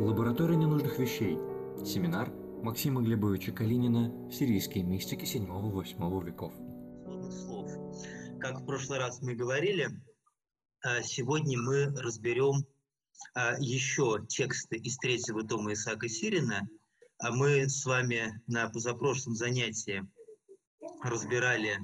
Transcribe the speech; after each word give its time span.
Лаборатория 0.00 0.56
ненужных 0.56 0.98
вещей. 0.98 1.38
Семинар 1.84 2.28
Максима 2.64 3.00
Глебовича 3.00 3.52
Калинина 3.52 4.28
«Сирийские 4.28 4.82
мистики 4.82 5.24
7-8 5.24 6.24
веков». 6.24 6.52
слов. 7.30 7.70
Как 8.40 8.60
в 8.60 8.66
прошлый 8.66 8.98
раз 8.98 9.22
мы 9.22 9.36
говорили, 9.36 9.88
а, 10.82 11.00
сегодня 11.02 11.56
мы 11.62 11.86
разберем 11.96 12.66
а, 13.34 13.54
еще 13.60 14.26
тексты 14.28 14.78
из 14.78 14.96
третьего 14.96 15.46
тома 15.46 15.74
Исаака 15.74 16.08
Сирина. 16.08 16.68
А 17.18 17.30
мы 17.30 17.68
с 17.68 17.86
вами 17.86 18.42
на 18.48 18.68
позапрошлом 18.68 19.36
занятии 19.36 20.04
разбирали, 21.04 21.78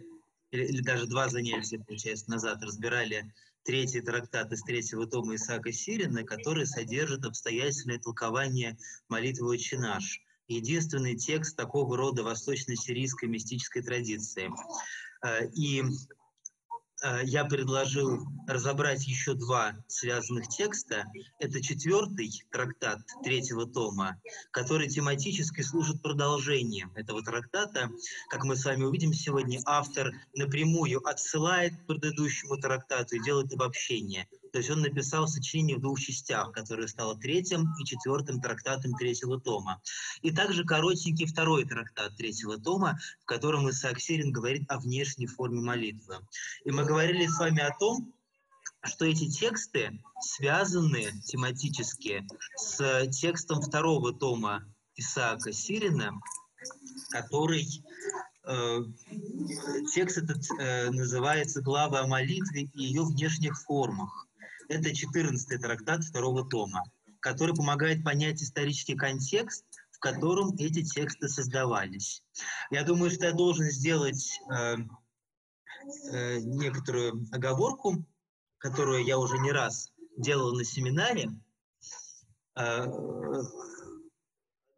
или 0.50 0.82
даже 0.82 1.06
два 1.06 1.28
занятия, 1.28 1.78
получается, 1.78 2.28
назад 2.28 2.60
разбирали 2.60 3.32
третий 3.64 4.00
трактат 4.00 4.52
из 4.52 4.62
третьего 4.62 5.06
тома 5.06 5.34
Исаака 5.34 5.72
Сирина, 5.72 6.24
который 6.24 6.66
содержит 6.66 7.24
обстоятельное 7.24 7.98
толкование 7.98 8.76
молитвы 9.08 9.48
«Отче 9.54 9.78
наш», 9.78 10.20
единственный 10.48 11.16
текст 11.16 11.56
такого 11.56 11.96
рода 11.96 12.22
восточно-сирийской 12.22 13.28
мистической 13.28 13.82
традиции. 13.82 14.50
Э, 15.24 15.46
и 15.54 15.82
я 17.24 17.44
предложил 17.44 18.26
разобрать 18.46 19.06
еще 19.06 19.34
два 19.34 19.74
связанных 19.86 20.48
текста. 20.48 21.04
Это 21.38 21.62
четвертый 21.62 22.30
трактат 22.50 23.00
третьего 23.22 23.66
тома, 23.66 24.20
который 24.50 24.88
тематически 24.88 25.62
служит 25.62 26.02
продолжением 26.02 26.92
этого 26.94 27.22
трактата. 27.22 27.90
Как 28.28 28.44
мы 28.44 28.56
с 28.56 28.64
вами 28.64 28.84
увидим 28.84 29.12
сегодня, 29.12 29.60
автор 29.64 30.12
напрямую 30.34 31.06
отсылает 31.06 31.74
к 31.76 31.86
предыдущему 31.86 32.56
трактату 32.56 33.16
и 33.16 33.22
делает 33.22 33.52
обобщение– 33.52 34.26
то 34.52 34.58
есть 34.58 34.70
он 34.70 34.80
написал 34.80 35.28
сочинение 35.28 35.76
в 35.76 35.80
двух 35.80 36.00
частях, 36.00 36.52
которое 36.52 36.88
стало 36.88 37.16
третьим 37.16 37.68
и 37.80 37.84
четвертым 37.84 38.40
трактатом 38.40 38.94
третьего 38.94 39.40
тома. 39.40 39.80
И 40.22 40.30
также 40.30 40.64
коротенький 40.64 41.26
второй 41.26 41.64
трактат 41.64 42.16
третьего 42.16 42.58
тома, 42.58 42.98
в 43.22 43.26
котором 43.26 43.68
Исаак 43.70 44.00
Сирин 44.00 44.32
говорит 44.32 44.70
о 44.70 44.78
внешней 44.78 45.26
форме 45.26 45.60
молитвы. 45.60 46.18
И 46.64 46.70
мы 46.70 46.84
говорили 46.84 47.26
с 47.26 47.38
вами 47.38 47.60
о 47.60 47.76
том, 47.78 48.12
что 48.82 49.04
эти 49.04 49.30
тексты 49.30 50.00
связаны 50.20 51.12
тематически 51.26 52.26
с 52.56 53.06
текстом 53.08 53.60
второго 53.60 54.12
тома 54.12 54.64
Исаака 54.96 55.52
Сирина, 55.52 56.12
который 57.10 57.66
э, 58.44 58.78
текст 59.94 60.18
этот 60.18 60.42
э, 60.58 60.90
называется 60.90 61.60
«Глава 61.62 62.00
о 62.00 62.06
молитве 62.06 62.70
и 62.74 62.82
ее 62.82 63.04
внешних 63.04 63.60
формах». 63.60 64.29
Это 64.70 64.94
14 64.94 65.60
трактат 65.60 66.04
второго 66.04 66.48
тома, 66.48 66.84
который 67.18 67.56
помогает 67.56 68.04
понять 68.04 68.40
исторический 68.40 68.94
контекст, 68.94 69.64
в 69.90 69.98
котором 69.98 70.54
эти 70.58 70.84
тексты 70.84 71.28
создавались. 71.28 72.22
Я 72.70 72.84
думаю, 72.84 73.10
что 73.10 73.26
я 73.26 73.32
должен 73.32 73.68
сделать 73.68 74.40
э, 74.48 74.76
э, 76.12 76.38
некоторую 76.38 77.26
оговорку, 77.32 78.06
которую 78.58 79.04
я 79.04 79.18
уже 79.18 79.38
не 79.38 79.50
раз 79.50 79.92
делал 80.16 80.54
на 80.54 80.62
семинаре, 80.62 81.32
э, 82.54 82.86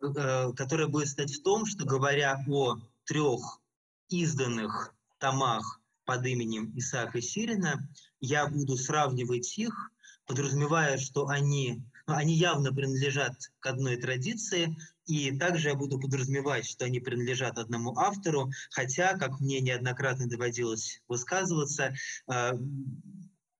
э, 0.00 0.52
которая 0.54 0.88
будет 0.88 1.08
стоять 1.08 1.34
в 1.34 1.42
том, 1.42 1.66
что 1.66 1.84
говоря 1.84 2.42
о 2.48 2.78
трех 3.04 3.60
изданных 4.08 4.94
томах 5.18 5.82
под 6.06 6.24
именем 6.24 6.72
Исаака 6.78 7.20
Сирина, 7.20 7.86
я 8.22 8.46
буду 8.46 8.76
сравнивать 8.76 9.58
их, 9.58 9.74
подразумевая, 10.26 10.96
что 10.96 11.28
они, 11.28 11.82
ну, 12.06 12.14
они 12.14 12.34
явно 12.34 12.72
принадлежат 12.72 13.34
к 13.58 13.66
одной 13.66 13.96
традиции, 13.96 14.74
и 15.06 15.36
также 15.36 15.70
я 15.70 15.74
буду 15.74 15.98
подразумевать, 15.98 16.64
что 16.64 16.84
они 16.84 17.00
принадлежат 17.00 17.58
одному 17.58 17.98
автору, 17.98 18.50
хотя, 18.70 19.18
как 19.18 19.40
мне 19.40 19.60
неоднократно 19.60 20.28
доводилось 20.28 21.02
высказываться, 21.08 21.92
э, 22.32 22.52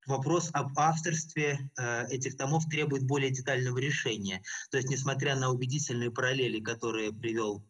вопрос 0.06 0.50
об 0.52 0.78
авторстве 0.78 1.68
э, 1.76 2.06
этих 2.08 2.36
томов 2.36 2.64
требует 2.66 3.02
более 3.04 3.30
детального 3.30 3.78
решения. 3.78 4.42
То 4.70 4.76
есть, 4.76 4.88
несмотря 4.88 5.34
на 5.34 5.50
убедительные 5.50 6.12
параллели, 6.12 6.60
которые 6.60 7.12
привел 7.12 7.64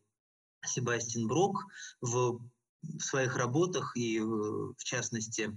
Себастьян 0.64 1.26
Брок 1.26 1.64
в 2.02 2.38
в 2.82 3.00
своих 3.00 3.36
работах 3.36 3.96
и, 3.96 4.18
э, 4.18 4.22
в 4.22 4.84
частности, 4.84 5.56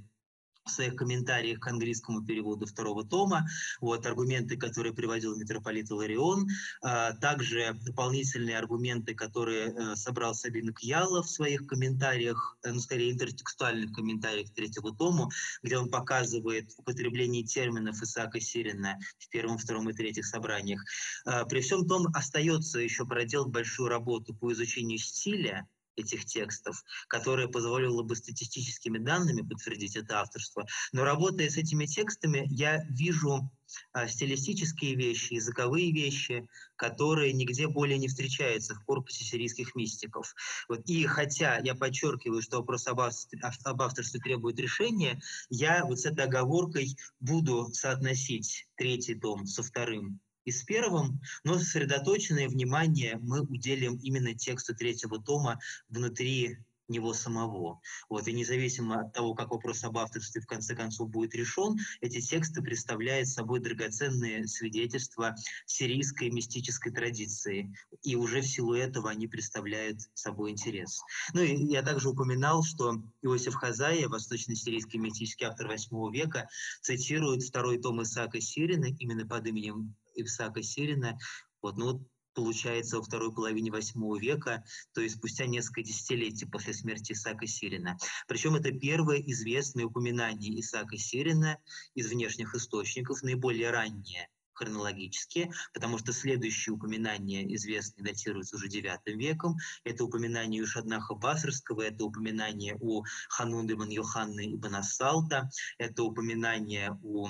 в 0.65 0.71
своих 0.71 0.95
комментариях 0.95 1.59
к 1.59 1.67
английскому 1.67 2.23
переводу 2.25 2.65
второго 2.65 3.05
тома, 3.05 3.47
вот, 3.79 4.05
аргументы, 4.05 4.57
которые 4.57 4.93
приводил 4.93 5.35
митрополит 5.37 5.89
Иларион, 5.91 6.47
а, 6.81 7.13
также 7.13 7.73
дополнительные 7.85 8.57
аргументы, 8.57 9.13
которые 9.13 9.67
а, 9.67 9.95
собрал 9.95 10.33
Сабин 10.33 10.73
Кьяла 10.73 11.21
в 11.21 11.29
своих 11.29 11.67
комментариях, 11.67 12.57
э, 12.63 12.71
ну, 12.71 12.79
скорее, 12.79 13.11
интертекстуальных 13.11 13.93
комментариях 13.93 14.51
к 14.51 14.55
третьему 14.55 14.91
тому, 14.95 15.29
где 15.61 15.77
он 15.77 15.89
показывает 15.89 16.71
употребление 16.77 17.43
терминов 17.43 18.01
Исаака 18.01 18.39
Сирина 18.39 18.97
в 19.19 19.29
первом, 19.29 19.57
втором 19.57 19.89
и 19.89 19.93
третьих 19.93 20.25
собраниях. 20.25 20.83
А, 21.25 21.45
при 21.45 21.61
всем 21.61 21.87
том, 21.87 22.07
остается 22.13 22.79
еще 22.79 23.05
проделать 23.05 23.51
большую 23.51 23.89
работу 23.89 24.33
по 24.33 24.51
изучению 24.51 24.97
стиля, 24.97 25.67
этих 25.95 26.25
текстов, 26.25 26.83
которая 27.07 27.47
позволила 27.47 28.03
бы 28.03 28.15
статистическими 28.15 28.97
данными 28.97 29.41
подтвердить 29.41 29.95
это 29.95 30.19
авторство. 30.19 30.65
Но 30.91 31.03
работая 31.03 31.49
с 31.49 31.57
этими 31.57 31.85
текстами, 31.85 32.47
я 32.49 32.83
вижу 32.89 33.49
а, 33.93 34.07
стилистические 34.07 34.95
вещи, 34.95 35.33
языковые 35.33 35.91
вещи, 35.91 36.47
которые 36.75 37.33
нигде 37.33 37.67
более 37.67 37.97
не 37.97 38.07
встречаются 38.07 38.75
в 38.75 38.83
корпусе 38.83 39.23
сирийских 39.23 39.75
мистиков. 39.75 40.35
Вот. 40.69 40.81
И 40.85 41.05
хотя 41.05 41.57
я 41.59 41.75
подчеркиваю, 41.75 42.41
что 42.41 42.57
вопрос 42.57 42.87
об 42.87 42.99
авторстве, 42.99 43.39
об 43.63 43.81
авторстве 43.81 44.19
требует 44.19 44.59
решения, 44.59 45.19
я 45.49 45.85
вот 45.85 45.99
с 45.99 46.05
этой 46.05 46.25
оговоркой 46.25 46.95
буду 47.19 47.69
соотносить 47.73 48.67
третий 48.75 49.15
том 49.15 49.45
со 49.45 49.63
вторым 49.63 50.19
и 50.45 50.51
с 50.51 50.63
первым, 50.63 51.19
но 51.43 51.57
сосредоточенное 51.57 52.47
внимание 52.47 53.17
мы 53.21 53.41
уделим 53.41 53.97
именно 53.97 54.33
тексту 54.33 54.75
третьего 54.75 55.21
тома 55.21 55.59
внутри 55.89 56.57
него 56.87 57.13
самого. 57.13 57.81
Вот, 58.09 58.27
и 58.27 58.33
независимо 58.33 59.01
от 59.01 59.13
того, 59.13 59.33
как 59.33 59.49
вопрос 59.49 59.83
об 59.83 59.97
авторстве 59.97 60.41
в 60.41 60.47
конце 60.47 60.75
концов 60.75 61.09
будет 61.09 61.35
решен, 61.35 61.77
эти 62.01 62.21
тексты 62.21 62.61
представляют 62.61 63.27
собой 63.27 63.59
драгоценные 63.59 64.47
свидетельства 64.47 65.35
сирийской 65.65 66.29
мистической 66.29 66.91
традиции. 66.91 67.73
И 68.03 68.15
уже 68.15 68.41
в 68.41 68.47
силу 68.47 68.73
этого 68.73 69.09
они 69.09 69.27
представляют 69.27 69.99
собой 70.13 70.51
интерес. 70.51 71.01
Ну 71.33 71.41
и 71.41 71.55
я 71.71 71.81
также 71.81 72.09
упоминал, 72.09 72.63
что 72.63 73.01
Иосиф 73.21 73.55
Хазая, 73.55 74.07
восточно-сирийский 74.07 74.99
мистический 74.99 75.45
автор 75.45 75.71
VIII 75.71 76.11
века, 76.11 76.47
цитирует 76.81 77.43
второй 77.43 77.79
том 77.79 78.01
Исаака 78.01 78.39
Сирина 78.39 78.85
именно 78.85 79.27
под 79.27 79.47
именем 79.47 79.95
Исаака 80.15 80.61
Сирина. 80.63 81.17
Вот, 81.61 81.77
ну, 81.77 81.93
вот 81.93 82.01
получается, 82.35 82.97
во 82.97 83.03
второй 83.03 83.33
половине 83.33 83.71
восьмого 83.71 84.19
века, 84.19 84.63
то 84.93 85.01
есть 85.01 85.15
спустя 85.15 85.45
несколько 85.47 85.81
десятилетий 85.81 86.45
после 86.45 86.73
смерти 86.73 87.13
Исаака 87.13 87.47
Сирина. 87.47 87.97
Причем 88.27 88.55
это 88.55 88.71
первое 88.71 89.17
известное 89.21 89.85
упоминание 89.85 90.59
Исаака 90.59 90.97
Сирина 90.97 91.57
из 91.95 92.07
внешних 92.09 92.53
источников, 92.53 93.23
наиболее 93.23 93.71
раннее 93.71 94.29
хронологически, 94.55 95.51
потому 95.73 95.97
что 95.97 96.13
следующие 96.13 96.73
упоминания 96.73 97.53
известные 97.55 98.05
датируются 98.05 98.55
уже 98.55 98.67
IX 98.67 98.99
веком. 99.05 99.57
Это 99.83 100.05
упоминание 100.05 100.63
у 100.63 100.67
Шаднаха 100.67 101.13
Басарского, 101.13 101.81
это 101.81 102.05
упоминание 102.05 102.77
у 102.79 103.03
Ханун 103.29 103.69
ибн 103.71 103.89
Йоханны 103.89 104.55
ибн 104.55 104.75
Ассалта, 104.75 105.49
это 105.77 106.03
упоминание 106.03 106.97
у 107.03 107.27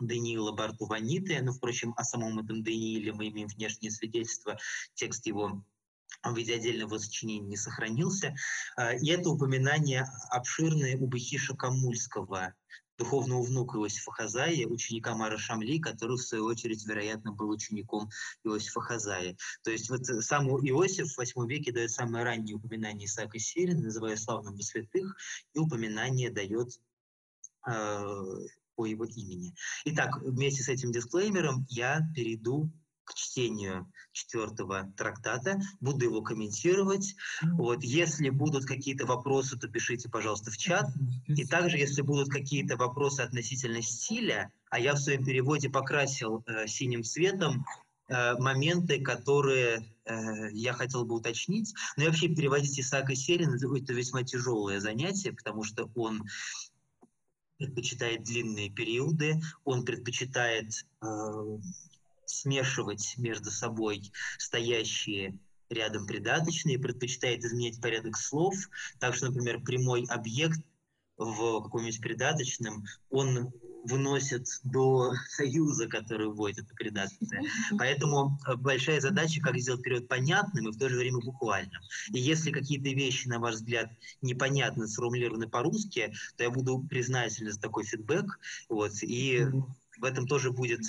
Даниила 0.00 0.52
Бартуваниты, 0.52 1.40
ну, 1.42 1.52
впрочем, 1.52 1.94
о 1.96 2.04
самом 2.04 2.38
этом 2.38 2.62
Данииле 2.62 3.12
мы 3.12 3.28
имеем 3.28 3.48
внешнее 3.48 3.90
свидетельство, 3.90 4.58
текст 4.94 5.26
его 5.26 5.62
в 6.22 6.36
виде 6.36 6.54
отдельного 6.54 6.98
сочинения 6.98 7.46
не 7.46 7.56
сохранился. 7.56 8.34
А, 8.76 8.94
и 8.94 9.08
это 9.08 9.30
упоминание 9.30 10.06
обширное 10.30 10.96
у 10.96 11.06
Бахиша 11.06 11.54
Камульского, 11.54 12.54
духовного 12.98 13.42
внука 13.42 13.78
Иосифа 13.78 14.12
Хазая, 14.12 14.66
ученика 14.66 15.14
Мара 15.14 15.36
Шамли, 15.36 15.78
который, 15.78 16.16
в 16.16 16.22
свою 16.22 16.46
очередь, 16.46 16.86
вероятно, 16.86 17.32
был 17.32 17.50
учеником 17.50 18.08
Иосифа 18.44 18.80
Хазая. 18.80 19.36
То 19.62 19.70
есть 19.70 19.90
вот 19.90 20.04
сам 20.06 20.48
Иосиф 20.48 21.12
в 21.12 21.20
VIII 21.20 21.46
веке 21.46 21.72
дает 21.72 21.90
самое 21.90 22.24
раннее 22.24 22.56
упоминание 22.56 23.06
Исаака 23.06 23.38
Сирина, 23.38 23.82
называя 23.82 24.16
славным 24.16 24.58
святых, 24.60 25.16
и 25.52 25.58
упоминание 25.58 26.30
дает 26.30 26.68
а, 27.62 28.10
по 28.76 28.86
его 28.86 29.04
имени. 29.04 29.54
Итак, 29.86 30.18
вместе 30.22 30.62
с 30.62 30.68
этим 30.68 30.92
дисклеймером 30.92 31.66
я 31.68 32.00
перейду 32.14 32.70
к 33.06 33.14
чтению 33.14 33.90
четвертого 34.12 34.92
трактата, 34.96 35.60
буду 35.80 36.04
его 36.04 36.22
комментировать. 36.22 37.14
Вот, 37.42 37.84
если 37.84 38.30
будут 38.30 38.66
какие-то 38.66 39.06
вопросы, 39.06 39.56
то 39.56 39.68
пишите, 39.68 40.08
пожалуйста, 40.08 40.50
в 40.50 40.58
чат. 40.58 40.86
И 41.28 41.46
также, 41.46 41.78
если 41.78 42.02
будут 42.02 42.28
какие-то 42.28 42.76
вопросы 42.76 43.20
относительно 43.20 43.80
стиля, 43.80 44.50
а 44.70 44.80
я 44.80 44.94
в 44.94 44.98
своем 44.98 45.24
переводе 45.24 45.70
покрасил 45.70 46.42
э, 46.46 46.66
синим 46.66 47.04
цветом 47.04 47.64
э, 48.08 48.34
моменты, 48.38 49.00
которые 49.00 49.86
э, 50.04 50.50
я 50.52 50.72
хотел 50.72 51.04
бы 51.04 51.14
уточнить. 51.14 51.72
Ну 51.96 52.04
и 52.04 52.06
вообще 52.08 52.28
переводить 52.28 52.78
Исаака 52.80 53.14
Серина 53.14 53.54
это 53.54 53.92
весьма 53.92 54.24
тяжелое 54.24 54.80
занятие, 54.80 55.32
потому 55.32 55.62
что 55.62 55.88
он 55.94 56.24
предпочитает 57.58 58.24
длинные 58.24 58.70
периоды, 58.70 59.40
он 59.64 59.84
предпочитает 59.84 60.86
э, 61.02 61.58
смешивать 62.26 63.14
между 63.16 63.50
собой 63.50 64.12
стоящие 64.38 65.38
рядом 65.68 66.06
придаточные, 66.06 66.78
предпочитает 66.78 67.44
изменять 67.44 67.80
порядок 67.80 68.16
слов. 68.16 68.54
Так 68.98 69.14
что, 69.14 69.26
например, 69.26 69.60
прямой 69.62 70.04
объект 70.08 70.60
в 71.16 71.62
каком-нибудь 71.62 72.00
придаточном, 72.00 72.84
он 73.10 73.52
выносит 73.86 74.46
до 74.64 75.14
союза, 75.28 75.86
который 75.88 76.28
вводит 76.28 76.68
придаточное. 76.74 77.42
Поэтому 77.78 78.38
э, 78.46 78.56
большая 78.56 79.00
задача, 79.00 79.40
как 79.40 79.58
сделать 79.58 79.82
период 79.82 80.08
понятным 80.08 80.68
и 80.68 80.72
в 80.72 80.78
то 80.78 80.88
же 80.88 80.96
время 80.96 81.18
буквальным. 81.18 81.80
И 82.12 82.18
если 82.18 82.50
какие-то 82.50 82.88
вещи, 82.90 83.28
на 83.28 83.38
ваш 83.38 83.56
взгляд, 83.56 83.90
непонятно 84.22 84.86
сформулированы 84.86 85.48
по-русски, 85.48 86.12
то 86.36 86.44
я 86.44 86.50
буду 86.50 86.80
признателен 86.88 87.52
за 87.52 87.60
такой 87.60 87.84
фидбэк. 87.84 88.38
Вот, 88.68 88.92
и 89.02 89.46
в 89.98 90.04
этом 90.04 90.26
тоже 90.26 90.50
будет 90.50 90.82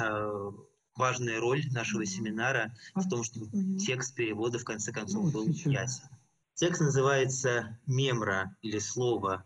э, 0.00 0.50
важная 0.96 1.40
роль 1.40 1.64
нашего 1.72 2.04
семинара 2.04 2.74
в 2.94 3.08
том, 3.08 3.24
чтобы 3.24 3.48
текст 3.78 4.14
перевода 4.14 4.58
в 4.58 4.64
конце 4.64 4.92
концов 4.92 5.32
был 5.32 5.46
ясен. 5.46 6.08
Текст 6.54 6.80
называется 6.80 7.78
«Мемра» 7.86 8.56
или 8.62 8.78
«Слово 8.78 9.44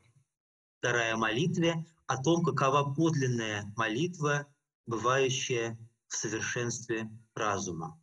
вторая 0.78 1.16
молитве» 1.16 1.87
о 2.08 2.16
том, 2.16 2.43
какова 2.43 2.94
подлинная 2.94 3.70
молитва, 3.76 4.46
бывающая 4.87 5.78
в 6.08 6.16
совершенстве 6.16 7.10
разума. 7.34 8.00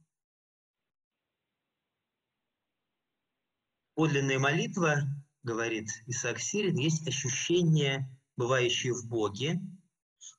Подлинная 3.96 4.38
молитва, 4.38 5.02
говорит 5.42 5.90
Исаак 6.06 6.40
Сирин, 6.40 6.78
есть 6.78 7.08
ощущение, 7.08 8.08
бывающее 8.38 8.94
в 8.94 9.08
Боге. 9.08 9.60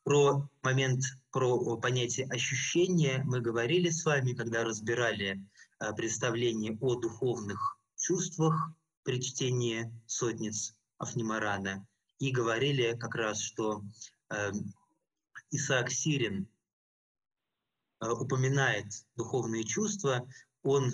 Про 0.05 0.49
момент, 0.63 1.03
про 1.33 1.77
понятие 1.77 2.29
ощущения 2.29 3.23
мы 3.25 3.41
говорили 3.41 3.91
с 3.91 4.05
вами, 4.05 4.35
когда 4.35 4.63
разбирали 4.63 5.45
э, 5.81 5.93
представление 5.95 6.79
о 6.81 6.95
духовных 6.95 7.81
чувствах 7.97 8.71
при 9.03 9.21
чтении 9.21 9.93
сотниц 10.07 10.77
Афнимарана 10.99 11.85
и 12.19 12.31
говорили 12.31 12.97
как 12.99 13.15
раз, 13.15 13.41
что 13.41 13.83
э, 14.31 14.53
Исаак 15.51 15.91
Сирин 15.91 16.49
э, 18.01 18.09
упоминает 18.09 18.87
духовные 19.17 19.65
чувства, 19.65 20.29
он 20.63 20.93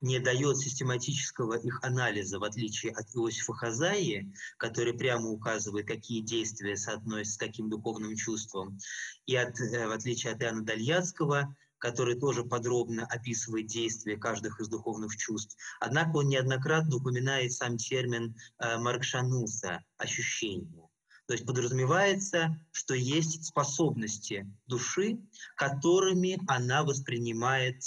не 0.00 0.18
дает 0.18 0.58
систематического 0.58 1.54
их 1.54 1.82
анализа, 1.82 2.38
в 2.38 2.44
отличие 2.44 2.92
от 2.92 3.06
Иосифа 3.16 3.54
Хазаи, 3.54 4.30
который 4.58 4.92
прямо 4.92 5.30
указывает, 5.30 5.86
какие 5.86 6.20
действия 6.20 6.76
соотносятся 6.76 7.34
с 7.34 7.38
каким 7.38 7.70
духовным 7.70 8.14
чувством, 8.14 8.78
и 9.26 9.34
от, 9.34 9.58
э, 9.60 9.88
в 9.88 9.92
отличие 9.92 10.34
от 10.34 10.42
Иоанна 10.42 10.62
Дальяцкого, 10.62 11.56
который 11.84 12.18
тоже 12.18 12.44
подробно 12.44 13.04
описывает 13.04 13.66
действия 13.66 14.16
каждых 14.16 14.58
из 14.58 14.68
духовных 14.68 15.14
чувств. 15.18 15.54
Однако 15.80 16.16
он 16.16 16.28
неоднократно 16.28 16.96
упоминает 16.96 17.52
сам 17.52 17.76
термин 17.76 18.34
э, 18.58 18.78
Маркшануса– 18.78 19.84
ощущение. 19.98 20.88
То 21.26 21.34
есть 21.34 21.44
подразумевается, 21.44 22.58
что 22.72 22.94
есть 22.94 23.44
способности 23.44 24.50
души, 24.66 25.18
которыми 25.56 26.40
она 26.46 26.84
воспринимает 26.84 27.82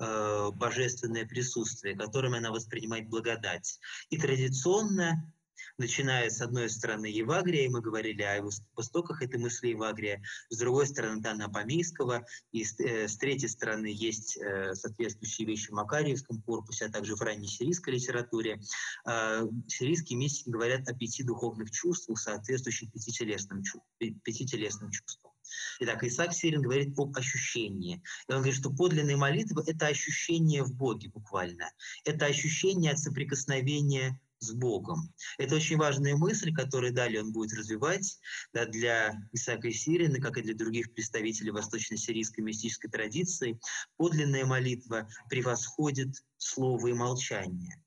э, 0.00 0.50
божественное 0.52 1.24
присутствие, 1.24 1.96
которыми 1.96 2.38
она 2.38 2.50
воспринимает 2.50 3.08
благодать. 3.08 3.78
И 4.08 4.18
традиционно 4.18 5.32
начиная 5.80 6.28
с 6.28 6.40
одной 6.42 6.68
стороны 6.68 7.06
Евагрия, 7.06 7.70
мы 7.70 7.80
говорили 7.80 8.22
о 8.22 8.44
востоках 8.76 9.22
этой 9.22 9.40
мысли 9.40 9.68
Евагрия, 9.68 10.22
с 10.50 10.58
другой 10.58 10.86
стороны 10.86 11.22
Дана 11.22 11.48
Помейского, 11.48 12.26
и 12.52 12.62
э, 12.62 13.08
с 13.08 13.16
третьей 13.16 13.48
стороны 13.48 13.86
есть 13.86 14.36
э, 14.36 14.74
соответствующие 14.74 15.46
вещи 15.48 15.68
в 15.70 15.72
Макарьевском 15.72 16.42
корпусе, 16.42 16.84
а 16.84 16.90
также 16.90 17.16
в 17.16 17.20
ранней 17.22 17.48
сирийской 17.48 17.94
литературе. 17.94 18.60
Э, 19.08 19.46
сирийские 19.68 20.18
мистики 20.18 20.50
говорят 20.50 20.86
о 20.86 20.94
пяти 20.94 21.24
духовных 21.24 21.70
чувствах, 21.70 22.20
соответствующих 22.20 22.92
пяти 22.92 23.10
телесным, 23.10 23.62
пяти 23.98 24.44
телесным 24.44 24.90
чувствам. 24.90 25.32
Итак, 25.80 26.04
Исаак 26.04 26.34
Сирин 26.34 26.60
говорит 26.60 26.96
об 26.98 27.16
ощущении. 27.16 28.02
И 28.28 28.32
он 28.32 28.38
говорит, 28.38 28.54
что 28.54 28.70
подлинная 28.70 29.16
молитва– 29.16 29.64
это 29.66 29.86
ощущение 29.86 30.62
в 30.62 30.74
Боге 30.74 31.08
буквально. 31.08 31.72
Это 32.04 32.26
ощущение 32.26 32.92
от 32.92 32.98
соприкосновения 32.98 34.20
с 34.40 34.52
Богом. 34.52 35.12
Это 35.38 35.54
очень 35.54 35.76
важная 35.76 36.16
мысль, 36.16 36.52
которую 36.52 36.92
далее 36.92 37.22
он 37.22 37.32
будет 37.32 37.56
развивать 37.56 38.18
да, 38.52 38.66
для 38.66 39.14
Исаака 39.32 39.70
Сирина, 39.70 40.18
как 40.20 40.38
и 40.38 40.42
для 40.42 40.54
других 40.54 40.92
представителей 40.92 41.50
восточно-сирийской 41.50 42.40
мистической 42.40 42.90
традиции. 42.90 43.60
Подлинная 43.96 44.46
молитва 44.46 45.08
превосходит 45.28 46.14
слово 46.38 46.88
и 46.88 46.92
молчание. 46.92 47.82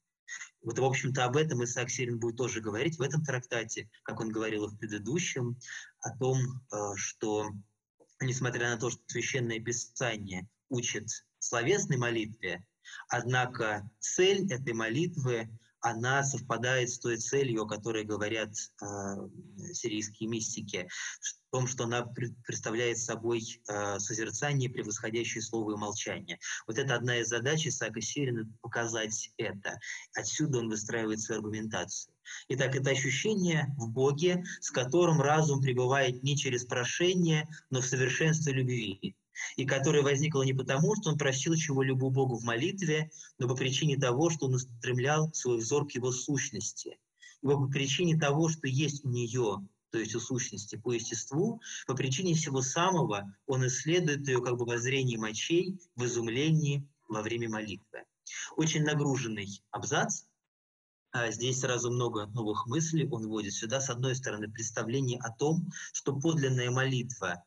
Вот, 0.61 0.79
в 0.79 0.85
общем-то, 0.85 1.25
об 1.25 1.35
этом 1.35 1.63
Исаак 1.63 1.89
Сирин 1.89 2.19
будет 2.19 2.37
тоже 2.37 2.61
говорить 2.61 2.97
в 2.97 3.01
этом 3.01 3.23
трактате, 3.23 3.89
как 4.03 4.21
он 4.21 4.29
говорил 4.29 4.67
в 4.67 4.77
предыдущем, 4.77 5.57
о 5.99 6.17
том, 6.17 6.37
э, 6.39 6.95
что, 6.95 7.49
несмотря 8.21 8.69
на 8.69 8.77
то, 8.77 8.89
что 8.89 9.01
Священное 9.07 9.59
Писание 9.59 10.47
учит 10.69 11.09
словесной 11.39 11.97
молитве, 11.97 12.65
однако 13.09 13.89
цель 13.99 14.49
этой 14.51 14.73
молитвы 14.73 15.49
она 15.83 16.23
совпадает 16.23 16.89
с 16.89 16.97
той 16.97 17.17
целью, 17.17 17.63
о 17.63 17.67
которой 17.67 18.05
говорят 18.05 18.51
э, 18.81 18.85
сирийские 19.73 20.29
мистики, 20.29 20.87
в 21.19 21.51
том, 21.51 21.67
что 21.67 21.83
она 21.83 22.03
представляет 22.03 22.97
собой 22.97 23.61
э, 23.67 23.99
созерцание, 23.99 24.69
превосходящее 24.69 25.41
слово 25.41 25.73
и 25.73 25.77
молчание. 25.77 26.39
Вот 26.67 26.77
это 26.77 26.95
одна 26.95 27.17
из 27.17 27.27
задач 27.27 27.67
Исаака 27.67 28.01
Сирина– 28.01 28.49
показать 28.61 29.31
это. 29.37 29.77
Отсюда 30.15 30.59
он 30.59 30.69
выстраивает 30.69 31.19
свою 31.19 31.41
аргументацию. 31.41 32.13
Итак, 32.47 32.75
это 32.75 32.89
ощущение 32.89 33.67
в 33.77 33.89
Боге, 33.89 34.43
с 34.61 34.71
которым 34.71 35.21
разум 35.21 35.61
пребывает 35.61 36.23
не 36.23 36.37
через 36.37 36.63
прошение, 36.63 37.47
но 37.69 37.81
в 37.81 37.85
совершенстве 37.85 38.53
любви 38.53 39.15
и 39.55 39.65
которое 39.65 40.01
возникло 40.01 40.43
не 40.43 40.53
потому, 40.53 40.95
что 40.95 41.09
он 41.11 41.17
просил 41.17 41.55
чего-либо 41.55 42.09
Богу 42.09 42.37
в 42.37 42.43
молитве, 42.43 43.11
но 43.39 43.47
по 43.47 43.55
причине 43.55 43.97
того, 43.97 44.29
что 44.29 44.47
он 44.47 44.55
устремлял 44.55 45.31
свой 45.33 45.57
взор 45.57 45.87
к 45.87 45.91
его 45.91 46.11
сущности, 46.11 46.97
и 47.41 47.45
по 47.47 47.67
причине 47.67 48.17
того, 48.17 48.49
что 48.49 48.67
есть 48.67 49.03
у 49.05 49.09
нее, 49.09 49.67
то 49.91 49.99
есть 49.99 50.15
у 50.15 50.19
сущности 50.19 50.75
по 50.75 50.93
естеству, 50.93 51.61
по 51.85 51.93
причине 51.93 52.33
всего 52.33 52.61
самого 52.61 53.35
он 53.45 53.67
исследует 53.67 54.27
ее 54.27 54.41
как 54.41 54.57
бы 54.57 54.65
воззрение 54.65 55.19
мочей 55.19 55.79
в 55.95 56.05
изумлении 56.05 56.87
во 57.07 57.21
время 57.21 57.49
молитвы. 57.49 58.05
Очень 58.55 58.83
нагруженный 58.83 59.61
абзац, 59.71 60.23
а 61.11 61.29
здесь 61.29 61.59
сразу 61.59 61.91
много 61.91 62.25
новых 62.25 62.65
мыслей 62.65 63.07
он 63.07 63.27
вводит 63.27 63.53
сюда. 63.53 63.79
С 63.79 63.91
одной 63.91 64.15
стороны, 64.15 64.49
представление 64.49 65.19
о 65.19 65.29
том, 65.29 65.69
что 65.91 66.15
подлинная 66.15 66.71
молитва 66.71 67.43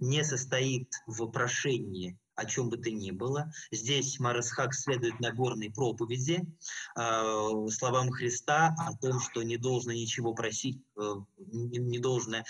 не 0.00 0.24
состоит 0.24 0.92
в 1.06 1.26
прошении 1.26 2.18
о 2.38 2.44
чем 2.44 2.70
бы 2.70 2.76
то 2.76 2.88
ни 2.90 3.10
было. 3.10 3.52
Здесь 3.72 4.20
Марасхак 4.20 4.72
следует 4.72 5.18
Нагорной 5.18 5.72
проповеди, 5.72 6.46
э, 6.96 7.68
словам 7.68 8.10
Христа 8.10 8.76
о 8.78 8.96
том, 8.96 9.18
что 9.18 9.42
не 9.42 9.56
должно 9.56 9.92
ничего 9.92 10.34
просить, 10.34 10.80
э, 10.96 11.14
не, 11.36 11.78
не 11.78 11.98
должно 11.98 12.44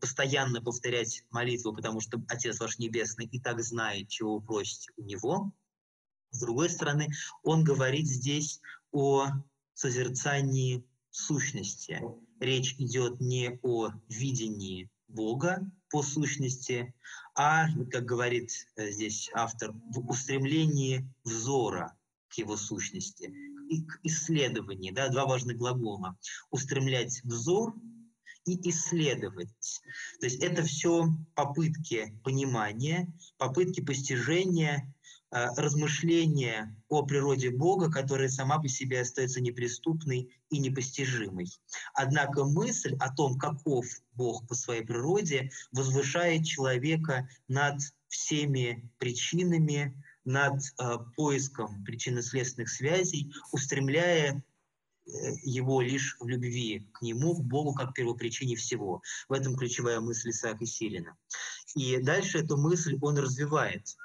постоянно 0.00 0.60
повторять 0.60 1.22
молитву, 1.30 1.72
потому 1.72 2.00
что 2.00 2.20
Отец 2.26 2.58
ваш 2.58 2.78
Небесный 2.80 3.26
и 3.26 3.38
так 3.38 3.62
знает, 3.62 4.08
чего 4.08 4.38
вы 4.38 4.42
просите 4.44 4.90
у 4.96 5.04
Него. 5.04 5.52
С 6.32 6.40
другой 6.40 6.68
стороны, 6.68 7.08
он 7.44 7.62
говорит 7.62 8.08
здесь 8.08 8.60
о 8.90 9.28
созерцании 9.74 10.84
сущности. 11.10 12.02
Речь 12.40 12.74
идет 12.80 13.20
не 13.20 13.60
о 13.62 13.90
видении 14.08 14.90
Бога 15.08 15.70
по 15.90 16.02
сущности, 16.02 16.94
а, 17.34 17.66
как 17.90 18.04
говорит 18.04 18.50
э, 18.76 18.90
здесь 18.90 19.30
автор, 19.34 19.72
в 19.72 20.10
устремлении 20.10 21.08
взора 21.24 21.96
к 22.28 22.34
его 22.34 22.56
сущности, 22.56 23.32
и 23.68 23.82
к 23.82 24.00
исследованию, 24.02 24.94
да, 24.94 25.08
два 25.08 25.26
важных 25.26 25.56
глагола. 25.56 26.16
Устремлять 26.50 27.22
взор 27.24 27.74
и 28.44 28.68
исследовать. 28.68 29.80
То 30.20 30.26
есть 30.26 30.42
это 30.42 30.62
все 30.62 31.08
попытки 31.34 32.18
понимания, 32.22 33.08
попытки 33.38 33.80
постижения 33.80 34.93
размышления 35.34 36.76
о 36.88 37.02
природе 37.02 37.50
Бога, 37.50 37.90
которая 37.90 38.28
сама 38.28 38.60
по 38.60 38.68
себе 38.68 39.00
остается 39.00 39.40
неприступной 39.40 40.30
и 40.48 40.58
непостижимой. 40.58 41.48
Однако 41.92 42.44
мысль 42.44 42.96
о 43.00 43.12
том, 43.12 43.36
каков 43.36 43.84
Бог 44.12 44.46
по 44.46 44.54
своей 44.54 44.82
природе, 44.82 45.50
возвышает 45.72 46.44
человека 46.44 47.28
над 47.48 47.80
всеми 48.06 48.88
причинами, 48.98 50.00
над 50.24 50.60
э, 50.78 50.98
поиском 51.16 51.84
причинно-следственных 51.84 52.70
связей, 52.70 53.32
устремляя 53.50 54.34
э, 54.34 55.10
его 55.42 55.80
лишь 55.80 56.16
в 56.20 56.28
любви 56.28 56.88
к 56.92 57.02
нему, 57.02 57.34
к 57.34 57.42
Богу, 57.42 57.74
как 57.74 57.92
первопричине 57.92 58.54
всего. 58.54 59.02
В 59.28 59.32
этом 59.32 59.56
ключевая 59.56 59.98
мысль 59.98 60.30
Исаака 60.30 60.64
Сирина. 60.64 61.16
И 61.74 61.98
дальше 61.98 62.38
эту 62.38 62.56
мысль 62.56 62.96
он 63.02 63.18
развивает 63.18 63.96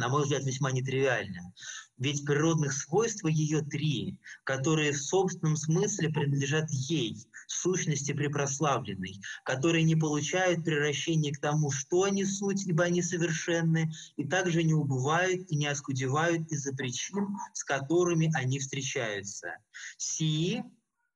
на 0.00 0.08
мой 0.08 0.22
взгляд, 0.22 0.44
весьма 0.44 0.72
нетривиальная. 0.72 1.52
Ведь 1.98 2.24
природных 2.24 2.72
свойств 2.72 3.24
ее 3.26 3.60
три, 3.60 4.18
которые 4.44 4.92
в 4.92 5.02
собственном 5.02 5.56
смысле 5.56 6.08
принадлежат 6.08 6.70
ей, 6.70 7.26
сущности 7.46 8.12
препрославленной, 8.12 9.20
которые 9.44 9.84
не 9.84 9.96
получают 9.96 10.64
превращения 10.64 11.34
к 11.34 11.40
тому, 11.40 11.70
что 11.70 12.04
они 12.04 12.24
суть, 12.24 12.66
ибо 12.66 12.84
они 12.84 13.02
совершенны, 13.02 13.92
и 14.16 14.24
также 14.24 14.62
не 14.62 14.72
убывают 14.72 15.50
и 15.50 15.56
не 15.56 15.66
оскудевают 15.66 16.50
из-за 16.50 16.74
причин, 16.74 17.36
с 17.52 17.62
которыми 17.62 18.32
они 18.34 18.58
встречаются. 18.58 19.50
Сии, 19.98 20.64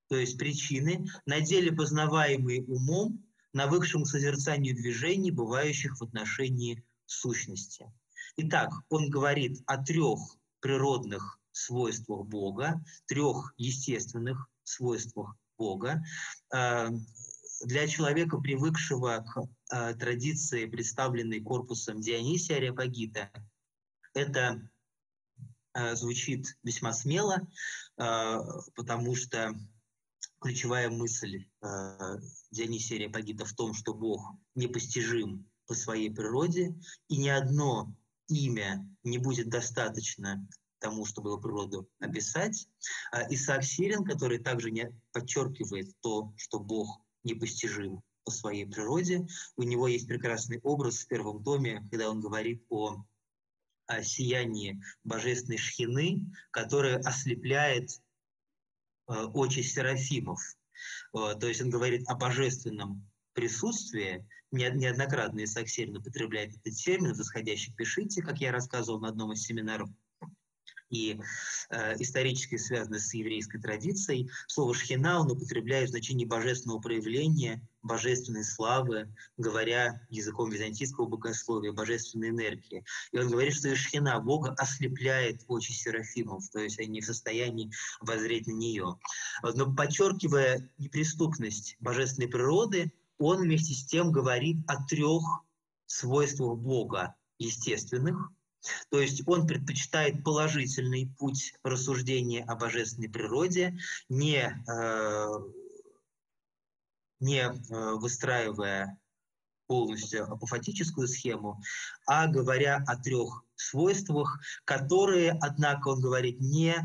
то 0.08 0.16
есть 0.16 0.36
причины, 0.36 1.06
на 1.24 1.40
деле 1.40 1.72
познаваемые 1.72 2.64
умом, 2.64 3.24
на 3.54 3.66
высшем 3.66 4.04
созерцанию 4.04 4.74
движений, 4.74 5.30
бывающих 5.30 5.98
в 5.98 6.04
отношении 6.04 6.84
сущности. 7.06 7.90
Итак, 8.36 8.70
он 8.88 9.10
говорит 9.10 9.62
о 9.66 9.76
трех 9.78 10.18
природных 10.60 11.38
свойствах 11.52 12.26
Бога, 12.26 12.84
трех 13.06 13.54
естественных 13.56 14.48
свойствах 14.64 15.36
Бога. 15.56 16.02
Э, 16.52 16.88
для 17.64 17.86
человека, 17.86 18.38
привыкшего 18.38 19.24
к 19.24 19.48
э, 19.72 19.94
традиции, 19.94 20.66
представленной 20.66 21.40
корпусом 21.40 22.00
Дионисия 22.00 22.56
Ареопагита, 22.56 23.30
это 24.14 24.68
э, 25.74 25.94
звучит 25.94 26.58
весьма 26.64 26.92
смело, 26.92 27.46
потому 27.96 29.14
что 29.14 29.54
ключевая 30.40 30.90
мысль 30.90 31.46
Дионисия 32.50 32.96
Ареопагита 32.96 33.44
в 33.44 33.52
том, 33.52 33.74
что 33.74 33.94
Бог 33.94 34.34
непостижим 34.56 35.48
по 35.66 35.74
своей 35.74 36.10
природе, 36.10 36.74
и 37.08 37.16
ни 37.16 37.28
одно 37.28 37.94
имя 38.28 38.86
не 39.02 39.18
будет 39.18 39.48
достаточно 39.48 40.46
тому, 40.78 41.06
чтобы 41.06 41.30
его 41.30 41.40
природу 41.40 41.88
описать. 41.98 42.68
А 43.10 43.22
Исаак 43.32 43.64
Сирин, 43.64 44.04
который 44.04 44.38
также 44.38 44.70
не 44.70 44.92
подчеркивает 45.12 45.94
то, 46.00 46.32
что 46.36 46.58
Бог 46.58 47.00
непостижим 47.22 48.02
по 48.24 48.30
своей 48.30 48.66
природе. 48.66 49.26
У 49.56 49.62
него 49.62 49.88
есть 49.88 50.08
прекрасный 50.08 50.60
образ 50.62 51.00
в 51.00 51.08
первом 51.08 51.42
томе, 51.42 51.86
когда 51.90 52.10
он 52.10 52.20
говорит 52.20 52.64
о, 52.68 53.04
о 53.86 54.02
сиянии 54.02 54.82
божественной 55.04 55.58
шхины, 55.58 56.22
которая 56.50 56.98
ослепляет 56.98 57.90
э, 59.08 59.24
очи 59.34 59.60
серафимов. 59.60 60.40
Э, 61.14 61.34
то 61.38 61.46
есть 61.46 61.62
он 61.62 61.70
говорит 61.70 62.08
о 62.08 62.14
божественном 62.14 63.10
присутствии, 63.34 64.26
неоднократно 64.54 65.44
Исаак 65.44 65.68
Сирин 65.68 65.96
употребляет 65.96 66.56
этот 66.56 66.74
термин, 66.74 67.14
восходящий 67.14 67.74
пишите, 67.74 68.22
как 68.22 68.40
я 68.40 68.52
рассказывал 68.52 69.00
на 69.00 69.08
одном 69.08 69.32
из 69.32 69.42
семинаров, 69.42 69.90
и 70.94 71.20
э, 71.70 71.94
исторически 71.98 72.56
связаны 72.56 72.98
с 72.98 73.12
еврейской 73.14 73.58
традицией. 73.58 74.30
Слово 74.46 74.74
«шхина» 74.74 75.20
он 75.20 75.30
употребляет 75.30 75.88
в 75.88 75.90
значении 75.90 76.24
божественного 76.24 76.80
проявления, 76.80 77.66
божественной 77.82 78.44
славы, 78.44 79.12
говоря 79.36 80.00
языком 80.08 80.50
византийского 80.50 81.06
богословия, 81.06 81.72
божественной 81.72 82.30
энергии. 82.30 82.84
И 83.12 83.18
он 83.18 83.28
говорит, 83.28 83.54
что 83.54 83.68
и 83.68 83.74
шхина 83.74 84.20
Бога 84.20 84.54
ослепляет 84.56 85.42
очи 85.48 85.72
серафимов, 85.72 86.48
то 86.50 86.60
есть 86.60 86.78
они 86.78 87.00
в 87.00 87.06
состоянии 87.06 87.70
воззреть 88.00 88.46
на 88.46 88.52
нее. 88.52 88.98
Но 89.42 89.74
подчеркивая 89.74 90.70
неприступность 90.78 91.76
божественной 91.80 92.28
природы, 92.28 92.92
он 93.18 93.42
вместе 93.42 93.74
с 93.74 93.86
тем 93.86 94.12
говорит 94.12 94.58
о 94.66 94.84
трех 94.84 95.22
свойствах 95.86 96.58
Бога 96.58 97.14
естественных, 97.38 98.30
то 98.90 99.00
есть 99.00 99.22
он 99.26 99.46
предпочитает 99.46 100.24
положительный 100.24 101.12
путь 101.18 101.54
рассуждения 101.62 102.44
о 102.44 102.56
божественной 102.56 103.10
природе, 103.10 103.78
не, 104.08 104.62
э, 104.68 105.28
не 107.20 107.40
э, 107.40 107.52
выстраивая 107.96 108.98
полностью 109.66 110.30
апофатическую 110.30 111.08
схему, 111.08 111.60
а 112.06 112.26
говоря 112.26 112.82
о 112.86 112.96
трех 112.96 113.44
свойствах, 113.54 114.40
которые, 114.64 115.32
однако, 115.40 115.88
он 115.88 116.00
говорит, 116.00 116.40
не 116.40 116.76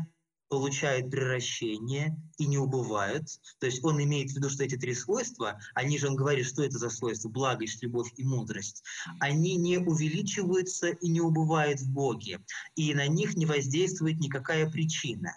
получают 0.50 1.10
превращение 1.10 2.20
и 2.36 2.46
не 2.46 2.58
убывают. 2.58 3.26
То 3.60 3.66
есть 3.66 3.82
он 3.84 4.02
имеет 4.02 4.32
в 4.32 4.36
виду, 4.36 4.50
что 4.50 4.64
эти 4.64 4.76
три 4.76 4.94
свойства, 4.94 5.58
они 5.74 5.96
же 5.96 6.08
он 6.08 6.16
говорит, 6.16 6.44
что 6.44 6.62
это 6.62 6.76
за 6.76 6.90
свойства, 6.90 7.28
благость, 7.28 7.82
любовь 7.82 8.12
и 8.16 8.24
мудрость, 8.24 8.82
они 9.20 9.56
не 9.56 9.78
увеличиваются 9.78 10.88
и 10.88 11.08
не 11.08 11.20
убывают 11.20 11.80
в 11.80 11.90
Боге, 11.90 12.40
и 12.74 12.92
на 12.94 13.06
них 13.06 13.36
не 13.36 13.46
воздействует 13.46 14.18
никакая 14.18 14.68
причина. 14.68 15.32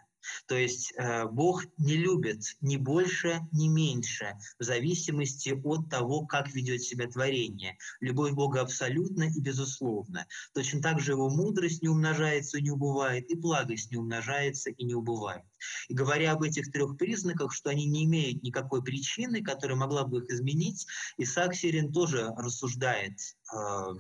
То 0.48 0.56
есть 0.56 0.94
э, 0.98 1.25
Бог 1.25 1.65
не 1.77 1.96
любит 1.96 2.44
ни 2.62 2.77
больше, 2.77 3.42
ни 3.51 3.68
меньше, 3.68 4.38
в 4.60 4.63
зависимости 4.63 5.50
от 5.63 5.89
того, 5.89 6.25
как 6.25 6.53
ведет 6.53 6.82
себя 6.82 7.08
творение. 7.08 7.77
Любовь 8.00 8.34
Бога 8.34 8.62
абсолютна 8.62 9.24
и 9.24 9.39
безусловна. 9.39 10.25
Точно 10.53 10.82
так 10.82 11.00
же 11.00 11.13
его 11.13 11.30
мудрость 11.30 11.82
не 11.82 11.89
умножается 11.89 12.58
и 12.58 12.62
не 12.62 12.72
убывает, 12.72 13.30
и 13.30 13.36
благость 13.36 13.92
не 13.92 13.98
умножается 13.98 14.70
и 14.70 14.84
не 14.84 14.96
убывает. 14.96 15.44
И 15.88 15.94
говоря 15.94 16.34
об 16.34 16.44
этих 16.44 16.72
трех 16.72 16.98
признаках, 16.98 17.53
что 17.53 17.70
они 17.70 17.86
не 17.86 18.06
имеют 18.06 18.44
никакой 18.44 18.84
причины, 18.84 19.42
которая 19.42 19.77
могла 19.77 20.06
бы 20.06 20.20
их 20.20 20.30
изменить, 20.30 20.86
Исаак 21.18 21.56
Сирин 21.56 21.92
тоже 21.92 22.30
рассуждает 22.38 23.13
э, 23.53 23.94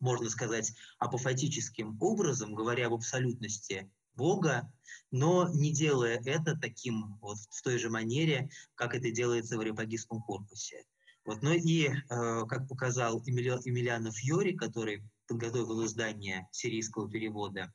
можно 0.00 0.30
сказать, 0.30 0.74
апофатическим 0.98 1.96
образом, 2.00 2.54
говоря 2.54 2.86
об 2.86 2.94
абсолютности 2.94 3.90
Бога, 4.18 4.70
но 5.12 5.48
не 5.54 5.72
делая 5.72 6.20
это 6.26 6.56
таким 6.56 7.16
вот 7.22 7.38
в 7.50 7.62
той 7.62 7.78
же 7.78 7.88
манере, 7.88 8.50
как 8.74 8.94
это 8.94 9.10
делается 9.10 9.56
в 9.56 9.60
Ариапагистском 9.60 10.20
корпусе. 10.20 10.84
Вот. 11.24 11.42
Ну 11.42 11.52
и, 11.52 11.88
э, 11.88 11.92
как 12.08 12.68
показал 12.68 13.22
Эмили, 13.24 13.50
Эмилианов 13.64 14.18
Йори, 14.20 14.56
который 14.56 15.04
подготовил 15.28 15.84
издание 15.84 16.48
сирийского 16.50 17.08
перевода, 17.08 17.72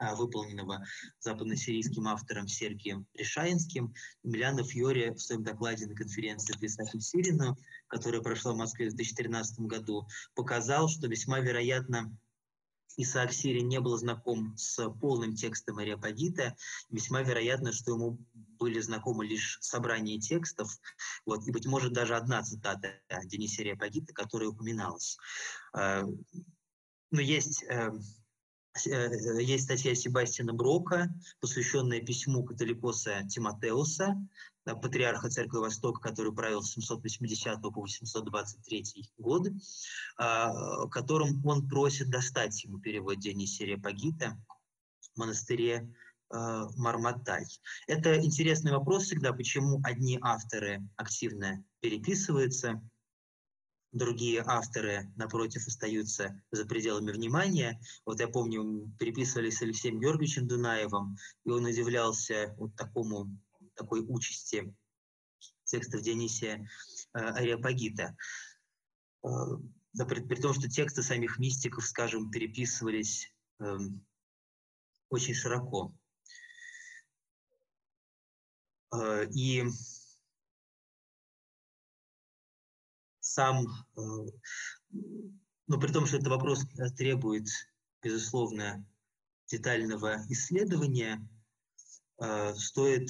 э, 0.00 0.14
выполненного 0.16 0.84
западно-сирийским 1.20 2.06
автором 2.08 2.46
Сергием 2.46 3.06
Решаинским, 3.14 3.94
Эмилианов 4.22 4.74
Йори 4.74 5.10
в 5.10 5.18
своем 5.18 5.44
докладе 5.44 5.86
на 5.86 5.94
конференции 5.94 6.58
«Писатель 6.58 7.00
Сирину», 7.00 7.56
которая 7.86 8.20
прошла 8.20 8.52
в 8.52 8.56
Москве 8.56 8.90
в 8.90 8.94
2013 8.96 9.60
году, 9.60 10.06
показал, 10.34 10.88
что 10.88 11.06
весьма 11.06 11.38
вероятно 11.38 12.14
Исаак 12.96 13.32
Сирин 13.32 13.68
не 13.68 13.80
был 13.80 13.96
знаком 13.96 14.56
с 14.56 14.88
полным 15.00 15.34
текстом 15.34 15.78
Ариапагита, 15.78 16.56
весьма 16.90 17.22
вероятно, 17.22 17.72
что 17.72 17.92
ему 17.92 18.18
были 18.32 18.80
знакомы 18.80 19.26
лишь 19.26 19.58
собрания 19.60 20.20
текстов, 20.20 20.78
вот, 21.26 21.46
и, 21.46 21.52
быть 21.52 21.66
может, 21.66 21.92
даже 21.92 22.16
одна 22.16 22.42
цитата 22.42 23.00
Дениса 23.24 23.62
Ариапагита, 23.62 24.12
которая 24.12 24.48
упоминалась. 24.50 25.18
Э, 25.76 26.04
но 27.10 27.20
есть 27.20 27.64
э, 27.64 27.92
э, 28.86 29.42
есть 29.42 29.64
статья 29.64 29.94
Себастьяна 29.94 30.52
Брока, 30.52 31.08
посвященная 31.40 32.00
письму 32.00 32.44
католикоса 32.44 33.22
Тимотеуса, 33.28 34.16
патриарха 34.64 35.28
Церкви 35.28 35.58
Востока, 35.58 36.00
который 36.00 36.32
правил 36.32 36.62
с 36.62 36.72
780 36.72 37.60
по 37.60 37.80
823 37.80 39.12
год, 39.18 39.48
а, 40.16 40.86
которым 40.88 41.44
он 41.44 41.68
просит 41.68 42.10
достать 42.10 42.64
ему 42.64 42.78
перевод 42.78 43.18
Дионисия 43.18 43.78
Пагита 43.78 44.38
в 45.12 45.18
монастыре 45.18 45.92
а, 46.30 46.68
Марматай. 46.76 47.44
Это 47.86 48.18
интересный 48.22 48.72
вопрос 48.72 49.04
всегда, 49.04 49.32
почему 49.32 49.80
одни 49.84 50.18
авторы 50.22 50.82
активно 50.96 51.62
переписываются, 51.80 52.80
другие 53.94 54.42
авторы, 54.44 55.12
напротив, 55.16 55.66
остаются 55.66 56.42
за 56.50 56.66
пределами 56.66 57.12
внимания. 57.12 57.80
Вот 58.04 58.20
я 58.20 58.28
помню, 58.28 58.90
переписывались 58.98 59.58
с 59.58 59.62
Алексеем 59.62 60.00
Георгиевичем 60.00 60.48
Дунаевым, 60.48 61.16
и 61.44 61.50
он 61.50 61.64
удивлялся 61.64 62.54
вот 62.58 62.74
такому 62.76 63.30
такой 63.74 64.00
участи 64.00 64.74
текстов 65.64 66.02
Дионисия 66.02 66.68
э, 67.14 67.18
Ариапагита. 67.18 68.16
Э, 69.24 69.28
при, 70.08 70.20
при 70.20 70.40
том, 70.40 70.52
что 70.54 70.68
тексты 70.68 71.02
самих 71.02 71.38
мистиков, 71.38 71.84
скажем, 71.86 72.30
переписывались 72.30 73.32
э, 73.60 73.78
очень 75.08 75.34
широко. 75.34 75.94
Э, 78.92 79.26
и 79.30 79.64
сам, 83.20 83.66
но 85.66 85.80
при 85.80 85.92
том, 85.92 86.06
что 86.06 86.18
этот 86.18 86.28
вопрос 86.28 86.64
требует, 86.96 87.48
безусловно, 88.00 88.86
детального 89.46 90.22
исследования, 90.28 91.26
стоит 92.54 93.08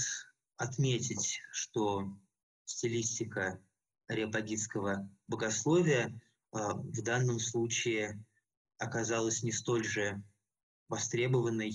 отметить, 0.56 1.40
что 1.52 2.16
стилистика 2.64 3.60
ареопагитского 4.08 5.08
богословия 5.28 6.20
в 6.52 7.02
данном 7.02 7.38
случае 7.40 8.24
оказалась 8.78 9.42
не 9.42 9.52
столь 9.52 9.84
же 9.84 10.22
востребованной, 10.88 11.72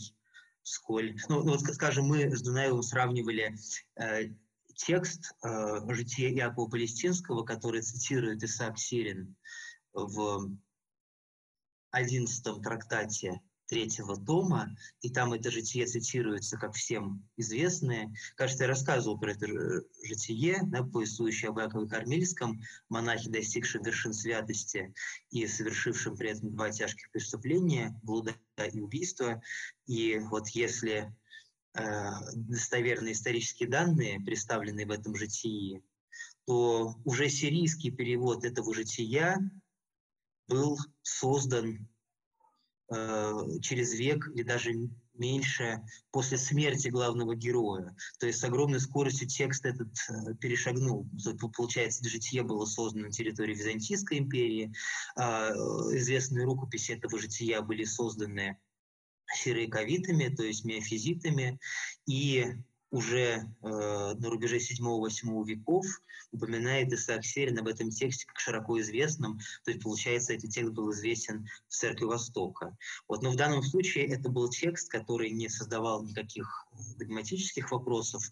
сколь... 0.63 1.15
Ну, 1.27 1.43
ну 1.43 1.57
вот, 1.57 1.61
скажем, 1.61 2.05
мы 2.05 2.35
с 2.35 2.41
Дунаевым 2.41 2.83
сравнивали 2.83 3.55
э, 3.95 4.29
текст 4.75 5.33
э, 5.43 5.93
«Жития 5.93 6.31
Иакова 6.31 6.69
Палестинского», 6.69 7.43
который 7.43 7.81
цитирует 7.81 8.43
Исаак 8.43 8.77
Сирин 8.77 9.35
в 9.93 10.49
одиннадцатом 11.91 12.61
трактате 12.61 13.41
третьего 13.69 14.17
тома, 14.17 14.75
и 15.01 15.09
там 15.09 15.33
это 15.33 15.51
житие 15.51 15.85
цитируется, 15.85 16.57
как 16.57 16.73
всем 16.73 17.23
известное. 17.37 18.11
Кажется, 18.35 18.63
я 18.63 18.69
рассказывал 18.69 19.19
про 19.19 19.31
это 19.31 19.47
житие, 20.03 20.59
да, 20.63 20.83
повествующее 20.83 21.49
об 21.49 21.59
Якове 21.59 21.87
Кармельском, 21.87 22.61
монахе, 22.89 23.29
достигшем 23.29 23.83
вершин 23.83 24.13
святости 24.13 24.93
и 25.29 25.45
совершившем 25.45 26.17
при 26.17 26.31
этом 26.31 26.51
два 26.51 26.71
тяжких 26.71 27.11
преступления, 27.11 27.97
блуда 28.03 28.35
и 28.73 28.81
убийство. 28.81 29.41
И 29.85 30.17
вот 30.17 30.49
если 30.49 31.15
э, 31.75 31.81
достоверные 32.33 33.13
исторические 33.13 33.69
данные, 33.69 34.19
представленные 34.19 34.87
в 34.87 34.91
этом 34.91 35.15
житии, 35.15 35.83
то 36.45 36.95
уже 37.05 37.29
сирийский 37.29 37.91
перевод 37.91 38.43
этого 38.43 38.73
жития 38.73 39.37
был 40.47 40.79
создан 41.03 41.87
Э, 41.98 41.98
через 43.61 43.93
век 43.93 44.29
или 44.33 44.43
даже 44.43 44.73
меньше 45.19 45.83
после 46.11 46.37
смерти 46.37 46.87
главного 46.87 47.35
героя. 47.35 47.95
То 48.19 48.25
есть 48.25 48.39
с 48.39 48.43
огромной 48.43 48.79
скоростью 48.79 49.27
текст 49.27 49.65
этот 49.65 49.89
э, 50.09 50.33
перешагнул. 50.35 51.07
Получается, 51.55 52.07
житие 52.07 52.41
было 52.43 52.65
создано 52.65 53.07
на 53.07 53.11
территории 53.11 53.53
Византийской 53.53 54.17
империи. 54.17 54.73
А, 55.15 55.49
известные 55.93 56.45
рукописи 56.45 56.93
этого 56.93 57.19
жития 57.19 57.61
были 57.61 57.83
созданы 57.83 58.57
сироиковитами, 59.31 60.33
то 60.33 60.43
есть 60.43 60.65
миофизитами, 60.65 61.59
и 62.07 62.45
уже 62.91 63.19
э, 63.21 63.43
на 63.61 64.29
рубеже 64.29 64.57
7-8 64.57 65.45
веков 65.45 65.85
упоминает 66.31 66.91
Исаак 66.91 67.23
Серин 67.23 67.59
об 67.59 67.67
этом 67.67 67.89
тексте 67.91 68.25
как 68.25 68.39
широко 68.39 68.79
известном, 68.79 69.39
то 69.63 69.71
есть, 69.71 69.83
получается, 69.83 70.33
этот 70.33 70.51
текст 70.51 70.73
был 70.73 70.91
известен 70.91 71.47
в 71.67 71.73
Церкви 71.73 72.05
Востока. 72.05 72.75
Вот, 73.07 73.21
но 73.21 73.31
в 73.31 73.35
данном 73.35 73.63
случае 73.63 74.07
это 74.07 74.29
был 74.29 74.49
текст, 74.49 74.89
который 74.89 75.31
не 75.31 75.49
создавал 75.49 76.03
никаких 76.03 76.67
догматических 76.97 77.71
вопросов 77.71 78.23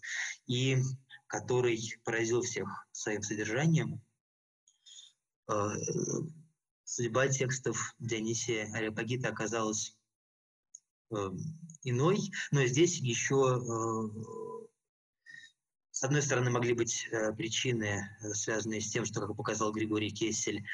и 0.46 0.78
который 1.26 1.80
поразил 2.04 2.42
всех 2.42 2.68
своим 2.92 3.22
содержанием. 3.22 4.00
Э, 5.50 5.70
судьба 6.84 7.28
текстов 7.28 7.94
Дионисия 7.98 8.72
Ареопагита 8.74 9.28
оказалась 9.28 9.96
э, 11.10 11.30
иной, 11.90 12.18
но 12.50 12.64
здесь 12.66 12.98
еще 12.98 13.60
э, 13.60 14.68
с 15.98 16.04
одной 16.04 16.22
стороны, 16.22 16.50
могли 16.50 16.74
быть 16.74 17.08
э, 17.10 17.32
причины, 17.32 18.08
э, 18.22 18.28
связанные 18.32 18.80
с 18.80 18.88
тем, 18.88 19.04
что, 19.04 19.20
как 19.20 19.36
показал 19.36 19.72
Григорий 19.72 20.10
Кессель, 20.10 20.64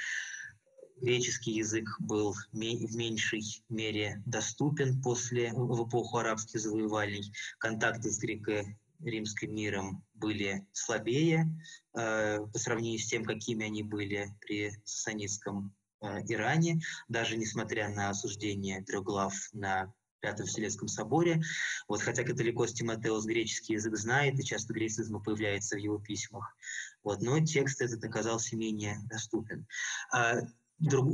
греческий 1.01 1.53
язык 1.53 1.89
был 1.99 2.35
в 2.35 2.53
меньшей 2.53 3.43
мере 3.71 4.23
доступен 4.27 5.01
после, 5.01 5.51
в 5.55 5.89
эпоху 5.89 6.19
арабских 6.19 6.61
завоеваний. 6.61 7.33
Контакты 7.59 8.11
с 8.11 8.19
греко-римским 8.19 9.55
миром 9.55 10.05
были 10.13 10.67
слабее 10.73 11.49
э, 11.97 12.41
по 12.41 12.59
сравнению 12.59 13.01
с 13.01 13.07
тем, 13.07 13.25
какими 13.25 13.65
они 13.65 13.83
были 13.83 14.29
при 14.41 14.73
сасанитском 14.85 15.75
э, 16.03 16.21
Иране, 16.29 16.81
даже 17.09 17.39
несмотря 17.39 17.89
на 17.89 18.11
осуждение 18.11 18.83
трех 18.83 19.05
глав 19.05 19.35
на 19.55 19.93
Пятом 20.25 20.47
Вселенском 20.47 20.89
соборе. 20.89 21.43
Вот, 21.87 22.01
хотя 22.01 22.25
католикос 22.25 22.73
Тимотеус 22.73 23.27
греческий 23.27 23.75
язык 23.75 23.95
знает, 23.95 24.41
и 24.41 24.43
часто 24.43 24.73
гречизм 24.73 25.23
появляется 25.23 25.77
в 25.77 25.81
его 25.81 25.99
письмах. 25.99 26.57
Вот, 27.03 27.21
но 27.21 27.39
текст 27.41 27.83
этот 27.83 28.03
оказался 28.05 28.57
менее 28.57 28.97
доступен. 29.05 29.67
А, 30.11 30.39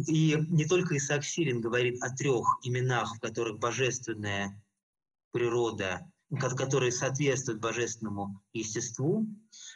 и 0.06 0.36
не 0.48 0.64
только 0.64 0.96
Исаак 0.96 1.24
Сирин 1.24 1.60
говорит 1.60 2.00
о 2.04 2.14
трех 2.14 2.46
именах, 2.62 3.16
в 3.16 3.18
которых 3.18 3.58
божественная 3.58 4.62
природа, 5.32 6.08
которые 6.38 6.92
соответствуют 6.92 7.60
божественному 7.60 8.40
естеству. 8.52 9.26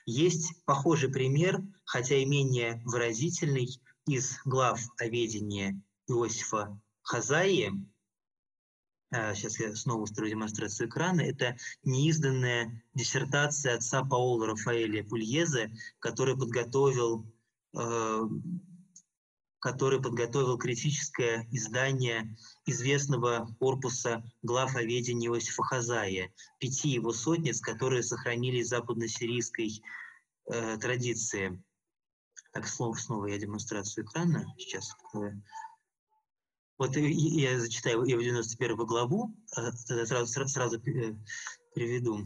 Есть 0.07 0.65
похожий 0.65 1.11
пример, 1.11 1.61
хотя 1.85 2.15
и 2.15 2.25
менее 2.25 2.81
выразительный, 2.85 3.69
из 4.07 4.39
глав 4.45 4.81
о 4.99 5.07
ведении 5.07 5.83
Иосифа 6.07 6.79
Хазаи, 7.03 7.73
сейчас 9.35 9.61
а, 9.61 9.65
я 9.65 9.77
снова 9.77 10.03
устрою 10.03 10.31
демонстрацию 10.31 10.89
экрана, 10.89 11.21
это 11.21 11.57
неизданная 11.85 12.83
диссертация 12.95 13.77
отца 13.77 14.03
Паула 14.03 14.49
Рафаэля 14.49 15.05
Пульезе, 15.05 15.73
который 16.01 16.37
подготовил, 16.37 17.25
э, 17.77 18.21
который 19.61 20.03
подготовил 20.03 20.59
критическое 20.59 21.47
издание 21.53 22.37
известного 22.67 23.47
корпуса 23.61 24.25
глав 24.43 24.75
о 24.75 24.83
Иосифа 24.83 25.63
Хазая, 25.63 26.33
пяти 26.59 26.91
его 26.91 27.13
сотниц, 27.13 27.61
которые 27.61 28.03
сохранились 28.03 28.67
в 28.67 28.71
западно-сирийской 28.71 29.83
э, 30.51 30.77
традиции. 30.79 31.63
Так, 32.53 32.67
снова, 32.67 32.95
снова 32.97 33.27
я 33.27 33.39
демонстрацию 33.39 34.05
экрана 34.05 34.45
сейчас 34.59 34.93
открою. 34.93 35.43
Вот 36.77 36.97
я 36.97 37.61
зачитаю 37.61 38.05
его 38.05 38.21
91 38.21 38.77
главу, 38.77 39.35
а, 39.57 39.73
сразу, 39.73 40.27
сразу 40.49 40.77
э, 40.79 41.15
приведу. 41.75 42.25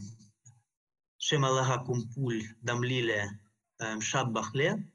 Шем 1.17 1.45
Аллаха 1.45 1.83
Кумпуль 1.83 2.43
Дамлиле 2.61 3.29
эм, 3.79 4.01
Шаббахле, 4.01 4.91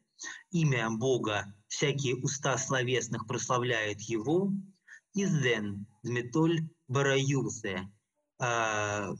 имя 0.50 0.90
Бога, 0.90 1.54
всякие 1.68 2.16
уста 2.16 2.58
словесных 2.58 3.26
прославляют 3.26 4.00
Его, 4.00 4.50
Изден 5.12 5.86
Дметоль 6.02 6.68
Бараюсе, 6.88 7.88
а, 8.40 9.10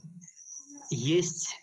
есть 0.89 1.55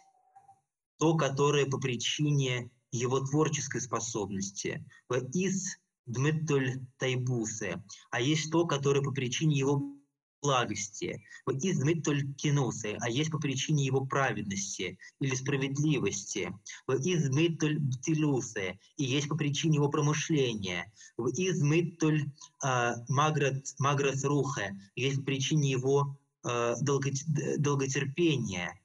то, 0.98 1.16
которое 1.16 1.66
по 1.66 1.78
причине 1.78 2.70
его 2.90 3.20
творческой 3.20 3.80
способности. 3.80 4.86
Из 5.34 5.76
Дмиттуль 6.12 6.80
Тайбусе, 6.98 7.82
а 8.10 8.20
есть 8.20 8.50
то, 8.50 8.66
которое 8.66 9.02
по 9.02 9.10
причине 9.12 9.58
его 9.58 9.96
благости, 10.42 11.24
из 11.46 11.78
Дмиттуль 11.78 12.34
Кинусе, 12.34 12.98
а 13.00 13.08
есть 13.08 13.30
по 13.30 13.38
причине 13.38 13.86
его 13.86 14.04
праведности 14.04 14.98
или 15.20 15.34
справедливости, 15.34 16.52
из 16.88 17.28
Дмиттуль 17.28 17.80
Птилусе, 17.80 18.78
и 18.96 19.04
есть 19.04 19.28
по 19.28 19.36
причине 19.36 19.76
его 19.76 19.88
промышления, 19.88 20.92
из 21.36 21.60
Дмиттуль 21.60 22.30
а, 22.62 22.96
Маграт 23.08 24.24
Рухе, 24.24 24.76
есть 24.96 25.18
по 25.18 25.24
причине 25.24 25.70
его 25.70 26.18
а, 26.42 26.74
долготерпения, 26.80 28.78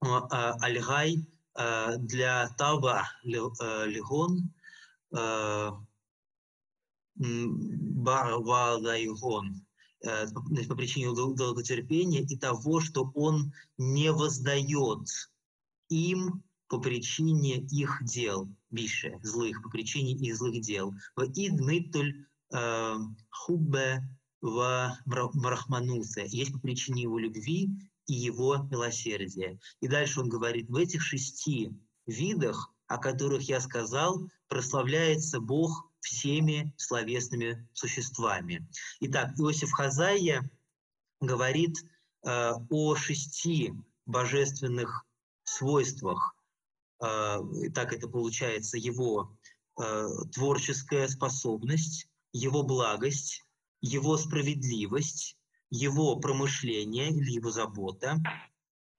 а, 0.00 0.52
Альгай 0.60 1.26
для 1.98 2.48
Таба 2.58 3.08
Легон, 3.24 4.52
Барвалайгон, 7.16 8.46
э, 10.04 10.26
по 10.68 10.74
причине 10.74 11.14
долготерпения 11.14 12.22
и 12.22 12.36
того, 12.36 12.80
что 12.80 13.10
он 13.14 13.52
не 13.78 14.12
воздает 14.12 15.08
им 15.88 16.42
по 16.68 16.78
причине 16.80 17.58
их 17.58 18.02
дел, 18.04 18.48
бише, 18.70 19.18
злых, 19.22 19.62
по 19.62 19.70
причине 19.70 20.12
их 20.12 20.36
злых 20.36 20.60
дел. 20.60 20.92
В 21.14 21.22
идмитуль 21.24 22.26
э, 22.52 22.96
хуббе 23.30 24.02
в 24.40 24.96
мрахманусе, 25.04 26.26
есть 26.28 26.52
по 26.52 26.58
причине 26.58 27.02
его 27.02 27.18
любви 27.18 27.70
и 28.06 28.12
его 28.12 28.58
милосердия. 28.70 29.58
И 29.80 29.88
дальше 29.88 30.20
он 30.20 30.28
говорит, 30.28 30.68
в 30.68 30.76
этих 30.76 31.02
шести 31.02 31.72
видах, 32.06 32.72
о 32.86 32.98
которых 32.98 33.42
я 33.42 33.60
сказал, 33.60 34.28
прославляется 34.48 35.40
Бог 35.40 35.90
всеми 36.06 36.72
словесными 36.76 37.68
существами. 37.72 38.66
Итак, 39.00 39.38
Иосиф 39.38 39.72
Хазайя 39.72 40.48
говорит 41.20 41.74
э, 42.24 42.52
о 42.70 42.94
шести 42.94 43.74
божественных 44.06 45.04
свойствах. 45.42 46.36
Э, 47.02 47.38
так 47.74 47.92
это 47.92 48.08
получается 48.08 48.78
его 48.78 49.36
э, 49.80 50.08
творческая 50.32 51.08
способность, 51.08 52.08
его 52.32 52.62
благость, 52.62 53.42
его 53.80 54.16
справедливость, 54.16 55.36
его 55.70 56.16
промышление 56.20 57.10
или 57.10 57.32
его 57.32 57.50
забота, 57.50 58.18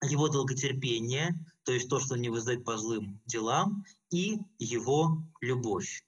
его 0.04 0.28
долготерпение, 0.28 1.34
то 1.64 1.72
есть 1.72 1.90
то, 1.90 2.00
что 2.00 2.18
не 2.18 2.30
воздает 2.30 2.66
по 2.66 2.78
злым 2.78 3.22
делам, 3.26 3.86
и 4.12 4.40
его 4.60 5.24
любовь. 5.40 6.04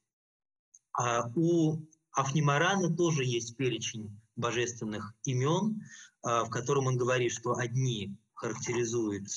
А 1.00 1.32
у 1.34 1.78
Афнимарана 2.12 2.94
тоже 2.94 3.24
есть 3.24 3.56
перечень 3.56 4.20
божественных 4.36 5.14
имен, 5.24 5.82
а, 6.24 6.44
в 6.44 6.50
котором 6.50 6.88
он 6.88 6.98
говорит, 6.98 7.32
что 7.32 7.56
одни 7.56 8.18
характеризуют, 8.34 9.28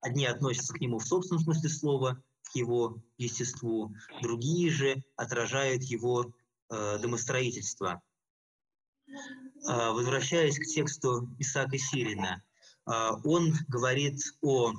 одни 0.00 0.26
относятся 0.26 0.74
к 0.74 0.80
нему 0.80 0.98
в 0.98 1.06
собственном 1.06 1.44
смысле 1.44 1.68
слова, 1.68 2.22
к 2.42 2.56
его 2.56 3.00
естеству, 3.16 3.94
другие 4.22 4.70
же 4.70 5.04
отражают 5.14 5.84
его 5.84 6.34
э, 6.68 6.98
домостроительство. 6.98 8.02
Э, 9.06 9.92
возвращаясь 9.92 10.58
к 10.58 10.64
тексту 10.64 11.30
Исаака 11.38 11.78
Сирина, 11.78 12.42
он 12.84 13.54
говорит 13.68 14.20
о 14.40 14.72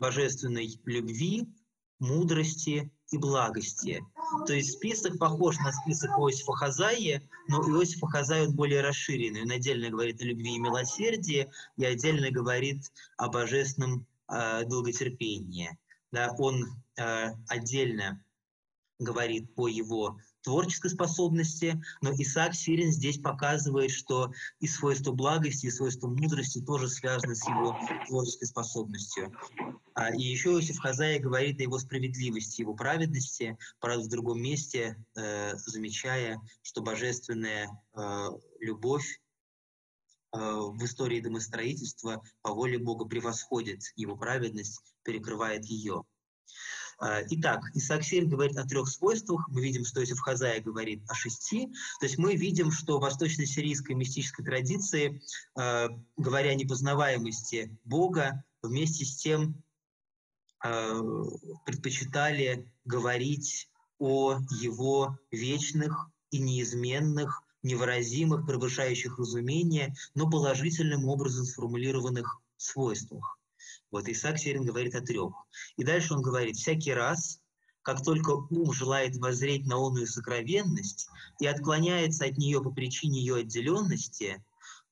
божественной 0.00 0.80
любви, 0.84 1.46
мудрости 2.00 2.90
и 3.12 3.18
благости. 3.18 4.04
То 4.46 4.52
есть 4.52 4.72
список 4.72 5.18
похож 5.18 5.58
на 5.58 5.72
список 5.72 6.10
Иосифа 6.10 6.52
Хазаи, 6.52 7.28
но 7.48 7.62
Иосиф 7.62 8.00
Хазаи 8.02 8.46
более 8.46 8.82
расширенный. 8.82 9.42
Он 9.42 9.50
отдельно 9.50 9.90
говорит 9.90 10.20
о 10.20 10.24
любви 10.24 10.54
и 10.54 10.58
милосердии, 10.58 11.50
и 11.76 11.84
отдельно 11.84 12.30
говорит 12.30 12.92
о 13.16 13.28
божественном 13.28 14.06
э, 14.28 14.64
долготерпении. 14.64 15.76
Да, 16.12 16.34
он 16.38 16.64
э, 16.96 17.30
отдельно 17.48 18.22
говорит 18.98 19.50
о 19.56 19.68
его 19.68 20.18
творческой 20.44 20.90
способности, 20.90 21.82
но 22.02 22.12
Исаак 22.12 22.54
Сирин 22.54 22.92
здесь 22.92 23.18
показывает, 23.18 23.90
что 23.90 24.32
и 24.60 24.68
свойство 24.68 25.10
благости, 25.12 25.66
и 25.66 25.70
свойство 25.70 26.06
мудрости 26.06 26.60
тоже 26.60 26.88
связаны 26.88 27.34
с 27.34 27.44
его 27.48 27.76
творческой 28.06 28.46
способностью. 28.46 29.32
А, 29.94 30.14
и 30.14 30.20
еще 30.20 30.50
Иосиф 30.50 30.78
Хазая 30.78 31.18
говорит 31.18 31.58
о 31.60 31.62
его 31.62 31.78
справедливости, 31.78 32.60
его 32.60 32.74
праведности, 32.74 33.56
правда, 33.80 34.04
в 34.04 34.08
другом 34.08 34.40
месте, 34.40 35.02
э, 35.16 35.56
замечая, 35.56 36.40
что 36.62 36.82
божественная 36.82 37.70
э, 37.96 38.28
любовь 38.60 39.20
э, 40.32 40.38
в 40.38 40.84
истории 40.84 41.20
домостроительства 41.20 42.22
по 42.42 42.52
воле 42.52 42.78
Бога 42.78 43.06
превосходит 43.06 43.80
его 43.96 44.16
праведность, 44.16 44.82
перекрывает 45.04 45.64
ее. 45.64 46.04
А, 46.98 47.20
итак, 47.28 47.62
Исаак 47.74 48.04
Сирин 48.04 48.28
говорит 48.28 48.56
о 48.56 48.66
трех 48.66 48.88
свойствах. 48.88 49.48
Мы 49.48 49.62
видим, 49.62 49.84
что 49.84 50.00
Иосиф 50.00 50.20
Хазая 50.20 50.60
говорит 50.60 51.02
о 51.08 51.14
шести. 51.14 51.66
То 52.00 52.06
есть 52.06 52.18
мы 52.18 52.36
видим, 52.36 52.70
что 52.70 52.98
в 52.98 53.02
восточно-сирийской 53.02 53.94
мистической 53.94 54.44
традиции, 54.44 55.22
а, 55.56 55.88
говоря 56.16 56.50
о 56.50 56.54
непознаваемости 56.54 57.76
Бога, 57.84 58.44
вместе 58.62 59.04
с 59.04 59.16
тем 59.16 59.62
а, 60.60 61.00
предпочитали 61.66 62.70
говорить 62.84 63.68
о 63.98 64.38
его 64.60 65.18
вечных 65.30 66.10
и 66.30 66.38
неизменных, 66.38 67.42
невыразимых, 67.62 68.46
превышающих 68.46 69.18
разумение, 69.18 69.94
но 70.14 70.28
положительным 70.28 71.06
образом 71.06 71.44
сформулированных 71.44 72.40
свойствах. 72.56 73.38
Вот 73.94 74.08
Исаак 74.08 74.40
Сирин 74.40 74.64
говорит 74.64 74.96
о 74.96 75.02
трех. 75.02 75.32
И 75.76 75.84
дальше 75.84 76.14
он 76.14 76.20
говорит, 76.20 76.56
всякий 76.56 76.92
раз, 76.92 77.38
как 77.82 78.02
только 78.02 78.30
ум 78.30 78.72
желает 78.72 79.16
воззреть 79.18 79.68
на 79.68 79.76
онную 79.76 80.08
сокровенность 80.08 81.06
и 81.38 81.46
отклоняется 81.46 82.24
от 82.24 82.36
нее 82.36 82.60
по 82.60 82.72
причине 82.72 83.20
ее 83.20 83.36
отделенности, 83.36 84.44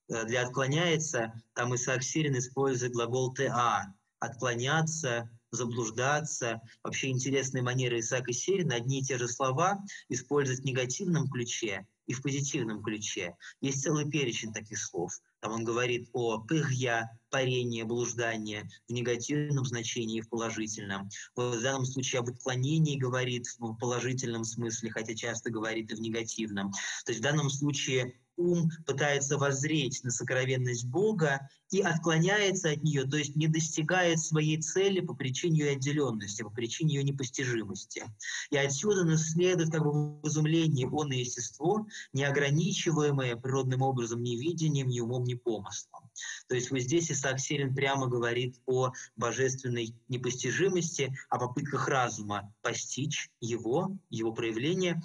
э, 0.07 0.23
для 0.23 0.43
отклоняется, 0.43 1.33
там 1.53 1.75
Исаак 1.75 2.01
Сирин 2.01 2.37
использует 2.37 2.93
глагол 2.93 3.33
«та», 3.33 3.93
отклоняться, 4.19 5.29
заблуждаться. 5.51 6.61
Вообще 6.81 7.09
интересные 7.09 7.61
манеры 7.61 7.99
Исаака 7.99 8.31
Сирина, 8.31 8.75
одни 8.75 9.01
и 9.01 9.03
те 9.03 9.17
же 9.17 9.27
слова 9.27 9.83
использовать 10.07 10.61
в 10.61 10.65
негативном 10.65 11.27
ключе 11.27 11.85
и 12.05 12.13
в 12.13 12.21
позитивном 12.21 12.81
ключе. 12.81 13.35
Есть 13.59 13.83
целый 13.83 14.09
перечень 14.09 14.53
таких 14.53 14.79
слов. 14.79 15.11
Там 15.41 15.51
он 15.51 15.65
говорит 15.65 16.09
о 16.13 16.39
пыхья, 16.39 17.19
парение, 17.33 17.83
блуждание 17.83 18.69
в 18.87 18.93
негативном 18.93 19.65
значении 19.65 20.19
и 20.19 20.21
в 20.21 20.29
положительном. 20.29 21.09
Вот 21.35 21.55
в 21.55 21.61
данном 21.63 21.83
случае 21.83 22.19
об 22.19 22.29
отклонении 22.29 22.95
говорит 22.95 23.47
в 23.57 23.73
положительном 23.77 24.43
смысле, 24.43 24.91
хотя 24.91 25.15
часто 25.15 25.49
говорит 25.49 25.91
и 25.91 25.95
в 25.95 25.99
негативном. 25.99 26.71
То 27.05 27.11
есть 27.11 27.21
в 27.21 27.23
данном 27.23 27.49
случае 27.49 28.13
ум 28.37 28.69
пытается 28.85 29.39
воззреть 29.39 30.03
на 30.03 30.11
сокровенность 30.11 30.85
Бога 30.85 31.49
и 31.71 31.81
отклоняется 31.81 32.69
от 32.69 32.83
нее, 32.83 33.03
то 33.03 33.17
есть 33.17 33.35
не 33.35 33.47
достигает 33.47 34.19
своей 34.19 34.61
цели 34.61 34.99
по 34.99 35.15
причине 35.15 35.61
ее 35.61 35.71
отделенности, 35.71 36.43
по 36.43 36.51
причине 36.51 36.95
ее 36.95 37.03
непостижимости. 37.03 38.03
И 38.51 38.57
отсюда 38.57 39.05
нас 39.05 39.31
следует 39.31 39.71
как 39.71 39.83
бы 39.83 40.21
в 40.21 40.27
изумлении 40.27 40.85
он 40.85 41.11
и 41.11 41.19
естество, 41.19 41.87
неограничиваемое 42.13 43.37
природным 43.37 43.81
образом 43.81 44.21
ни 44.21 44.35
видением, 44.35 44.89
ни 44.89 44.99
умом, 44.99 45.23
ни 45.23 45.33
помыслом. 45.33 46.02
То 46.47 46.55
есть 46.55 46.71
вот 46.71 46.79
здесь 46.79 47.11
Исаак 47.11 47.39
Сирин 47.39 47.73
прямо 47.73 48.07
говорит 48.07 48.59
о 48.65 48.91
божественной 49.15 49.95
непостижимости, 50.07 51.15
о 51.29 51.39
попытках 51.39 51.87
разума 51.87 52.53
постичь 52.61 53.29
его, 53.39 53.97
его 54.09 54.33
проявление, 54.33 55.01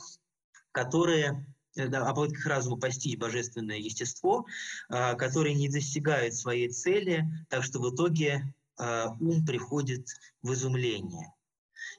которые 0.72 1.46
Э, 1.78 1.86
о 1.86 2.14
попытках 2.14 2.46
разума 2.46 2.76
постичь 2.76 3.16
божественное 3.16 3.78
естество, 3.78 4.46
а, 4.88 5.14
которые 5.14 5.54
не 5.54 5.68
достигают 5.68 6.34
своей 6.34 6.68
цели, 6.68 7.24
так 7.48 7.62
что 7.62 7.78
в 7.78 7.94
итоге 7.94 8.52
а, 8.76 9.16
ум 9.20 9.44
приходит 9.46 10.08
в 10.42 10.52
изумление. 10.52 11.32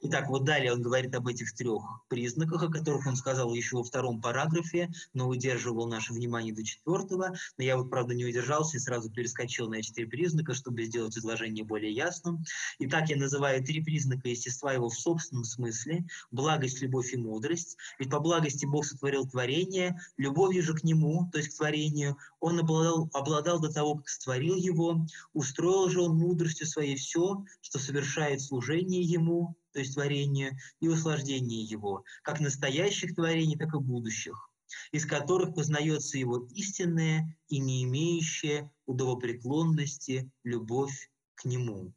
Итак, 0.02 0.28
вот 0.28 0.44
далее 0.44 0.72
он 0.72 0.82
говорит 0.82 1.14
об 1.14 1.26
этих 1.26 1.54
трех 1.54 1.82
признаках, 2.08 2.62
о 2.62 2.68
которых 2.68 3.06
он 3.06 3.16
сказал 3.16 3.52
еще 3.54 3.76
во 3.76 3.84
втором 3.84 4.20
параграфе, 4.20 4.90
но 5.14 5.28
удерживал 5.28 5.86
наше 5.88 6.12
внимание 6.12 6.54
до 6.54 6.64
четвертого. 6.64 7.34
Но 7.58 7.64
я 7.64 7.76
вот, 7.76 7.90
правда, 7.90 8.14
не 8.14 8.24
удержался 8.24 8.76
и 8.76 8.80
сразу 8.80 9.10
перескочил 9.10 9.68
на 9.68 9.80
три 9.82 10.04
признака, 10.04 10.54
чтобы 10.54 10.84
сделать 10.84 11.16
изложение 11.16 11.64
более 11.64 11.92
ясным. 11.92 12.44
Итак, 12.78 13.08
я 13.08 13.16
называю 13.16 13.64
три 13.64 13.82
признака 13.82 14.28
естества 14.28 14.72
его 14.72 14.88
в 14.88 14.94
собственном 14.94 15.44
смысле. 15.44 16.04
Благость, 16.30 16.80
любовь 16.82 17.12
и 17.12 17.16
мудрость. 17.16 17.76
Ведь 17.98 18.10
по 18.10 18.20
благости 18.20 18.66
Бог 18.66 18.84
сотворил 18.84 19.26
творение, 19.26 19.98
любовью 20.16 20.62
же 20.62 20.74
к 20.74 20.84
нему, 20.84 21.28
то 21.32 21.38
есть 21.38 21.50
к 21.50 21.56
творению, 21.56 22.16
он 22.40 22.58
обладал, 22.58 23.08
обладал 23.12 23.60
до 23.60 23.72
того, 23.72 23.96
как 23.96 24.08
створил 24.08 24.56
его, 24.56 25.06
устроил 25.32 25.88
же 25.88 26.00
он 26.02 26.16
мудростью 26.16 26.66
своей 26.66 26.96
все, 26.96 27.44
что 27.60 27.78
совершает 27.78 28.40
служение 28.40 29.02
ему, 29.02 29.56
то 29.72 29.78
есть 29.78 29.94
творение, 29.94 30.58
и 30.80 30.88
услаждение 30.88 31.62
его, 31.62 32.04
как 32.22 32.40
настоящих 32.40 33.14
творений, 33.14 33.56
так 33.56 33.74
и 33.74 33.78
будущих, 33.78 34.50
из 34.92 35.06
которых 35.06 35.54
познается 35.54 36.18
его 36.18 36.46
истинная 36.54 37.36
и 37.48 37.58
не 37.58 37.84
имеющая 37.84 38.70
удовопреклонности 38.86 40.30
любовь 40.44 41.10
к 41.34 41.44
нему. 41.44 41.92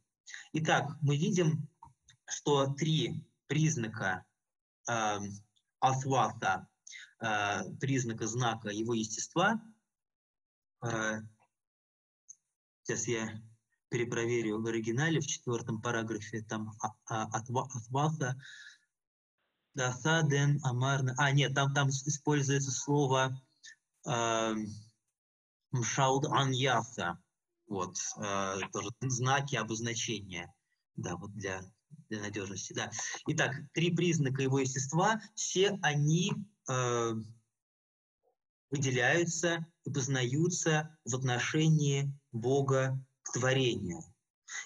Итак, 0.53 0.91
мы 1.01 1.17
видим, 1.17 1.67
что 2.25 2.73
три 2.73 3.23
признака 3.47 4.25
э, 4.89 5.19
асвата, 5.79 6.67
э, 7.19 7.69
признака 7.79 8.27
знака 8.27 8.69
его 8.69 8.93
естества, 8.93 9.61
э, 10.85 11.21
сейчас 12.83 13.07
я 13.07 13.41
перепроверю 13.93 14.59
в 14.59 14.65
оригинале, 14.65 15.19
в 15.19 15.27
четвертом 15.27 15.79
параграфе, 15.79 16.41
там 16.41 16.73
от 17.05 17.47
Ваха, 17.89 18.35
Дасаден, 19.75 20.59
Амарна. 20.63 21.13
А, 21.19 21.31
нет, 21.31 21.53
там, 21.53 21.71
там 21.75 21.89
используется 21.89 22.71
слово 22.71 23.39
э, 24.07 24.55
Мшауд 25.71 26.25
Аньяса. 26.25 27.19
Вот, 27.67 27.97
э, 28.17 28.59
тоже 28.71 28.89
знаки 29.01 29.55
обозначения. 29.55 30.51
Да, 30.95 31.15
вот 31.15 31.31
для, 31.33 31.61
для 32.09 32.21
надежности. 32.21 32.73
Да. 32.73 32.89
Итак, 33.27 33.51
три 33.73 33.95
признака 33.95 34.41
его 34.41 34.57
естества, 34.57 35.21
все 35.35 35.77
они 35.83 36.31
э, 36.67 37.13
выделяются 38.71 39.67
и 39.85 39.91
познаются 39.91 40.97
в 41.05 41.15
отношении 41.15 42.11
Бога 42.31 42.99
творению. 43.31 44.03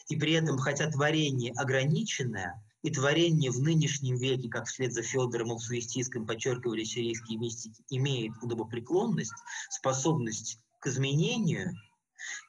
И 0.10 0.16
при 0.16 0.34
этом, 0.34 0.58
хотя 0.58 0.90
творение 0.90 1.54
ограниченное, 1.54 2.64
и 2.84 2.92
творение 2.92 3.52
в 3.52 3.60
нынешнем 3.60 4.18
веке, 4.18 4.50
как 4.50 4.66
вслед 4.68 4.94
за 4.94 5.02
Федором 5.02 5.52
Алсуистийским 5.52 6.26
подчеркивали 6.26 6.84
сирийские 6.84 7.38
мистики, 7.38 7.84
имеет 7.90 8.32
удобопреклонность, 8.42 9.34
способность 9.70 10.60
к 10.80 10.88
изменению, 10.88 11.74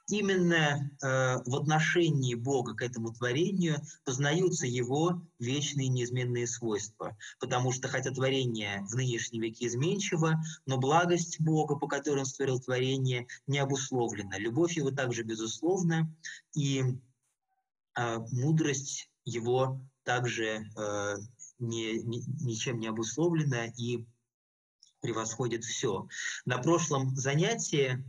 Именно 0.08 0.90
э, 1.02 1.36
в 1.44 1.56
отношении 1.56 2.34
Бога 2.34 2.74
к 2.74 2.82
этому 2.82 3.12
творению 3.12 3.82
познаются 4.04 4.66
его 4.66 5.22
вечные 5.38 5.88
неизменные 5.88 6.46
свойства. 6.46 7.16
Потому 7.40 7.72
что 7.72 7.88
хотя 7.88 8.10
творение 8.10 8.86
в 8.90 8.94
нынешнем 8.94 9.42
веке 9.42 9.66
изменчиво, 9.66 10.42
но 10.66 10.78
благость 10.78 11.40
Бога, 11.40 11.76
по 11.76 11.86
которой 11.86 12.20
он 12.20 12.26
створил 12.26 12.58
творение, 12.58 13.26
не 13.46 13.58
обусловлена. 13.58 14.38
Любовь 14.38 14.76
его 14.76 14.90
также 14.90 15.22
безусловна, 15.24 16.10
и 16.54 16.82
э, 17.96 18.18
мудрость 18.32 19.10
его 19.24 19.80
также 20.04 20.70
э, 20.74 21.16
не, 21.58 22.02
ни, 22.02 22.22
ничем 22.42 22.80
не 22.80 22.86
обусловлена 22.86 23.66
и 23.76 24.06
превосходит 25.00 25.64
все. 25.64 26.08
На 26.44 26.58
прошлом 26.58 27.14
занятии 27.14 28.04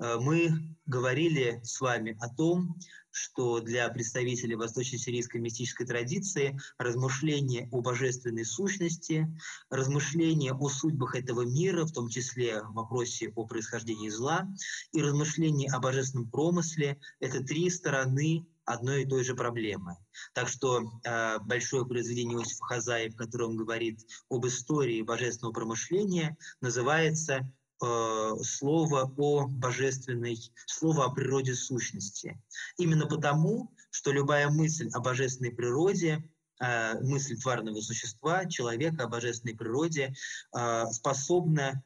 мы 0.00 0.52
говорили 0.86 1.60
с 1.62 1.80
вами 1.80 2.16
о 2.20 2.28
том, 2.34 2.76
что 3.10 3.60
для 3.60 3.88
представителей 3.88 4.54
восточно-сирийской 4.54 5.40
мистической 5.40 5.86
традиции 5.86 6.58
размышление 6.78 7.68
о 7.72 7.80
божественной 7.80 8.44
сущности, 8.44 9.28
размышление 9.68 10.52
о 10.52 10.68
судьбах 10.68 11.16
этого 11.16 11.42
мира, 11.42 11.84
в 11.84 11.92
том 11.92 12.08
числе 12.08 12.62
в 12.62 12.72
вопросе 12.72 13.32
о 13.34 13.46
происхождении 13.46 14.08
зла, 14.08 14.48
и 14.92 15.02
размышление 15.02 15.70
о 15.70 15.80
божественном 15.80 16.30
промысле– 16.30 17.00
это 17.20 17.42
три 17.42 17.68
стороны 17.70 18.46
одной 18.64 19.02
и 19.02 19.06
той 19.06 19.24
же 19.24 19.34
проблемы. 19.34 19.96
Так 20.32 20.48
что 20.48 20.82
э, 21.04 21.38
большое 21.40 21.84
произведение 21.84 22.38
Иосифа 22.38 22.64
Хазаи, 22.66 23.08
в 23.08 23.16
котором 23.16 23.50
он 23.50 23.56
говорит 23.56 24.00
об 24.28 24.46
истории 24.46 25.02
божественного 25.02 25.52
промышления, 25.52 26.36
называется 26.60 27.52
Э, 27.82 28.34
слово 28.42 29.10
о 29.16 29.46
божественной, 29.46 30.38
слово 30.66 31.06
о 31.06 31.10
природе 31.10 31.54
сущности. 31.54 32.38
Именно 32.76 33.06
потому, 33.06 33.72
что 33.90 34.12
любая 34.12 34.50
мысль 34.50 34.90
о 34.92 35.00
божественной 35.00 35.50
природе, 35.50 36.22
э, 36.60 37.00
мысль 37.00 37.40
тварного 37.40 37.80
существа, 37.80 38.44
человека 38.44 39.04
о 39.04 39.08
божественной 39.08 39.56
природе 39.56 40.12
э, 40.54 40.84
способна 40.90 41.82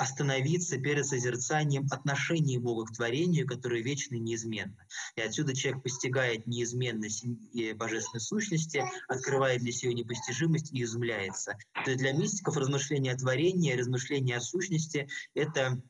остановиться 0.00 0.78
перед 0.78 1.04
созерцанием 1.04 1.86
отношений 1.90 2.56
Бога 2.56 2.86
к 2.86 2.96
творению, 2.96 3.46
которое 3.46 3.82
вечно 3.82 4.14
и 4.14 4.18
неизменно. 4.18 4.86
И 5.14 5.20
отсюда 5.20 5.54
человек 5.54 5.82
постигает 5.82 6.46
неизменность 6.46 7.26
божественной 7.74 8.20
сущности, 8.20 8.82
открывает 9.08 9.60
для 9.60 9.72
себя 9.72 9.92
непостижимость 9.92 10.72
и 10.72 10.82
изумляется. 10.82 11.58
То 11.84 11.90
есть 11.90 12.02
для 12.02 12.12
мистиков 12.12 12.56
размышление 12.56 13.12
о 13.12 13.18
творении, 13.18 13.74
размышление 13.74 14.38
о 14.38 14.40
сущности— 14.40 15.06
это 15.34 15.82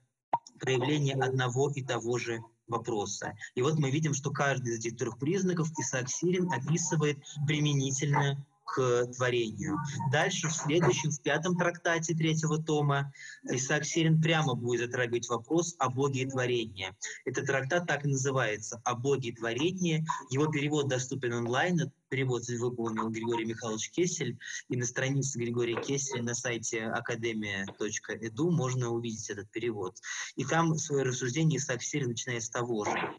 проявление 0.59 1.15
одного 1.15 1.71
и 1.71 1.83
того 1.83 2.19
же 2.19 2.41
вопроса. 2.67 3.35
И 3.55 3.63
вот 3.63 3.79
мы 3.79 3.91
видим, 3.91 4.13
что 4.15 4.31
каждый 4.31 4.73
из 4.75 4.79
этих 4.81 4.97
трех 4.97 5.19
признаков 5.19 5.69
Исаак 5.79 6.09
Сирин 6.09 6.53
описывает 6.53 7.19
применительно 7.47 8.45
к 8.75 9.07
творению. 9.17 9.79
Дальше, 10.13 10.49
в 10.49 10.53
следующем, 10.53 11.11
в 11.11 11.21
пятом 11.23 11.57
трактате 11.57 12.15
третьего 12.15 12.63
тома, 12.63 13.13
Исаак 13.45 13.85
Сирин 13.85 14.21
прямо 14.21 14.55
будет 14.55 14.81
затрагивать 14.81 15.29
вопрос 15.29 15.75
о 15.79 15.91
Боге 15.91 16.23
и 16.23 16.31
творении. 16.31 16.95
Этот 17.25 17.47
трактат 17.47 17.87
так 17.87 18.05
и 18.05 18.09
называется 18.09 18.81
«О 18.85 18.95
Боге 18.95 19.31
и 19.31 19.35
творении». 19.35 20.05
Его 20.31 20.47
перевод 20.47 20.89
доступен 20.89 21.33
онлайн. 21.33 21.91
Перевод 22.09 22.47
выполнил 22.49 23.09
Григорий 23.11 23.45
Михайлович 23.45 23.91
Кесель. 23.91 24.39
И 24.69 24.77
на 24.77 24.87
странице 24.87 25.39
Григория 25.39 25.81
Кеселя 25.81 26.23
на 26.23 26.35
сайте 26.35 26.85
академия.эду 26.85 28.51
можно 28.51 28.91
увидеть 28.91 29.31
этот 29.31 29.51
перевод. 29.51 29.97
И 30.37 30.45
там 30.45 30.77
свое 30.77 31.05
рассуждение 31.05 31.59
Исаак 31.59 31.83
Сирин 31.83 32.09
начинает 32.09 32.43
с 32.43 32.51
того 32.51 32.85
же. 32.85 33.15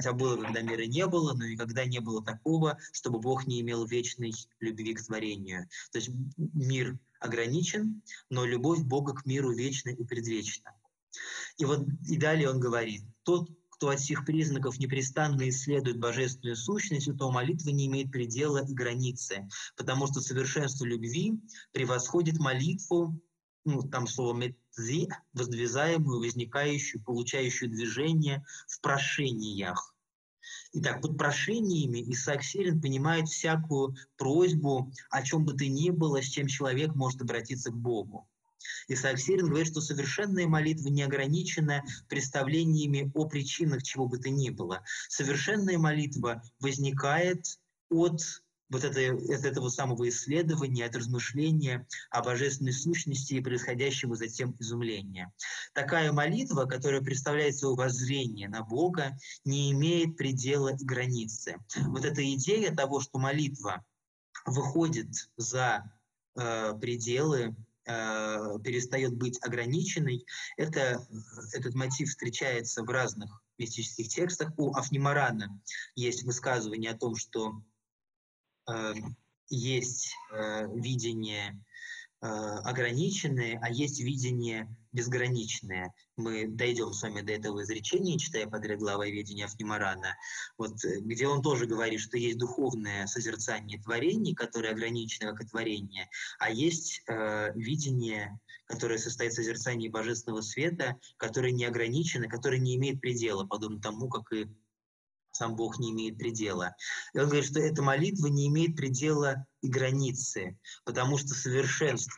Хотя 0.00 0.14
было, 0.14 0.34
когда 0.38 0.62
мира 0.62 0.86
не 0.86 1.06
было, 1.06 1.34
но 1.34 1.46
никогда 1.46 1.84
не 1.84 1.98
было 1.98 2.24
такого, 2.24 2.78
чтобы 2.90 3.20
Бог 3.20 3.46
не 3.46 3.60
имел 3.60 3.84
вечной 3.84 4.32
любви 4.58 4.94
к 4.94 5.04
творению. 5.04 5.68
То 5.92 5.98
есть 5.98 6.10
мир 6.38 6.98
ограничен, 7.20 8.00
но 8.30 8.46
любовь 8.46 8.80
Бога 8.80 9.12
к 9.12 9.26
миру 9.26 9.52
вечна 9.52 9.90
и 9.90 10.02
предвечна. 10.02 10.72
И 11.58 11.66
вот 11.66 11.86
и 12.08 12.16
далее 12.16 12.48
он 12.48 12.60
говорит, 12.60 13.02
тот, 13.24 13.50
кто 13.68 13.90
от 13.90 14.00
всех 14.00 14.24
признаков 14.24 14.78
непрестанно 14.78 15.46
исследует 15.50 15.98
божественную 15.98 16.56
сущность, 16.56 17.14
то 17.18 17.30
молитва 17.30 17.68
не 17.68 17.84
имеет 17.86 18.10
предела 18.10 18.64
и 18.66 18.72
границы, 18.72 19.46
потому 19.76 20.06
что 20.06 20.22
совершенство 20.22 20.86
любви 20.86 21.38
превосходит 21.72 22.38
молитву, 22.38 23.20
ну, 23.66 23.82
там 23.82 24.06
слово 24.06 24.34
«метзи», 24.34 25.10
воздвизаемую, 25.34 26.20
возникающую, 26.20 27.04
получающую 27.04 27.70
движение 27.70 28.42
в 28.66 28.80
прошениях. 28.80 29.89
Итак, 30.72 31.02
под 31.02 31.18
прошениями 31.18 32.00
Исаак 32.12 32.44
Сирин 32.44 32.80
понимает 32.80 33.28
всякую 33.28 33.96
просьбу, 34.16 34.92
о 35.10 35.22
чем 35.22 35.44
бы 35.44 35.54
то 35.54 35.66
ни 35.66 35.90
было, 35.90 36.22
с 36.22 36.26
чем 36.26 36.46
человек 36.46 36.94
может 36.94 37.20
обратиться 37.20 37.70
к 37.70 37.76
Богу. 37.76 38.28
Исаак 38.86 39.18
Сирин 39.18 39.48
говорит, 39.48 39.68
что 39.68 39.80
совершенная 39.80 40.46
молитва 40.46 40.88
не 40.88 41.02
ограничена 41.02 41.82
представлениями 42.08 43.10
о 43.14 43.26
причинах 43.26 43.82
чего 43.82 44.06
бы 44.06 44.18
то 44.18 44.30
ни 44.30 44.50
было. 44.50 44.84
Совершенная 45.08 45.78
молитва 45.78 46.42
возникает 46.60 47.58
от 47.88 48.20
вот 48.70 48.84
это, 48.84 49.14
от 49.34 49.44
этого 49.44 49.68
самого 49.68 50.08
исследования, 50.08 50.86
от 50.86 50.96
размышления 50.96 51.86
о 52.10 52.22
божественной 52.22 52.72
сущности 52.72 53.34
и 53.34 53.40
происходящего 53.40 54.14
затем 54.14 54.56
изумления. 54.60 55.32
Такая 55.74 56.12
молитва, 56.12 56.64
которая 56.64 57.00
представляет 57.00 57.56
свое 57.56 57.74
воззрение 57.74 58.48
на 58.48 58.62
Бога, 58.62 59.16
не 59.44 59.72
имеет 59.72 60.16
предела 60.16 60.68
и 60.68 60.84
границы. 60.84 61.56
Вот 61.88 62.04
эта 62.04 62.22
идея 62.34 62.74
того, 62.74 63.00
что 63.00 63.18
молитва 63.18 63.84
выходит 64.46 65.08
за 65.36 65.92
э, 66.36 66.74
пределы 66.80 67.56
э, 67.86 68.58
перестает 68.62 69.14
быть 69.14 69.42
ограниченной, 69.42 70.24
это, 70.56 71.04
этот 71.52 71.74
мотив 71.74 72.08
встречается 72.08 72.84
в 72.84 72.88
разных 72.88 73.42
мистических 73.58 74.08
текстах. 74.08 74.52
У 74.56 74.74
Афнимарана 74.74 75.60
есть 75.94 76.22
высказывание 76.22 76.92
о 76.92 76.98
том, 76.98 77.16
что 77.16 77.62
есть 79.50 80.14
э, 80.32 80.66
видение 80.74 81.60
э, 82.22 82.26
ограниченное, 82.26 83.58
а 83.60 83.70
есть 83.70 84.00
видение 84.00 84.68
безграничное. 84.92 85.92
Мы 86.16 86.48
дойдем 86.48 86.92
с 86.92 87.02
вами 87.02 87.20
до 87.20 87.32
этого 87.32 87.62
изречения, 87.62 88.18
читая 88.18 88.46
подряд 88.46 88.78
глава 88.78 89.06
видения 89.06 89.44
Афнимарана, 89.44 90.16
вот, 90.56 90.84
э, 90.84 91.00
где 91.00 91.26
он 91.26 91.42
тоже 91.42 91.66
говорит, 91.66 92.00
что 92.00 92.16
есть 92.16 92.38
духовное 92.38 93.06
созерцание 93.06 93.80
творений, 93.80 94.34
которое 94.34 94.70
ограничено 94.70 95.34
как 95.34 95.50
творение, 95.50 96.08
а 96.38 96.50
есть 96.50 97.02
э, 97.08 97.52
видение, 97.54 98.38
которое 98.66 98.98
состоит 98.98 99.32
в 99.32 99.36
созерцании 99.36 99.88
божественного 99.88 100.42
света, 100.42 100.96
которое 101.16 101.52
не 101.52 101.64
ограничено, 101.64 102.28
которое 102.28 102.58
не 102.58 102.76
имеет 102.76 103.00
предела, 103.00 103.44
подобно 103.44 103.80
тому, 103.80 104.08
как 104.08 104.32
и 104.32 104.46
сам 105.40 105.56
Бог 105.56 105.78
не 105.78 105.90
имеет 105.90 106.18
предела. 106.18 106.76
И 107.14 107.18
он 107.18 107.24
говорит, 107.26 107.46
что 107.46 107.60
эта 107.60 107.82
молитва 107.82 108.26
не 108.26 108.46
имеет 108.48 108.76
предела 108.76 109.46
и 109.62 109.68
границы, 109.68 110.58
потому 110.84 111.16
что 111.16 111.28
совершенство 111.28 112.12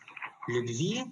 любви 0.49 1.05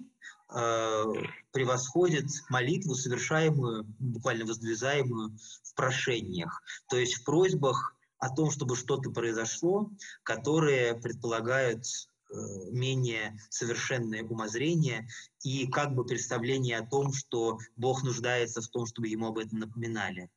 э, 0.53 1.05
превосходит 1.53 2.25
молитву, 2.49 2.95
совершаемую, 2.95 3.85
буквально 3.99 4.45
воздвизаемую 4.45 5.37
в 5.63 5.73
прошениях, 5.73 6.61
то 6.89 6.97
есть 6.97 7.13
в 7.13 7.23
просьбах 7.23 7.95
о 8.17 8.29
том, 8.29 8.51
чтобы 8.51 8.75
что-то 8.75 9.09
произошло, 9.11 9.89
которые 10.23 10.95
предполагают 10.95 11.85
э, 11.85 12.35
менее 12.71 13.39
совершенное 13.49 14.23
умозрение 14.23 15.07
и 15.43 15.65
как 15.67 15.95
бы 15.95 16.03
представление 16.03 16.79
о 16.79 16.85
том, 16.85 17.13
что 17.13 17.57
Бог 17.77 18.03
нуждается 18.03 18.61
в 18.61 18.67
том, 18.67 18.85
чтобы 18.85 19.07
ему 19.07 19.27
об 19.27 19.37
этом 19.37 19.59
напоминали. 19.59 20.29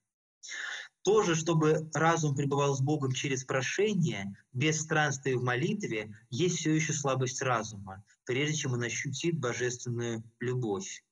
Тоже, 1.05 1.35
чтобы 1.35 1.91
разум 1.93 2.35
пребывал 2.35 2.75
с 2.75 2.81
Богом 2.81 3.13
через 3.13 3.45
прошение, 3.45 4.35
без 4.55 4.81
странствия 4.81 5.37
в 5.37 5.43
молитве, 5.43 6.17
есть 6.31 6.57
все 6.57 6.75
еще 6.75 6.95
слабость 6.95 7.43
разума, 7.43 8.03
прежде 8.25 8.57
чем 8.57 8.73
он 8.73 8.83
ощутит 8.83 9.39
божественную 9.39 10.25
любовь. 10.41 11.05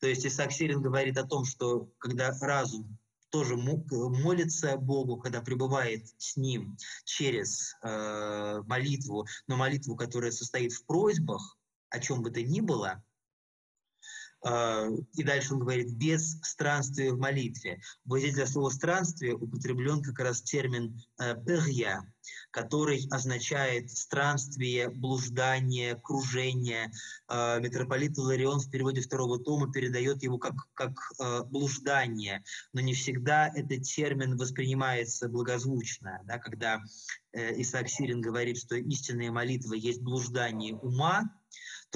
То 0.00 0.06
есть 0.06 0.26
Исаак 0.26 0.52
Сирин 0.52 0.80
говорит 0.80 1.18
о 1.18 1.26
том, 1.26 1.44
что 1.44 1.90
когда 1.98 2.34
разум 2.40 2.98
тоже 3.28 3.56
молится 3.56 4.78
Богу, 4.78 5.18
когда 5.18 5.42
пребывает 5.42 6.06
с 6.16 6.38
Ним 6.38 6.78
через 7.04 7.74
э, 7.82 8.62
молитву, 8.64 9.26
но 9.48 9.56
молитву, 9.56 9.96
которая 9.96 10.30
состоит 10.30 10.72
в 10.72 10.86
просьбах, 10.86 11.58
о 11.90 11.98
чем 11.98 12.22
бы 12.22 12.30
то 12.30 12.40
ни 12.40 12.60
было, 12.60 13.04
и 14.44 15.22
дальше 15.24 15.54
он 15.54 15.60
говорит, 15.60 15.92
без 15.92 16.38
странствия 16.42 17.12
в 17.12 17.18
молитве. 17.18 17.80
Вот 18.04 18.18
здесь 18.20 18.34
для 18.34 18.46
слова 18.46 18.70
«странствие» 18.70 19.34
употреблен 19.34 20.02
как 20.02 20.18
раз 20.20 20.42
термин 20.42 21.00
«перья», 21.44 22.02
который 22.50 23.06
означает 23.10 23.90
странствие, 23.90 24.88
блуждание, 24.88 25.96
кружение. 25.96 26.90
А, 27.28 27.58
митрополит 27.58 28.16
Иларион 28.16 28.60
в 28.60 28.70
переводе 28.70 29.00
второго 29.00 29.38
тома 29.38 29.70
передает 29.70 30.22
его 30.22 30.38
как, 30.38 30.54
как 30.74 30.92
а, 31.18 31.44
блуждание, 31.44 32.42
но 32.72 32.80
не 32.80 32.94
всегда 32.94 33.48
этот 33.48 33.82
термин 33.82 34.36
воспринимается 34.36 35.28
благозвучно. 35.28 36.20
Да, 36.24 36.38
когда 36.38 36.80
э, 37.32 37.60
Исаак 37.60 37.88
Сирин 37.88 38.20
говорит, 38.20 38.58
что 38.58 38.76
истинная 38.76 39.30
молитва 39.30 39.74
есть 39.74 40.00
блуждание 40.00 40.74
ума, 40.76 41.24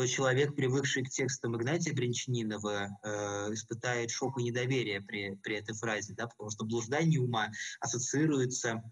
то 0.00 0.06
человек, 0.06 0.56
привыкший 0.56 1.04
к 1.04 1.10
текстам 1.10 1.58
Игнатия 1.58 1.92
Бринчанинова, 1.92 2.88
э, 3.02 3.52
испытает 3.52 4.10
шок 4.10 4.40
и 4.40 4.44
недоверие 4.44 5.02
при, 5.02 5.34
при 5.42 5.56
этой 5.56 5.74
фразе, 5.74 6.14
да, 6.14 6.26
потому 6.26 6.48
что 6.48 6.64
блуждание 6.64 7.20
ума 7.20 7.50
ассоциируется 7.80 8.82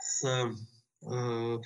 с 0.00 0.24
э, 1.02 1.58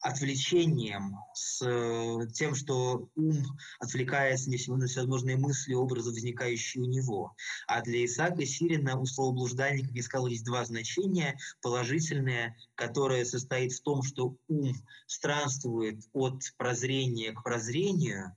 отвлечением, 0.00 1.16
с 1.34 1.62
э, 1.62 2.26
тем, 2.32 2.54
что 2.54 3.08
ум 3.16 3.44
отвлекается 3.80 4.50
на 4.50 4.56
всевозможные 4.86 5.36
мысли, 5.36 5.74
образы, 5.74 6.10
возникающие 6.10 6.82
у 6.82 6.86
него. 6.86 7.34
А 7.66 7.82
для 7.82 8.04
Исаака 8.04 8.46
Сирина 8.46 8.98
у 8.98 9.06
слова 9.06 9.34
блуждание, 9.34 9.84
как 9.84 9.94
я 9.94 10.02
сказал, 10.02 10.26
есть 10.28 10.44
два 10.44 10.64
значения. 10.64 11.36
Положительное, 11.62 12.56
которое 12.74 13.24
состоит 13.24 13.72
в 13.72 13.82
том, 13.82 14.02
что 14.02 14.36
ум 14.48 14.74
странствует 15.06 16.00
от 16.12 16.42
прозрения 16.56 17.32
к 17.32 17.42
прозрению, 17.42 18.36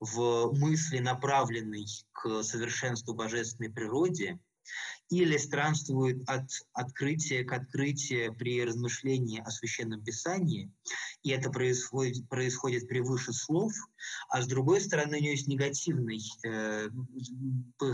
в 0.00 0.52
мысли, 0.52 0.98
направленной 0.98 1.86
к 2.12 2.42
совершенству 2.42 3.14
божественной 3.14 3.70
природе, 3.70 4.38
или 5.10 5.36
странствует 5.38 6.22
от 6.28 6.50
открытия 6.72 7.44
к 7.44 7.52
открытию 7.52 8.34
при 8.34 8.62
размышлении 8.62 9.40
о 9.40 9.50
Священном 9.50 10.02
Писании, 10.02 10.70
и 11.22 11.30
это 11.30 11.50
происходит, 11.50 12.28
происходит 12.28 12.88
превыше 12.88 13.32
слов, 13.32 13.72
а 14.28 14.42
с 14.42 14.46
другой 14.46 14.80
стороны 14.80 15.16
у 15.16 15.20
нее 15.20 15.32
есть 15.32 15.48
негативный 15.48 16.20
э, 16.44 16.88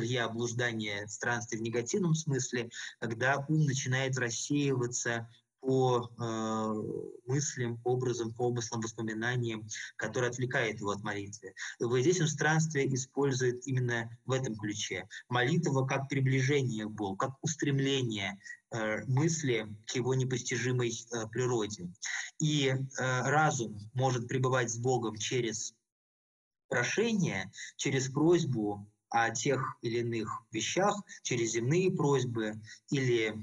я 0.02 0.28
блуждание 0.28 1.06
странствия 1.08 1.58
в 1.58 1.62
негативном 1.62 2.14
смысле, 2.14 2.68
когда 2.98 3.44
ум 3.48 3.64
начинает 3.64 4.18
рассеиваться 4.18 5.28
по 5.64 6.10
э, 6.18 6.74
мыслям, 7.26 7.80
образам, 7.84 8.34
помыслам, 8.34 8.82
воспоминаниям, 8.82 9.66
которые 9.96 10.28
отвлекают 10.28 10.78
его 10.78 10.90
от 10.90 11.02
молитвы. 11.02 11.54
Вот 11.80 12.00
здесь 12.00 12.20
он 12.20 12.28
странствие 12.28 12.94
использует 12.94 13.66
именно 13.66 14.10
в 14.26 14.32
этом 14.32 14.56
ключе. 14.56 15.08
Молитва 15.28 15.86
как 15.86 16.08
приближение 16.08 16.84
к 16.84 16.90
Богу, 16.90 17.16
как 17.16 17.30
устремление 17.40 18.38
э, 18.72 19.04
мысли 19.06 19.66
к 19.86 19.92
его 19.92 20.14
непостижимой 20.14 20.90
э, 20.90 21.26
природе. 21.28 21.88
И 22.40 22.68
э, 22.68 22.76
разум 22.98 23.78
может 23.94 24.28
пребывать 24.28 24.70
с 24.70 24.76
Богом 24.76 25.16
через 25.16 25.72
прошение, 26.68 27.50
через 27.76 28.10
просьбу 28.10 28.86
о 29.08 29.30
тех 29.30 29.78
или 29.80 30.00
иных 30.00 30.42
вещах, 30.50 30.94
через 31.22 31.52
земные 31.52 31.90
просьбы 31.90 32.60
или 32.90 33.34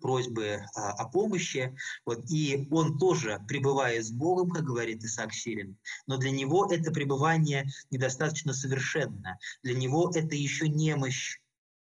просьбы 0.00 0.60
а, 0.74 0.92
о 0.92 1.08
помощи. 1.08 1.76
Вот, 2.04 2.30
и 2.30 2.66
он 2.70 2.98
тоже 2.98 3.40
пребывает 3.48 4.04
с 4.04 4.10
Богом, 4.10 4.50
как 4.50 4.64
говорит 4.64 5.02
Исаак 5.02 5.32
Сирин, 5.32 5.76
но 6.06 6.16
для 6.16 6.30
него 6.30 6.70
это 6.70 6.90
пребывание 6.90 7.68
недостаточно 7.90 8.52
совершенно. 8.52 9.38
Для 9.62 9.74
него 9.74 10.10
это 10.14 10.34
еще 10.34 10.68
немощь 10.68 11.38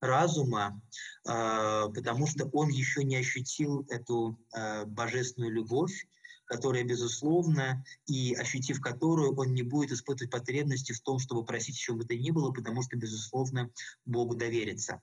разума, 0.03 0.81
э, 1.25 1.85
потому 1.95 2.27
что 2.27 2.45
он 2.49 2.69
еще 2.69 3.03
не 3.03 3.15
ощутил 3.15 3.85
эту 3.89 4.37
э, 4.53 4.85
божественную 4.85 5.51
любовь, 5.51 6.07
которая 6.45 6.83
безусловно, 6.83 7.83
и 8.05 8.33
ощутив 8.35 8.81
которую, 8.81 9.35
он 9.35 9.53
не 9.53 9.63
будет 9.63 9.91
испытывать 9.91 10.31
потребности 10.31 10.91
в 10.91 11.01
том, 11.01 11.19
чтобы 11.19 11.45
просить 11.45 11.75
еще 11.75 11.93
бы 11.93 12.03
то 12.05 12.15
ни 12.15 12.31
было, 12.31 12.51
потому 12.51 12.83
что, 12.83 12.97
безусловно, 12.97 13.69
Богу 14.05 14.35
доверится. 14.35 15.01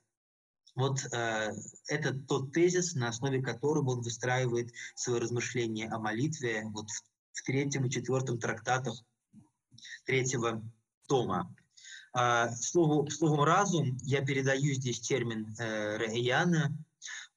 Вот 0.75 1.05
э, 1.11 1.51
это 1.87 2.13
тот 2.13 2.53
тезис, 2.53 2.95
на 2.95 3.09
основе 3.09 3.41
которого 3.41 3.91
он 3.91 4.01
выстраивает 4.01 4.71
свое 4.95 5.19
размышление 5.19 5.89
о 5.89 5.99
молитве 5.99 6.63
вот 6.65 6.89
в, 6.89 7.03
в 7.33 7.43
третьем 7.43 7.85
и 7.85 7.89
четвертом 7.89 8.39
трактатах 8.39 8.95
третьего 10.05 10.63
тома. 11.07 11.53
Э, 12.17 12.49
слову, 12.55 13.09
словом 13.09 13.43
«разум» 13.43 13.97
я 14.03 14.21
передаю 14.21 14.73
здесь 14.73 15.01
термин 15.01 15.53
э, 15.59 15.97
«раяна», 15.97 16.75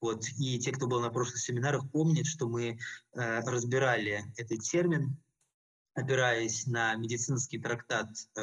вот, 0.01 0.25
и 0.39 0.59
те, 0.59 0.71
кто 0.71 0.87
был 0.87 1.01
на 1.01 1.11
прошлых 1.11 1.39
семинарах, 1.39 1.91
помнят, 1.91 2.27
что 2.27 2.47
мы 2.47 2.79
э, 3.15 3.41
разбирали 3.41 4.23
этот 4.37 4.61
термин 4.61 5.17
опираясь 5.95 6.67
на 6.67 6.95
медицинский 6.97 7.59
трактат 7.59 8.09
э, 8.37 8.41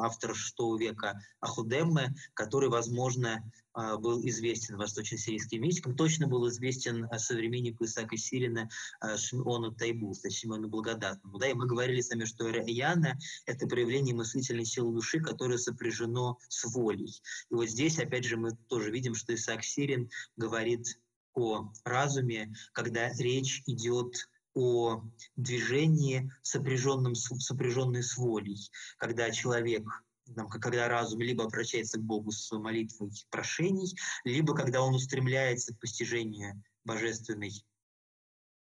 автора 0.00 0.34
VI 0.34 0.78
века 0.78 1.20
Ахудемме, 1.40 2.14
который, 2.34 2.68
возможно, 2.68 3.42
был 3.74 4.20
известен 4.26 4.76
восточно-сирийским 4.76 5.62
мистикам, 5.62 5.96
точно 5.96 6.26
был 6.26 6.48
известен 6.48 7.04
э, 7.04 7.18
современнику 7.18 7.84
Исаака 7.84 8.16
Сирина 8.16 8.68
э, 9.02 9.16
Шимону 9.16 9.72
Тайбу, 9.72 10.14
Шимону 10.30 10.68
Благодатному. 10.68 11.38
Да, 11.38 11.48
и 11.48 11.54
мы 11.54 11.66
говорили 11.66 12.00
с 12.00 12.10
вами, 12.10 12.24
что 12.24 12.48
Яна— 12.48 13.18
это 13.46 13.66
проявление 13.66 14.14
мыслительной 14.14 14.64
силы 14.64 14.92
души, 14.92 15.20
которое 15.20 15.58
сопряжено 15.58 16.38
с 16.48 16.64
волей. 16.64 17.20
И 17.50 17.54
вот 17.54 17.68
здесь, 17.68 17.98
опять 17.98 18.24
же, 18.24 18.36
мы 18.36 18.56
тоже 18.68 18.90
видим, 18.90 19.14
что 19.14 19.34
Исаак 19.34 19.64
Сирин 19.64 20.10
говорит 20.36 20.86
о 21.34 21.72
разуме, 21.84 22.52
когда 22.72 23.10
речь 23.14 23.62
идет 23.66 24.28
о 24.54 25.02
движении, 25.36 26.30
сопряженном, 26.42 27.14
сопряженной 27.14 28.02
с 28.02 28.16
волей, 28.16 28.58
когда 28.98 29.30
человек 29.30 29.84
когда 30.34 30.88
разум 30.88 31.20
либо 31.20 31.44
обращается 31.44 31.98
к 31.98 32.02
Богу 32.02 32.30
с 32.30 32.50
молитвой 32.52 33.10
прошений, 33.30 33.96
либо 34.24 34.54
когда 34.54 34.82
он 34.82 34.94
устремляется 34.94 35.74
к 35.74 35.80
постижению 35.80 36.62
божественной 36.84 37.52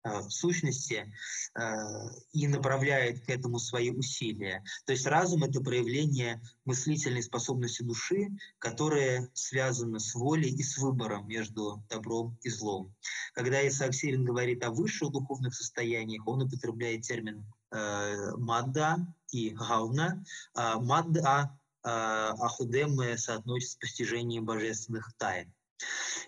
Э, 0.03 0.21
сущности 0.29 1.13
э, 1.53 1.61
и 2.33 2.47
направляет 2.47 3.23
к 3.23 3.29
этому 3.29 3.59
свои 3.59 3.91
усилия. 3.91 4.63
То 4.85 4.93
есть 4.93 5.05
разум— 5.05 5.43
это 5.43 5.61
проявление 5.61 6.41
мыслительной 6.65 7.21
способности 7.21 7.83
души, 7.83 8.29
которая 8.57 9.29
связана 9.35 9.99
с 9.99 10.15
волей 10.15 10.49
и 10.49 10.63
с 10.63 10.79
выбором 10.79 11.27
между 11.27 11.83
добром 11.87 12.35
и 12.41 12.49
злом. 12.49 12.95
Когда 13.35 13.65
Исаак 13.67 13.93
Сирин 13.93 14.25
говорит 14.25 14.63
о 14.63 14.71
высших 14.71 15.11
духовных 15.11 15.53
состояниях, 15.53 16.27
он 16.27 16.41
употребляет 16.41 17.03
термин 17.03 17.45
э, 17.69 18.31
«мадда» 18.37 19.05
и 19.31 19.51
«гауна». 19.51 20.25
Э, 20.55 20.79
«Мадда» 20.79 21.59
э, 21.83 21.89
Ахудем 21.89 23.17
соотносится 23.17 23.73
с 23.73 23.79
постижением 23.79 24.45
божественных 24.45 25.13
тайн. 25.17 25.53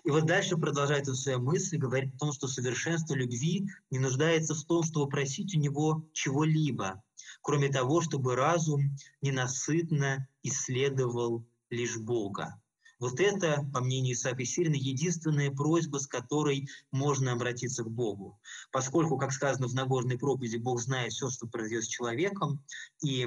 И 0.04 0.10
вот 0.10 0.26
дальше 0.26 0.56
продолжает 0.56 1.08
он 1.08 1.14
свою 1.14 1.40
мысль, 1.40 1.78
говорит 1.78 2.14
о 2.14 2.18
том, 2.18 2.32
что 2.32 2.48
совершенство 2.48 3.14
любви 3.14 3.68
не 3.90 3.98
нуждается 3.98 4.54
в 4.54 4.64
том, 4.64 4.82
чтобы 4.82 5.08
просить 5.08 5.54
у 5.54 5.60
него 5.60 6.06
чего-либо, 6.12 7.02
кроме 7.42 7.68
того, 7.68 8.00
чтобы 8.00 8.34
разум 8.34 8.96
ненасытно 9.22 10.28
исследовал 10.42 11.46
лишь 11.70 11.96
Бога. 11.96 12.60
Вот 13.00 13.20
это, 13.20 13.68
по 13.72 13.80
мнению 13.80 14.14
Исаака 14.14 14.44
Сирина, 14.44 14.76
единственная 14.76 15.50
просьба, 15.50 15.98
с 15.98 16.06
которой 16.06 16.68
можно 16.90 17.32
обратиться 17.32 17.82
к 17.82 17.90
Богу. 17.90 18.40
Поскольку, 18.70 19.18
как 19.18 19.32
сказано 19.32 19.66
в 19.66 19.74
Нагорной 19.74 20.16
проповеди, 20.16 20.56
Бог 20.56 20.80
знает 20.80 21.12
все, 21.12 21.28
что 21.28 21.46
произойдет 21.46 21.84
с 21.84 21.88
человеком, 21.88 22.64
и 23.02 23.26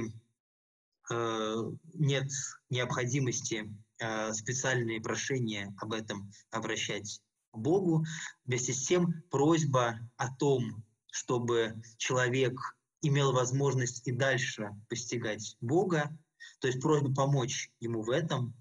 нет 1.10 2.30
необходимости 2.70 3.70
Э, 4.00 4.32
специальные 4.34 5.02
прошения 5.02 5.74
об 5.80 5.93
этом 5.93 6.32
обращать 6.52 7.20
к 7.52 7.58
Богу. 7.58 8.06
Вместе 8.46 8.74
с 8.74 8.86
тем 8.86 9.24
просьба 9.32 10.00
о 10.17 10.32
том, 10.36 10.84
чтобы 11.12 11.82
человек 11.98 12.60
имел 13.02 13.32
возможность 13.32 14.08
и 14.08 14.12
дальше 14.12 14.70
постигать 14.88 15.58
Бога, 15.62 16.15
то 16.60 16.67
есть 16.67 16.80
просьба 16.80 17.12
помочь 17.12 17.72
ему 17.80 18.04
в 18.04 18.12
этом, 18.12 18.54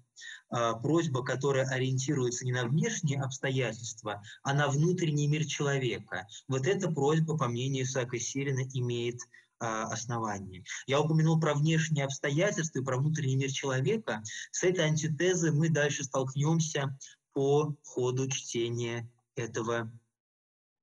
э, 0.49 0.73
просьба, 0.81 1.23
которая 1.23 1.67
ориентируется 1.67 2.43
не 2.43 2.51
на 2.51 2.65
внешние 2.65 3.21
обстоятельства, 3.21 4.23
а 4.41 4.55
на 4.55 4.69
внутренний 4.69 5.27
мир 5.27 5.45
человека. 5.45 6.27
Вот 6.47 6.65
эта 6.65 6.89
просьба, 6.89 7.37
по 7.37 7.47
мнению 7.47 7.83
Исаака 7.83 8.17
Сирина, 8.17 8.61
имеет 8.73 9.19
основании. 9.59 10.63
Я 10.85 11.01
упомянул 11.01 11.39
про 11.39 11.53
внешние 11.53 12.05
обстоятельства 12.05 12.79
и 12.79 12.83
про 12.83 12.97
внутренний 12.97 13.35
мир 13.35 13.51
человека. 13.51 14.23
С 14.51 14.63
этой 14.63 14.85
антитезой 14.85 15.51
мы 15.51 15.69
дальше 15.69 16.03
столкнемся 16.03 16.97
по 17.33 17.75
ходу 17.83 18.29
чтения 18.29 19.09
этого 19.35 19.91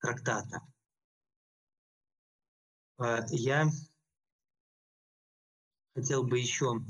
трактата. 0.00 0.60
А, 2.98 3.24
я 3.30 3.68
хотел 5.94 6.24
бы 6.24 6.38
еще 6.38 6.84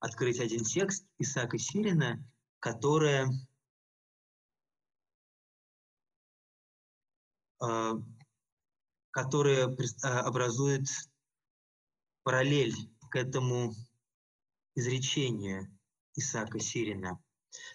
открыть 0.00 0.40
один 0.40 0.64
текст 0.64 1.06
Исаака 1.18 1.58
Сирина, 1.58 2.22
которая 2.60 3.28
которая 9.14 9.68
а, 10.02 10.20
образует 10.22 10.88
параллель 12.24 12.74
к 13.10 13.16
этому 13.16 13.72
изречению 14.74 15.72
Исаака 16.16 16.58
Сирина. 16.58 17.22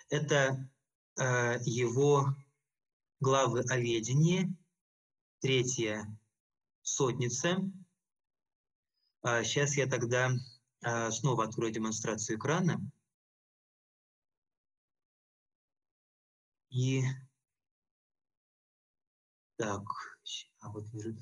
Это 0.10 0.70
э, 1.18 1.60
его 1.64 2.36
главы 3.22 3.62
о 3.70 3.78
ведении, 3.78 4.54
третья 5.40 6.06
сотница. 6.82 7.60
А 9.22 9.44
сейчас 9.46 9.78
я 9.78 9.88
тогда 9.88 10.32
э, 10.82 11.12
снова 11.12 11.46
открою 11.46 11.72
демонстрацию 11.72 12.38
экрана. 12.38 12.82
И 16.70 17.04
так, 19.60 19.84
а 20.62 20.72
вот 20.72 20.88
вижу 20.94 21.14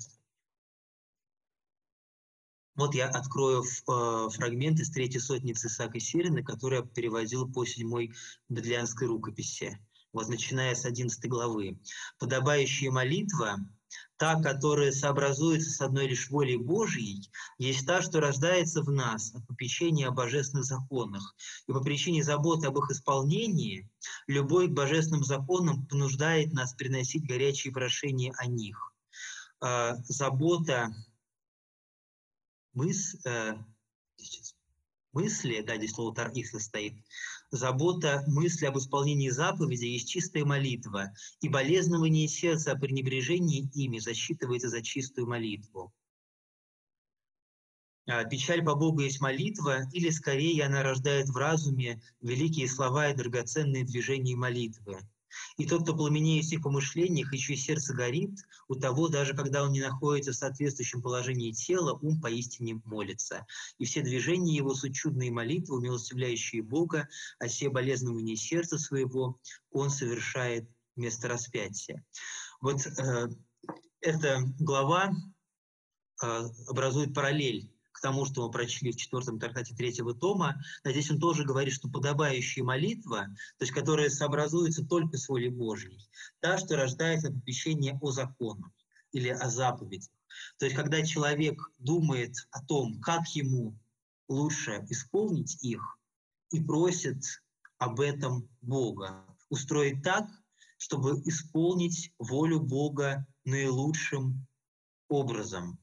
вот 2.76 2.94
я 2.94 3.08
открою 3.08 3.64
э, 3.64 4.28
фрагмент 4.30 4.78
из 4.78 4.92
третьей 4.92 5.18
сотницы 5.18 5.66
Исаака 5.66 5.98
Сирина, 5.98 6.44
который 6.44 6.78
я 6.78 6.84
переводил 6.84 7.50
по 7.50 7.64
седьмой 7.64 8.14
бедлянской 8.48 9.08
рукописи. 9.08 9.84
Вот 10.12 10.28
начиная 10.28 10.76
с 10.76 10.84
11 10.84 11.28
главы. 11.28 11.80
«Подобающая 12.20 12.92
молитва, 12.92 13.56
та, 14.16 14.40
которая 14.40 14.92
сообразуется 14.92 15.70
с 15.70 15.80
одной 15.80 16.08
лишь 16.08 16.30
волей 16.30 16.56
Божьей, 16.56 17.30
есть 17.58 17.86
та, 17.86 18.02
что 18.02 18.20
рождается 18.20 18.82
в 18.82 18.90
нас 18.90 19.34
от 19.34 19.46
попечения 19.46 20.08
о 20.08 20.12
божественных 20.12 20.64
законах. 20.64 21.34
И 21.66 21.72
по 21.72 21.80
причине 21.80 22.22
заботы 22.22 22.66
об 22.66 22.78
их 22.78 22.90
исполнении, 22.90 23.88
любой 24.26 24.68
к 24.68 24.72
божественным 24.72 25.24
законам 25.24 25.86
понуждает 25.86 26.52
нас 26.52 26.74
приносить 26.74 27.26
горячие 27.26 27.72
прошения 27.72 28.32
о 28.38 28.46
них. 28.46 28.92
Э, 29.60 29.94
забота 30.04 30.94
мыс, 32.74 33.16
э, 33.24 33.54
мысли, 35.12 35.62
да, 35.62 35.76
здесь 35.76 35.92
слово 35.92 36.14
тариф 36.14 36.48
стоит, 36.60 36.94
забота 37.50 38.24
мысли 38.26 38.66
об 38.66 38.78
исполнении 38.78 39.30
заповеди 39.30 39.86
есть 39.86 40.08
чистая 40.08 40.44
молитва, 40.44 41.12
и 41.40 41.48
болезнование 41.48 42.28
сердца 42.28 42.72
о 42.72 42.78
пренебрежении 42.78 43.70
ими 43.74 43.98
засчитывается 43.98 44.68
за 44.68 44.82
чистую 44.82 45.26
молитву. 45.26 45.92
А, 48.06 48.24
печаль 48.24 48.64
по 48.64 48.74
Богу 48.74 49.00
есть 49.00 49.20
молитва, 49.20 49.82
или 49.92 50.08
скорее 50.10 50.64
она 50.64 50.82
рождает 50.82 51.28
в 51.28 51.36
разуме 51.36 52.02
великие 52.22 52.68
слова 52.68 53.10
и 53.10 53.14
драгоценные 53.14 53.84
движения 53.84 54.34
молитвы. 54.34 55.00
И 55.56 55.66
тот, 55.66 55.82
кто 55.82 55.96
пламенеет 55.96 56.44
в 56.44 56.48
всех 56.48 56.62
помышлениях, 56.62 57.32
еще 57.32 57.54
и 57.54 57.56
сердце 57.56 57.94
горит, 57.94 58.38
у 58.68 58.74
того, 58.74 59.08
даже 59.08 59.34
когда 59.34 59.64
он 59.64 59.72
не 59.72 59.80
находится 59.80 60.32
в 60.32 60.36
соответствующем 60.36 61.02
положении 61.02 61.52
тела, 61.52 61.98
ум 62.00 62.20
поистине 62.20 62.80
молится. 62.84 63.46
И 63.78 63.84
все 63.84 64.02
движения 64.02 64.56
его 64.56 64.74
суть 64.74 64.94
чудные 64.94 65.30
молитвы, 65.30 65.76
умилостивляющие 65.76 66.62
Бога, 66.62 67.08
а 67.38 67.48
все 67.48 67.70
болезненные 67.70 68.36
сердца 68.36 68.78
своего 68.78 69.38
он 69.70 69.90
совершает 69.90 70.68
вместо 70.96 71.28
распятия. 71.28 72.04
Вот 72.60 72.86
э, 72.86 73.28
эта 74.00 74.40
глава 74.58 75.12
э, 76.22 76.48
образует 76.66 77.14
параллель 77.14 77.70
к 77.98 78.00
тому, 78.00 78.24
что 78.24 78.46
мы 78.46 78.52
прочли 78.52 78.92
в 78.92 78.96
четвертом 78.96 79.40
трактате 79.40 79.74
третьего 79.74 80.14
тома, 80.14 80.62
здесь 80.84 81.10
он 81.10 81.18
тоже 81.18 81.44
говорит, 81.44 81.74
что 81.74 81.88
подобающая 81.88 82.62
молитва, 82.62 83.26
то 83.58 83.64
есть 83.64 83.72
которая 83.72 84.08
сообразуется 84.08 84.84
только 84.84 85.16
с 85.16 85.28
волей 85.28 85.48
Божьей, 85.48 86.08
та, 86.38 86.58
что 86.58 86.76
рождается 86.76 87.32
попечение 87.32 87.98
о 88.00 88.12
законах 88.12 88.70
или 89.10 89.30
о 89.30 89.50
заповедях. 89.50 90.14
То 90.58 90.66
есть 90.66 90.76
когда 90.76 91.04
человек 91.04 91.60
думает 91.78 92.36
о 92.52 92.64
том, 92.64 93.00
как 93.00 93.26
ему 93.30 93.76
лучше 94.28 94.86
исполнить 94.88 95.62
их, 95.64 95.98
и 96.50 96.60
просит 96.62 97.22
об 97.78 98.00
этом 98.00 98.48
Бога, 98.62 99.26
устроить 99.50 100.02
так, 100.02 100.28
чтобы 100.76 101.20
исполнить 101.24 102.12
волю 102.18 102.60
Бога 102.60 103.26
наилучшим 103.44 104.46
образом. 105.08 105.78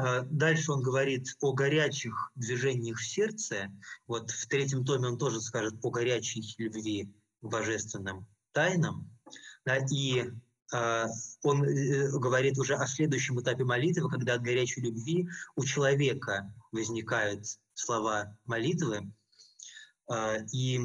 Э, 0.00 0.22
дальше 0.30 0.72
он 0.72 0.82
говорит 0.82 1.26
о 1.40 1.52
горячих 1.52 2.30
движениях 2.34 2.98
в 2.98 3.06
сердце. 3.06 3.70
Вот 4.06 4.30
в 4.30 4.48
третьем 4.48 4.84
томе 4.84 5.08
он 5.08 5.18
тоже 5.18 5.40
скажет 5.40 5.74
о 5.82 5.90
горячей 5.90 6.42
любви 6.58 7.12
к 7.40 7.46
божественным 7.46 8.26
тайнам. 8.52 9.10
Да, 9.64 9.78
и 9.90 10.24
э, 10.72 11.06
он 11.42 11.60
говорит 12.18 12.58
уже 12.58 12.76
о 12.76 12.86
следующем 12.86 13.40
этапе 13.40 13.64
молитвы, 13.64 14.08
когда 14.08 14.34
от 14.34 14.42
горячей 14.42 14.80
любви 14.80 15.28
у 15.56 15.64
человека 15.64 16.52
возникают 16.72 17.44
слова 17.74 18.36
молитвы. 18.44 19.12
Э, 20.10 20.44
и 20.52 20.80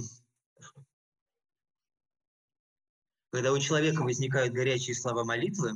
когда 3.36 3.52
у 3.52 3.60
человека 3.60 4.02
возникают 4.02 4.54
горячие 4.54 4.96
слова 4.96 5.26
молитвы, 5.26 5.72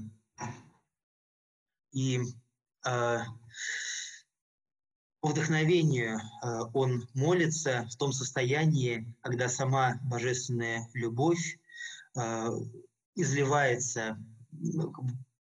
и 1.91 2.22
э, 2.86 3.18
по 5.20 5.28
вдохновению 5.28 6.20
э, 6.20 6.60
он 6.74 7.05
молится 7.14 7.86
в 7.91 7.97
том 7.97 8.14
состоянии, 8.14 9.14
когда 9.20 9.49
сама 9.49 9.99
божественная 10.05 10.88
любовь 10.93 11.60
э, 12.16 12.49
изливается, 13.16 14.18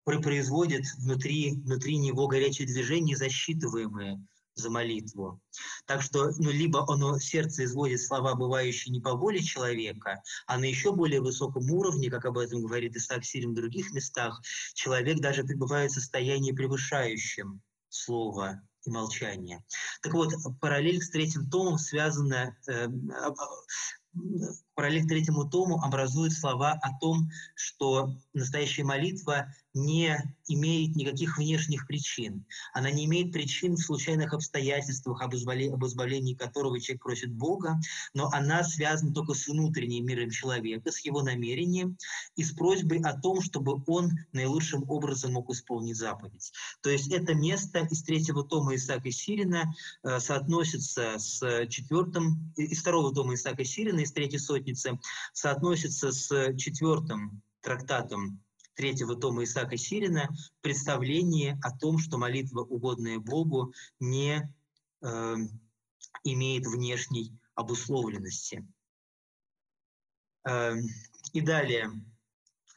производит 0.03 0.83
внутри, 0.97 1.53
внутри 1.53 1.99
него 1.99 2.27
горячее 2.27 2.67
движение, 2.67 3.15
засчитываемое 3.15 4.21
за 4.59 4.69
молитву. 4.69 5.41
Так 5.85 6.01
что 6.01 6.31
ну, 6.37 6.51
либо 6.51 6.85
оно 6.91 7.17
сердце 7.19 7.65
изводит 7.65 8.01
слова, 8.01 8.35
бывающие 8.35 8.93
не 8.93 9.01
по 9.01 9.15
воле 9.15 9.41
человека, 9.41 10.21
а 10.47 10.57
на 10.57 10.65
еще 10.65 10.91
более 10.93 11.21
высоком 11.21 11.69
уровне, 11.71 12.09
как 12.09 12.25
об 12.25 12.37
этом 12.37 12.61
говорит 12.61 12.95
Исаак 12.95 13.25
Сирин 13.25 13.51
в 13.51 13.55
других 13.55 13.91
местах, 13.91 14.41
человек 14.73 15.19
даже 15.19 15.43
пребывает 15.43 15.91
в 15.91 15.95
состоянии 15.95 16.51
превышающем 16.51 17.61
слово 17.89 18.61
и 18.85 18.91
молчание. 18.91 19.63
Так 20.01 20.13
вот, 20.13 20.33
параллель 20.61 21.01
с 21.01 21.09
третьим 21.09 21.49
томом 21.49 21.77
связана, 21.77 22.55
э, 22.67 22.87
параллель 24.79 25.09
третьему 25.09 25.43
тому 25.43 25.81
образует 25.81 26.31
слова 26.31 26.71
о 26.81 26.97
том, 26.99 27.29
что 27.53 28.15
настоящая 28.33 28.85
молитва 28.85 29.53
не 29.73 30.17
имеет 30.47 30.95
никаких 30.95 31.37
внешних 31.37 31.85
причин. 31.85 32.45
Она 32.73 32.89
не 32.89 33.05
имеет 33.05 33.31
причин 33.31 33.75
в 33.75 33.81
случайных 33.81 34.33
обстоятельствах, 34.33 35.21
об 35.21 35.35
избавлении, 35.35 36.33
которого 36.33 36.79
человек 36.79 37.03
просит 37.03 37.31
Бога, 37.31 37.79
но 38.13 38.29
она 38.31 38.63
связана 38.63 39.13
только 39.13 39.33
с 39.33 39.47
внутренним 39.47 40.05
миром 40.05 40.31
человека, 40.31 40.91
с 40.91 40.99
его 40.99 41.21
намерением 41.21 41.97
и 42.35 42.43
с 42.43 42.51
просьбой 42.51 42.99
о 43.01 43.13
том, 43.19 43.41
чтобы 43.41 43.83
он 43.85 44.11
наилучшим 44.31 44.89
образом 44.89 45.33
мог 45.33 45.51
исполнить 45.51 45.97
заповедь. 45.97 46.51
То 46.81 46.89
есть 46.89 47.11
это 47.11 47.33
место 47.33 47.87
из 47.91 48.01
третьего 48.03 48.43
тома 48.43 48.75
Исаака 48.75 49.11
Сирина 49.11 49.71
э, 50.03 50.19
соотносится 50.19 51.19
с 51.19 51.67
четвертым, 51.67 52.51
из 52.55 52.79
второго 52.79 53.13
тома 53.13 53.35
Исаака 53.35 53.63
Сирина, 53.63 53.99
из 53.99 54.11
третьей 54.11 54.39
сотницы, 54.75 54.99
соотносится 55.33 56.11
с 56.11 56.55
четвертым 56.57 57.41
трактатом 57.61 58.41
третьего 58.75 59.15
тома 59.15 59.43
Исаака 59.43 59.77
Сирина 59.77 60.29
представление 60.61 61.59
о 61.61 61.77
том, 61.77 61.99
что 61.99 62.17
молитва, 62.17 62.61
угодная 62.61 63.19
Богу, 63.19 63.73
не 63.99 64.49
э, 65.01 65.35
имеет 66.23 66.65
внешней 66.65 67.37
обусловленности. 67.55 68.65
Э, 70.47 70.75
и 71.33 71.41
далее, 71.41 71.91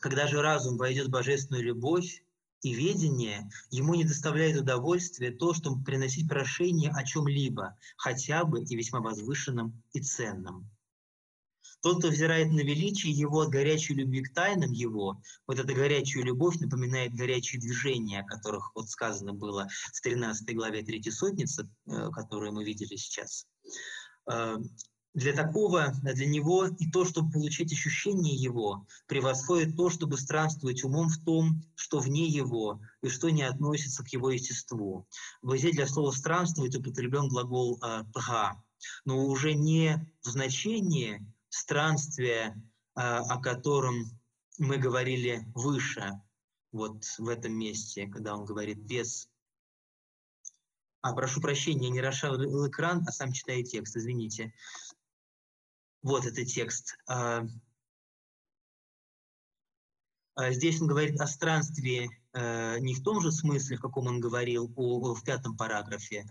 когда 0.01 0.26
же 0.26 0.43
разум 0.43 0.76
войдет 0.76 1.07
в 1.07 1.11
божественную 1.11 1.64
любовь 1.64 2.24
и 2.62 2.74
ведение, 2.74 3.49
ему 3.70 3.95
не 3.95 4.05
доставляет 4.05 4.61
удовольствия 4.61 5.30
то, 5.30 5.55
что 5.55 5.76
приносить 5.76 6.28
прошение 6.28 6.90
о 6.90 7.05
чем-либо, 7.05 7.76
хотя 7.97 8.45
бы 8.45 8.64
и 8.64 8.76
весьма 8.76 9.01
возвышенном 9.01 9.80
и 9.93 10.01
ценном. 10.01 10.68
Тот, 11.82 11.98
кто 11.98 12.08
взирает 12.08 12.52
на 12.52 12.60
величие 12.60 13.12
его 13.12 13.40
от 13.40 13.50
горячей 13.50 13.94
любви 13.94 14.22
к 14.22 14.32
тайнам 14.32 14.70
его, 14.70 15.20
вот 15.48 15.58
эта 15.58 15.74
горячая 15.74 16.22
любовь 16.22 16.60
напоминает 16.60 17.12
горячие 17.12 17.60
движения, 17.60 18.20
о 18.20 18.26
которых 18.26 18.70
вот 18.74 18.88
сказано 18.88 19.34
было 19.34 19.68
в 19.92 20.00
13 20.00 20.54
главе 20.54 20.82
3 20.82 21.10
сотницы, 21.10 21.68
э, 21.86 22.10
которую 22.10 22.52
мы 22.52 22.64
видели 22.64 22.94
сейчас. 22.94 23.46
Э, 24.30 24.58
для 25.14 25.34
такого, 25.34 25.92
для 26.02 26.26
него 26.26 26.66
и 26.66 26.90
то, 26.90 27.04
чтобы 27.04 27.32
получить 27.32 27.72
ощущение 27.72 28.34
его, 28.34 28.86
превосходит 29.06 29.76
то, 29.76 29.90
чтобы 29.90 30.16
странствовать 30.16 30.84
умом 30.84 31.08
в 31.08 31.18
том, 31.22 31.62
что 31.74 31.98
вне 31.98 32.26
его 32.26 32.80
и 33.02 33.08
что 33.08 33.28
не 33.30 33.42
относится 33.42 34.04
к 34.04 34.08
его 34.08 34.30
естеству. 34.30 35.06
В 35.42 35.58
для 35.58 35.86
слова 35.86 36.12
«странствовать» 36.12 36.76
употреблен 36.76 37.28
глагол 37.28 37.78
э, 37.82 38.04
«тга», 38.14 38.62
но 39.04 39.26
уже 39.26 39.54
не 39.54 40.06
в 40.22 40.28
значении 40.28 41.24
странствия, 41.53 42.55
э, 42.96 43.00
о 43.00 43.40
котором 43.40 44.05
мы 44.59 44.78
говорили 44.78 45.44
выше, 45.55 46.20
вот 46.72 47.05
в 47.18 47.28
этом 47.28 47.53
месте, 47.53 48.07
когда 48.07 48.34
он 48.34 48.46
говорит 48.46 48.78
без 48.78 49.28
а, 51.03 51.12
прошу 51.14 51.40
прощения, 51.40 51.90
не 51.90 52.00
расширил 52.00 52.68
экран, 52.68 53.05
а 53.07 53.12
сам 53.12 53.32
читаю 53.32 53.64
текст, 53.64 53.96
извините. 53.96 54.55
Вот 56.03 56.24
этот 56.24 56.46
текст. 56.46 56.96
А, 57.07 57.44
а, 60.36 60.53
здесь 60.53 60.80
он 60.80 60.86
говорит 60.86 61.20
о 61.20 61.26
странстве 61.26 62.09
э, 62.32 62.78
не 62.78 62.94
в 62.94 63.03
том 63.03 63.20
же 63.20 63.30
смысле, 63.30 63.76
в 63.76 63.80
каком 63.80 64.07
он 64.07 64.20
говорил 64.20 64.72
о, 64.76 65.14
в 65.14 65.24
пятом 65.24 65.57
параграфе, 65.57 66.24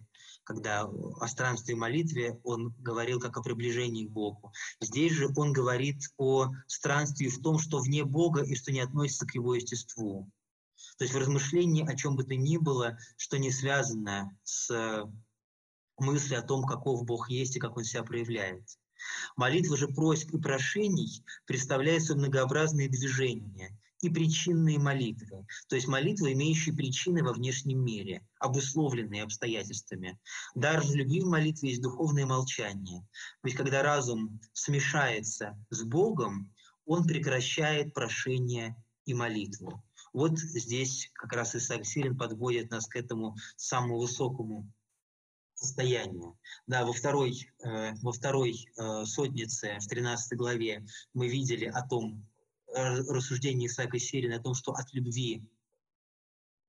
когда 0.52 0.84
о 0.84 1.28
странстве 1.30 1.76
молитве 1.76 2.38
он 2.44 2.76
говорил 2.80 3.22
как 3.22 3.38
о 3.38 3.42
приближении 3.42 4.06
к 4.06 4.12
Богу. 4.12 4.52
Здесь 4.82 5.14
же 5.14 5.30
он 5.38 5.54
говорит 5.54 6.02
о 6.18 6.50
странстве 6.68 7.30
в 7.30 7.42
том, 7.42 7.58
что 7.58 7.80
вне 7.80 8.04
Бога 8.04 8.44
и 8.44 8.56
что 8.56 8.74
не 8.74 8.82
относится 8.82 9.26
к 9.26 9.34
его 9.34 9.56
естеству. 9.56 10.30
То 10.98 11.06
есть 11.06 11.14
в 11.14 11.18
размышлении 11.18 11.90
о 11.90 11.96
чем 11.96 12.18
бы 12.18 12.26
то 12.26 12.36
ни 12.36 12.58
было, 12.58 12.98
что 13.16 13.40
не 13.40 13.50
связано 13.50 14.38
с 14.44 15.10
мыслью 15.98 16.40
о 16.40 16.44
том, 16.44 16.66
каков 16.66 17.06
Бог 17.06 17.30
есть 17.30 17.56
и 17.56 17.60
как 17.60 17.78
Он 17.78 17.86
себя 17.86 18.04
проявляет. 18.04 18.64
Молитва 19.38 19.78
же 19.78 19.88
просьб 19.88 20.34
и 20.34 20.42
прошений 20.42 21.24
представляет 21.46 22.04
собой 22.04 22.24
многообразные 22.24 22.90
движения 22.90 23.80
и 24.02 24.10
причинные 24.10 24.80
молитвы, 24.80 25.46
то 25.68 25.76
есть 25.76 25.88
молитвы, 25.88 26.34
имеющие 26.34 26.76
причины 26.76 27.24
во 27.24 27.34
внешнем 27.34 27.84
мире, 27.84 28.26
обусловленные 28.40 29.24
обстоятельствами. 29.24 30.20
Дар 30.56 30.84
же 30.84 30.96
любви 30.96 31.22
в 31.22 31.28
молитве 31.28 31.70
есть 31.70 31.82
духовное 31.82 32.26
молчание. 32.26 33.08
Ведь 33.44 33.56
когда 33.56 33.84
разум 33.84 34.40
смешается 34.54 35.58
с 35.70 35.84
Богом, 35.84 36.52
он 36.86 37.06
прекращает 37.06 37.94
прошение 37.94 38.76
и 39.06 39.14
молитву. 39.14 39.84
Вот 40.14 40.38
здесь 40.38 41.10
как 41.14 41.34
раз 41.34 41.56
Исаак 41.56 41.86
Сирин 41.86 42.18
подводит 42.18 42.72
нас 42.72 42.88
к 42.88 42.96
этому 42.96 43.36
самому 43.56 44.00
высокому 44.00 44.70
состоянию. 45.54 46.38
Да, 46.66 46.86
во 46.86 46.92
второй, 46.92 47.48
э, 47.64 47.94
во 48.02 48.12
второй 48.12 48.68
э, 48.78 49.06
сотнице, 49.06 49.78
в 49.80 49.88
13 49.88 50.38
главе, 50.38 50.86
мы 51.14 51.28
видели 51.28 51.66
о 51.66 51.82
том, 51.88 52.26
э, 52.74 53.02
рассуждении 53.02 53.68
Исаака 53.68 54.00
Сирина 54.00 54.38
о 54.38 54.42
том, 54.42 54.54
что 54.54 54.72
от 54.72 54.94
любви 54.94 55.44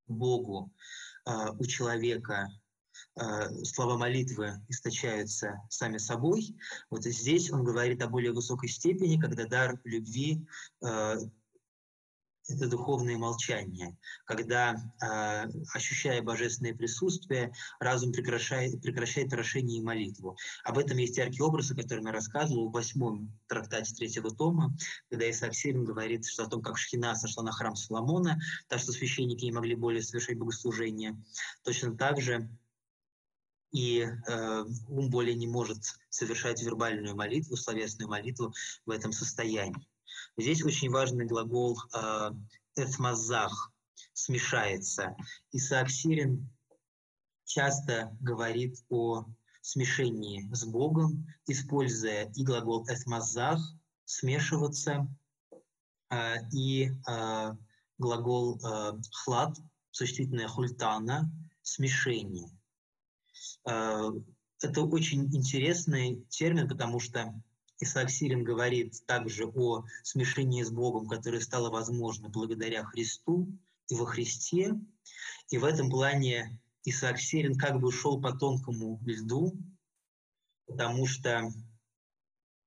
Богу 0.07 0.73
э, 1.27 1.51
у 1.59 1.65
человека 1.65 2.49
э, 3.17 3.65
слова 3.65 3.97
молитвы 3.97 4.61
источаются 4.69 5.61
сами 5.71 5.99
собой. 5.99 6.57
Вот 6.91 7.05
здесь 7.05 7.51
он 7.51 7.65
говорит 7.65 8.03
о 8.03 8.09
более 8.09 8.33
высокой 8.33 8.69
степени, 8.69 9.21
когда 9.21 9.47
дар 9.47 9.81
любви 9.85 10.47
это 12.55 12.69
духовное 12.69 13.17
молчание, 13.17 13.97
когда, 14.25 14.75
э, 14.75 15.49
ощущая 15.75 16.23
божественное 16.23 16.75
присутствие, 16.75 17.53
разум 17.81 18.13
прекращает, 18.13 18.81
прекращает 18.83 19.31
прошение 19.31 19.79
и 19.79 19.83
молитву. 19.83 20.37
Об 20.65 20.79
этом 20.79 20.99
есть 20.99 21.17
яркий 21.17 21.43
образ, 21.43 21.71
о 21.71 21.77
котором 21.77 22.07
я 22.07 22.13
рассказывал 22.13 22.69
в 22.69 22.73
восьмом 22.73 23.33
трактате 23.49 23.95
третьего 23.95 24.31
тома, 24.31 24.77
когда 25.11 25.29
Исаак 25.31 25.55
Сирин 25.55 25.85
говорит 25.85 26.27
что 26.27 26.45
о 26.45 26.49
том, 26.49 26.63
как 26.63 26.79
Шхина 26.79 27.15
сошла 27.15 27.43
на 27.43 27.53
храм 27.53 27.77
Соломона, 27.77 28.39
так 28.69 28.81
что 28.81 28.93
священники 28.93 29.45
не 29.45 29.53
могли 29.53 29.75
более 29.75 30.03
совершать 30.03 30.39
богослужение. 30.39 31.17
Точно 31.65 31.97
так 31.97 32.21
же 32.21 32.49
и 33.73 34.01
э, 34.01 34.65
ум 34.89 35.11
более 35.11 35.35
не 35.35 35.47
может 35.47 35.79
совершать 36.11 36.63
вербальную 36.63 37.17
молитву, 37.17 37.57
словесную 37.57 38.09
молитву 38.09 38.53
в 38.85 38.91
этом 38.91 39.13
состоянии. 39.13 39.87
Здесь 40.39 40.65
очень 40.65 40.91
важный 40.91 41.27
глагол 41.27 41.79
э, 41.95 42.31
«эцмазах»— 42.77 43.71
«смешается». 44.15 45.15
Исаак 45.53 45.91
Сирин 45.91 46.49
часто 47.45 48.17
говорит 48.21 48.83
о 48.89 49.27
смешении 49.61 50.49
с 50.53 50.65
Богом, 50.65 51.27
используя 51.47 52.31
и 52.35 52.45
глагол 52.45 52.87
«эцмазах»— 52.89 53.61
«смешиваться», 54.07 55.07
э, 56.11 56.49
и 56.51 56.91
э, 57.07 57.57
глагол 57.99 58.59
э, 58.59 58.93
«хлад»— 59.13 59.59
существительное 59.91 60.49
«хультана»— 60.49 61.31
«смешение». 61.63 62.49
Это 63.65 64.83
очень 64.83 65.25
интересный 65.35 66.25
термин, 66.29 66.69
потому 66.69 67.01
что 67.01 67.35
Исаак 67.83 68.11
Сирин 68.11 68.45
говорит 68.45 69.05
также 69.07 69.47
о 69.47 69.85
смешении 70.05 70.63
с 70.63 70.71
Богом, 70.71 71.09
которое 71.09 71.41
стало 71.41 71.69
возможно 71.69 72.29
благодаря 72.29 72.85
Христу 72.85 73.49
и 73.89 73.95
во 73.97 74.07
Христе. 74.07 74.79
И 75.49 75.59
в 75.59 75.65
этом 75.65 75.91
плане 75.91 76.61
Исаак 76.85 77.19
Сирин 77.19 77.59
как 77.59 77.81
бы 77.81 77.91
шел 77.91 78.21
по 78.21 78.33
тонкому 78.33 79.01
льду, 79.05 79.59
потому 80.67 81.07
что 81.07 81.51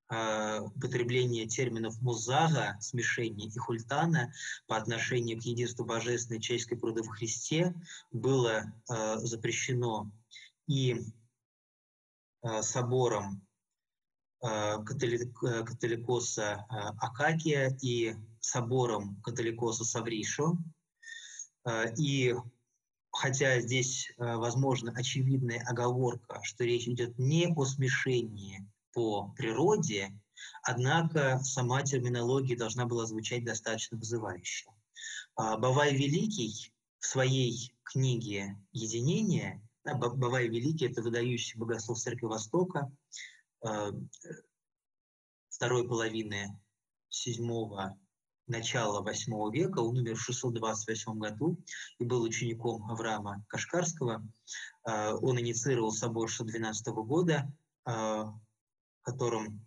э, 0.09 0.59
употребление 0.59 1.47
терминов 1.47 2.01
музага, 2.01 2.77
смешение 2.81 3.47
и 3.47 3.57
хультана 3.57 4.33
по 4.67 4.75
отношению 4.75 5.39
к 5.39 5.43
единству 5.43 5.85
Божественной 5.85 6.41
человеческой 6.41 6.75
природы 6.75 7.03
в 7.03 7.07
Христе 7.07 7.73
было 8.11 8.65
э, 8.89 9.17
запрещено 9.19 10.11
и 10.67 10.97
э, 12.43 12.61
собором 12.61 13.44
католикоса 14.85 16.65
э, 16.69 16.75
Акакия 16.99 17.77
и 17.81 18.15
собором 18.39 19.19
католикоса 19.21 19.83
Савришо. 19.83 20.57
И 21.97 22.35
хотя 23.11 23.59
здесь, 23.59 24.11
возможно, 24.19 24.93
очевидная 24.95 25.65
оговорка, 25.67 26.39
что 26.43 26.63
речь 26.63 26.87
идет 26.87 27.17
не 27.17 27.47
о 27.47 27.65
смешении 27.65 28.63
по 28.93 29.29
природе, 29.29 30.11
однако 30.61 31.39
сама 31.43 31.81
терминология 31.81 32.55
должна 32.55 32.85
была 32.85 33.07
звучать 33.07 33.43
достаточно 33.43 33.97
вызывающе. 33.97 34.69
Бавай 35.35 35.95
Великий 35.95 36.71
в 36.99 37.07
своей 37.07 37.73
книге 37.81 38.59
«Единение», 38.71 39.67
Бавай 39.83 40.47
Великий– 40.47 40.85
это 40.91 41.01
выдающий 41.01 41.57
богослов 41.57 41.97
Церкви 41.97 42.27
Востока, 42.27 42.91
Э, 42.91 43.34
второй 45.49 45.87
половины 45.87 46.59
седьмого 47.09 47.97
начала 48.47 49.01
восьмого 49.01 49.51
века, 49.51 49.79
он 49.79 49.97
умер 49.97 50.15
в 50.15 50.21
628 50.21 51.17
году 51.17 51.57
и 51.97 52.05
был 52.05 52.21
учеником 52.21 52.89
Авраама 52.89 53.43
Кашкарского. 53.47 54.23
Э, 54.87 55.13
он 55.13 55.39
инициировал 55.39 55.91
собор 55.91 56.29
612 56.29 56.87
года, 56.87 57.51
э, 57.85 57.91
в 57.91 58.41
котором 59.03 59.65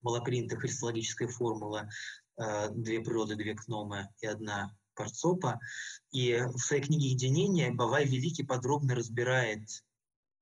была 0.00 0.20
принята 0.20 0.56
христологическая 0.56 1.28
формула 1.28 1.88
«две 2.36 3.00
природы, 3.00 3.36
две 3.36 3.54
гномы 3.54 4.08
и 4.20 4.26
одна 4.26 4.76
парцопа». 4.94 5.60
И 6.10 6.40
в 6.40 6.58
своей 6.58 6.82
книге 6.82 7.10
«Единение» 7.10 7.70
Бавай 7.70 8.04
Великий 8.04 8.42
подробно 8.42 8.96
разбирает 8.96 9.68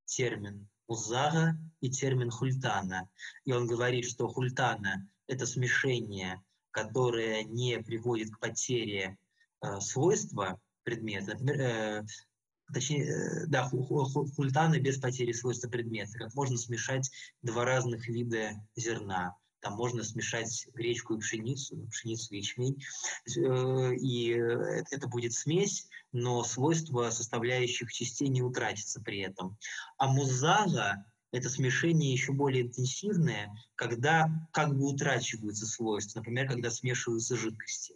термин 0.06 0.69
Узага 0.90 1.56
и 1.80 1.88
термин 1.88 2.30
хультана. 2.30 3.08
И 3.44 3.52
он 3.52 3.68
говорит, 3.68 4.04
что 4.06 4.26
хультана– 4.26 5.08
это 5.28 5.46
смешение, 5.46 6.42
которое 6.72 7.44
не 7.44 7.78
приводит 7.78 8.30
к 8.30 8.40
потере 8.40 9.16
э, 9.62 9.80
свойства 9.80 10.60
предмета. 10.82 11.34
Например, 11.34 11.60
э, 11.60 12.06
точнее, 12.74 13.04
э, 13.04 13.46
да, 13.46 13.68
хультана 13.68 14.80
без 14.80 14.98
потери 14.98 15.30
свойства 15.30 15.68
предмета. 15.68 16.18
Как 16.18 16.34
можно 16.34 16.56
смешать 16.56 17.08
два 17.42 17.64
разных 17.64 18.08
вида 18.08 18.54
зерна– 18.74 19.36
там 19.60 19.74
можно 19.74 20.02
смешать 20.02 20.66
гречку 20.74 21.14
и 21.14 21.18
пшеницу, 21.18 21.76
пшеницу 21.90 22.34
и 22.34 22.38
ячмень, 22.38 22.82
э, 23.26 23.94
и 23.96 24.28
это 24.90 25.06
будет 25.08 25.32
смесь, 25.32 25.88
но 26.12 26.42
свойства 26.44 27.10
составляющих 27.10 27.92
частей 27.92 28.28
не 28.28 28.42
утратится 28.42 29.00
при 29.00 29.20
этом. 29.20 29.56
А 29.98 30.08
музага– 30.08 31.04
это 31.32 31.48
смешение 31.48 32.12
еще 32.12 32.32
более 32.32 32.64
интенсивное, 32.64 33.54
когда 33.76 34.28
как 34.52 34.76
бы 34.76 34.86
утрачиваются 34.86 35.66
свойства, 35.66 36.20
например, 36.20 36.48
когда 36.48 36.70
смешиваются 36.70 37.36
жидкости. 37.36 37.94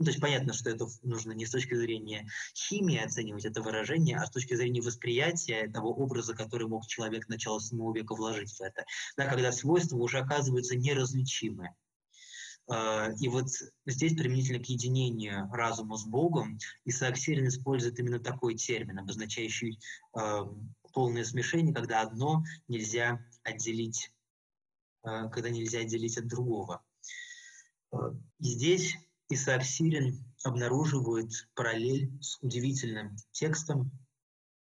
Ну, 0.00 0.04
то 0.04 0.12
есть 0.12 0.20
понятно, 0.22 0.54
что 0.54 0.70
это 0.70 0.86
нужно 1.02 1.32
не 1.32 1.44
с 1.44 1.50
точки 1.50 1.74
зрения 1.74 2.26
химии 2.54 2.96
оценивать 2.96 3.44
это 3.44 3.60
выражение, 3.60 4.16
а 4.16 4.24
с 4.24 4.30
точки 4.30 4.54
зрения 4.54 4.80
восприятия 4.80 5.68
того 5.68 5.90
образа, 5.90 6.34
который 6.34 6.66
мог 6.66 6.86
человек 6.86 7.28
начала 7.28 7.60
7 7.60 7.78
века 7.94 8.14
вложить 8.14 8.50
в 8.50 8.62
это. 8.62 8.86
Да, 9.18 9.26
когда 9.26 9.52
свойства 9.52 9.98
уже 9.98 10.20
оказываются 10.20 10.74
неразличимы. 10.74 11.74
А, 12.66 13.10
и 13.20 13.28
вот 13.28 13.48
здесь 13.84 14.14
применительно 14.14 14.64
к 14.64 14.70
единению 14.70 15.50
разума 15.52 15.98
с 15.98 16.06
Богом 16.06 16.58
Исаак 16.86 17.18
Сирин 17.18 17.48
использует 17.48 17.98
именно 17.98 18.20
такой 18.20 18.54
термин, 18.54 19.00
обозначающий 19.00 19.78
э, 20.18 20.44
полное 20.94 21.24
смешение, 21.24 21.74
когда 21.74 22.00
одно 22.00 22.42
нельзя 22.68 23.22
отделить, 23.42 24.10
э, 25.04 25.28
когда 25.28 25.50
нельзя 25.50 25.80
отделить 25.80 26.16
от 26.16 26.26
другого. 26.26 26.82
И 28.38 28.44
здесь 28.44 28.96
Исаак 29.30 29.64
Сирин 29.64 30.24
обнаруживает 30.42 31.30
параллель 31.54 32.10
с 32.20 32.38
удивительным 32.42 33.16
текстом, 33.30 33.92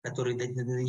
который 0.02 0.36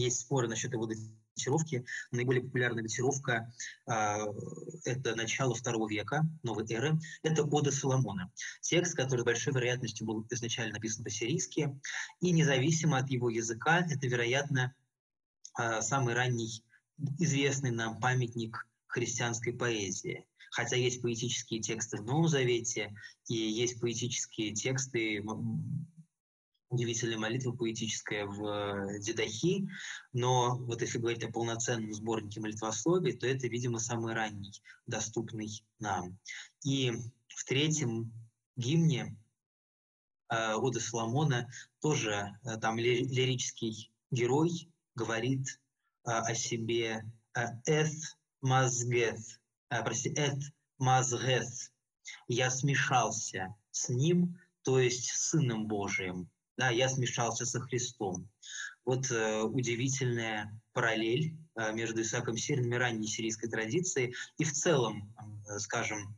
есть 0.00 0.20
споры 0.20 0.48
насчет 0.48 0.72
его 0.72 0.86
датировки. 0.86 1.84
Наиболее 2.10 2.42
популярная 2.42 2.82
датировка 2.82 3.52
э,– 3.86 4.16
это 4.84 5.14
начало 5.14 5.54
второго 5.54 5.88
века, 5.90 6.22
новой 6.42 6.64
эры. 6.72 6.98
Это 7.22 7.44
Ода 7.44 7.70
Соломона. 7.70 8.32
Текст, 8.62 8.96
который 8.96 9.20
с 9.20 9.24
большой 9.24 9.52
вероятностью 9.52 10.06
был 10.06 10.26
изначально 10.30 10.74
написан 10.74 11.04
по-сирийски. 11.04 11.78
И 12.20 12.32
независимо 12.32 12.96
от 12.96 13.10
его 13.10 13.28
языка, 13.28 13.80
это, 13.80 14.06
вероятно, 14.06 14.74
э, 15.58 15.82
самый 15.82 16.14
ранний 16.14 16.64
известный 17.18 17.72
нам 17.72 18.00
памятник 18.00 18.66
христианской 18.86 19.52
поэзии. 19.52 20.26
Хотя 20.56 20.76
есть 20.76 21.02
поэтические 21.02 21.60
тексты 21.60 21.98
в 21.98 22.04
Новом 22.06 22.28
Завете, 22.28 22.94
и 23.28 23.34
есть 23.34 23.78
поэтические 23.78 24.54
тексты, 24.54 25.22
удивительная 26.70 27.18
молитва 27.18 27.52
поэтическая 27.52 28.24
в 28.24 28.42
э, 28.42 28.98
Дедахи, 29.00 29.68
но 30.14 30.56
вот 30.56 30.80
если 30.80 30.96
говорить 30.96 31.22
о 31.24 31.30
полноценном 31.30 31.92
сборнике 31.92 32.40
молитвословий, 32.40 33.12
то 33.12 33.26
это, 33.26 33.48
видимо, 33.48 33.78
самый 33.78 34.14
ранний, 34.14 34.62
доступный 34.86 35.62
нам. 35.78 36.18
И 36.64 36.90
в 37.28 37.44
третьем 37.44 38.10
гимне 38.56 39.14
э, 40.30 40.54
Ода 40.54 40.80
Соломона 40.80 41.50
тоже 41.82 42.34
э, 42.44 42.56
там 42.56 42.78
лирический 42.78 43.92
герой 44.10 44.70
говорит 44.94 45.60
о 46.02 46.32
себе 46.34 47.04
«эт 47.34 47.92
мазгет», 48.40 49.18
прости, 49.68 50.10
«эт 50.10 50.38
мазгет», 50.78 51.48
«я 52.28 52.50
смешался 52.50 53.54
с 53.70 53.88
ним», 53.88 54.38
то 54.62 54.80
есть 54.80 55.10
с 55.10 55.30
Сыном 55.30 55.66
Божиим 55.66 56.30
да, 56.56 56.70
я 56.70 56.88
смешался 56.88 57.44
со 57.44 57.60
Христом. 57.60 58.28
Вот 58.84 59.10
э, 59.10 59.42
удивительная 59.42 60.58
параллель 60.72 61.36
э, 61.56 61.72
между 61.72 62.02
Исааком 62.02 62.36
Сириным 62.36 62.74
и 62.74 62.78
ранней 62.78 63.08
сирийской 63.08 63.48
традицией. 63.48 64.14
И 64.38 64.44
в 64.44 64.52
целом, 64.52 65.14
э, 65.48 65.58
скажем, 65.58 66.16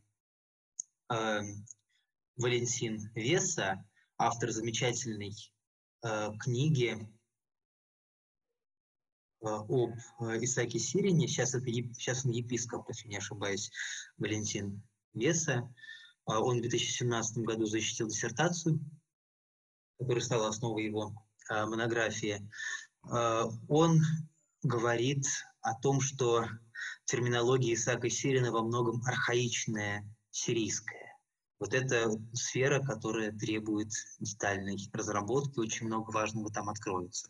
э, 1.11 1.41
Валентин 2.37 3.11
Веса, 3.15 3.83
автор 4.17 4.51
замечательной 4.51 5.33
э, 6.03 6.31
книги 6.39 6.97
об 9.41 9.91
э, 10.21 10.43
Исааке 10.43 10.79
Сирине, 10.79 11.27
сейчас, 11.27 11.53
это, 11.53 11.65
сейчас 11.65 12.25
он 12.25 12.31
епископ, 12.31 12.87
если 12.89 13.07
не 13.07 13.17
ошибаюсь, 13.17 13.71
Валентин 14.17 14.81
Веса, 15.13 15.73
э, 16.29 16.33
он 16.33 16.57
в 16.57 16.61
2017 16.61 17.37
году 17.39 17.65
защитил 17.65 18.07
диссертацию 18.07 18.79
который 19.99 20.21
стал 20.21 20.45
основой 20.45 20.85
его 20.85 21.13
а, 21.49 21.65
монографии, 21.67 22.49
а, 23.03 23.45
он 23.67 24.01
говорит 24.63 25.25
о 25.61 25.75
том, 25.75 26.01
что 26.01 26.45
терминология 27.05 27.73
Исаака 27.73 28.09
Сирина 28.09 28.51
во 28.51 28.63
многом 28.63 29.03
архаичная 29.05 30.05
сирийская. 30.31 31.17
Вот 31.59 31.73
это 31.73 32.09
сфера, 32.33 32.81
которая 32.81 33.33
требует 33.33 33.91
детальной 34.19 34.77
разработки, 34.93 35.59
очень 35.59 35.87
много 35.87 36.11
важного 36.11 36.49
там 36.49 36.69
откроется. 36.69 37.29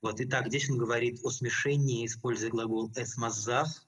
Вот, 0.00 0.20
итак, 0.20 0.46
здесь 0.46 0.70
он 0.70 0.78
говорит 0.78 1.20
о 1.24 1.30
смешении, 1.30 2.06
используя 2.06 2.50
глагол 2.50 2.90
«эсмазах», 2.94 3.84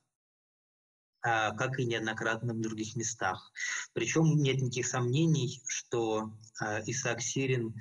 а, 1.22 1.52
как 1.52 1.78
и 1.78 1.84
неоднократно 1.84 2.54
в 2.54 2.61
других 2.61 2.96
местах. 2.96 3.52
Причем 3.92 4.36
нет 4.36 4.56
никаких 4.56 4.86
сомнений, 4.86 5.62
что 5.66 6.32
а, 6.58 6.80
Исаак 6.86 7.20
Сирин 7.20 7.74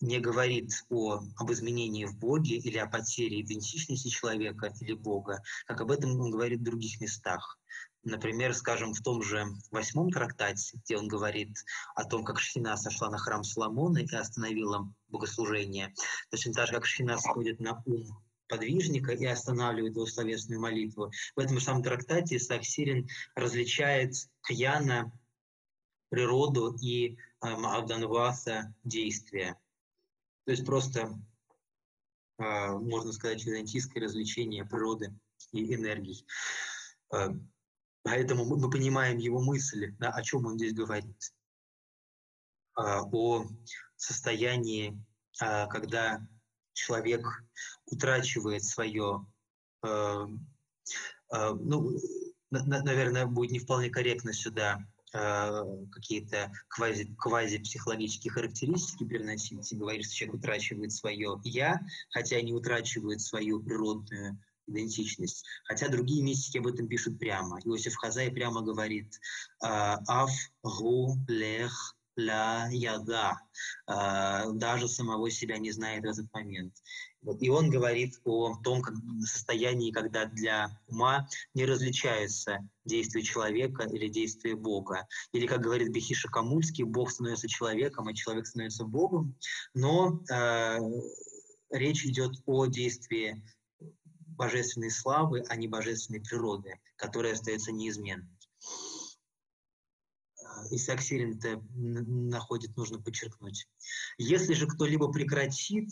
не 0.00 0.18
говорит 0.18 0.72
о, 0.88 1.20
об 1.36 1.52
изменении 1.52 2.06
в 2.06 2.16
Боге 2.18 2.56
или 2.56 2.78
о 2.78 2.88
потере 2.88 3.42
идентичности 3.42 4.08
человека 4.08 4.72
или 4.80 4.94
Бога, 4.94 5.42
как 5.66 5.82
об 5.82 5.90
этом 5.90 6.18
он 6.18 6.30
говорит 6.30 6.60
в 6.60 6.64
других 6.64 7.00
местах. 7.00 7.58
Например, 8.06 8.54
скажем, 8.54 8.94
в 8.94 9.00
том 9.00 9.20
же 9.20 9.48
восьмом 9.72 10.12
трактате, 10.12 10.78
где 10.84 10.96
он 10.96 11.08
говорит 11.08 11.56
о 11.96 12.04
том, 12.04 12.22
как 12.22 12.38
Шхина 12.38 12.76
сошла 12.76 13.10
на 13.10 13.18
храм 13.18 13.42
Соломона 13.42 13.98
и 13.98 14.14
остановила 14.14 14.88
богослужение, 15.08 15.92
точно 16.30 16.52
так 16.52 16.68
же, 16.68 16.74
как 16.74 16.86
Шхина 16.86 17.18
сходит 17.18 17.58
на 17.58 17.82
ум 17.84 18.06
подвижника 18.46 19.10
и 19.10 19.26
останавливает 19.26 19.96
его 19.96 20.06
словесную 20.06 20.60
молитву. 20.60 21.10
В 21.34 21.40
этом 21.40 21.58
же 21.58 21.64
самом 21.64 21.82
трактате 21.82 22.36
Исаак 22.36 22.64
Сирин 22.64 23.08
различает 23.34 24.14
кьяна, 24.46 25.10
природу 26.08 26.76
и 26.80 27.16
э, 27.16 27.16
Маагданваса 27.56 28.72
действия. 28.84 29.58
То 30.44 30.52
есть 30.52 30.64
просто, 30.64 31.20
э, 32.38 32.68
можно 32.68 33.12
сказать, 33.12 33.44
византийское 33.44 34.04
развлечение 34.04 34.64
природы 34.64 35.12
и 35.50 35.74
энергий. 35.74 36.24
Э, 37.12 37.30
поэтому 38.06 38.44
мы, 38.44 38.70
понимаем 38.70 39.18
его 39.18 39.42
мысли, 39.42 39.96
да, 39.98 40.10
о 40.10 40.22
чем 40.22 40.46
он 40.46 40.56
здесь 40.56 40.72
говорит. 40.72 41.34
Э, 42.78 43.00
о 43.00 43.44
состоянии, 43.96 45.02
э, 45.42 45.66
когда 45.66 46.24
человек 46.72 47.26
утрачивает 47.86 48.62
свое, 48.62 49.26
э, 49.82 50.26
э, 51.34 51.50
ну, 51.54 51.98
на, 52.50 52.82
наверное, 52.82 53.26
будет 53.26 53.50
не 53.50 53.58
вполне 53.58 53.90
корректно 53.90 54.32
сюда 54.32 54.78
какие-то 55.92 56.52
квази, 56.68 57.14
квази-психологические 57.16 58.30
характеристики 58.30 59.04
переносить 59.04 59.72
и 59.72 59.76
говорить, 59.76 60.04
что 60.04 60.14
человек 60.14 60.40
утрачивает 60.40 60.92
свое 60.92 61.40
«я», 61.44 61.80
хотя 62.10 62.42
не 62.42 62.52
утрачивает 62.52 63.22
свою 63.22 63.62
природную 63.62 64.38
идентичность. 64.66 65.44
Хотя 65.64 65.88
другие 65.88 66.22
мистики 66.22 66.58
об 66.58 66.66
этом 66.66 66.88
пишут 66.88 67.18
прямо. 67.18 67.58
Иосиф 67.64 67.96
Хазай 67.96 68.30
прямо 68.30 68.62
говорит 68.62 69.18
«Аф 69.60 70.30
гу 70.62 71.16
лех 71.28 71.96
ля 72.16 72.68
яда, 72.70 73.38
а, 73.86 74.50
даже 74.52 74.88
самого 74.88 75.30
себя 75.30 75.58
не 75.58 75.70
знает 75.70 76.04
в 76.04 76.08
этот 76.08 76.32
момент. 76.32 76.74
И 77.40 77.48
он 77.48 77.70
говорит 77.70 78.20
о 78.24 78.56
том 78.62 78.82
как 78.82 78.94
состоянии, 79.24 79.90
когда 79.90 80.26
для 80.26 80.80
ума 80.86 81.28
не 81.54 81.64
различаются 81.64 82.58
действия 82.84 83.22
человека 83.22 83.84
или 83.84 84.08
действия 84.08 84.54
Бога. 84.54 85.06
Или, 85.32 85.46
как 85.46 85.60
говорит 85.60 85.90
Бехиша 85.90 86.28
Камульский, 86.28 86.84
Бог 86.84 87.10
становится 87.10 87.48
человеком, 87.48 88.06
а 88.06 88.14
человек 88.14 88.46
становится 88.46 88.84
Богом. 88.84 89.36
Но 89.74 90.22
э, 90.30 90.78
речь 91.70 92.04
идет 92.04 92.32
о 92.46 92.66
действии 92.66 93.42
божественной 94.36 94.90
славы, 94.90 95.42
а 95.48 95.56
не 95.56 95.68
божественной 95.68 96.20
природы, 96.20 96.78
которая 96.96 97.32
остается 97.32 97.72
неизменной. 97.72 98.28
Исаак 100.70 101.02
Сирин 101.02 101.38
это 101.38 101.62
находит, 101.74 102.76
нужно 102.76 103.00
подчеркнуть. 103.00 103.66
Если 104.18 104.54
же 104.54 104.66
кто-либо 104.66 105.12
прекратит 105.12 105.90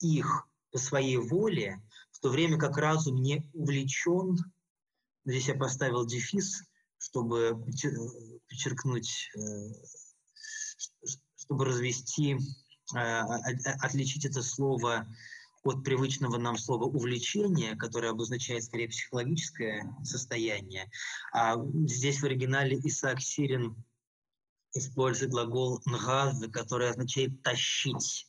их 0.00 0.48
по 0.72 0.78
своей 0.78 1.18
воле, 1.18 1.82
в 2.12 2.20
то 2.20 2.30
время 2.30 2.58
как 2.58 2.76
разум 2.76 3.16
не 3.16 3.48
увлечен, 3.52 4.38
здесь 5.24 5.48
я 5.48 5.54
поставил 5.54 6.06
дефис, 6.06 6.64
чтобы 6.98 7.62
подчеркнуть, 8.48 9.30
э, 9.36 9.40
чтобы 11.36 11.66
развести, 11.66 12.38
э, 12.94 13.20
отличить 13.80 14.24
это 14.24 14.42
слово 14.42 15.06
от 15.66 15.84
привычного 15.84 16.38
нам 16.38 16.56
слова 16.56 16.84
увлечение, 16.84 17.76
которое 17.76 18.10
обозначает 18.10 18.64
скорее 18.64 18.88
психологическое 18.88 19.94
состояние. 20.02 20.90
А 21.32 21.56
здесь 21.86 22.20
в 22.20 22.24
оригинале 22.24 22.78
Исаак 22.84 23.20
Сирин 23.20 23.76
использует 24.72 25.30
глагол 25.30 25.80
«нгаз», 25.86 26.40
который 26.52 26.90
означает 26.90 27.42
«тащить». 27.42 28.28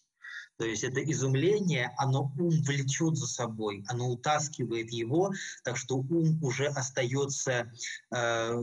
То 0.58 0.66
есть 0.66 0.84
это 0.84 1.04
изумление, 1.04 1.94
оно 1.98 2.34
ум 2.40 2.50
влечет 2.50 3.16
за 3.16 3.28
собой, 3.28 3.84
оно 3.88 4.10
утаскивает 4.10 4.92
его, 4.92 5.32
так 5.64 5.78
что 5.78 5.98
ум 5.98 6.44
уже 6.44 6.66
остается, 6.66 7.72
э, 8.12 8.62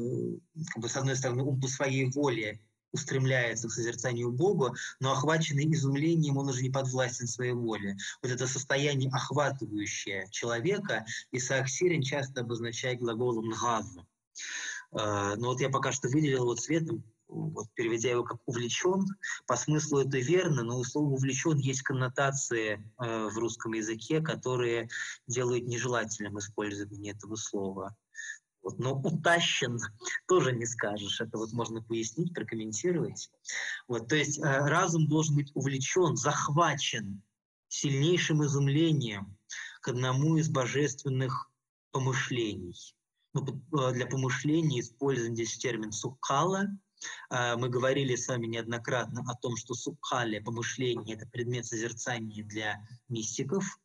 как 0.73 0.79
бы, 0.83 0.89
с 0.89 0.97
одной 0.97 1.15
стороны, 1.15 1.45
ум 1.45 1.61
по 1.61 1.69
своей 1.69 2.11
воле 2.11 2.61
устремляется 2.95 3.69
к 3.69 3.73
созерцанию 3.73 4.31
Бога, 4.31 4.73
но 5.01 5.13
охваченный 5.13 5.71
изумлением, 5.75 6.39
он 6.39 6.49
уже 6.49 6.63
не 6.63 6.71
подвластен 6.71 7.27
своей 7.27 7.53
воле. 7.53 7.97
Вот 8.23 8.31
это 8.31 8.47
состояние, 8.47 9.11
охватывающее 9.11 10.29
человека, 10.31 11.05
Исаак 11.33 11.69
Сирин 11.69 12.03
часто 12.03 12.41
обозначает 12.41 13.01
глаголом 13.01 13.47
«нгаза». 13.47 14.07
А, 14.93 15.35
но 15.37 15.49
вот 15.49 15.61
я 15.61 15.69
пока 15.69 15.91
что 15.91 16.09
выделил 16.09 16.45
вот 16.45 16.61
цветом, 16.61 17.03
вот, 17.27 17.67
переведя 17.75 18.11
его 18.11 18.23
как 18.23 18.39
«увлечен», 18.47 19.05
по 19.47 19.57
смыслу 19.57 20.01
это 20.01 20.19
верно, 20.19 20.63
но 20.63 20.79
у 20.79 20.85
слова 20.85 21.15
«увлечен» 21.15 21.59
есть 21.59 21.83
коннотации 21.83 22.75
э, 22.75 23.29
в 23.29 23.37
русском 23.39 23.73
языке, 23.73 24.21
которые 24.21 24.89
делают 25.27 25.65
нежелательным 25.65 26.39
использование 26.39 27.13
этого 27.13 27.35
слова. 27.35 27.97
Вот, 28.65 28.79
но 28.79 28.95
утащен 28.95 29.79
тоже 30.27 30.53
не 30.53 30.67
скажешь. 30.67 31.21
Это 31.21 31.39
вот 31.39 31.53
можно 31.53 31.83
пояснить, 31.83 32.35
прокомментировать. 32.35 33.31
Вот, 33.87 34.09
то 34.09 34.17
есть 34.17 34.39
э, 34.39 34.43
разум 34.43 35.07
должен 35.07 35.37
быть 35.37 35.53
увлечен, 35.55 36.17
захвачен 36.17 37.23
сильнейшим 37.69 38.45
изумлением 38.45 39.37
к 39.83 39.89
одному 39.89 40.37
из 40.39 40.49
божественных 40.49 41.51
помышлений. 41.93 42.75
Ну, 43.35 43.45
э, 43.47 43.93
для 43.93 44.07
помышления 44.07 44.81
используем 44.81 45.35
здесь 45.35 45.59
термин 45.59 45.93
«суккала». 45.93 46.69
Э, 47.31 47.57
мы 47.57 47.69
говорили 47.69 48.17
с 48.17 48.29
вами 48.29 48.47
неоднократно 48.47 49.25
о 49.29 49.35
том, 49.35 49.57
что 49.57 49.75
суккале, 49.75 50.41
помышление– 50.41 51.17
это 51.17 51.27
предмет 51.27 51.67
созерцания 51.67 52.45
для 52.45 52.81
мистиков. 53.09 53.79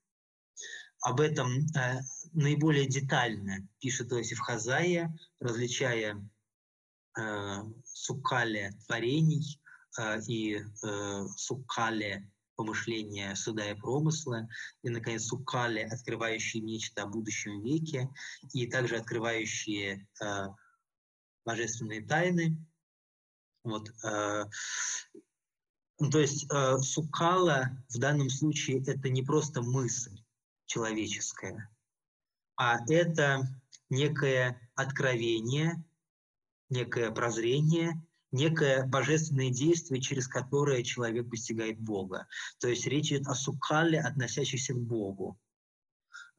Об 1.02 1.22
этом 1.22 1.66
э, 1.78 2.02
наиболее 2.34 2.88
детально 2.88 3.68
пишет 3.80 4.12
Иосиф 4.12 4.40
Хазая, 4.40 5.18
различая 5.40 6.30
э, 7.18 7.64
суккале 7.86 8.74
творений 8.86 9.62
э, 9.98 10.20
и 10.28 10.58
э, 10.58 11.28
суккале 11.38 12.30
помышления 12.60 13.36
суда 13.36 13.72
и 13.72 13.74
промысла, 13.74 14.50
и, 14.84 14.90
наконец, 14.90 15.24
суккале, 15.24 15.86
открывающие 15.86 16.62
нечто 16.62 17.04
о 17.04 17.08
будущем 17.08 17.62
веке, 17.62 18.10
и 18.52 18.68
также 18.68 18.98
открывающие 18.98 20.06
э, 20.22 20.48
божественные 21.46 22.06
тайны. 22.06 22.58
Вот, 23.64 23.90
э, 24.04 24.46
ну, 26.00 26.10
то 26.10 26.20
есть 26.20 26.48
э, 26.52 26.78
суккала 26.80 27.70
в 27.88 27.98
данном 27.98 28.30
случае 28.30 28.84
это 28.86 29.08
не 29.08 29.22
просто 29.22 29.62
мысль, 29.62 30.19
человеческое, 30.70 31.70
а 32.56 32.78
это 32.88 33.42
некое 33.90 34.62
откровение, 34.76 35.84
некое 36.70 37.12
прозрение, 37.12 38.02
некое 38.32 38.86
божественное 38.86 39.50
действие, 39.50 40.00
через 40.00 40.28
которое 40.28 40.84
человек 40.84 41.30
постигает 41.30 41.80
Бога. 41.80 42.28
То 42.60 42.68
есть 42.68 42.86
речь 42.86 43.12
идет 43.12 43.28
о 43.28 43.34
сукале, 43.34 44.00
относящейся 44.00 44.74
к 44.74 44.80
Богу. 44.80 45.40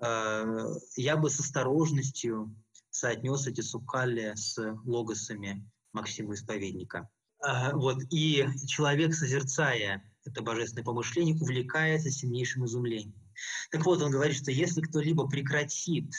Э, 0.00 0.64
я 0.96 1.16
бы 1.16 1.28
с 1.28 1.40
осторожностью 1.40 2.54
соотнес 2.90 3.48
эти 3.48 3.62
сукали 3.62 4.32
с 4.36 4.56
логосами 4.84 5.68
Максима 5.92 6.34
Исповедника. 6.34 7.10
Э, 7.44 7.72
вот. 7.74 7.98
И 8.10 8.46
человек, 8.68 9.12
созерцая 9.14 10.04
это 10.24 10.42
божественное 10.42 10.84
помышление, 10.84 11.34
увлекается 11.34 12.10
сильнейшим 12.10 12.66
изумлением. 12.66 13.19
Так 13.70 13.84
вот, 13.84 14.02
он 14.02 14.10
говорит, 14.10 14.36
что 14.36 14.50
если 14.50 14.80
кто-либо 14.80 15.28
прекратит 15.28 16.12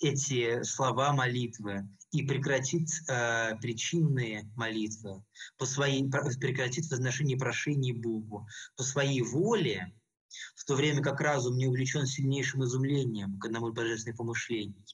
эти 0.00 0.62
слова 0.62 1.12
молитвы 1.12 1.88
и 2.10 2.22
прекратит 2.22 2.88
э, 3.08 3.56
причинные 3.60 4.50
молитвы, 4.56 5.24
по 5.56 5.66
своей, 5.66 6.08
прекратит 6.40 6.90
возношение 6.90 7.36
прошений 7.36 7.92
Богу 7.92 8.46
по 8.76 8.82
своей 8.82 9.22
воле, 9.22 9.92
в 10.56 10.64
то 10.64 10.74
время 10.74 11.02
как 11.02 11.20
разум 11.20 11.56
не 11.56 11.66
увлечен 11.66 12.06
сильнейшим 12.06 12.64
изумлением 12.64 13.38
к 13.38 13.46
одному 13.46 13.72
божественных 13.72 14.18
помышлений, 14.18 14.84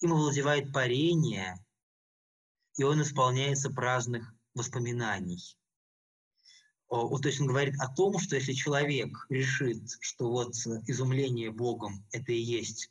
им 0.00 0.12
овладевает 0.12 0.72
парение, 0.72 1.54
и 2.76 2.84
он 2.84 3.02
исполняется 3.02 3.70
праздных 3.70 4.32
воспоминаний. 4.54 5.56
Вот, 6.88 7.22
то 7.22 7.28
есть 7.28 7.40
он 7.40 7.48
говорит 7.48 7.74
о 7.80 7.88
том, 7.88 8.18
что 8.18 8.36
если 8.36 8.52
человек 8.52 9.26
решит, 9.28 9.82
что 10.00 10.30
вот 10.30 10.54
изумление 10.86 11.50
Богом– 11.50 12.04
это 12.12 12.32
и 12.32 12.40
есть 12.40 12.90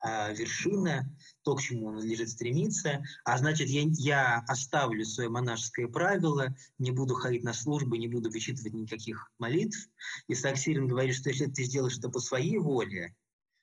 а, 0.00 0.32
вершина, 0.32 1.04
то, 1.42 1.56
к 1.56 1.60
чему 1.60 1.88
он 1.88 1.96
надлежит 1.96 2.30
стремиться, 2.30 3.02
а 3.24 3.38
значит, 3.38 3.68
я, 3.68 3.82
я 3.98 4.44
оставлю 4.46 5.04
свое 5.04 5.28
монашеское 5.28 5.88
правило, 5.88 6.54
не 6.78 6.90
буду 6.90 7.14
ходить 7.14 7.44
на 7.44 7.52
службы, 7.52 7.98
не 7.98 8.08
буду 8.08 8.30
вычитывать 8.30 8.72
никаких 8.72 9.30
молитв. 9.38 9.88
И 10.28 10.34
Саксирин 10.34 10.86
говорит, 10.86 11.16
что 11.16 11.30
если 11.30 11.46
ты 11.46 11.64
сделаешь 11.64 11.98
это 11.98 12.08
по 12.08 12.20
своей 12.20 12.58
воле, 12.58 13.14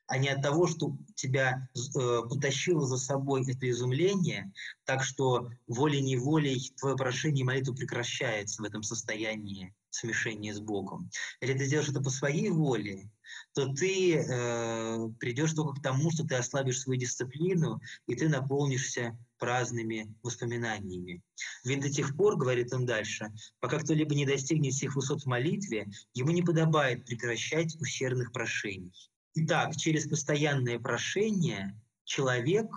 а 0.08 0.18
не 0.18 0.30
от 0.30 0.42
того, 0.42 0.68
что 0.68 0.96
тебя 1.16 1.70
э, 1.76 2.22
потащило 2.30 2.86
за 2.86 2.98
собой 2.98 3.44
это 3.50 3.70
изумление, 3.70 4.52
так 4.86 5.04
что 5.04 5.50
волей-неволей 5.68 6.74
твое 6.78 6.96
прошение 6.96 7.42
и 7.42 7.46
молитва 7.46 7.74
прекращается 7.74 8.62
в 8.62 8.66
этом 8.66 8.84
состоянии 8.84 9.74
смешения 9.90 10.54
с 10.54 10.60
Богом. 10.60 11.10
Если 11.40 11.58
ты 11.58 11.66
сделаешь 11.66 11.90
это 11.90 12.02
по 12.02 12.10
своей 12.10 12.50
воле, 12.50 13.10
то 13.54 13.68
ты 13.74 14.16
э, 14.16 15.10
придешь 15.20 15.54
только 15.54 15.80
к 15.80 15.84
тому, 15.84 16.12
что 16.12 16.26
ты 16.26 16.36
ослабишь 16.36 16.82
свою 16.82 17.00
дисциплину, 17.00 17.80
и 18.08 18.16
ты 18.16 18.28
наполнишься 18.28 19.18
праздными 19.38 20.14
воспоминаниями. 20.24 21.22
Ведь 21.64 21.82
до 21.82 21.90
тех 21.90 22.16
пор, 22.16 22.38
говорит 22.38 22.74
он 22.74 22.86
дальше, 22.86 23.32
пока 23.60 23.80
кто-либо 23.80 24.16
не 24.16 24.26
достигнет 24.26 24.74
всех 24.74 24.96
высот 24.96 25.24
в 25.24 25.28
молитве, 25.28 25.88
ему 26.14 26.32
не 26.32 26.42
подобает 26.42 27.06
прекращать 27.06 27.76
усердных 27.80 28.32
прошений. 28.32 28.92
Итак, 29.36 29.76
через 29.76 30.08
постоянное 30.08 30.78
прошение 30.78 31.76
человек, 32.04 32.68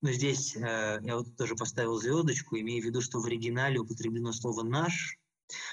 ну 0.00 0.10
здесь 0.10 0.56
э, 0.56 1.00
я 1.02 1.16
вот 1.16 1.36
тоже 1.36 1.54
поставил 1.54 1.98
звездочку, 1.98 2.58
имея 2.58 2.80
в 2.80 2.86
виду, 2.86 3.02
что 3.02 3.20
в 3.20 3.26
оригинале 3.26 3.78
употреблено 3.78 4.32
слово 4.32 4.62
«наш», 4.62 5.18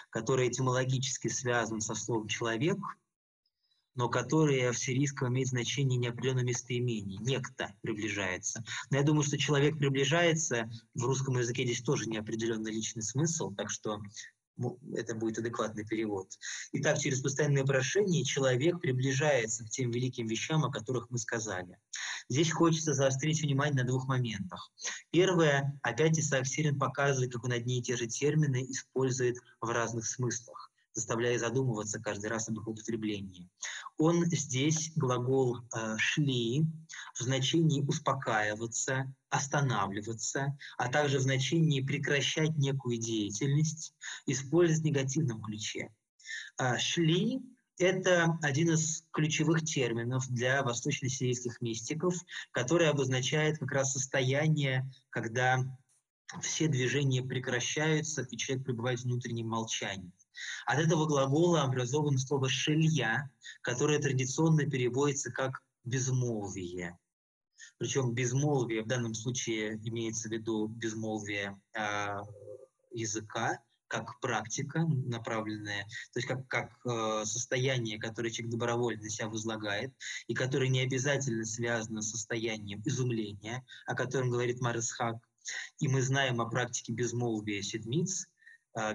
которое 0.10 0.50
этимологически 0.50 1.30
связано 1.30 1.80
со 1.80 1.96
словом 1.96 2.28
«человек», 2.28 2.78
но 3.96 4.10
которое 4.10 4.74
в 4.74 4.78
сирийском 4.78 5.30
имеет 5.30 5.48
значение 5.48 5.98
неопределенного 5.98 6.46
местоимения. 6.46 7.20
Некто 7.22 7.74
приближается. 7.82 8.64
Но 8.90 8.98
я 8.98 9.04
думаю, 9.04 9.24
что 9.24 9.38
человек 9.38 9.78
приближается, 9.78 10.70
в 10.96 11.06
русском 11.06 11.38
языке 11.38 11.64
здесь 11.64 11.82
тоже 11.82 12.10
неопределенный 12.10 12.72
личный 12.72 13.04
смысл, 13.04 13.54
так 13.54 13.70
что 13.70 14.02
это 14.96 15.16
будет 15.16 15.40
адекватный 15.40 15.86
перевод. 15.86 16.28
Итак, 16.74 17.00
через 17.00 17.22
постоянное 17.22 17.64
прошение 17.64 18.24
человек 18.24 18.80
приближается 18.80 19.66
к 19.66 19.70
тем 19.70 19.92
великим 19.92 20.28
вещам, 20.28 20.64
о 20.66 20.72
которых 20.72 21.10
мы 21.10 21.18
сказали. 21.18 21.78
Здесь 22.30 22.52
хочется 22.52 22.94
заострить 22.94 23.42
внимание 23.42 23.84
на 23.84 23.88
двух 23.88 24.08
моментах. 24.08 24.72
Первое, 25.12 25.78
опять 25.82 26.20
Исаак 26.20 26.48
Сирин 26.48 26.80
показывает, 26.80 27.34
как 27.34 27.44
он 27.44 27.52
одни 27.52 27.80
и 27.80 27.82
те 27.82 27.96
же 27.98 28.08
термины 28.08 28.64
использует 28.70 29.38
в 29.62 29.70
разных 29.70 30.06
смыслах 30.06 30.73
заставляя 30.94 31.38
задумываться 31.38 32.00
каждый 32.00 32.28
раз 32.28 32.50
об 32.50 32.60
их 32.60 32.68
употреблении. 32.68 33.50
Он 33.98 34.26
здесь 34.26 34.92
глагол 34.96 35.58
э, 35.58 35.98
«шли» 35.98 36.66
в 37.16 37.22
значении 37.22 37.82
успокаиваться, 37.82 39.14
останавливаться, 39.30 40.58
а 40.78 40.90
также 40.90 41.20
в 41.20 41.22
значении 41.22 41.82
прекращать 41.82 42.56
некую 42.58 42.98
деятельность, 42.98 43.94
использовать 44.26 44.82
в 44.82 44.86
негативном 44.86 45.42
ключе. 45.42 45.90
Э, 46.60 46.78
«Шли»— 46.78 47.42
это 47.78 48.38
один 48.42 48.72
из 48.72 49.04
ключевых 49.12 49.64
терминов 49.64 50.28
для 50.30 50.64
восточно-сирийских 50.64 51.62
мистиков, 51.62 52.16
который 52.52 52.90
обозначает 52.90 53.58
как 53.58 53.72
раз 53.72 53.94
состояние, 53.94 54.90
когда 55.10 55.60
все 56.42 56.68
движения 56.68 57.22
прекращаются, 57.22 58.24
и 58.24 58.38
человек 58.38 58.66
пребывает 58.66 59.00
в 59.00 59.04
внутреннем 59.04 59.50
молчании. 59.50 60.12
От 60.66 60.80
этого 60.80 61.06
глагола 61.06 61.64
образовано 61.64 62.18
слово 62.18 62.50
«шелья», 62.50 63.30
которое 63.62 64.00
традиционно 64.00 64.70
переводится 64.70 65.32
как 65.32 65.62
«безмолвие». 65.84 66.98
Причем 67.78 68.14
безмолвие 68.14 68.84
в 68.84 68.88
данном 68.88 69.14
случае 69.14 69.80
имеется 69.84 70.30
в 70.30 70.32
виду 70.32 70.68
безмолвие 70.68 71.60
э, 71.74 72.18
языка, 72.92 73.60
как 73.94 74.20
практика 74.22 74.86
направленная, 74.88 75.84
то 76.14 76.20
есть 76.20 76.28
как, 76.28 76.48
как 76.48 76.72
э, 76.86 77.26
состояние, 77.26 78.00
которое 78.00 78.32
человек 78.32 78.54
добровольно 78.54 79.08
себя 79.08 79.30
возлагает, 79.30 79.94
и 80.28 80.34
которое 80.34 80.70
не 80.70 80.82
обязательно 80.82 81.46
связано 81.46 82.02
с 82.02 82.10
состоянием 82.10 82.82
изумления, 82.86 83.64
о 83.86 83.94
котором 83.94 84.32
говорит 84.32 84.62
Марисхак. 84.62 85.18
И 85.80 85.88
мы 85.88 86.02
знаем 86.02 86.42
о 86.42 86.50
практике 86.50 86.92
безмолвия 86.92 87.62
седмиц, 87.62 88.28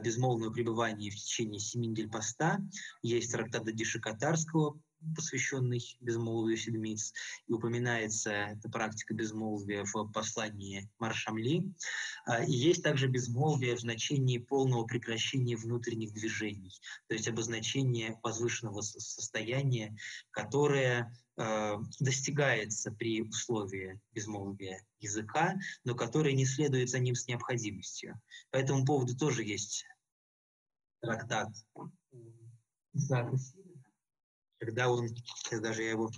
безмолвного 0.02 0.52
пребывания 0.52 1.10
в 1.10 1.16
течение 1.16 1.60
семи 1.60 1.88
недель 1.88 2.10
поста. 2.10 2.58
Есть 3.02 3.32
трактат 3.32 3.64
Диши 3.74 4.00
Катарского 4.00 4.80
посвященный 5.14 5.80
безмолвию 6.00 6.56
седмиц, 6.56 7.12
и 7.46 7.52
упоминается 7.52 8.30
эта 8.30 8.68
практика 8.68 9.14
безмолвия 9.14 9.84
в 9.84 10.12
послании 10.12 10.90
Маршамли. 10.98 11.72
А, 12.26 12.42
и 12.42 12.52
есть 12.52 12.82
также 12.82 13.08
безмолвие 13.08 13.76
в 13.76 13.80
значении 13.80 14.38
полного 14.38 14.84
прекращения 14.84 15.56
внутренних 15.56 16.12
движений, 16.12 16.72
то 17.06 17.14
есть 17.14 17.28
обозначение 17.28 18.18
возвышенного 18.22 18.80
состояния, 18.80 19.96
которое 20.30 21.02
а, 21.02 21.12
достигается 22.01 22.91
при 22.91 23.22
условии 23.22 24.01
безмолвия 24.12 24.84
языка, 24.99 25.57
но 25.84 25.95
которое 25.95 26.34
не 26.34 26.45
следует 26.45 26.89
за 26.89 26.99
ним 26.99 27.14
с 27.14 27.28
необходимостью. 27.28 28.20
По 28.51 28.57
этому 28.57 28.84
поводу 28.84 29.16
тоже 29.16 29.45
есть 29.45 29.84
трактат 31.01 31.51
когда 34.59 34.91
он, 34.91 35.09
сейчас 35.09 35.61
даже 35.61 35.82
я 35.82 35.91
его 35.91 36.11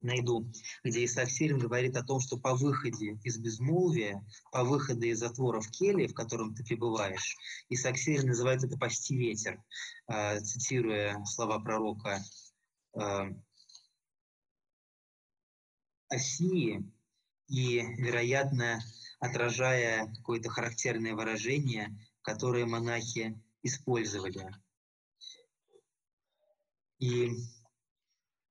найду, 0.00 0.50
где 0.84 1.04
Исаак 1.04 1.30
Сирин 1.30 1.58
говорит 1.58 1.96
о 1.96 2.04
том, 2.04 2.20
что 2.20 2.36
по 2.36 2.54
выходе 2.54 3.18
из 3.24 3.38
безмолвия, 3.38 4.24
по 4.52 4.62
выходу 4.62 5.06
из 5.06 5.18
затвора 5.18 5.60
в 5.60 5.70
келе, 5.70 6.06
в 6.06 6.14
котором 6.14 6.54
ты 6.54 6.62
пребываешь, 6.62 7.36
Исаак 7.68 7.96
Сирин 7.96 8.26
называет 8.26 8.62
это 8.62 8.78
«пасти 8.78 9.16
ветер», 9.16 9.60
э, 10.08 10.40
цитируя 10.40 11.24
слова 11.24 11.58
пророка 11.58 12.22
Осии, 16.08 16.84
и, 17.48 17.80
вероятно, 17.96 18.80
отражая 19.20 20.12
какое-то 20.16 20.50
характерное 20.50 21.14
выражение, 21.14 21.96
которое 22.22 22.66
монахи 22.66 23.40
использовали. 23.62 24.50
И 26.98 27.30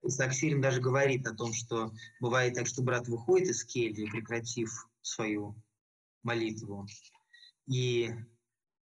Исаак 0.03 0.31
даже 0.61 0.81
говорит 0.81 1.27
о 1.27 1.35
том, 1.35 1.53
что 1.53 1.93
бывает 2.19 2.55
так, 2.55 2.67
что 2.67 2.81
брат 2.81 3.07
выходит 3.07 3.49
из 3.49 3.63
кельи, 3.63 4.09
прекратив 4.09 4.87
свою 5.01 5.55
молитву, 6.23 6.87
и 7.67 8.09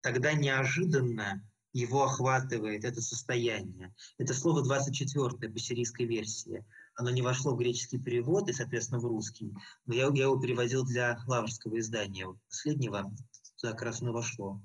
тогда 0.01 0.33
неожиданно 0.33 1.49
его 1.73 2.05
охватывает 2.05 2.85
это 2.85 3.01
состояние. 3.01 3.95
Это 4.19 4.35
слово 4.35 4.63
24 4.63 5.51
по 5.51 5.59
сирийской 5.59 6.07
версии. 6.07 6.65
Оно 6.95 7.11
не 7.11 7.23
вошло 7.23 7.55
в 7.55 7.59
греческий 7.59 7.99
перевод 7.99 8.49
и, 8.49 8.53
соответственно, 8.53 9.01
в 9.01 9.07
русский. 9.07 9.55
Но 9.87 9.95
я, 9.95 10.11
я 10.15 10.25
его 10.25 10.39
переводил 10.39 10.85
для 10.85 11.19
лаврского 11.27 11.79
издания 11.79 12.27
последнего, 12.49 13.11
туда 13.61 13.73
как 13.73 13.83
раз 13.83 14.03
оно 14.03 14.13
вошло. 14.13 14.61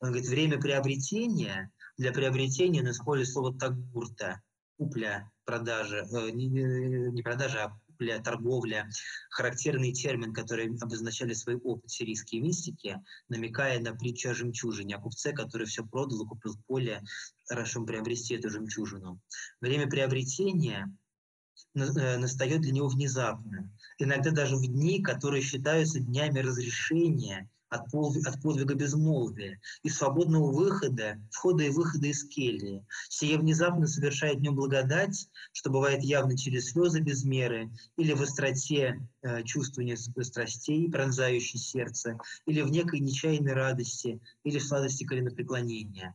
Он 0.00 0.08
говорит, 0.08 0.28
время 0.28 0.60
приобретения 0.60 1.70
для 1.96 2.12
приобретения 2.12 2.80
он 2.80 2.90
использует 2.90 3.30
слово 3.30 3.58
«тагурта», 3.58 4.42
купля, 4.76 5.30
продажа, 5.44 6.06
э, 6.10 6.30
не, 6.30 6.46
не 6.48 7.22
продажа, 7.22 7.64
а 7.64 7.80
купля, 7.86 8.20
торговля, 8.20 8.88
характерный 9.30 9.92
термин, 9.92 10.32
который 10.32 10.74
обозначали 10.80 11.34
свой 11.34 11.56
опыт 11.56 11.90
сирийские 11.90 12.40
мистики, 12.40 13.00
намекая 13.28 13.78
на 13.80 13.94
притчу 13.94 14.30
о 14.30 14.34
жемчужине, 14.34 14.96
о 14.96 15.00
купце, 15.00 15.32
который 15.32 15.66
все 15.66 15.84
продал 15.84 16.24
и 16.24 16.26
купил 16.26 16.56
поле, 16.66 17.02
хорошо 17.44 17.84
приобрести 17.84 18.34
эту 18.34 18.50
жемчужину. 18.50 19.20
Время 19.60 19.88
приобретения 19.88 20.92
настает 21.74 22.62
для 22.62 22.72
него 22.72 22.88
внезапно. 22.88 23.70
Иногда 23.98 24.30
даже 24.30 24.56
в 24.56 24.66
дни, 24.66 25.02
которые 25.02 25.42
считаются 25.42 26.00
днями 26.00 26.40
разрешения 26.40 27.48
от, 27.72 27.90
подвига 28.42 28.74
безмолвия 28.74 29.60
и 29.82 29.88
свободного 29.88 30.52
выхода, 30.52 31.18
входа 31.30 31.64
и 31.64 31.70
выхода 31.70 32.06
из 32.08 32.24
кельи. 32.28 32.84
Сие 33.08 33.38
внезапно 33.38 33.86
совершает 33.86 34.38
в 34.38 34.42
нем 34.42 34.56
благодать, 34.56 35.28
что 35.52 35.70
бывает 35.70 36.02
явно 36.02 36.36
через 36.36 36.70
слезы 36.70 37.00
без 37.00 37.24
меры, 37.24 37.70
или 37.96 38.12
в 38.12 38.22
остроте 38.22 39.00
э, 39.22 39.42
чувствования 39.44 39.96
страстей, 39.96 40.90
пронзающей 40.90 41.58
сердце, 41.58 42.18
или 42.46 42.60
в 42.60 42.70
некой 42.70 43.00
нечаянной 43.00 43.54
радости, 43.54 44.20
или 44.44 44.58
в 44.58 44.64
сладости 44.64 45.04
коленопреклонения. 45.04 46.14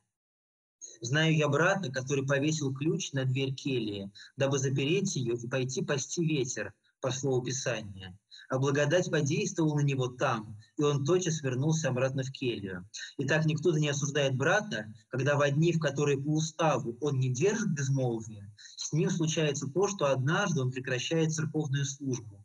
Знаю 1.01 1.35
я 1.35 1.47
брата, 1.47 1.91
который 1.91 2.25
повесил 2.25 2.73
ключ 2.73 3.13
на 3.13 3.25
дверь 3.25 3.53
кельи, 3.53 4.11
дабы 4.35 4.57
запереть 4.57 5.15
ее 5.15 5.35
и 5.35 5.47
пойти 5.47 5.83
пасти 5.83 6.23
ветер, 6.23 6.73
по 7.01 7.11
слову 7.11 7.43
Писания 7.43 8.17
а 8.49 8.59
благодать 8.59 9.11
подействовала 9.11 9.75
на 9.75 9.81
него 9.81 10.07
там, 10.07 10.57
и 10.77 10.83
он 10.83 11.03
тотчас 11.03 11.41
вернулся 11.41 11.89
обратно 11.89 12.23
в 12.23 12.31
келью. 12.31 12.87
Итак, 13.17 13.45
никто 13.45 13.77
не 13.77 13.89
осуждает 13.89 14.35
брата, 14.35 14.93
когда 15.09 15.37
в 15.37 15.51
дни, 15.51 15.73
в 15.73 15.79
которые 15.79 16.17
по 16.17 16.29
уставу 16.29 16.97
он 17.01 17.19
не 17.19 17.29
держит 17.29 17.73
безмолвия, 17.73 18.49
с 18.75 18.93
ним 18.93 19.09
случается 19.09 19.67
то, 19.67 19.87
что 19.87 20.11
однажды 20.11 20.61
он 20.61 20.71
прекращает 20.71 21.33
церковную 21.33 21.85
службу. 21.85 22.36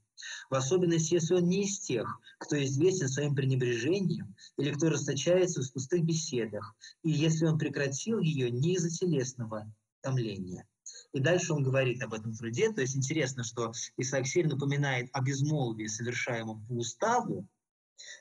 В 0.52 0.54
особенности, 0.54 1.14
если 1.14 1.32
он 1.32 1.48
не 1.48 1.64
из 1.64 1.78
тех, 1.78 2.20
кто 2.38 2.62
известен 2.62 3.08
своим 3.08 3.34
пренебрежением 3.34 4.36
или 4.58 4.70
кто 4.70 4.90
расточается 4.90 5.62
в 5.62 5.72
пустых 5.72 6.04
беседах, 6.04 6.76
и 7.02 7.10
если 7.10 7.46
он 7.46 7.56
прекратил 7.56 8.18
ее 8.18 8.50
не 8.50 8.74
из-за 8.74 8.90
телесного 8.90 9.72
томления. 10.02 10.68
И 11.14 11.20
дальше 11.20 11.54
он 11.54 11.62
говорит 11.62 12.02
об 12.02 12.12
этом 12.12 12.34
труде. 12.34 12.70
То 12.70 12.82
есть 12.82 12.94
интересно, 12.94 13.44
что 13.44 13.72
Исаак 13.96 14.26
Сирь 14.26 14.46
напоминает 14.46 15.08
о 15.14 15.22
безмолвии, 15.22 15.86
совершаемом 15.86 16.66
по 16.66 16.72
уставу, 16.72 17.48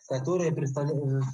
которое 0.08 0.54
представляет, 0.54 1.26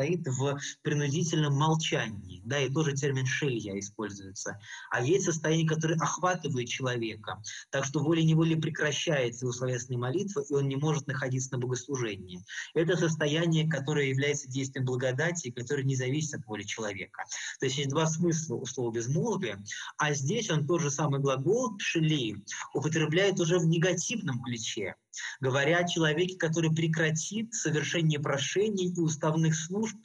состоит 0.00 0.26
в 0.26 0.58
принудительном 0.82 1.54
молчании. 1.54 2.40
Да, 2.44 2.58
и 2.58 2.70
тоже 2.70 2.92
термин 2.92 3.26
«шелья» 3.26 3.78
используется. 3.78 4.58
А 4.90 5.02
есть 5.02 5.26
состояние, 5.26 5.68
которое 5.68 5.96
охватывает 5.96 6.68
человека, 6.68 7.42
так 7.70 7.84
что 7.84 8.00
волей-неволей 8.00 8.56
прекращается 8.56 9.44
его 9.44 9.52
словесная 9.52 9.98
молитва, 9.98 10.42
и 10.48 10.54
он 10.54 10.68
не 10.68 10.76
может 10.76 11.06
находиться 11.06 11.52
на 11.52 11.58
богослужении. 11.58 12.42
Это 12.74 12.96
состояние, 12.96 13.68
которое 13.68 14.08
является 14.08 14.48
действием 14.48 14.86
благодати, 14.86 15.50
которое 15.50 15.82
не 15.84 15.96
зависит 15.96 16.40
от 16.40 16.46
воли 16.46 16.62
человека. 16.62 17.24
То 17.58 17.66
есть 17.66 17.78
есть 17.78 17.90
два 17.90 18.06
смысла 18.06 18.54
у 18.54 18.64
слова 18.64 18.92
«безмолвие», 18.92 19.62
а 19.98 20.14
здесь 20.14 20.50
он 20.50 20.66
тот 20.66 20.80
же 20.80 20.90
самый 20.90 21.20
глагол 21.20 21.78
«шели» 21.78 22.36
употребляет 22.74 23.38
уже 23.38 23.58
в 23.58 23.66
негативном 23.66 24.42
ключе 24.42 24.94
говоря 25.40 25.78
о 25.78 25.88
человеке, 25.88 26.36
который 26.36 26.70
прекратит 26.70 27.54
совершение 27.54 28.20
прошений 28.20 28.92
и 28.92 29.00
уставных 29.00 29.54
служб 29.56 29.96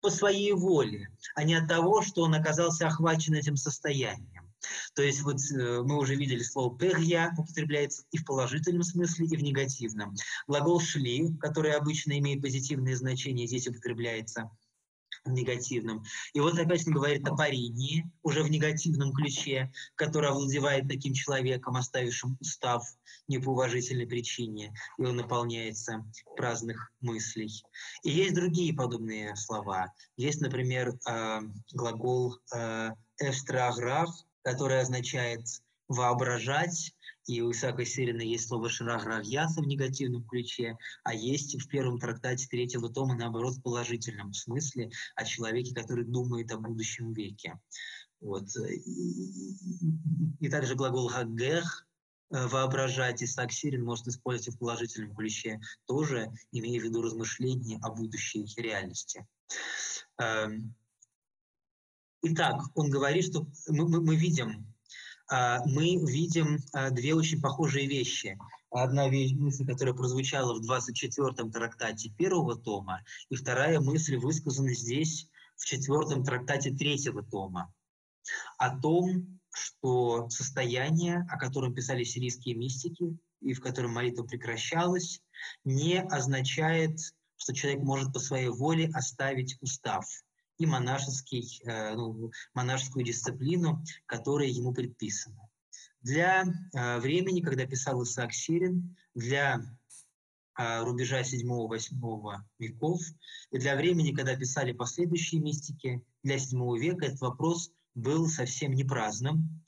по 0.00 0.10
своей 0.10 0.52
воле, 0.52 1.08
а 1.34 1.44
не 1.44 1.54
от 1.54 1.68
того, 1.68 2.02
что 2.02 2.22
он 2.22 2.34
оказался 2.34 2.86
охвачен 2.86 3.34
этим 3.34 3.56
состоянием. 3.56 4.44
То 4.94 5.02
есть 5.02 5.22
вот 5.22 5.36
э, 5.52 5.82
мы 5.82 5.98
уже 5.98 6.14
видели 6.14 6.42
слово 6.42 6.76
«перья» 6.78 7.32
употребляется 7.36 8.04
и 8.10 8.18
в 8.18 8.24
положительном 8.24 8.82
смысле, 8.82 9.26
и 9.26 9.36
в 9.36 9.42
негативном. 9.42 10.14
Глагол 10.46 10.80
«шли», 10.80 11.36
который 11.38 11.72
обычно 11.72 12.18
имеет 12.18 12.42
позитивное 12.42 12.96
значение, 12.96 13.46
здесь 13.46 13.68
употребляется 13.68 14.50
в 15.24 15.30
негативном. 15.30 16.04
И 16.32 16.40
вот 16.40 16.58
опять 16.58 16.86
он 16.86 16.94
говорит 16.94 17.26
о 17.26 17.34
парении, 17.34 18.10
уже 18.22 18.42
в 18.42 18.50
негативном 18.50 19.12
ключе, 19.12 19.72
который 19.94 20.28
овладевает 20.28 20.88
таким 20.88 21.14
человеком, 21.14 21.76
оставившим 21.76 22.36
устав 22.40 22.84
не 23.28 23.38
по 23.38 23.50
уважительной 23.50 24.06
причине, 24.06 24.74
и 24.98 25.04
он 25.04 25.16
наполняется 25.16 26.04
праздных 26.36 26.92
мыслей. 27.00 27.50
И 28.02 28.10
есть 28.10 28.34
другие 28.34 28.74
подобные 28.74 29.34
слова. 29.36 29.92
Есть, 30.16 30.40
например, 30.40 30.94
э, 31.08 31.40
глагол 31.72 32.38
э, 32.54 32.90
«эстраграф», 33.18 34.10
который 34.42 34.80
означает 34.80 35.46
«воображать», 35.88 36.94
и 37.26 37.40
у 37.40 37.50
Исаака 37.52 37.84
Сирина 37.86 38.20
есть 38.20 38.48
слово 38.48 38.68
«шираграгьяса» 38.68 39.62
в 39.62 39.66
негативном 39.66 40.24
ключе, 40.24 40.76
а 41.04 41.14
есть 41.14 41.60
в 41.60 41.68
первом 41.68 41.98
трактате 41.98 42.46
третьего 42.48 42.90
тома, 42.92 43.14
наоборот, 43.14 43.54
в 43.54 43.62
положительном 43.62 44.34
смысле 44.34 44.90
о 45.16 45.24
человеке, 45.24 45.74
который 45.74 46.04
думает 46.04 46.52
о 46.52 46.58
будущем 46.58 47.12
веке. 47.12 47.58
Вот. 48.20 48.48
И, 50.40 50.48
также 50.50 50.74
глагол 50.74 51.08
«хагех» 51.08 51.86
э, 52.30 52.46
воображать 52.46 53.22
Исаак 53.22 53.52
Сирин 53.52 53.84
может 53.84 54.06
использовать 54.06 54.56
в 54.56 54.58
положительном 54.58 55.14
ключе, 55.14 55.60
тоже 55.86 56.30
имея 56.52 56.80
в 56.80 56.84
виду 56.84 57.00
размышления 57.02 57.78
о 57.82 57.90
будущей 57.90 58.46
реальности. 58.56 59.26
Эм. 60.18 60.74
Итак, 62.22 62.62
он 62.74 62.88
говорит, 62.88 63.26
что 63.26 63.46
мы, 63.68 63.86
мы, 63.88 64.00
мы 64.00 64.16
видим 64.16 64.73
мы 65.66 65.96
видим 65.96 66.58
а, 66.72 66.90
две 66.90 67.14
очень 67.14 67.40
похожие 67.40 67.86
вещи. 67.86 68.38
Одна 68.70 69.08
мысль, 69.08 69.66
которая 69.66 69.94
прозвучала 69.94 70.54
в 70.54 70.68
24-м 70.68 71.50
трактате 71.50 72.10
первого 72.10 72.56
тома, 72.56 73.02
и 73.28 73.36
вторая 73.36 73.80
мысль 73.80 74.16
высказана 74.16 74.74
здесь 74.74 75.28
в 75.56 75.64
четвертом 75.64 76.24
трактате 76.24 76.72
третьего 76.72 77.22
тома. 77.22 77.72
О 78.58 78.76
том, 78.78 79.40
что 79.52 80.28
состояние, 80.28 81.24
о 81.30 81.38
котором 81.38 81.74
писали 81.74 82.02
сирийские 82.02 82.56
мистики, 82.56 83.16
и 83.40 83.52
в 83.52 83.60
котором 83.60 83.92
молитва 83.92 84.24
прекращалась, 84.24 85.20
не 85.64 86.00
означает, 86.00 86.98
что 87.36 87.54
человек 87.54 87.82
может 87.82 88.12
по 88.12 88.18
своей 88.18 88.48
воле 88.48 88.90
оставить 88.92 89.56
устав– 89.60 90.04
и 90.58 90.66
монашеский, 90.66 91.60
э, 91.64 91.94
ну, 91.94 92.30
монашескую 92.54 93.04
дисциплину, 93.04 93.82
которая 94.06 94.48
ему 94.48 94.72
предписана. 94.72 95.48
Для 96.00 96.44
э, 96.44 96.98
времени, 96.98 97.40
когда 97.40 97.66
писал 97.66 98.02
Исаак 98.02 98.32
Сирин, 98.32 98.96
для 99.14 99.60
э, 100.58 100.82
рубежа 100.82 101.22
7-8 101.22 102.42
веков, 102.58 103.00
и 103.50 103.58
для 103.58 103.76
времени, 103.76 104.12
когда 104.12 104.36
писали 104.36 104.72
последующие 104.72 105.40
мистики, 105.40 106.04
для 106.22 106.38
7 106.38 106.78
века 106.78 107.06
этот 107.06 107.20
вопрос 107.20 107.72
был 107.94 108.28
совсем 108.28 108.72
не 108.72 108.84
праздным. 108.84 109.62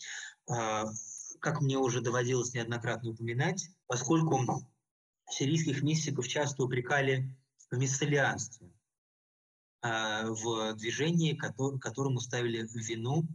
Как 0.47 1.61
мне 1.61 1.77
уже 1.79 2.01
доводилось 2.01 2.55
неоднократно 2.55 3.11
упоминать, 3.11 3.69
поскольку 3.87 4.65
сирийских 5.31 5.83
мистиков 5.83 6.27
часто 6.27 6.65
упрекали 6.65 7.37
в 7.71 7.79
миссалианстве, 7.79 8.71
в 10.25 10.75
движении, 10.75 11.35
которому 11.35 12.21
ставили 12.21 12.67
вину 12.73 13.27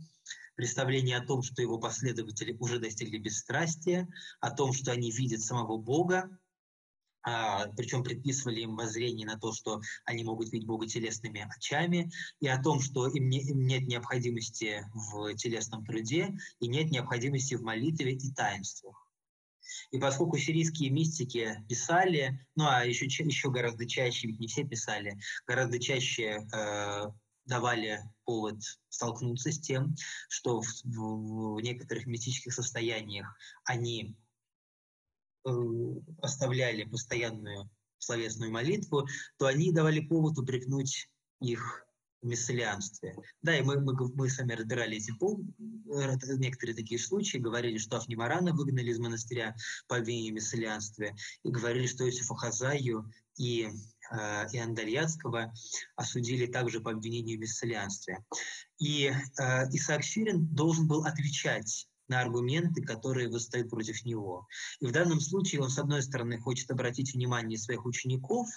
представление 0.55 1.17
о 1.17 1.25
том, 1.25 1.41
что 1.41 1.61
его 1.61 1.79
последователи 1.79 2.55
уже 2.59 2.79
достигли 2.79 3.17
бесстрастия, 3.17 4.07
о 4.39 4.51
том, 4.51 4.73
что 4.73 4.91
они 4.91 5.11
видят 5.11 5.41
самого 5.41 5.77
Бога, 5.77 6.29
а, 7.23 7.67
причем 7.77 8.03
предписывали 8.03 8.61
им 8.61 8.75
воззрение 8.75 9.27
на 9.27 9.39
то, 9.39 9.53
что 9.53 9.81
они 10.05 10.23
могут 10.23 10.51
видеть 10.51 10.67
Бога 10.67 10.87
телесными 10.87 11.47
очами, 11.55 12.11
и 12.39 12.47
о 12.47 12.61
том, 12.61 12.79
что 12.79 13.07
им, 13.07 13.29
не, 13.29 13.41
им 13.41 13.65
нет 13.65 13.87
необходимости 13.87 14.85
в 14.93 15.33
телесном 15.35 15.85
труде 15.85 16.35
и 16.59 16.67
нет 16.67 16.89
необходимости 16.91 17.55
в 17.55 17.61
молитве 17.61 18.13
и 18.13 18.31
таинствах. 18.31 19.10
И 19.91 19.99
поскольку 19.99 20.37
сирийские 20.37 20.89
мистики 20.89 21.63
писали, 21.67 22.45
ну 22.55 22.65
а 22.67 22.85
еще, 22.85 23.05
еще 23.05 23.51
гораздо 23.51 23.87
чаще, 23.87 24.27
ведь 24.27 24.39
не 24.39 24.47
все 24.47 24.63
писали, 24.63 25.19
гораздо 25.45 25.79
чаще 25.79 26.47
э, 26.53 27.05
давали 27.45 27.99
повод 28.25 28.57
столкнуться 28.89 29.51
с 29.51 29.59
тем, 29.59 29.95
что 30.29 30.61
в, 30.61 30.67
в, 30.83 31.55
в 31.55 31.61
некоторых 31.61 32.05
мистических 32.05 32.53
состояниях 32.53 33.27
они 33.65 34.15
э, 35.45 35.49
оставляли 36.21 36.83
постоянную 36.83 37.69
словесную 37.97 38.51
молитву, 38.51 39.07
то 39.37 39.45
они 39.45 39.71
давали 39.71 39.99
повод 39.99 40.37
упрекнуть 40.37 41.09
их 41.39 41.85
в 42.21 42.25
мессалианстве. 42.25 43.15
Да, 43.41 43.57
и 43.57 43.61
мы, 43.61 43.79
мы, 43.79 43.93
мы 44.13 44.29
сами 44.29 44.53
разбирали 44.53 44.97
эти 44.97 45.11
э, 45.11 46.35
некоторые 46.37 46.75
такие 46.75 46.99
случаи, 46.99 47.37
говорили, 47.37 47.77
что 47.77 47.97
Афнимарана 47.97 48.53
выгнали 48.53 48.91
из 48.91 48.99
монастыря 48.99 49.55
по 49.87 49.97
обвинению 49.97 50.33
в 50.33 50.35
мессалианстве, 50.35 51.15
и 51.43 51.49
говорили, 51.49 51.87
что 51.87 52.05
Иосифа 52.05 52.35
Хазаю 52.35 53.11
и 53.37 53.69
Э, 54.11 54.45
и 54.51 54.57
Андальятского 54.57 55.53
осудили 55.95 56.45
также 56.45 56.81
по 56.81 56.91
обвинению 56.91 57.37
в 57.37 57.41
бесцелианстве. 57.41 58.23
И 58.77 59.05
э, 59.05 59.13
Исаак 59.71 60.03
Сирин 60.03 60.47
должен 60.47 60.87
был 60.87 61.05
отвечать 61.05 61.87
на 62.07 62.19
аргументы, 62.19 62.81
которые 62.81 63.29
восстают 63.29 63.69
против 63.69 64.03
него. 64.03 64.47
И 64.81 64.85
в 64.85 64.91
данном 64.91 65.21
случае 65.21 65.61
он, 65.61 65.69
с 65.69 65.79
одной 65.79 66.03
стороны, 66.03 66.39
хочет 66.39 66.69
обратить 66.71 67.13
внимание 67.13 67.57
своих 67.57 67.85
учеников 67.85 68.47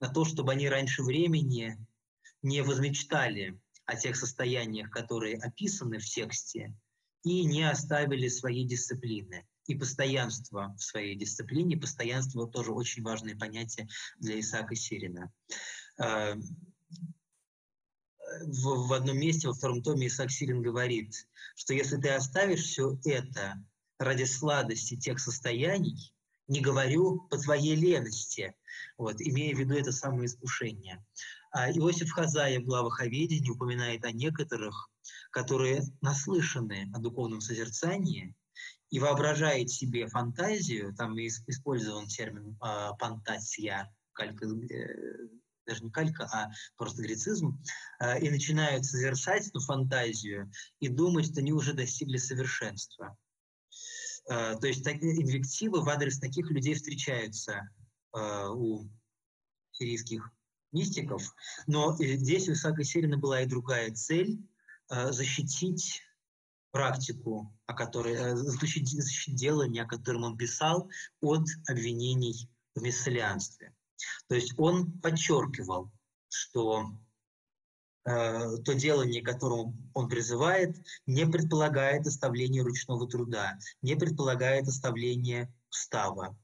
на 0.00 0.08
то, 0.08 0.24
чтобы 0.24 0.52
они 0.52 0.68
раньше 0.68 1.02
времени 1.02 1.76
не 2.44 2.62
возмечтали 2.62 3.58
о 3.86 3.96
тех 3.96 4.16
состояниях, 4.16 4.90
которые 4.90 5.38
описаны 5.38 5.98
в 5.98 6.04
тексте, 6.04 6.74
и 7.24 7.44
не 7.44 7.68
оставили 7.68 8.28
своей 8.28 8.66
дисциплины 8.66 9.46
и 9.66 9.74
постоянство 9.74 10.74
в 10.78 10.82
своей 10.82 11.16
дисциплине. 11.16 11.78
Постоянство 11.78 12.46
тоже 12.46 12.72
очень 12.72 13.02
важное 13.02 13.34
понятие 13.34 13.88
для 14.18 14.38
Исаака 14.38 14.76
Сирина. 14.76 15.32
Э, 15.98 16.34
в, 18.42 18.88
в 18.88 18.92
одном 18.92 19.18
месте, 19.18 19.48
во 19.48 19.54
втором 19.54 19.82
томе, 19.82 20.08
Исаак 20.08 20.30
Сирин 20.30 20.60
говорит, 20.60 21.26
что 21.56 21.72
если 21.72 21.96
ты 21.96 22.10
оставишь 22.10 22.64
все 22.64 22.98
это 23.04 23.54
ради 23.98 24.24
сладости 24.24 24.96
тех 24.96 25.18
состояний, 25.18 26.12
не 26.46 26.60
говорю 26.60 27.22
по 27.30 27.38
твоей 27.38 27.74
лености, 27.74 28.54
вот, 28.98 29.20
имея 29.20 29.54
в 29.54 29.58
виду 29.58 29.74
это 29.74 29.92
самое 29.92 30.26
искушение. 30.26 31.02
А 31.54 31.70
Иосиф 31.70 32.10
Хазая 32.10 32.58
в 32.58 32.64
главах 32.64 33.00
о 33.00 33.06
ведении 33.06 33.48
упоминает 33.48 34.04
о 34.04 34.10
некоторых, 34.10 34.90
которые 35.30 35.84
наслышаны 36.00 36.90
о 36.92 36.98
духовном 36.98 37.40
созерцании 37.40 38.34
и 38.90 38.98
воображает 38.98 39.70
себе 39.70 40.08
фантазию, 40.08 40.92
там 40.96 41.16
использован 41.16 42.08
термин 42.08 42.58
э, 42.60 42.90
фантазия, 42.98 43.88
калька, 44.14 44.46
э, 44.46 45.28
даже 45.64 45.84
не 45.84 45.92
калька, 45.92 46.24
а 46.24 46.50
просто 46.76 47.02
грецизм, 47.02 47.62
э, 48.00 48.20
и 48.20 48.30
начинают 48.30 48.84
созерцать 48.84 49.46
эту 49.46 49.60
фантазию 49.60 50.50
и 50.80 50.88
думать, 50.88 51.26
что 51.26 51.38
они 51.38 51.52
уже 51.52 51.72
достигли 51.72 52.16
совершенства. 52.16 53.16
То 54.26 54.66
есть 54.66 54.82
так, 54.82 54.96
инвективы 54.96 55.84
в 55.84 55.88
адрес 55.88 56.18
таких 56.18 56.50
людей 56.50 56.74
встречаются 56.74 57.68
у 58.12 58.88
сирийских 59.72 60.32
мистиков, 60.74 61.34
но 61.66 61.96
здесь 61.98 62.48
у 62.48 62.52
Исаака 62.52 62.84
Сирина 62.84 63.16
была 63.16 63.40
и 63.40 63.46
другая 63.46 63.94
цель 63.94 64.38
э,– 64.90 65.12
защитить 65.12 66.02
практику, 66.72 67.54
о 67.66 67.74
которой, 67.74 68.14
э, 68.14 68.36
защитить, 68.36 69.02
защитить 69.02 69.36
делание, 69.36 69.84
о 69.84 69.88
котором 69.88 70.24
он 70.24 70.36
писал, 70.36 70.90
от 71.22 71.46
обвинений 71.68 72.50
в 72.74 72.82
мессалианстве. 72.82 73.74
То 74.28 74.34
есть 74.34 74.54
он 74.58 75.00
подчеркивал, 75.00 75.92
что 76.28 76.90
э, 78.04 78.56
то 78.64 78.74
делание, 78.74 79.22
к 79.22 79.26
которому 79.26 79.76
он 79.94 80.08
призывает, 80.08 80.76
не 81.06 81.24
предполагает 81.24 82.06
оставление 82.06 82.62
ручного 82.62 83.08
труда, 83.08 83.56
не 83.80 83.94
предполагает 83.94 84.66
оставление 84.66 85.54
устава 85.70 86.36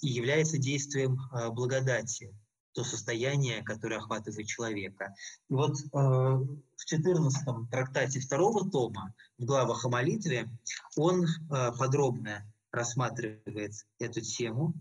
и 0.00 0.08
является 0.08 0.58
действием 0.58 1.16
благодати 1.52 2.34
то 2.72 2.84
состояние, 2.84 3.62
которое 3.62 3.96
охватывает 3.96 4.46
человека. 4.46 5.14
И 5.48 5.54
вот 5.54 5.76
э, 5.76 5.86
в 5.92 6.84
14 6.84 7.70
трактате 7.70 8.20
второго 8.20 8.70
тома, 8.70 9.14
в 9.38 9.44
главах 9.44 9.84
о 9.84 9.88
молитве, 9.88 10.48
он 10.96 11.24
э, 11.24 11.72
подробно 11.78 12.46
рассматривает 12.70 13.72
эту 13.98 14.20
тему 14.20 14.74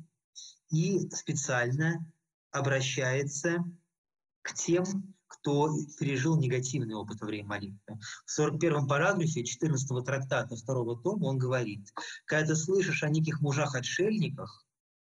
и 0.70 1.10
специально 1.10 2.06
обращается 2.52 3.64
к 4.42 4.54
тем, 4.54 5.14
кто 5.28 5.74
пережил 5.98 6.38
негативный 6.38 6.96
опыт 6.96 7.22
во 7.22 7.28
время 7.28 7.48
молитвы. 7.48 8.00
В 8.26 8.32
41 8.32 8.88
параграфе 8.88 9.44
14 9.44 10.06
трактата 10.06 10.56
второго 10.56 11.02
тома 11.02 11.26
он 11.26 11.38
говорит, 11.38 11.88
когда 12.26 12.48
ты 12.48 12.56
слышишь 12.56 13.04
о 13.04 13.10
неких 13.10 13.42
мужах-отшельниках, 13.42 14.66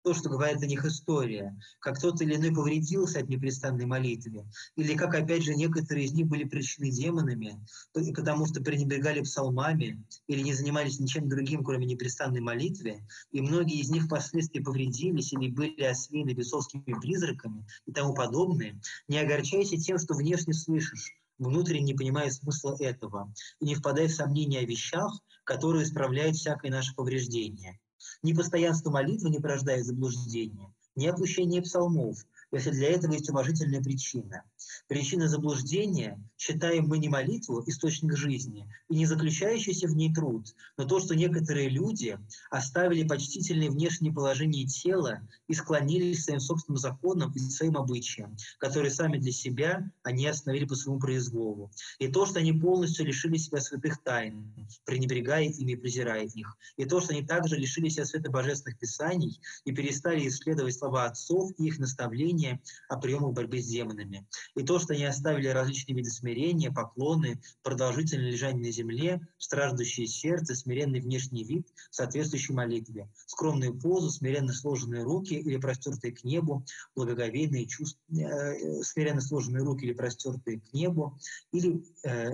то, 0.06 0.14
что 0.14 0.28
говорит 0.28 0.62
о 0.62 0.66
них 0.66 0.84
история, 0.84 1.58
как 1.80 2.00
тот 2.00 2.20
или 2.20 2.36
иной 2.36 2.54
повредился 2.54 3.18
от 3.18 3.28
непрестанной 3.28 3.86
молитвы, 3.86 4.46
или 4.76 4.94
как, 4.94 5.16
опять 5.16 5.42
же, 5.42 5.56
некоторые 5.56 6.06
из 6.06 6.12
них 6.12 6.28
были 6.28 6.44
причины 6.44 6.92
демонами, 6.92 7.60
потому 7.92 8.46
что 8.46 8.62
пренебрегали 8.62 9.22
псалмами 9.22 10.00
или 10.28 10.42
не 10.42 10.54
занимались 10.54 11.00
ничем 11.00 11.28
другим, 11.28 11.64
кроме 11.64 11.86
непрестанной 11.86 12.38
молитвы, 12.38 13.02
и 13.32 13.40
многие 13.40 13.80
из 13.80 13.90
них 13.90 14.04
впоследствии 14.04 14.60
повредились 14.60 15.32
или 15.32 15.50
были 15.50 15.82
освеяны 15.82 16.34
бесовскими 16.34 17.00
призраками 17.00 17.66
и 17.86 17.90
тому 17.90 18.14
подобное, 18.14 18.80
не 19.08 19.18
огорчайся 19.18 19.76
тем, 19.76 19.98
что 19.98 20.14
внешне 20.14 20.54
слышишь, 20.54 21.16
внутренне 21.38 21.82
не 21.82 21.94
понимая 21.94 22.30
смысла 22.30 22.76
этого, 22.78 23.34
и 23.58 23.64
не 23.64 23.74
впадай 23.74 24.06
в 24.06 24.14
сомнения 24.14 24.60
о 24.60 24.66
вещах, 24.66 25.20
которые 25.42 25.82
исправляют 25.82 26.36
всякое 26.36 26.70
наше 26.70 26.94
повреждение. 26.94 27.80
Ни 28.22 28.32
постоянство 28.32 28.90
молитвы 28.90 29.30
не 29.30 29.40
порождает 29.40 29.84
заблуждения, 29.84 30.72
ни 30.94 31.06
опущение 31.06 31.62
псалмов, 31.62 32.26
если 32.52 32.70
для 32.70 32.90
этого 32.90 33.12
есть 33.12 33.30
уважительная 33.30 33.82
причина. 33.82 34.44
Причина 34.88 35.28
заблуждения 35.28 36.20
считаем 36.36 36.86
мы 36.86 36.98
не 36.98 37.08
молитву, 37.08 37.62
источник 37.66 38.16
жизни, 38.16 38.68
и 38.88 38.96
не 38.96 39.06
заключающийся 39.06 39.88
в 39.88 39.96
ней 39.96 40.12
труд, 40.12 40.54
но 40.76 40.84
то, 40.84 41.00
что 41.00 41.14
некоторые 41.14 41.68
люди 41.68 42.18
оставили 42.50 43.06
почтительное 43.06 43.70
внешнее 43.70 44.12
положение 44.12 44.66
тела 44.66 45.20
и 45.48 45.54
склонились 45.54 46.24
своим 46.24 46.40
собственным 46.40 46.78
законам 46.78 47.32
и 47.32 47.38
своим 47.38 47.76
обычаям, 47.76 48.36
которые 48.58 48.90
сами 48.90 49.18
для 49.18 49.32
себя 49.32 49.90
они 50.02 50.26
остановили 50.26 50.66
по 50.66 50.74
своему 50.74 51.00
произволу. 51.00 51.70
И 51.98 52.08
то, 52.08 52.26
что 52.26 52.38
они 52.38 52.52
полностью 52.52 53.06
лишили 53.06 53.36
себя 53.38 53.60
святых 53.60 54.02
тайн, 54.02 54.54
пренебрегая 54.84 55.44
ими 55.44 55.72
и 55.72 55.76
презирая 55.76 56.24
их. 56.24 56.56
И 56.76 56.84
то, 56.84 57.00
что 57.00 57.12
они 57.12 57.24
также 57.24 57.56
лишили 57.56 57.88
себя 57.88 58.04
света 58.04 58.30
божественных 58.30 58.78
писаний 58.78 59.40
и 59.64 59.72
перестали 59.72 60.26
исследовать 60.28 60.76
слова 60.76 61.06
отцов 61.06 61.50
и 61.58 61.66
их 61.66 61.78
наставления 61.78 62.60
о 62.88 62.98
приемах 62.98 63.32
борьбы 63.32 63.60
с 63.60 63.66
демонами. 63.66 64.26
И 64.56 64.62
то, 64.62 64.78
что 64.78 64.94
они 64.94 65.04
оставили 65.04 65.48
различные 65.48 65.96
виды 65.96 66.10
смирения, 66.10 66.72
поклоны, 66.72 67.40
продолжительное 67.62 68.30
лежание 68.30 68.66
на 68.66 68.72
земле, 68.72 69.20
страждущее 69.36 70.06
сердце, 70.06 70.54
смиренный 70.54 71.00
внешний 71.00 71.44
вид, 71.44 71.68
соответствующий 71.90 72.54
молитве, 72.54 73.10
скромную 73.26 73.78
позу, 73.78 74.10
смиренно 74.10 74.54
сложенные 74.54 75.02
руки 75.02 75.34
или 75.34 75.58
простертые 75.58 76.14
к 76.14 76.24
небу, 76.24 76.64
благоговейные 76.94 77.66
чувства, 77.66 78.00
э, 78.10 78.82
смиренно 78.82 79.20
сложенные 79.20 79.62
руки 79.62 79.84
или 79.84 79.92
простертые 79.92 80.60
к 80.60 80.72
небу, 80.72 81.18
или 81.52 81.84
э, 82.04 82.32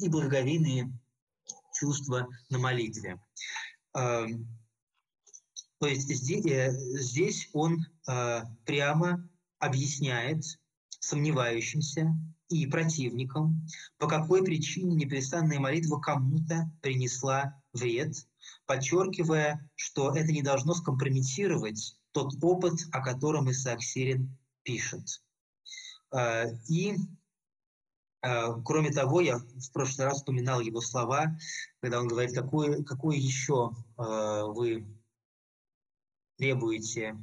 и 0.00 0.08
благоговейные 0.08 0.92
чувства 1.74 2.28
на 2.50 2.58
молитве. 2.58 3.20
Эм, 3.94 4.46
то 5.78 5.88
есть 5.88 6.08
здесь, 6.08 6.46
э, 6.46 6.70
здесь 7.00 7.50
он 7.52 7.84
э, 8.08 8.42
прямо 8.64 9.28
объясняет 9.58 10.44
сомневающимся 11.00 12.14
и 12.48 12.66
противникам, 12.66 13.66
по 13.98 14.06
какой 14.06 14.42
причине 14.44 14.94
непрестанная 14.96 15.58
молитва 15.58 15.98
кому-то 15.98 16.70
принесла 16.80 17.60
вред, 17.72 18.14
подчеркивая, 18.66 19.70
что 19.74 20.16
это 20.16 20.32
не 20.32 20.42
должно 20.42 20.74
скомпрометировать 20.74 21.98
тот 22.12 22.32
опыт, 22.42 22.74
о 22.92 23.02
котором 23.02 23.50
Исаак 23.50 23.82
Сирин 23.82 24.36
пишет. 24.62 25.22
Э, 26.14 26.46
и 26.68 26.96
кроме 28.20 28.90
того, 28.90 29.20
я 29.20 29.38
в 29.38 29.72
прошлый 29.72 30.08
раз 30.08 30.18
вспоминал 30.18 30.60
его 30.60 30.80
слова, 30.80 31.38
когда 31.80 32.00
он 32.00 32.08
говорит, 32.08 32.34
какое, 32.34 32.82
какое 32.82 33.16
еще 33.16 33.70
вы 33.96 34.84
требуете 36.36 37.16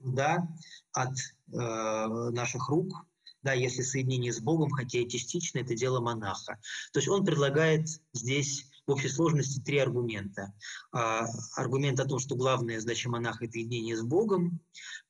да, 0.00 0.48
от 0.92 1.14
наших 1.48 2.68
рук, 2.68 3.06
да, 3.42 3.52
если 3.52 3.82
соединение 3.82 4.32
с 4.32 4.40
Богом, 4.40 4.70
хотя 4.70 4.98
и 4.98 5.08
частично, 5.08 5.60
это 5.60 5.74
дело 5.74 6.00
монаха. 6.00 6.58
То 6.92 6.98
есть 6.98 7.08
он 7.08 7.24
предлагает 7.24 7.86
здесь 8.12 8.66
в 8.86 8.90
общей 8.92 9.08
сложности 9.08 9.60
три 9.60 9.78
аргумента. 9.78 10.52
А, 10.92 11.26
аргумент 11.56 11.98
о 11.98 12.04
том, 12.04 12.18
что 12.18 12.36
главная 12.36 12.80
задача 12.80 13.10
монаха– 13.10 13.44
это 13.46 13.58
единение 13.58 13.96
с 13.96 14.02
Богом. 14.02 14.60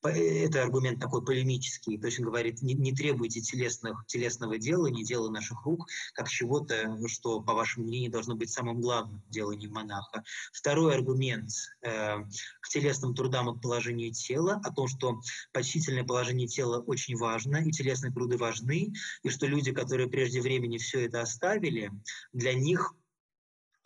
Это 0.02 0.62
аргумент 0.62 1.00
такой 1.00 1.24
полемический. 1.24 1.98
То 1.98 2.06
есть 2.06 2.18
он 2.18 2.26
говорит, 2.26 2.62
не, 2.62 2.74
не 2.74 2.92
требуйте 2.92 3.40
телесных, 3.40 4.04
телесного 4.06 4.58
дела, 4.58 4.86
не 4.86 5.04
дела 5.04 5.30
наших 5.30 5.64
рук, 5.64 5.86
как 6.14 6.28
чего-то, 6.28 6.96
что, 7.06 7.40
по 7.40 7.54
вашему 7.54 7.86
мнению, 7.86 8.10
должно 8.10 8.34
быть 8.34 8.50
самым 8.50 8.80
главным 8.80 9.22
в 9.28 9.30
делании 9.30 9.66
монаха. 9.66 10.24
Второй 10.52 10.94
аргумент 10.94 11.50
э, 11.82 12.16
к 12.60 12.68
телесным 12.68 13.14
трудам 13.14 13.48
от 13.48 13.60
положения 13.60 14.10
тела, 14.10 14.60
о 14.64 14.72
том, 14.72 14.88
что 14.88 15.20
почтительное 15.52 16.04
положение 16.04 16.48
тела 16.48 16.80
очень 16.80 17.16
важно, 17.16 17.56
и 17.56 17.70
телесные 17.72 18.12
труды 18.12 18.38
важны, 18.38 18.92
и 19.22 19.28
что 19.28 19.46
люди, 19.46 19.72
которые 19.72 20.08
прежде 20.08 20.40
времени 20.40 20.78
все 20.78 21.04
это 21.04 21.20
оставили, 21.20 21.90
для 22.32 22.54
них 22.54 22.94
Э, 22.96 23.05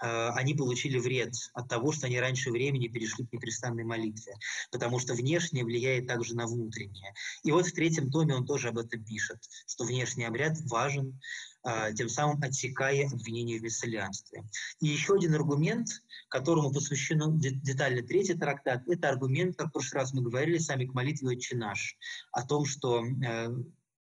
они 0.00 0.54
получили 0.54 0.98
вред 0.98 1.34
от 1.54 1.68
того, 1.68 1.92
что 1.92 2.06
они 2.06 2.18
раньше 2.18 2.50
времени 2.50 2.88
перешли 2.88 3.26
к 3.26 3.32
непрестанной 3.32 3.84
молитве, 3.84 4.34
потому 4.70 4.98
что 4.98 5.14
внешнее 5.14 5.64
влияет 5.64 6.06
также 6.06 6.34
на 6.34 6.46
внутреннее. 6.46 7.14
И 7.42 7.52
вот 7.52 7.66
в 7.66 7.72
третьем 7.72 8.10
томе 8.10 8.34
он 8.34 8.46
тоже 8.46 8.68
об 8.68 8.78
этом 8.78 9.04
пишет, 9.04 9.38
что 9.66 9.84
внешний 9.84 10.24
обряд 10.24 10.58
важен, 10.66 11.20
э, 11.64 11.92
тем 11.94 12.08
самым 12.08 12.42
отсекая 12.42 13.06
обвинение 13.06 13.58
в 13.58 13.62
мессалианстве. 13.62 14.44
И 14.80 14.86
еще 14.86 15.14
один 15.14 15.34
аргумент, 15.34 15.88
которому 16.28 16.72
посвящен 16.72 17.38
детально 17.38 18.02
третий 18.02 18.34
трактат, 18.34 18.86
это 18.88 19.08
аргумент, 19.08 19.56
как 19.56 19.68
в 19.68 19.72
прошлый 19.72 20.02
раз 20.02 20.12
мы 20.12 20.22
говорили, 20.22 20.58
сами 20.58 20.86
к 20.86 20.94
молитве 20.94 21.28
«Отче 21.28 21.56
наш», 21.56 21.96
о 22.32 22.46
том, 22.46 22.64
что 22.64 23.04
э, 23.04 23.48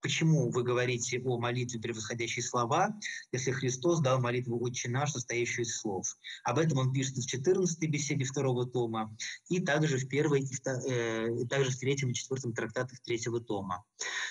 Почему 0.01 0.49
вы 0.49 0.63
говорите 0.63 1.21
о 1.25 1.37
молитве 1.37 1.79
превосходящей 1.79 2.41
слова, 2.41 2.97
если 3.33 3.51
Христос 3.51 3.99
дал 3.99 4.21
молитву 4.21 4.61
«Отче 4.63 4.89
наш», 4.89 5.11
состоящую 5.11 5.65
из 5.65 5.77
слов? 5.77 6.15
Об 6.43 6.57
этом 6.57 6.77
он 6.77 6.93
пишет 6.93 7.17
в 7.17 7.27
14 7.27 7.89
беседе 7.89 8.23
второго 8.23 8.65
тома, 8.65 9.15
и 9.49 9.59
также 9.59 9.97
в, 9.97 10.07
первой, 10.07 10.41
и, 10.41 10.55
э, 10.65 11.45
также 11.49 11.71
в 11.71 11.77
третьем 11.77 12.11
и 12.11 12.13
четвертом 12.13 12.53
трактатах 12.53 12.99
третьего 13.01 13.41
тома. 13.41 13.83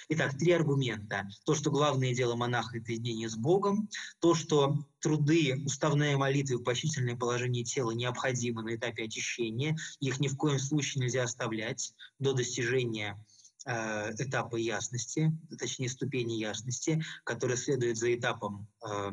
Итак, 0.09 0.39
три 0.39 0.53
аргумента. 0.53 1.29
То, 1.45 1.55
что 1.55 1.71
главное 1.71 2.15
дело 2.15 2.35
монаха– 2.35 2.79
это 2.79 2.93
единение 2.93 3.29
с 3.29 3.37
Богом, 3.37 3.91
то, 4.21 4.35
что 4.35 4.87
труды, 5.01 5.63
уставная 5.67 6.17
молитва 6.17 6.55
и 6.55 6.63
поощрительное 6.63 7.17
положение 7.17 7.65
тела 7.65 7.91
необходимы 7.91 8.63
на 8.63 8.75
этапе 8.75 9.05
очищения, 9.05 9.77
их 10.01 10.19
ни 10.19 10.29
в 10.29 10.37
коем 10.37 10.59
случае 10.59 11.05
нельзя 11.05 11.25
оставлять 11.25 11.93
до 12.19 12.33
достижения 12.33 13.23
Э, 13.71 14.15
этапы 14.17 14.61
ясности, 14.61 15.31
точнее 15.59 15.91
ступени 15.91 16.33
ясности, 16.33 17.05
которые 17.23 17.59
следуют 17.59 17.99
за 17.99 18.15
этапом 18.15 18.67
э, 18.83 19.11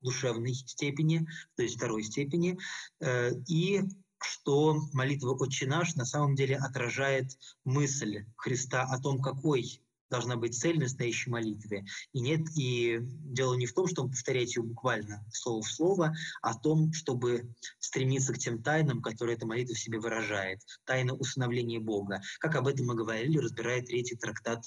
душевной 0.00 0.54
степени, 0.54 1.28
то 1.54 1.62
есть 1.62 1.76
второй 1.76 2.02
степени, 2.02 2.58
э, 3.00 3.32
и 3.46 3.82
что 4.22 4.80
молитва 4.94 5.34
«Отче 5.34 5.66
наш» 5.66 5.96
на 5.96 6.06
самом 6.06 6.34
деле 6.34 6.56
отражает 6.56 7.36
мысль 7.64 8.24
Христа 8.36 8.84
о 8.84 8.98
том, 8.98 9.20
какой 9.20 9.82
должна 10.10 10.36
быть 10.36 10.56
цель 10.56 10.78
настоящей 10.78 11.30
молитвы. 11.30 11.84
И 12.12 12.20
нет, 12.20 12.42
и 12.56 12.98
дело 13.00 13.54
не 13.54 13.66
в 13.66 13.74
том, 13.74 13.86
чтобы 13.86 14.10
повторять 14.10 14.56
ее 14.56 14.62
буквально 14.62 15.24
слово 15.32 15.62
в 15.62 15.70
слово, 15.70 16.14
а 16.42 16.52
в 16.52 16.60
том, 16.60 16.92
чтобы 16.92 17.52
стремиться 17.78 18.32
к 18.32 18.38
тем 18.38 18.62
тайнам, 18.62 19.02
которые 19.02 19.36
эта 19.36 19.46
молитва 19.46 19.74
в 19.74 19.78
себе 19.78 19.98
выражает. 19.98 20.60
Тайна 20.84 21.14
усыновления 21.14 21.80
Бога. 21.80 22.20
Как 22.38 22.54
об 22.56 22.66
этом 22.66 22.86
мы 22.86 22.94
говорили, 22.94 23.38
разбирая 23.38 23.82
третий 23.82 24.16
трактат 24.16 24.64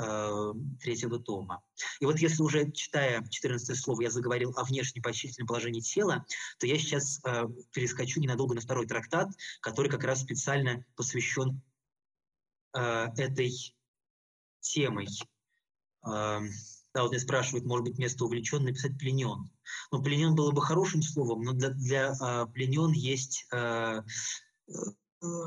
э, 0.00 0.52
третьего 0.80 1.18
тома. 1.18 1.62
И 2.00 2.04
вот 2.04 2.18
если 2.18 2.42
уже, 2.42 2.70
читая 2.72 3.26
14 3.28 3.76
слово, 3.78 4.02
я 4.02 4.10
заговорил 4.10 4.52
о 4.56 4.64
внешнем 4.64 5.02
почтительном 5.02 5.46
положении 5.46 5.80
тела, 5.80 6.24
то 6.58 6.66
я 6.66 6.78
сейчас 6.78 7.20
э, 7.24 7.46
перескочу 7.72 8.20
ненадолго 8.20 8.54
на 8.54 8.60
второй 8.60 8.86
трактат, 8.86 9.28
который 9.60 9.90
как 9.90 10.04
раз 10.04 10.20
специально 10.20 10.84
посвящен 10.96 11.62
э, 12.76 13.06
этой 13.16 13.74
темой. 14.64 15.08
Да, 16.94 17.02
вот 17.02 17.10
меня 17.10 17.20
спрашивают, 17.20 17.66
может 17.66 17.84
быть, 17.84 17.96
вместо 17.96 18.24
увлечен 18.24 18.62
написать 18.62 18.96
пленен. 18.96 19.50
Ну, 19.90 20.00
пленен 20.02 20.36
было 20.36 20.52
бы 20.52 20.62
хорошим 20.62 21.02
словом, 21.02 21.42
но 21.42 21.52
для, 21.52 21.70
для 21.70 22.12
а, 22.20 22.46
пленен 22.46 22.92
есть 22.92 23.46
а, 23.52 24.04
э, 24.68 24.72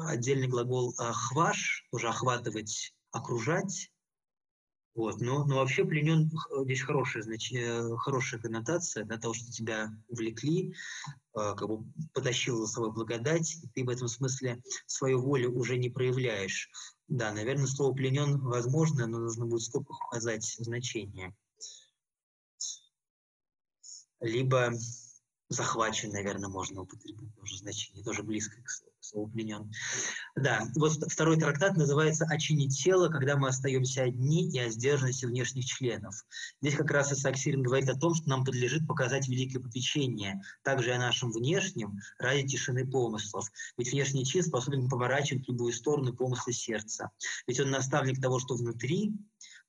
отдельный 0.08 0.50
глагол 0.50 0.94
а, 0.98 1.14
хваш, 1.14 1.88
тоже 1.90 2.10
охватывать, 2.10 2.94
окружать. 3.12 3.94
Вот. 4.94 5.22
Но, 5.22 5.46
но 5.46 5.58
вообще 5.58 5.86
пленен 5.86 6.30
здесь 6.66 6.82
хорошая, 6.82 7.24
значит, 7.24 7.58
э, 7.58 7.96
хорошая 7.98 8.42
коннотация 8.42 9.06
для 9.06 9.18
того, 9.18 9.34
что 9.34 9.50
тебя 9.50 9.90
увлекли, 10.10 10.76
как 11.34 11.66
бы 11.66 11.86
потащил 12.14 12.58
за 12.58 12.68
собой 12.68 12.92
благодать, 12.92 13.56
и 13.64 13.70
ты 13.70 13.86
в 13.86 13.90
этом 13.90 14.10
смысле 14.10 14.62
свою 14.86 15.22
волю 15.22 15.54
уже 15.54 15.78
не 15.78 15.90
проявляешь. 15.90 16.70
Да, 17.08 17.32
наверное, 17.32 17.68
слово 17.68 17.94
«пленен» 17.94 18.40
возможно, 18.40 19.08
но 19.08 19.20
нужно 19.20 19.46
будет 19.46 19.62
скобках 19.62 20.06
указать 20.08 20.44
значение. 20.60 21.36
Либо 24.20 24.74
захвачен, 25.48 26.12
наверное, 26.12 26.50
можно 26.50 26.82
употребить 26.82 27.34
тоже 27.36 27.58
значение, 27.58 28.04
тоже 28.04 28.24
близко 28.24 28.62
к 28.62 28.70
слову 28.70 28.87
пленен. 29.34 29.72
Да, 30.36 30.68
вот 30.76 30.94
второй 31.12 31.38
трактат 31.38 31.78
называется 31.78 32.26
«О 32.26 32.38
чине 32.38 32.68
тела, 32.68 33.10
когда 33.10 33.38
мы 33.38 33.50
остаемся 33.50 34.04
одни 34.04 34.50
и 34.50 34.60
о 34.60 34.70
сдержанности 34.70 35.26
внешних 35.26 35.66
членов». 35.66 36.16
Здесь 36.62 36.76
как 36.76 36.92
раз 36.92 37.12
Исаак 37.12 37.38
Сирин 37.38 37.64
говорит 37.64 37.90
о 37.90 37.98
том, 37.98 38.14
что 38.14 38.30
нам 38.30 38.44
подлежит 38.44 38.88
показать 38.88 39.28
великое 39.28 39.60
попечение, 39.60 40.42
также 40.64 40.90
и 40.90 40.94
о 40.94 41.00
нашем 41.00 41.32
внешнем, 41.32 42.00
ради 42.20 42.48
тишины 42.48 42.86
помыслов. 42.86 43.50
Ведь 43.78 43.92
внешний 43.92 44.26
чин 44.26 44.44
способен 44.44 44.90
поворачивать 44.90 45.48
любую 45.48 45.74
сторону 45.74 46.14
помыслы 46.14 46.54
сердца. 46.54 47.12
Ведь 47.48 47.60
он 47.60 47.70
наставник 47.70 48.22
того, 48.22 48.40
что 48.40 48.56
внутри, 48.56 49.14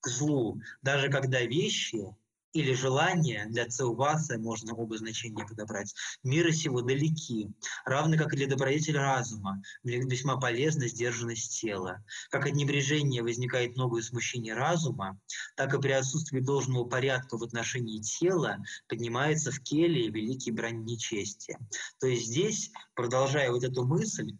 к 0.00 0.08
злу, 0.08 0.60
даже 0.82 1.08
когда 1.10 1.40
вещи 1.42 2.06
или 2.52 2.72
желание 2.72 3.46
для 3.46 3.66
цеуваса, 3.66 4.38
можно 4.38 4.74
оба 4.74 4.96
значения 4.96 5.46
подобрать, 5.46 5.94
мира 6.22 6.50
сего 6.50 6.80
далеки, 6.80 7.50
равно 7.84 8.16
как 8.16 8.32
и 8.32 8.36
для 8.36 8.46
добродетеля 8.46 9.00
разума, 9.00 9.62
весьма 9.82 10.36
полезна 10.38 10.88
сдержанность 10.88 11.60
тела. 11.60 12.02
Как 12.30 12.46
от 12.46 12.54
небрежения 12.54 13.22
возникает 13.22 13.76
многое 13.76 14.02
смущение 14.02 14.54
разума, 14.54 15.18
так 15.56 15.74
и 15.74 15.80
при 15.80 15.92
отсутствии 15.92 16.40
должного 16.40 16.84
порядка 16.84 17.36
в 17.36 17.42
отношении 17.42 18.00
тела 18.00 18.58
поднимается 18.88 19.50
в 19.50 19.60
келе 19.60 20.08
великий 20.08 20.50
брань 20.50 20.84
нечестия. 20.84 21.58
То 22.00 22.06
есть 22.06 22.26
здесь, 22.26 22.70
продолжая 22.94 23.50
вот 23.50 23.64
эту 23.64 23.84
мысль, 23.84 24.36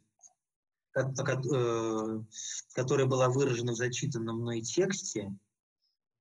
э, 0.96 1.02
которая 2.74 3.06
была 3.06 3.28
выражена 3.28 3.72
в 3.72 3.76
зачитанном 3.76 4.40
мной 4.40 4.62
тексте, 4.62 5.32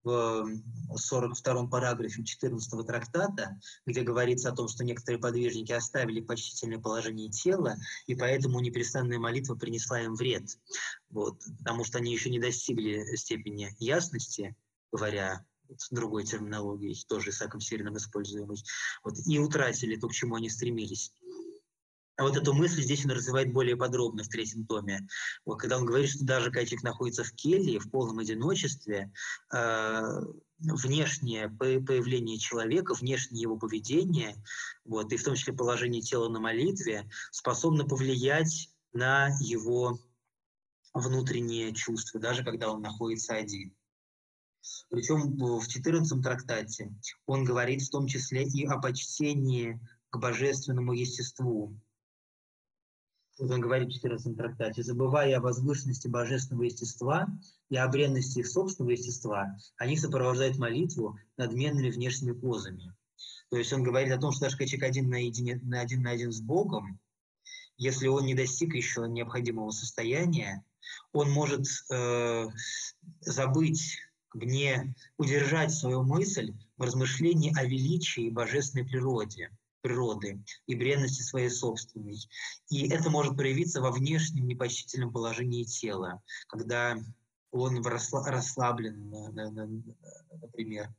в 0.08 0.96
42-м 0.96 1.70
параграфе 1.70 2.24
14 2.24 2.88
трактата, 2.88 3.60
где 3.86 4.02
говорится 4.02 4.50
о 4.50 4.56
том, 4.56 4.68
что 4.68 4.84
некоторые 4.84 5.20
подвижники 5.20 5.72
оставили 5.72 6.22
почтительное 6.22 6.80
положение 6.80 7.30
тела, 7.30 7.76
и 8.06 8.16
поэтому 8.16 8.60
непрестанная 8.60 9.20
молитва 9.20 9.56
принесла 9.56 10.02
им 10.02 10.16
вред, 10.16 10.58
вот, 11.10 11.42
потому 11.60 11.84
что 11.84 11.98
они 11.98 12.14
еще 12.14 12.30
не 12.30 12.40
достигли 12.40 13.16
степени 13.16 13.76
ясности, 13.80 14.56
говоря 14.92 15.46
другой 15.92 16.24
терминологией, 16.24 16.96
тоже 17.08 17.32
Исаком 17.32 17.60
Сирином 17.60 17.98
используемой, 17.98 18.58
вот, 19.04 19.16
и 19.26 19.40
утратили 19.40 19.98
то, 19.98 20.08
к 20.08 20.14
чему 20.14 20.36
они 20.36 20.50
стремились. 20.50 21.12
А 22.18 22.24
вот 22.24 22.36
эту 22.36 22.54
мысль 22.54 22.82
здесь 22.82 23.06
он 23.06 23.12
развивает 23.12 23.54
более 23.54 23.78
подробно 23.78 24.24
в 24.24 24.28
третьем 24.28 24.66
томе. 24.66 25.08
Вот, 25.46 25.58
когда 25.60 25.78
он 25.78 25.86
говорит, 25.86 26.10
что 26.10 26.26
даже 26.26 26.46
когда 26.46 26.66
человек 26.66 26.84
находится 26.84 27.24
в 27.24 27.32
келье, 27.32 27.80
в 27.80 27.92
полном 27.92 28.18
одиночестве, 28.18 29.12
э, 29.54 30.02
внешнее 30.58 31.50
появление 31.50 32.40
человека, 32.40 32.96
внешнее 32.96 33.44
его 33.44 33.58
поведение, 33.58 34.36
вот, 34.84 35.14
и 35.14 35.18
в 35.18 35.24
том 35.24 35.36
числе 35.36 35.54
положение 35.54 36.02
тела 36.02 36.28
на 36.30 36.40
молитве, 36.40 37.08
способно 37.32 37.86
повлиять 37.86 38.72
на 38.94 39.30
его 39.40 40.00
внутренние 40.96 41.72
чувства, 41.76 42.20
даже 42.20 42.44
когда 42.44 42.72
он 42.72 42.82
находится 42.82 43.36
один. 43.36 43.76
Причем 44.90 45.38
в 45.38 45.68
14 45.68 46.24
трактате 46.24 46.92
он 47.28 47.44
говорит 47.44 47.84
в 47.84 47.92
том 47.92 48.08
числе 48.08 48.44
и 48.44 48.66
о 48.66 48.80
почтении 48.80 49.80
к 50.10 50.18
божественному 50.18 50.94
естеству. 50.94 51.80
Вот 53.40 53.52
он 53.52 53.62
говорит 53.62 53.90
в 53.90 53.94
14 53.94 54.36
трактате, 54.36 54.84
забывая 54.84 55.38
о 55.38 55.42
возвышенности 55.42 56.08
божественного 56.08 56.64
естества 56.64 57.28
и 57.70 57.76
о 57.76 57.88
бренности 57.88 58.40
их 58.40 58.48
собственного 58.48 58.92
естества, 58.92 59.56
они 59.78 59.96
сопровождают 59.98 60.58
молитву 60.58 61.20
надменными 61.38 61.92
внешними 61.92 62.32
позами. 62.32 62.94
То 63.50 63.58
есть 63.58 63.72
он 63.72 63.84
говорит 63.84 64.12
о 64.12 64.20
том, 64.20 64.32
что 64.32 64.46
даже 64.46 64.58
человек 64.58 64.90
один 64.90 65.10
на, 65.10 65.24
едине, 65.24 65.60
на 65.64 65.82
один 65.82 66.02
на 66.02 66.12
один 66.12 66.32
с 66.32 66.42
Богом, 66.42 67.00
если 67.78 68.08
он 68.08 68.26
не 68.26 68.34
достиг 68.34 68.74
еще 68.74 69.08
необходимого 69.08 69.70
состояния, 69.70 70.64
он 71.12 71.30
может 71.32 71.66
э, 71.92 72.48
забыть, 73.22 74.00
не 74.34 74.96
удержать 75.18 75.72
свою 75.72 76.04
мысль 76.04 76.54
в 76.78 76.84
размышлении 76.84 77.58
о 77.58 77.66
величии 77.66 78.30
божественной 78.30 78.86
природе, 78.86 79.52
природы 79.88 80.44
и 80.66 80.76
бренности 80.76 81.22
своей 81.22 81.50
собственной. 81.50 82.18
И 82.70 82.90
это 82.90 83.10
может 83.10 83.38
проявиться 83.38 83.82
во 83.82 83.92
внешнем 83.92 84.46
непочтительном 84.46 85.14
положении 85.14 85.64
тела, 85.64 86.22
когда 86.48 86.98
он 87.52 87.82
расслаблен, 87.82 89.10
например, 90.42 90.94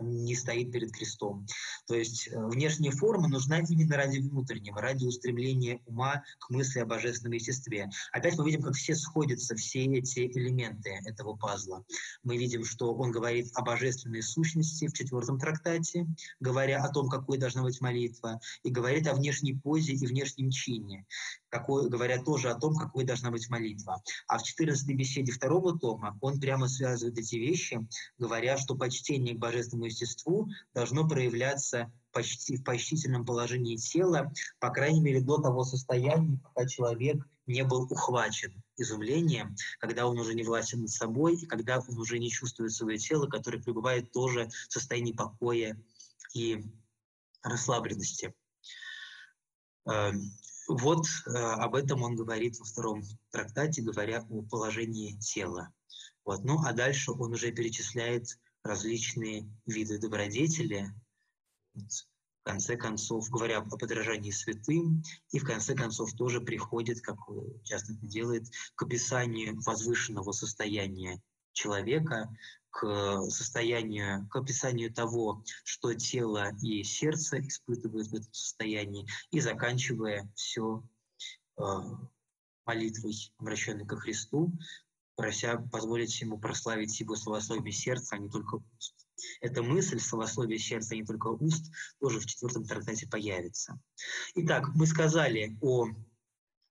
не 0.00 0.34
стоит 0.34 0.72
перед 0.72 0.92
крестом. 0.92 1.46
То 1.86 1.94
есть 1.94 2.28
э, 2.28 2.46
внешняя 2.46 2.90
форма 2.90 3.28
нужна 3.28 3.60
именно 3.60 3.96
ради 3.96 4.18
внутреннего, 4.18 4.80
ради 4.80 5.04
устремления 5.06 5.80
ума 5.86 6.22
к 6.38 6.50
мысли 6.50 6.80
о 6.80 6.86
божественном 6.86 7.32
естестве. 7.32 7.90
Опять 8.12 8.38
мы 8.38 8.46
видим, 8.46 8.62
как 8.62 8.74
все 8.74 8.94
сходятся, 8.94 9.54
все 9.56 9.84
эти 9.84 10.20
элементы 10.20 11.00
этого 11.06 11.36
пазла. 11.36 11.84
Мы 12.22 12.36
видим, 12.36 12.64
что 12.64 12.94
он 12.94 13.10
говорит 13.10 13.50
о 13.54 13.62
божественной 13.62 14.22
сущности 14.22 14.88
в 14.88 14.92
четвертом 14.92 15.38
трактате, 15.38 16.06
говоря 16.40 16.82
о 16.82 16.92
том, 16.92 17.08
какой 17.08 17.38
должна 17.38 17.62
быть 17.62 17.80
молитва, 17.80 18.40
и 18.62 18.70
говорит 18.70 19.06
о 19.06 19.14
внешней 19.14 19.54
позе 19.54 19.92
и 19.92 20.06
внешнем 20.06 20.50
чине 20.50 21.06
какой, 21.50 21.88
говорят 21.90 22.24
тоже 22.24 22.50
о 22.50 22.54
том, 22.54 22.76
какой 22.76 23.04
должна 23.04 23.30
быть 23.30 23.50
молитва. 23.50 24.02
А 24.28 24.38
в 24.38 24.42
14 24.42 24.96
беседе 24.96 25.32
второго 25.32 25.78
тома 25.78 26.16
он 26.20 26.40
прямо 26.40 26.68
связывает 26.68 27.18
эти 27.18 27.36
вещи, 27.36 27.86
говоря, 28.18 28.56
что 28.56 28.76
почтение 28.76 29.34
к 29.34 29.38
божественному 29.38 29.89
естеству 29.90 30.48
должно 30.74 31.06
проявляться 31.06 31.92
почти 32.12 32.56
в 32.56 32.64
почтительном 32.64 33.24
положении 33.24 33.76
тела, 33.76 34.32
по 34.58 34.70
крайней 34.70 35.00
мере, 35.00 35.20
до 35.20 35.38
того 35.38 35.64
состояния, 35.64 36.40
пока 36.42 36.66
человек 36.66 37.24
не 37.46 37.64
был 37.64 37.82
ухвачен 37.82 38.62
изумлением, 38.76 39.54
когда 39.78 40.06
он 40.06 40.18
уже 40.18 40.34
не 40.34 40.42
властен 40.42 40.80
над 40.80 40.90
собой, 40.90 41.36
и 41.36 41.46
когда 41.46 41.78
он 41.78 41.98
уже 41.98 42.18
не 42.18 42.30
чувствует 42.30 42.72
свое 42.72 42.98
тело, 42.98 43.26
которое 43.26 43.62
пребывает 43.62 44.12
тоже 44.12 44.48
в 44.68 44.72
состоянии 44.72 45.12
покоя 45.12 45.76
и 46.34 46.64
расслабленности. 47.42 48.34
Эм, 49.86 50.32
вот 50.68 51.06
э, 51.26 51.30
об 51.30 51.74
этом 51.74 52.02
он 52.02 52.14
говорит 52.14 52.58
во 52.58 52.64
втором 52.64 53.02
трактате, 53.30 53.82
говоря 53.82 54.24
о 54.28 54.42
положении 54.42 55.18
тела. 55.18 55.72
Вот. 56.24 56.44
Ну 56.44 56.60
а 56.64 56.72
дальше 56.72 57.12
он 57.12 57.32
уже 57.32 57.50
перечисляет 57.50 58.38
различные 58.62 59.48
виды 59.66 59.98
добродетели, 59.98 60.86
в 61.74 62.42
конце 62.42 62.76
концов, 62.76 63.28
говоря 63.30 63.58
о 63.58 63.76
подражании 63.76 64.30
святым, 64.30 65.02
и 65.30 65.38
в 65.38 65.44
конце 65.44 65.74
концов 65.74 66.12
тоже 66.14 66.40
приходит, 66.40 67.00
как 67.00 67.18
часто 67.64 67.92
это 67.92 68.06
делает, 68.06 68.48
к 68.74 68.82
описанию 68.82 69.60
возвышенного 69.60 70.32
состояния 70.32 71.20
человека, 71.52 72.34
к 72.70 73.28
состоянию, 73.28 74.26
к 74.28 74.36
описанию 74.36 74.92
того, 74.92 75.44
что 75.64 75.92
тело 75.94 76.52
и 76.62 76.82
сердце 76.84 77.40
испытывают 77.40 78.08
в 78.08 78.14
этом 78.14 78.32
состоянии, 78.32 79.06
и 79.30 79.40
заканчивая 79.40 80.30
все 80.34 80.82
э, 81.58 81.62
молитвой, 82.64 83.14
обращенной 83.38 83.86
ко 83.86 83.96
Христу, 83.96 84.52
прося 85.20 85.58
позволить 85.58 86.18
ему 86.22 86.38
прославить 86.38 86.98
его 86.98 87.14
словословие 87.14 87.72
сердца, 87.72 88.16
а 88.16 88.18
не 88.18 88.30
только 88.30 88.56
уст. 88.56 88.94
Эта 89.42 89.62
мысль 89.62 90.00
словословие 90.00 90.58
сердца, 90.58 90.94
а 90.94 90.96
не 90.96 91.04
только 91.04 91.26
уст, 91.26 91.70
тоже 92.00 92.20
в 92.20 92.26
четвертом 92.26 92.64
трактате 92.64 93.06
появится. 93.06 93.78
Итак, 94.34 94.68
мы 94.74 94.86
сказали 94.86 95.58
о 95.60 95.88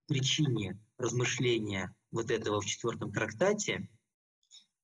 причине 0.08 0.80
размышления 0.98 1.94
вот 2.10 2.32
этого 2.32 2.60
в 2.60 2.66
четвертом 2.66 3.12
трактате, 3.12 3.88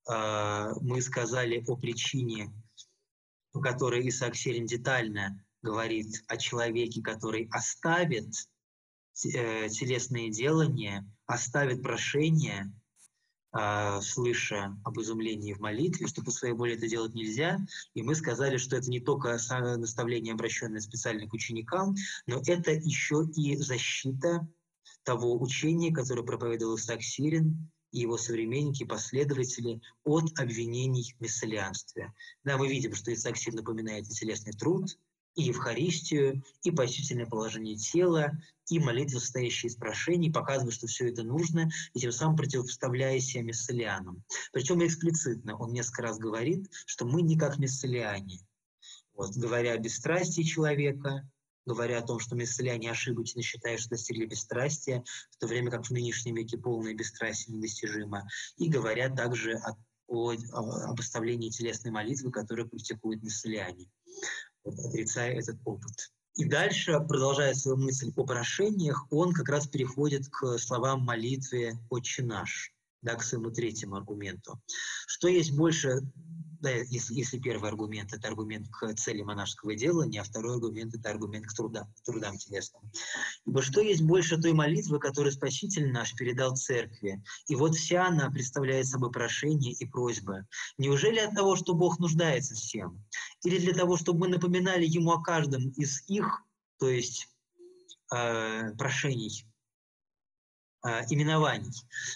а, 0.08 0.72
мы 0.82 1.02
сказали 1.02 1.64
о 1.68 1.76
причине, 1.76 2.54
по 3.52 3.62
которой 3.62 4.08
Исаак 4.08 4.36
Серин 4.36 4.68
детально 4.68 5.44
говорит 5.64 6.24
о 6.28 6.38
человеке, 6.38 7.02
который 7.02 7.50
оставит 7.52 8.28
э, 9.24 9.70
телесные 9.70 10.30
делания, 10.30 11.10
оставит 11.26 11.82
прошение, 11.82 12.72
слыша 14.02 14.78
об 14.84 15.00
изумлении 15.00 15.54
в 15.54 15.60
молитве, 15.60 16.08
что 16.08 16.24
по 16.24 16.32
своей 16.32 16.54
воле 16.54 16.76
это 16.76 16.88
делать 16.88 17.14
нельзя. 17.14 17.60
И 17.94 18.02
мы 18.02 18.16
сказали, 18.16 18.58
что 18.58 18.76
это 18.76 18.90
не 18.90 19.00
только 19.00 19.38
наставление, 19.78 20.34
обращенное 20.34 20.82
специально 20.82 21.28
к 21.28 21.34
ученикам, 21.34 21.96
но 22.28 22.42
это 22.46 22.72
еще 22.72 23.26
и 23.36 23.56
защита 23.56 24.48
того 25.04 25.42
учения, 25.42 25.94
которое 25.94 26.24
проповедовал 26.24 26.76
Исаак 26.76 27.02
Сирин, 27.02 27.72
и 27.92 28.00
его 28.00 28.18
современники, 28.18 28.84
последователи 28.84 29.80
от 30.04 30.38
обвинений 30.38 31.14
в 31.18 31.22
мессалианстве. 31.22 32.14
Да, 32.44 32.58
мы 32.58 32.68
видим, 32.68 32.94
что 32.94 33.14
Исаак 33.14 33.38
сильно 33.38 33.62
напоминает 33.62 34.06
и 34.08 34.10
телесный 34.10 34.52
труд, 34.52 34.98
и 35.36 35.44
Евхаристию, 35.44 36.44
и 36.64 36.72
почтительное 36.72 37.26
положение 37.26 37.76
тела, 37.76 38.32
и 38.70 38.80
молитвы, 38.80 39.20
состоящие 39.20 39.70
из 39.70 39.76
прошений, 39.76 40.32
показывая, 40.32 40.72
что 40.72 40.88
все 40.88 41.10
это 41.10 41.24
нужно, 41.24 41.70
и 41.94 42.00
тем 42.00 42.12
самым 42.12 42.36
противопоставляя 42.36 43.20
себя 43.20 43.44
мессалианам. 43.44 44.24
Причем 44.52 44.86
эксплицитно 44.86 45.58
он 45.58 45.74
несколько 45.74 46.04
раз 46.04 46.18
говорит, 46.18 46.70
что 46.86 47.06
мы 47.06 47.22
не 47.22 47.38
как 47.38 47.60
мессалиане. 47.60 48.40
Вот, 49.14 49.36
говоря 49.36 49.74
о 49.74 49.78
бесстрастии 49.78 50.42
человека, 50.42 51.30
говоря 51.66 52.00
о 52.00 52.06
том, 52.06 52.20
что 52.20 52.36
мессаляне 52.36 52.92
ошибочно 52.92 53.42
считают, 53.42 53.82
что 53.82 53.92
достигли 53.92 54.26
бесстрастия, 54.26 55.04
в 55.32 55.38
то 55.38 55.48
время 55.48 55.72
как 55.72 55.86
в 55.86 55.92
нынешнем 55.92 56.36
веке 56.36 56.58
полное 56.58 56.94
бесстрастие 56.94 57.56
недостижимо, 57.56 58.28
и 58.58 58.70
говорят 58.70 59.16
также 59.16 59.56
о, 59.56 59.78
о, 60.08 60.32
о 60.32 60.92
обоставлении 60.92 61.50
телесной 61.50 61.92
молитвы, 61.92 62.32
которую 62.32 62.70
практикуют 62.70 63.24
мессаляне, 63.24 63.90
вот, 64.16 64.24
отрицая 64.66 65.34
этот 65.34 65.58
опыт. 65.66 66.12
И 66.36 66.46
дальше, 66.46 67.00
продолжая 67.08 67.54
свою 67.54 67.78
мысль 67.78 68.12
о 68.16 68.26
прошениях, 68.26 69.06
он 69.10 69.34
как 69.34 69.48
раз 69.48 69.68
переходит 69.68 70.28
к 70.28 70.58
словам 70.58 71.02
молитвы 71.02 71.80
«Отче 71.90 72.24
наш», 72.24 72.74
да, 73.02 73.16
к 73.16 73.24
своему 73.24 73.52
третьему 73.52 73.96
аргументу. 73.96 74.60
Что 75.08 75.30
есть 75.30 75.56
больше 75.56 76.02
да, 76.62 76.70
если, 76.72 77.14
если 77.14 77.40
первый 77.40 77.70
аргумент– 77.70 78.14
это 78.14 78.28
аргумент 78.28 78.68
к 78.70 78.94
цели 78.96 79.22
монашеского 79.22 79.76
делания, 79.76 80.22
а 80.22 80.24
второй 80.24 80.56
аргумент– 80.56 80.94
это 80.96 81.10
аргумент 81.10 81.48
к, 81.48 81.54
труда, 81.54 81.88
к 81.98 82.06
трудам 82.06 82.38
телесным. 82.38 82.84
Ибо 83.46 83.62
что 83.62 83.82
есть 83.82 84.02
больше 84.02 84.38
той 84.38 84.54
молитвы, 84.54 85.00
которую 85.00 85.32
Спаситель 85.32 85.92
наш 85.92 86.14
передал 86.16 86.56
церкви? 86.56 87.24
И 87.48 87.56
вот 87.56 87.76
вся 87.76 88.08
она 88.08 88.30
представляет 88.30 88.88
собой 88.88 89.12
прошение 89.12 89.74
и 89.74 89.86
просьбы. 89.86 90.46
Неужели 90.78 91.20
от 91.20 91.36
того, 91.36 91.56
что 91.56 91.74
Бог 91.74 92.00
нуждается 92.00 92.56
всем? 92.56 93.04
Или 93.44 93.60
для 93.60 93.74
того, 93.74 93.98
чтобы 93.98 94.22
мы 94.22 94.28
напоминали 94.28 94.86
Ему 94.86 95.12
о 95.12 95.22
каждом 95.22 95.70
из 95.72 96.04
их, 96.08 96.44
то 96.80 96.90
есть 96.90 97.28
э, 98.14 98.72
прошений, 98.78 99.46
именований. 101.10 101.72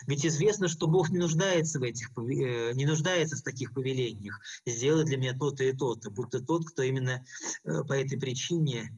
Ведь 0.07 0.25
известно, 0.25 0.67
что 0.67 0.87
Бог 0.87 1.09
не 1.09 1.17
нуждается 1.17 1.79
в 1.79 1.83
этих, 1.83 2.09
э, 2.17 2.73
не 2.73 2.85
нуждается 2.85 3.35
в 3.35 3.41
таких 3.41 3.73
повелениях. 3.73 4.39
Сделай 4.65 5.05
для 5.05 5.17
меня 5.17 5.37
то-то 5.37 5.63
и 5.63 5.73
то-то, 5.73 6.11
будто 6.11 6.39
тот, 6.39 6.67
кто 6.67 6.83
именно 6.83 7.25
э, 7.63 7.83
по 7.83 7.93
этой 7.93 8.19
причине 8.19 8.91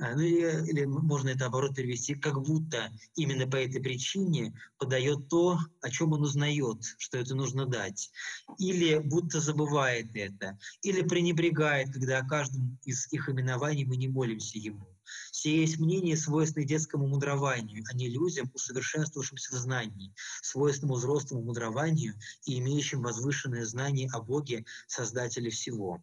А, 0.00 0.14
ну, 0.16 0.22
или 0.22 0.86
можно 0.86 1.28
это 1.28 1.46
оборот 1.46 1.76
перевести, 1.76 2.16
как 2.16 2.42
будто 2.42 2.90
именно 3.14 3.46
по 3.46 3.56
этой 3.56 3.80
причине 3.80 4.52
подает 4.76 5.28
то, 5.28 5.58
о 5.82 5.90
чем 5.90 6.12
он 6.12 6.22
узнает, 6.22 6.78
что 6.98 7.18
это 7.18 7.36
нужно 7.36 7.64
дать. 7.66 8.10
Или 8.58 8.98
будто 8.98 9.40
забывает 9.40 10.08
это, 10.14 10.58
или 10.82 11.02
пренебрегает, 11.02 11.92
когда 11.92 12.18
о 12.18 12.26
каждом 12.26 12.76
из 12.84 13.06
их 13.12 13.28
именований 13.28 13.84
мы 13.84 13.96
не 13.96 14.08
молимся 14.08 14.58
ему. 14.58 14.84
Все 15.32 15.60
есть 15.60 15.78
мнение, 15.78 16.16
свойственное 16.16 16.66
детскому 16.66 17.06
мудрованию, 17.06 17.84
а 17.90 17.94
не 17.94 18.08
людям, 18.08 18.50
усовершенствовавшимся 18.54 19.54
в 19.54 19.58
знании, 19.58 20.14
свойственному 20.42 20.94
взрослому 20.94 21.42
мудрованию 21.42 22.14
и 22.44 22.58
имеющим 22.58 23.02
возвышенное 23.02 23.64
знание 23.64 24.08
о 24.12 24.20
Боге, 24.20 24.64
Создателе 24.86 25.50
всего. 25.50 26.02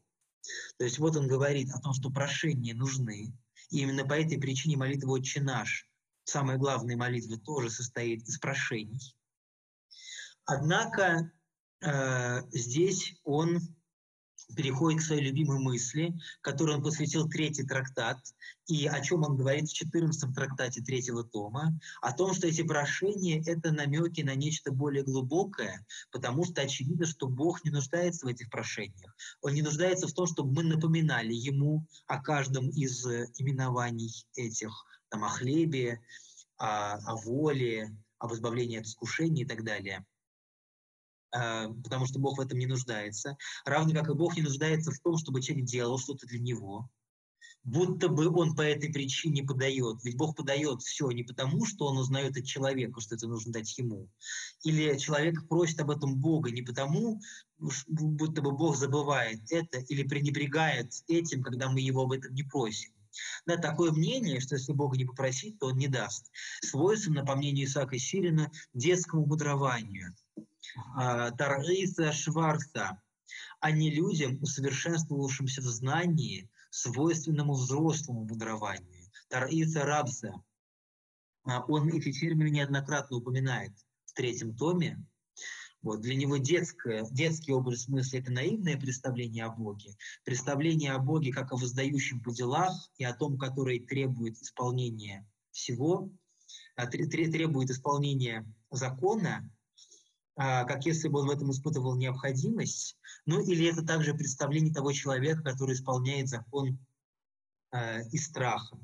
То 0.77 0.85
есть 0.85 0.99
вот 0.99 1.15
он 1.15 1.27
говорит 1.27 1.71
о 1.71 1.79
том, 1.79 1.93
что 1.93 2.09
прошения 2.09 2.73
нужны, 2.73 3.33
и 3.69 3.79
именно 3.81 4.05
по 4.05 4.13
этой 4.13 4.37
причине 4.37 4.77
молитва 4.77 5.11
«Отче 5.11 5.41
наш», 5.41 5.89
самая 6.23 6.57
главная 6.57 6.97
молитва, 6.97 7.37
тоже 7.37 7.69
состоит 7.69 8.27
из 8.27 8.37
прошений. 8.37 9.15
Однако 10.45 11.31
э, 11.81 12.41
здесь 12.51 13.15
он 13.23 13.59
переходит 14.55 14.99
к 14.99 15.03
своей 15.03 15.23
любимой 15.23 15.59
мысли, 15.59 16.13
которой 16.41 16.75
он 16.75 16.83
посвятил 16.83 17.27
третий 17.29 17.63
трактат, 17.63 18.17
и 18.67 18.87
о 18.87 19.01
чем 19.01 19.23
он 19.23 19.35
говорит 19.35 19.69
в 19.69 19.73
14 19.73 20.33
трактате 20.33 20.81
третьего 20.81 21.23
тома, 21.23 21.77
о 22.01 22.13
том, 22.13 22.33
что 22.33 22.47
эти 22.47 22.61
прошения— 22.61 23.43
это 23.45 23.71
намеки 23.71 24.21
на 24.21 24.35
нечто 24.35 24.71
более 24.71 25.03
глубокое, 25.03 25.85
потому 26.11 26.45
что 26.45 26.61
очевидно, 26.61 27.05
что 27.05 27.27
Бог 27.27 27.63
не 27.65 27.71
нуждается 27.71 28.25
в 28.25 28.29
этих 28.29 28.49
прошениях. 28.49 29.15
Он 29.41 29.53
не 29.53 29.61
нуждается 29.61 30.07
в 30.07 30.13
том, 30.13 30.27
чтобы 30.27 30.53
мы 30.53 30.63
напоминали 30.63 31.33
Ему 31.33 31.85
о 32.07 32.21
каждом 32.21 32.69
из 32.69 33.05
э, 33.05 33.27
именований 33.37 34.25
этих, 34.35 34.71
там, 35.09 35.23
о 35.23 35.29
хлебе, 35.29 36.01
о, 36.57 36.93
о 36.95 37.15
воле, 37.17 37.95
об 38.19 38.33
избавлении 38.33 38.79
от 38.79 38.85
искушений 38.85 39.43
и 39.43 39.45
так 39.45 39.63
далее. 39.63 40.05
А, 41.33 41.69
потому 41.69 42.05
что 42.05 42.19
Бог 42.19 42.37
в 42.37 42.41
этом 42.41 42.59
не 42.59 42.65
нуждается. 42.65 43.37
Равно 43.65 43.93
как 43.93 44.09
и 44.09 44.13
Бог 44.13 44.35
не 44.35 44.43
нуждается 44.43 44.91
в 44.91 44.99
том, 44.99 45.17
чтобы 45.17 45.41
человек 45.41 45.65
делал 45.65 45.97
что-то 45.97 46.27
для 46.27 46.39
него. 46.39 46.89
Будто 47.63 48.09
бы 48.09 48.27
он 48.29 48.55
по 48.55 48.61
этой 48.61 48.91
причине 48.91 49.43
подает. 49.43 50.03
Ведь 50.03 50.17
Бог 50.17 50.35
подает 50.35 50.81
все 50.81 51.11
не 51.11 51.23
потому, 51.23 51.65
что 51.65 51.85
он 51.85 51.97
узнает 51.97 52.35
от 52.35 52.45
человека, 52.45 52.99
что 52.99 53.15
это 53.15 53.27
нужно 53.27 53.53
дать 53.53 53.77
ему. 53.77 54.09
Или 54.63 54.97
человек 54.97 55.47
просит 55.47 55.79
об 55.79 55.91
этом 55.91 56.15
Бога 56.17 56.49
не 56.49 56.63
потому, 56.63 57.21
будто 57.87 58.41
бы 58.41 58.51
Бог 58.51 58.77
забывает 58.77 59.51
это 59.51 59.77
или 59.77 60.03
пренебрегает 60.03 60.91
этим, 61.07 61.43
когда 61.43 61.69
мы 61.69 61.81
его 61.81 62.01
об 62.01 62.13
этом 62.13 62.33
не 62.33 62.43
просим. 62.43 62.91
Да, 63.45 63.57
такое 63.57 63.91
мнение, 63.91 64.39
что 64.39 64.55
если 64.55 64.71
Бога 64.73 64.97
не 64.97 65.05
попросить, 65.05 65.59
то 65.59 65.67
Он 65.67 65.77
не 65.77 65.87
даст. 65.87 66.31
Свойственно, 66.63 67.25
по 67.25 67.35
мнению 67.35 67.65
Исаака 67.65 67.99
Сирина, 67.99 68.49
детскому 68.73 69.25
мудрованию. 69.25 70.15
А, 70.95 71.31
Таргиса 71.31 72.11
Шварца, 72.11 73.01
а 73.59 73.71
не 73.71 73.91
людям, 73.91 74.41
усовершенствовавшимся 74.41 75.61
в 75.61 75.65
знании, 75.65 76.49
свойственному 76.69 77.53
взрослому 77.53 78.25
мудрованию. 78.25 79.09
Тараиса 79.29 79.85
Рабса, 79.85 80.33
а, 81.43 81.63
он 81.65 81.89
эти 81.89 82.11
термины 82.11 82.49
неоднократно 82.49 83.17
упоминает 83.17 83.71
в 84.05 84.13
третьем 84.13 84.55
томе. 84.55 85.03
Вот. 85.81 86.01
Для 86.01 86.15
него 86.15 86.37
детское, 86.37 87.05
детский 87.11 87.53
образ 87.53 87.87
мысли– 87.87 88.19
это 88.19 88.31
наивное 88.31 88.77
представление 88.77 89.45
о 89.45 89.49
Боге, 89.49 89.95
представление 90.23 90.91
о 90.91 90.99
Боге 90.99 91.31
как 91.31 91.51
о 91.51 91.57
воздающем 91.57 92.21
по 92.21 92.31
делах 92.31 92.71
и 92.97 93.03
о 93.03 93.13
том, 93.13 93.37
который 93.37 93.79
требует 93.79 94.37
исполнения 94.37 95.27
всего, 95.51 96.11
а, 96.75 96.87
требует 96.87 97.71
исполнения 97.71 98.45
закона, 98.69 99.49
как 100.35 100.85
если 100.85 101.07
бы 101.07 101.19
он 101.19 101.27
в 101.27 101.31
этом 101.31 101.51
испытывал 101.51 101.95
необходимость, 101.95 102.97
ну 103.25 103.41
или 103.41 103.67
это 103.67 103.85
также 103.85 104.13
представление 104.13 104.73
того 104.73 104.91
человека, 104.91 105.43
который 105.43 105.75
исполняет 105.75 106.29
закон 106.29 106.79
э, 107.71 108.07
из 108.09 108.25
страха, 108.25 108.79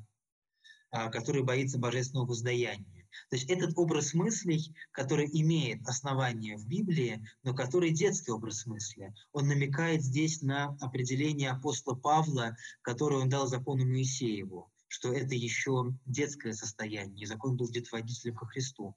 э, 0.92 1.10
который 1.10 1.42
боится 1.42 1.78
божественного 1.78 2.26
воздаяния. 2.26 2.98
То 3.30 3.36
есть 3.36 3.48
этот 3.50 3.72
образ 3.76 4.14
мыслей, 4.14 4.74
который 4.92 5.28
имеет 5.32 5.86
основание 5.86 6.56
в 6.56 6.66
Библии, 6.66 7.24
но 7.42 7.54
который 7.54 7.90
детский 7.90 8.30
образ 8.30 8.66
мысли, 8.66 9.14
он 9.32 9.48
намекает 9.48 10.02
здесь 10.02 10.42
на 10.42 10.76
определение 10.80 11.50
апостола 11.50 11.94
Павла, 11.94 12.56
которое 12.82 13.22
он 13.22 13.28
дал 13.28 13.46
закону 13.46 13.84
Моисееву, 13.86 14.70
что 14.88 15.12
это 15.12 15.34
еще 15.34 15.92
детское 16.06 16.52
состояние, 16.52 17.26
закон 17.26 17.56
был 17.56 17.68
где-то 17.68 17.88
водителем 17.92 18.36
ко 18.36 18.46
Христу. 18.46 18.94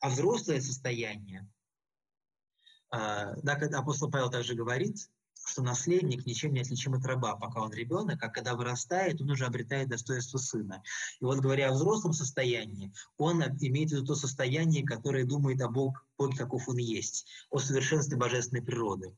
А 0.00 0.08
взрослое 0.08 0.60
состояние 0.60 1.40
а, 1.40 1.46
да, 2.96 3.56
когда 3.56 3.78
апостол 3.78 4.10
Павел 4.10 4.30
также 4.30 4.54
говорит, 4.54 5.08
что 5.46 5.62
наследник 5.62 6.26
ничем 6.26 6.52
не 6.52 6.60
отличим 6.60 6.94
от 6.94 7.04
раба, 7.04 7.36
пока 7.36 7.62
он 7.62 7.72
ребенок, 7.72 8.22
а 8.22 8.28
когда 8.28 8.54
вырастает, 8.54 9.20
он 9.20 9.30
уже 9.30 9.44
обретает 9.44 9.88
достоинство 9.88 10.38
сына. 10.38 10.82
И 11.20 11.24
вот 11.24 11.40
говоря 11.40 11.68
о 11.68 11.72
взрослом 11.72 12.12
состоянии, 12.12 12.92
он 13.18 13.42
имеет 13.42 13.90
в 13.90 13.94
виду 13.94 14.06
то 14.06 14.14
состояние, 14.14 14.84
которое 14.84 15.24
думает 15.24 15.60
о 15.60 15.68
Боге, 15.68 15.98
Боге 16.16 16.36
каков 16.36 16.68
он 16.68 16.78
есть, 16.78 17.26
о 17.50 17.58
совершенстве 17.58 18.16
божественной 18.16 18.62
природы. 18.62 19.14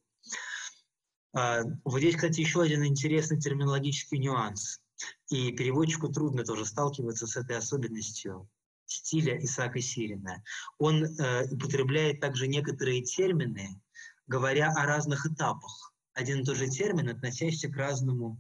А, 1.33 1.63
вот 1.85 1.99
здесь, 1.99 2.17
кстати, 2.17 2.41
еще 2.41 2.63
один 2.63 2.85
интересный 2.85 3.39
терминологический 3.39 4.19
нюанс. 4.19 4.81
И 5.29 5.53
переводчику 5.53 6.09
трудно 6.09 6.45
тоже 6.45 6.65
сталкиваться 6.65 7.27
с 7.27 7.37
этой 7.37 7.57
особенностью 7.57 8.49
стиля 8.87 9.39
Исаака 9.45 9.81
Сирина. 9.81 10.43
Он 10.79 11.05
э, 11.05 11.47
употребляет 11.51 12.21
также 12.21 12.47
некоторые 12.47 13.03
термины, 13.03 13.81
говоря 14.27 14.73
о 14.73 14.87
разных 14.87 15.27
этапах. 15.27 15.93
Один 16.13 16.41
и 16.41 16.45
тот 16.45 16.57
же 16.57 16.69
термин, 16.69 17.09
относящийся 17.09 17.69
к 17.69 17.77
разному 17.77 18.39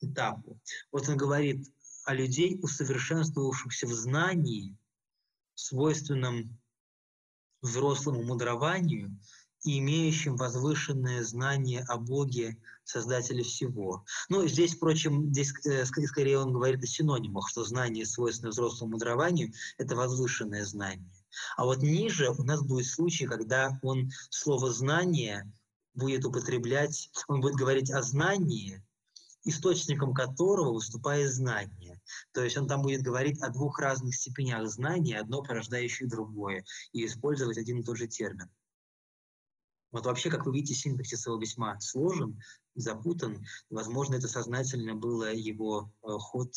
этапу. 0.00 0.58
Вот 0.90 1.08
он 1.08 1.16
говорит 1.16 1.66
о 2.04 2.14
людей, 2.14 2.58
усовершенствовавшихся 2.62 3.86
в 3.86 3.92
знании, 3.92 4.76
свойственном 5.54 6.58
взрослому 7.62 8.22
мудрованию, 8.22 9.18
и 9.64 9.78
имеющим 9.78 10.36
возвышенное 10.36 11.24
знание 11.24 11.84
о 11.88 11.96
Боге, 11.96 12.56
Создателе 12.84 13.42
всего. 13.42 14.04
Ну, 14.28 14.46
здесь, 14.46 14.76
впрочем, 14.76 15.30
здесь 15.30 15.54
э, 15.64 15.86
скорее 15.86 16.38
он 16.38 16.52
говорит 16.52 16.82
о 16.82 16.86
синонимах, 16.86 17.48
что 17.48 17.64
знание, 17.64 18.04
свойственное 18.04 18.50
взрослому 18.50 18.92
мудрованию, 18.92 19.52
это 19.78 19.96
возвышенное 19.96 20.66
знание. 20.66 21.10
А 21.56 21.64
вот 21.64 21.78
ниже 21.78 22.30
у 22.30 22.44
нас 22.44 22.62
будет 22.62 22.86
случай, 22.86 23.26
когда 23.26 23.78
он 23.82 24.10
слово 24.28 24.70
«знание» 24.70 25.50
будет 25.94 26.24
употреблять, 26.26 27.10
он 27.26 27.40
будет 27.40 27.54
говорить 27.54 27.90
о 27.90 28.02
знании, 28.02 28.82
источником 29.44 30.12
которого 30.12 30.74
выступает 30.74 31.32
знание. 31.32 32.00
То 32.32 32.42
есть 32.42 32.56
он 32.56 32.68
там 32.68 32.82
будет 32.82 33.02
говорить 33.02 33.40
о 33.40 33.48
двух 33.48 33.78
разных 33.78 34.14
степенях 34.14 34.68
знания, 34.68 35.20
одно 35.20 35.42
порождающее 35.42 36.08
другое, 36.08 36.64
и 36.92 37.06
использовать 37.06 37.58
один 37.58 37.80
и 37.80 37.82
тот 37.82 37.96
же 37.96 38.08
термин. 38.08 38.50
Вот 39.94 40.06
вообще, 40.06 40.28
как 40.28 40.44
вы 40.44 40.52
видите, 40.52 40.74
синтаксис 40.74 41.24
его 41.24 41.36
весьма 41.36 41.78
сложен, 41.78 42.42
запутан. 42.74 43.46
Возможно, 43.70 44.16
это 44.16 44.26
сознательно 44.26 44.96
было 44.96 45.32
его 45.32 45.92
э, 46.02 46.08
ход 46.18 46.52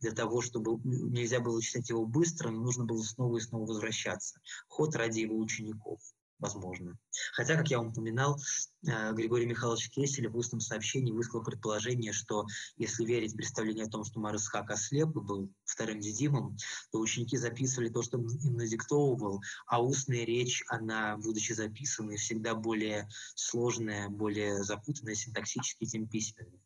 для 0.00 0.12
того, 0.12 0.42
чтобы 0.42 0.78
нельзя 0.84 1.40
было 1.40 1.62
читать 1.62 1.88
его 1.88 2.04
быстро, 2.04 2.50
но 2.50 2.60
нужно 2.60 2.84
было 2.84 3.02
снова 3.02 3.38
и 3.38 3.40
снова 3.40 3.64
возвращаться. 3.64 4.38
Ход 4.68 4.96
ради 4.96 5.20
его 5.20 5.38
учеников 5.38 5.98
возможно. 6.44 6.98
Хотя, 7.32 7.56
как 7.56 7.70
я 7.70 7.78
вам 7.78 7.88
упоминал, 7.88 8.38
э, 8.86 9.12
Григорий 9.14 9.46
Михайлович 9.46 9.88
Кеселев 9.88 10.32
в 10.32 10.36
устном 10.36 10.60
сообщении 10.60 11.10
высказал 11.10 11.42
предположение, 11.42 12.12
что 12.12 12.44
если 12.76 13.06
верить 13.06 13.34
представлению 13.34 13.86
о 13.86 13.90
том, 13.90 14.04
что 14.04 14.20
Марысхак 14.20 14.70
ослеп 14.70 15.16
и 15.16 15.20
был 15.20 15.50
вторым 15.64 16.00
дедимом, 16.00 16.56
то 16.92 17.00
ученики 17.00 17.38
записывали 17.38 17.88
то, 17.88 18.02
что 18.02 18.18
им 18.18 18.56
надиктовывал, 18.56 19.42
а 19.66 19.82
устная 19.82 20.24
речь, 20.26 20.62
она, 20.68 21.16
будучи 21.16 21.52
записанной, 21.52 22.16
всегда 22.16 22.54
более 22.54 23.08
сложная, 23.34 24.10
более 24.10 24.62
запутанная 24.62 25.14
синтаксически, 25.14 25.86
тем 25.86 26.06
письменной. 26.06 26.60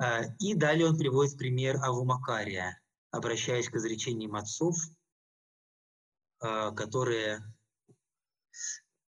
Э, 0.00 0.22
и 0.38 0.54
далее 0.54 0.86
он 0.86 0.96
приводит 0.96 1.36
пример 1.36 1.78
Авумакария, 1.82 2.80
обращаясь 3.10 3.68
к 3.68 3.74
изречениям 3.74 4.36
отцов, 4.36 4.76
э, 6.42 6.70
которые 6.76 7.42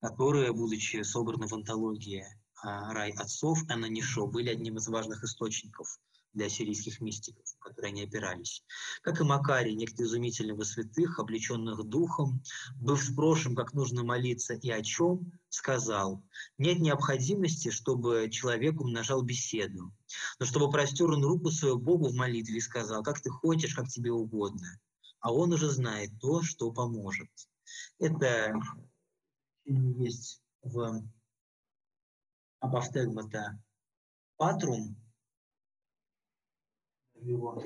которые, 0.02 0.54
будучи 0.54 1.02
собраны 1.02 1.48
в 1.48 1.54
антологии 1.54 2.26
а, 2.64 2.94
«Рай 2.94 3.12
отцов» 3.12 3.60
Анна 3.70 3.86
Нишо, 3.86 4.28
были 4.28 4.50
одним 4.50 4.78
из 4.78 4.88
важных 4.88 5.24
источников 5.24 6.00
для 6.34 6.50
сирийских 6.50 7.02
мистиков, 7.02 7.46
которые 7.60 7.90
они 7.90 8.04
опирались. 8.04 8.64
Как 9.02 9.20
и 9.20 9.24
Макарий, 9.24 9.76
некто 9.76 10.04
изумительного 10.04 10.64
святых, 10.64 11.20
облеченных 11.20 11.84
духом, 11.84 12.44
быв 12.76 13.04
спрошен, 13.04 13.56
как 13.56 13.74
нужно 13.74 14.04
молиться 14.04 14.54
и 14.54 14.70
о 14.70 14.84
чем, 14.84 15.32
сказал, 15.50 16.24
нет 16.58 16.80
необходимости, 16.80 17.72
чтобы 17.72 18.30
человек 18.32 18.80
умножал 18.80 19.24
беседу, 19.24 19.92
но 20.40 20.46
чтобы 20.46 20.70
простер 20.70 21.10
он 21.10 21.24
руку 21.24 21.50
свою 21.50 21.80
Богу 21.80 22.10
в 22.10 22.14
молитве 22.14 22.58
и 22.58 22.62
сказал, 22.62 23.02
как 23.04 23.20
ты 23.20 23.32
хочешь, 23.32 23.74
как 23.74 23.88
тебе 23.88 24.12
угодно, 24.12 24.80
а 25.20 25.34
он 25.34 25.54
уже 25.54 25.70
знает 25.70 26.12
то, 26.20 26.44
что 26.44 26.72
поможет. 26.72 27.30
Это 28.00 28.54
есть 29.68 30.42
в 30.62 31.02
апофтегмата 32.60 33.62
патрум, 34.38 34.96
его 37.16 37.62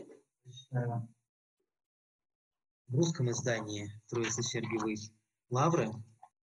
в 2.87 2.95
русском 2.95 3.29
издании 3.29 3.91
Троицы 4.07 4.41
Сергиевой 4.41 4.97
Лавры 5.49 5.91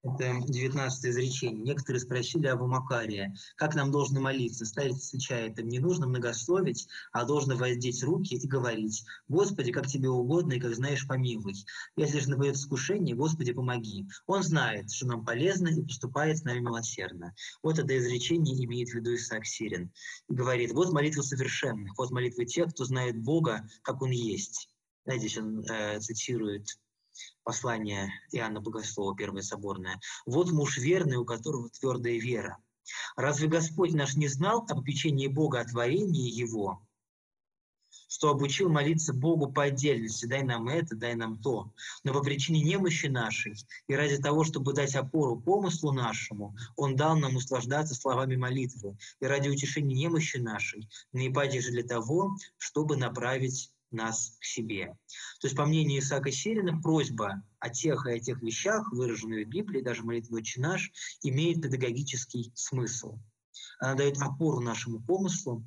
это 0.04 0.40
19 0.46 1.06
изречение. 1.06 1.64
Некоторые 1.64 2.00
спросили 2.00 2.46
об 2.46 2.60
Макария, 2.62 3.34
как 3.56 3.74
нам 3.74 3.90
должно 3.90 4.20
молиться. 4.20 4.66
Старец 4.66 5.08
отвечает 5.08 5.58
им, 5.58 5.68
не 5.68 5.78
нужно 5.78 6.06
многословить, 6.06 6.88
а 7.12 7.24
должно 7.24 7.56
воздеть 7.56 8.02
руки 8.02 8.34
и 8.34 8.46
говорить, 8.46 9.04
«Господи, 9.28 9.72
как 9.72 9.86
тебе 9.86 10.10
угодно 10.10 10.54
и 10.54 10.60
как 10.60 10.74
знаешь, 10.74 11.06
помилуй. 11.06 11.54
Если 11.96 12.20
же 12.20 12.30
нападет 12.30 12.56
искушение, 12.56 13.16
Господи, 13.16 13.52
помоги». 13.52 14.06
Он 14.26 14.42
знает, 14.42 14.90
что 14.90 15.06
нам 15.06 15.24
полезно 15.24 15.68
и 15.68 15.82
поступает 15.82 16.38
с 16.38 16.44
нами 16.44 16.60
милосердно. 16.60 17.34
Вот 17.62 17.78
это 17.78 17.96
изречение 17.96 18.62
имеет 18.64 18.90
в 18.90 18.94
виду 18.94 19.14
Исаак 19.14 19.46
Сирин. 19.46 19.90
И 20.28 20.34
говорит, 20.34 20.72
вот 20.72 20.92
молитва 20.92 21.22
совершенных, 21.22 21.96
вот 21.96 22.10
молитва 22.10 22.44
тех, 22.44 22.70
кто 22.70 22.84
знает 22.84 23.18
Бога, 23.22 23.66
как 23.82 24.02
Он 24.02 24.10
есть. 24.10 24.68
Здесь 25.06 25.36
он 25.36 25.60
э, 25.60 26.00
цитирует 26.00 26.78
послание 27.42 28.10
Иоанна 28.32 28.60
Богослова, 28.60 29.16
Первое 29.16 29.42
Соборное. 29.42 30.00
«Вот 30.26 30.50
муж 30.50 30.78
верный, 30.78 31.16
у 31.16 31.24
которого 31.24 31.68
твердая 31.70 32.18
вера. 32.18 32.58
Разве 33.16 33.48
Господь 33.48 33.92
наш 33.92 34.14
не 34.16 34.28
знал 34.28 34.60
об 34.68 34.78
попечении 34.78 35.26
Бога 35.26 35.60
о 35.60 35.64
творении 35.64 36.30
Его, 36.30 36.86
что 38.08 38.30
обучил 38.30 38.68
молиться 38.68 39.12
Богу 39.12 39.50
по 39.50 39.64
отдельности, 39.64 40.26
дай 40.26 40.42
нам 40.42 40.68
это, 40.68 40.94
дай 40.94 41.14
нам 41.14 41.38
то. 41.38 41.72
Но 42.04 42.12
по 42.12 42.22
причине 42.22 42.60
немощи 42.60 43.06
нашей 43.06 43.54
и 43.88 43.94
ради 43.94 44.18
того, 44.18 44.44
чтобы 44.44 44.72
дать 44.72 44.94
опору 44.94 45.40
помыслу 45.40 45.92
нашему, 45.92 46.54
Он 46.76 46.96
дал 46.96 47.16
нам 47.16 47.36
услаждаться 47.36 47.94
словами 47.94 48.36
молитвы, 48.36 48.96
и 49.20 49.26
ради 49.26 49.48
утешения 49.48 49.96
немощи 49.96 50.36
нашей, 50.36 50.88
наипаде 51.12 51.60
же 51.60 51.70
для 51.70 51.82
того, 51.82 52.36
чтобы 52.58 52.96
направить 52.96 53.72
нас 53.94 54.36
к 54.40 54.44
себе. 54.44 54.96
То 55.40 55.46
есть, 55.46 55.56
по 55.56 55.64
мнению 55.64 56.00
Исаака 56.00 56.30
Сирина, 56.30 56.80
просьба 56.80 57.42
о 57.58 57.70
тех 57.70 58.06
и 58.06 58.12
о 58.12 58.20
тех 58.20 58.42
вещах, 58.42 58.92
выраженную 58.92 59.46
в 59.46 59.48
Библии, 59.48 59.80
даже 59.80 60.02
молитва 60.02 60.36
«Отче 60.36 60.60
наш», 60.60 60.90
имеет 61.22 61.62
педагогический 61.62 62.52
смысл. 62.54 63.18
Она 63.78 63.94
дает 63.94 64.20
опору 64.20 64.60
нашему 64.60 65.00
помыслу, 65.00 65.64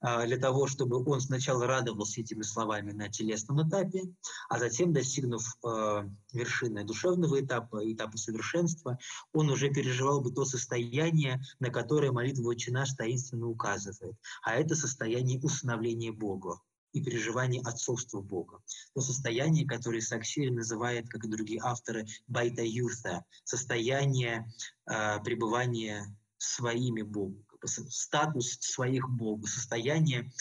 а, 0.00 0.26
для 0.26 0.38
того, 0.38 0.66
чтобы 0.66 1.04
он 1.04 1.20
сначала 1.20 1.66
радовался 1.66 2.20
этими 2.20 2.42
словами 2.42 2.92
на 2.92 3.08
телесном 3.08 3.66
этапе, 3.68 4.02
а 4.48 4.58
затем, 4.58 4.92
достигнув 4.92 5.42
э, 5.64 6.08
вершины 6.32 6.84
душевного 6.84 7.40
этапа, 7.40 7.80
этапа 7.92 8.16
совершенства, 8.16 8.98
он 9.32 9.50
уже 9.50 9.68
переживал 9.68 10.22
бы 10.22 10.32
то 10.32 10.44
состояние, 10.44 11.42
на 11.58 11.70
которое 11.70 12.12
молитва 12.12 12.48
«Отче 12.48 12.72
наш» 12.72 12.92
таинственно 12.92 13.46
указывает. 13.48 14.16
А 14.42 14.54
это 14.54 14.74
состояние 14.74 15.40
усыновления 15.40 16.12
Бога 16.12 16.60
и 16.92 17.02
переживание 17.02 17.62
отцовства 17.62 18.20
Бога. 18.20 18.60
То 18.94 19.00
состояние, 19.00 19.66
которое 19.66 20.00
Саксири 20.00 20.50
называет, 20.50 21.08
как 21.08 21.24
и 21.24 21.28
другие 21.28 21.60
авторы, 21.62 22.06
байта 22.26 22.62
юрта, 22.62 23.24
состояние 23.44 24.52
э, 24.90 25.20
пребывания 25.22 26.16
своими 26.38 27.02
Богом, 27.02 27.44
статус 27.64 28.58
своих 28.60 29.08
Богу, 29.08 29.46
состояние, 29.46 30.32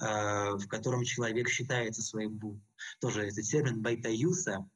э, 0.00 0.04
в 0.04 0.66
котором 0.68 1.04
человек 1.04 1.48
считается 1.48 2.02
своим 2.02 2.36
Богом. 2.38 2.64
Тоже 3.00 3.26
этот 3.26 3.44
термин 3.44 3.82
байта 3.82 4.08
юса, 4.08 4.68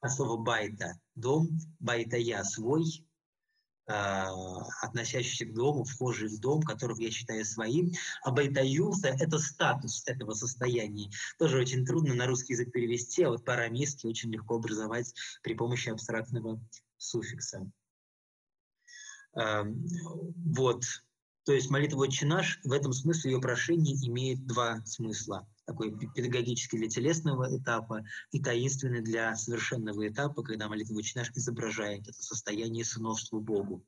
а 0.00 0.08
слово 0.08 0.36
байта– 0.36 0.98
дом, 1.14 1.58
байта 1.78 2.16
я– 2.16 2.44
свой, 2.44 3.06
относящийся 3.86 5.46
к 5.46 5.54
дому, 5.54 5.84
вхожий 5.84 6.28
в 6.28 6.38
дом, 6.40 6.62
которого 6.62 7.00
я 7.00 7.10
считаю 7.10 7.44
своим. 7.44 7.92
А 8.22 8.30
байтаюса– 8.30 9.08
это 9.20 9.38
статус 9.38 10.02
этого 10.06 10.34
состояния. 10.34 11.10
Тоже 11.38 11.58
очень 11.58 11.84
трудно 11.84 12.14
на 12.14 12.26
русский 12.26 12.52
язык 12.52 12.72
перевести, 12.72 13.24
а 13.24 13.30
вот 13.30 13.44
по-арамейски 13.44 14.06
очень 14.06 14.32
легко 14.32 14.56
образовать 14.56 15.14
при 15.42 15.54
помощи 15.54 15.88
абстрактного 15.88 16.60
суффикса. 16.96 17.70
Вот. 19.34 20.84
То 21.44 21.52
есть 21.52 21.70
молитва 21.70 22.02
«Отче 22.02 22.24
наш» 22.24 22.60
в 22.62 22.70
этом 22.70 22.92
смысле 22.92 23.32
ее 23.32 23.40
прошение 23.40 23.96
имеет 24.06 24.46
два 24.46 24.80
смысла. 24.84 25.48
Такой 25.64 25.96
педагогический 26.14 26.78
для 26.78 26.88
телесного 26.88 27.56
этапа 27.56 28.04
и 28.30 28.40
таинственный 28.40 29.00
для 29.00 29.34
совершенного 29.34 30.06
этапа, 30.06 30.42
когда 30.42 30.68
молитва 30.68 30.98
«Отче 30.98 31.18
наш» 31.18 31.30
изображает 31.30 32.06
это 32.06 32.22
состояние 32.22 32.84
сыновства 32.84 33.40
Богу. 33.40 33.84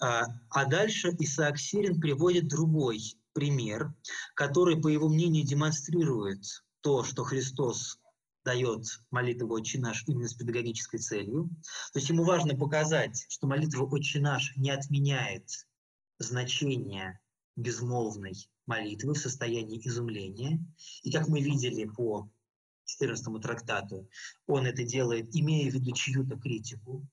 А, 0.00 0.24
а 0.50 0.64
дальше 0.64 1.14
Исаак 1.18 1.58
Сирин 1.58 2.00
приводит 2.00 2.48
другой 2.48 3.00
пример, 3.32 3.94
который, 4.34 4.80
по 4.80 4.88
его 4.88 5.08
мнению, 5.08 5.46
демонстрирует 5.46 6.44
то, 6.80 7.04
что 7.04 7.22
Христос 7.22 8.00
дает 8.44 8.84
молитву 9.12 9.54
«Отче 9.54 9.78
наш» 9.78 10.02
именно 10.08 10.26
с 10.26 10.34
педагогической 10.34 10.98
целью. 10.98 11.50
То 11.92 11.98
есть 11.98 12.08
ему 12.08 12.24
важно 12.24 12.56
показать, 12.56 13.26
что 13.28 13.46
молитва 13.46 13.84
«Отче 13.84 14.20
наш» 14.20 14.56
не 14.56 14.70
отменяет 14.70 15.67
значение 16.18 17.20
безмолвной 17.56 18.34
молитвы 18.66 19.14
в 19.14 19.18
состоянии 19.18 19.80
изумления. 19.86 20.64
И 21.02 21.10
как 21.10 21.28
мы 21.28 21.40
видели 21.40 21.84
по 21.84 22.30
14 22.84 23.42
трактату, 23.42 24.08
он 24.46 24.66
это 24.66 24.82
делает, 24.84 25.34
имея 25.34 25.70
в 25.70 25.74
виду 25.74 25.92
чью-то 25.92 26.36
критику. 26.36 27.06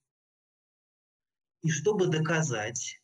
И 1.61 1.69
чтобы 1.69 2.07
доказать 2.07 3.01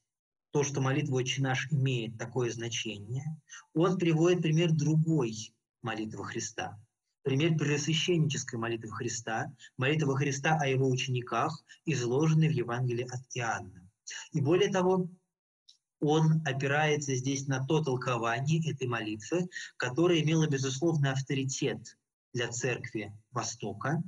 то, 0.52 0.64
что 0.64 0.82
молитва 0.82 1.16
«Отче 1.16 1.42
наш» 1.42 1.72
имеет 1.72 2.18
такое 2.18 2.52
значение, 2.52 3.26
он 3.74 3.98
приводит 3.98 4.42
пример 4.42 4.72
другой 4.72 5.54
молитвы 5.82 6.26
Христа. 6.26 6.80
Пример 7.24 7.58
пресвященнической 7.58 8.60
молитвы 8.60 8.92
Христа, 8.92 9.54
молитва 9.78 10.18
Христа 10.18 10.58
о 10.60 10.68
его 10.68 10.90
учениках, 10.90 11.64
изложенной 11.86 12.50
в 12.50 12.52
Евангелии 12.52 13.06
от 13.06 13.22
Иоанна. 13.36 13.90
И 14.32 14.42
более 14.42 14.72
того, 14.72 15.10
он 16.02 16.42
опирается 16.46 17.16
здесь 17.16 17.48
на 17.48 17.66
то 17.66 17.82
толкование 17.82 18.60
этой 18.70 18.88
молитвы, 18.88 19.48
которое 19.78 20.22
имело, 20.22 20.48
безусловно, 20.48 21.12
авторитет 21.12 21.98
для 22.34 22.50
церкви 22.50 23.16
Востока. 23.32 24.04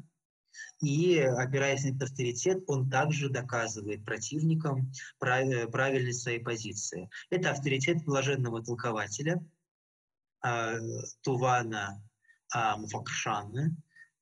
И, 0.82 1.18
опираясь 1.18 1.84
на 1.84 1.90
этот 1.90 2.10
авторитет, 2.10 2.64
он 2.68 2.90
также 2.90 3.30
доказывает 3.30 4.06
противникам 4.06 4.92
правильность 5.20 6.22
своей 6.22 6.40
позиции. 6.40 7.10
Это 7.30 7.52
авторитет 7.52 8.04
блаженного 8.06 8.64
толкователя 8.64 9.44
э, 10.46 10.80
Тувана 11.22 12.04
э, 12.54 12.76
Муфакшана, 12.78 13.76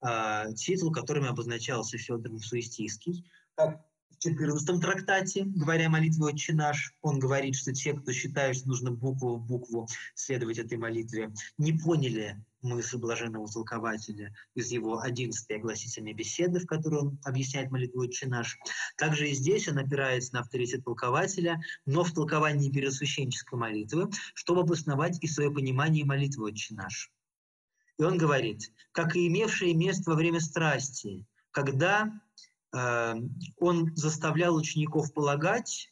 э, 0.05 0.53
титул, 0.55 0.91
которым 0.91 1.25
обозначался 1.25 1.97
Федор 1.97 2.31
Мусуистийский, 2.31 3.29
как 3.55 3.81
14 4.21 4.79
трактате, 4.79 5.45
говоря 5.45 5.87
о 5.87 5.89
молитве 5.89 6.25
«Отче 6.25 6.53
наш», 6.53 6.93
он 7.01 7.17
говорит, 7.17 7.55
что 7.55 7.73
те, 7.73 7.93
кто 7.93 8.11
считают, 8.11 8.55
что 8.55 8.67
нужно 8.67 8.91
букву 8.91 9.37
в 9.37 9.47
букву 9.47 9.87
следовать 10.13 10.59
этой 10.59 10.77
молитве, 10.77 11.33
не 11.57 11.73
поняли 11.73 12.39
мысль 12.61 12.97
блаженного 12.97 13.47
толкователя 13.47 14.31
из 14.53 14.69
его 14.69 14.99
11 14.99 15.49
огласительной 15.49 16.13
беседы, 16.13 16.59
в 16.59 16.67
которой 16.67 17.01
он 17.01 17.19
объясняет 17.23 17.71
молитву 17.71 18.01
«Отче 18.01 18.27
наш». 18.27 18.59
Также 18.95 19.27
и 19.27 19.33
здесь 19.33 19.67
он 19.67 19.79
опирается 19.79 20.35
на 20.35 20.41
авторитет 20.41 20.83
толкователя, 20.83 21.59
но 21.87 22.03
в 22.03 22.13
толковании 22.13 22.69
первосвященнической 22.69 23.57
молитвы, 23.57 24.11
чтобы 24.35 24.61
обосновать 24.61 25.17
и 25.23 25.27
свое 25.27 25.49
понимание 25.49 26.05
молитвы 26.05 26.49
«Отче 26.49 26.75
наш». 26.75 27.11
И 27.97 28.03
он 28.03 28.19
говорит, 28.19 28.71
как 28.91 29.15
и 29.15 29.27
имевшее 29.27 29.73
место 29.73 30.11
во 30.11 30.15
время 30.15 30.39
страсти, 30.39 31.25
когда 31.49 32.21
он 32.73 33.95
заставлял 33.95 34.55
учеников 34.55 35.13
полагать, 35.13 35.91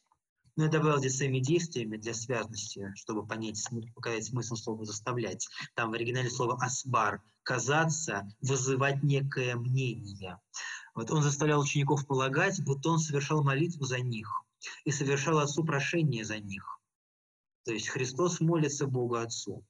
но 0.56 0.65
я 0.65 0.72
добавил 0.72 0.99
здесь 0.99 1.18
своими 1.18 1.39
действиями 1.39 1.97
для 1.97 2.14
связности, 2.14 2.91
чтобы 2.95 3.26
понять, 3.26 3.65
показать 3.95 4.26
смысл 4.26 4.56
слова 4.56 4.84
«заставлять». 4.85 5.47
Там 5.76 5.91
в 5.91 5.93
оригинале 5.93 6.30
слово 6.30 6.57
«асбар»– 6.61 7.22
«казаться», 7.43 8.27
«вызывать 8.41 9.01
некое 9.03 9.56
мнение». 9.56 10.39
Вот 10.95 11.11
он 11.11 11.23
заставлял 11.23 11.61
учеников 11.61 12.06
полагать, 12.06 12.61
будто 12.64 12.89
он 12.89 12.99
совершал 12.99 13.43
молитву 13.43 13.85
за 13.85 13.99
них 13.99 14.43
и 14.84 14.91
совершал 14.91 15.39
Отцу 15.39 15.64
прошение 15.64 16.26
за 16.26 16.39
них. 16.39 16.80
То 17.64 17.72
есть 17.72 17.88
Христос 17.88 18.41
молится 18.41 18.88
Богу 18.88 19.15
Отцу. 19.15 19.64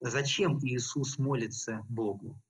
зачем 0.00 0.58
Иисус 0.64 1.18
молится 1.18 1.84
Богу? 1.88 2.40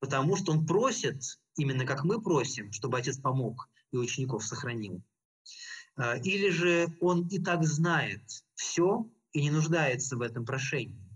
Потому 0.00 0.36
что 0.36 0.52
Он 0.52 0.66
просит, 0.66 1.22
именно 1.56 1.84
как 1.84 2.04
мы 2.04 2.20
просим, 2.20 2.72
чтобы 2.72 2.98
Отец 2.98 3.18
помог 3.18 3.68
и 3.92 3.96
учеников 3.96 4.44
сохранил. 4.44 5.02
А, 5.96 6.16
или 6.16 6.50
же 6.50 6.96
Он 7.00 7.26
и 7.28 7.38
так 7.38 7.64
знает 7.64 8.22
все 8.54 9.08
и 9.32 9.42
не 9.42 9.50
нуждается 9.50 10.16
в 10.16 10.22
этом 10.22 10.44
прошении. 10.44 11.08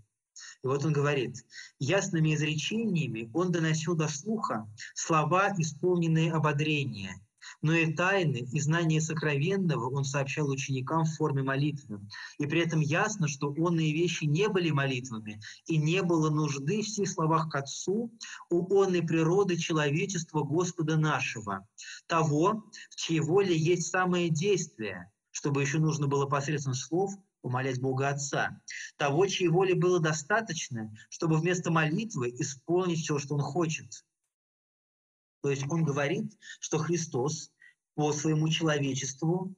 И 0.63 0.67
вот 0.67 0.85
он 0.85 0.93
говорит, 0.93 1.45
ясными 1.77 2.33
изречениями 2.33 3.29
он 3.33 3.51
доносил 3.51 3.95
до 3.95 4.07
слуха 4.07 4.67
слова, 4.95 5.53
исполненные 5.57 6.31
ободрения, 6.31 7.21
но 7.63 7.73
и 7.73 7.91
тайны, 7.93 8.45
и 8.51 8.59
знания 8.59 9.01
сокровенного 9.01 9.89
он 9.89 10.03
сообщал 10.03 10.49
ученикам 10.49 11.05
в 11.05 11.15
форме 11.15 11.43
молитвы. 11.43 12.01
И 12.37 12.45
при 12.45 12.59
этом 12.59 12.81
ясно, 12.81 13.27
что 13.27 13.53
онные 13.57 13.93
вещи 13.93 14.25
не 14.25 14.49
были 14.49 14.69
молитвами, 14.69 15.39
и 15.65 15.77
не 15.77 16.03
было 16.03 16.29
нужды 16.29 16.81
в 16.81 16.89
сих 16.89 17.09
словах 17.09 17.49
к 17.49 17.55
Отцу 17.55 18.11
у 18.49 18.81
онной 18.81 19.01
природы 19.01 19.55
человечества 19.55 20.43
Господа 20.43 20.97
нашего, 20.97 21.65
того, 22.07 22.65
в 22.89 22.95
чьей 22.97 23.21
воле 23.21 23.57
есть 23.57 23.87
самое 23.87 24.29
действие, 24.29 25.09
чтобы 25.31 25.61
еще 25.61 25.79
нужно 25.79 26.07
было 26.07 26.25
посредством 26.25 26.73
слов 26.73 27.13
умолять 27.43 27.79
Бога 27.79 28.09
Отца, 28.09 28.61
того, 28.97 29.25
чьей 29.27 29.47
воли 29.47 29.73
было 29.73 30.01
достаточно, 30.01 30.93
чтобы 31.09 31.37
вместо 31.37 31.71
молитвы 31.71 32.29
исполнить 32.29 32.99
все, 32.99 33.19
что 33.19 33.35
Он 33.35 33.41
хочет. 33.41 34.03
То 35.43 35.49
есть 35.49 35.69
он 35.69 35.83
говорит, 35.83 36.31
что 36.61 36.77
Христос 36.77 37.51
по 37.95 38.13
своему 38.13 38.47
человечеству, 38.47 39.53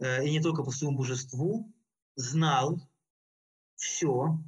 э, 0.00 0.26
и 0.26 0.30
не 0.30 0.40
только 0.40 0.62
по 0.62 0.70
своему 0.70 0.98
божеству, 0.98 1.74
знал 2.14 2.78
все, 3.76 4.38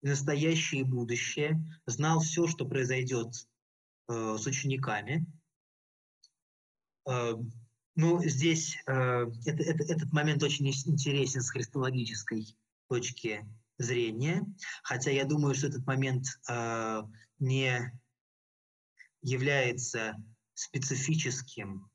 настоящее 0.00 0.80
и 0.80 0.84
будущее, 0.84 1.62
знал 1.84 2.20
все, 2.20 2.46
что 2.46 2.64
произойдет 2.64 3.46
э, 4.08 4.36
с 4.38 4.46
учениками. 4.46 5.26
Э, 7.06 7.34
ну, 7.94 8.22
здесь 8.24 8.78
э, 8.86 9.26
это, 9.44 9.62
это, 9.62 9.92
этот 9.92 10.12
момент 10.14 10.42
очень 10.42 10.66
интересен 10.66 11.42
с 11.42 11.50
христологической 11.50 12.56
точки 12.88 13.46
зрения, 13.76 14.46
хотя 14.82 15.10
я 15.10 15.26
думаю, 15.26 15.54
что 15.54 15.66
этот 15.66 15.84
момент 15.86 16.24
э, 16.48 17.02
не 17.38 17.92
является 19.26 20.14
специфическим 20.54 21.90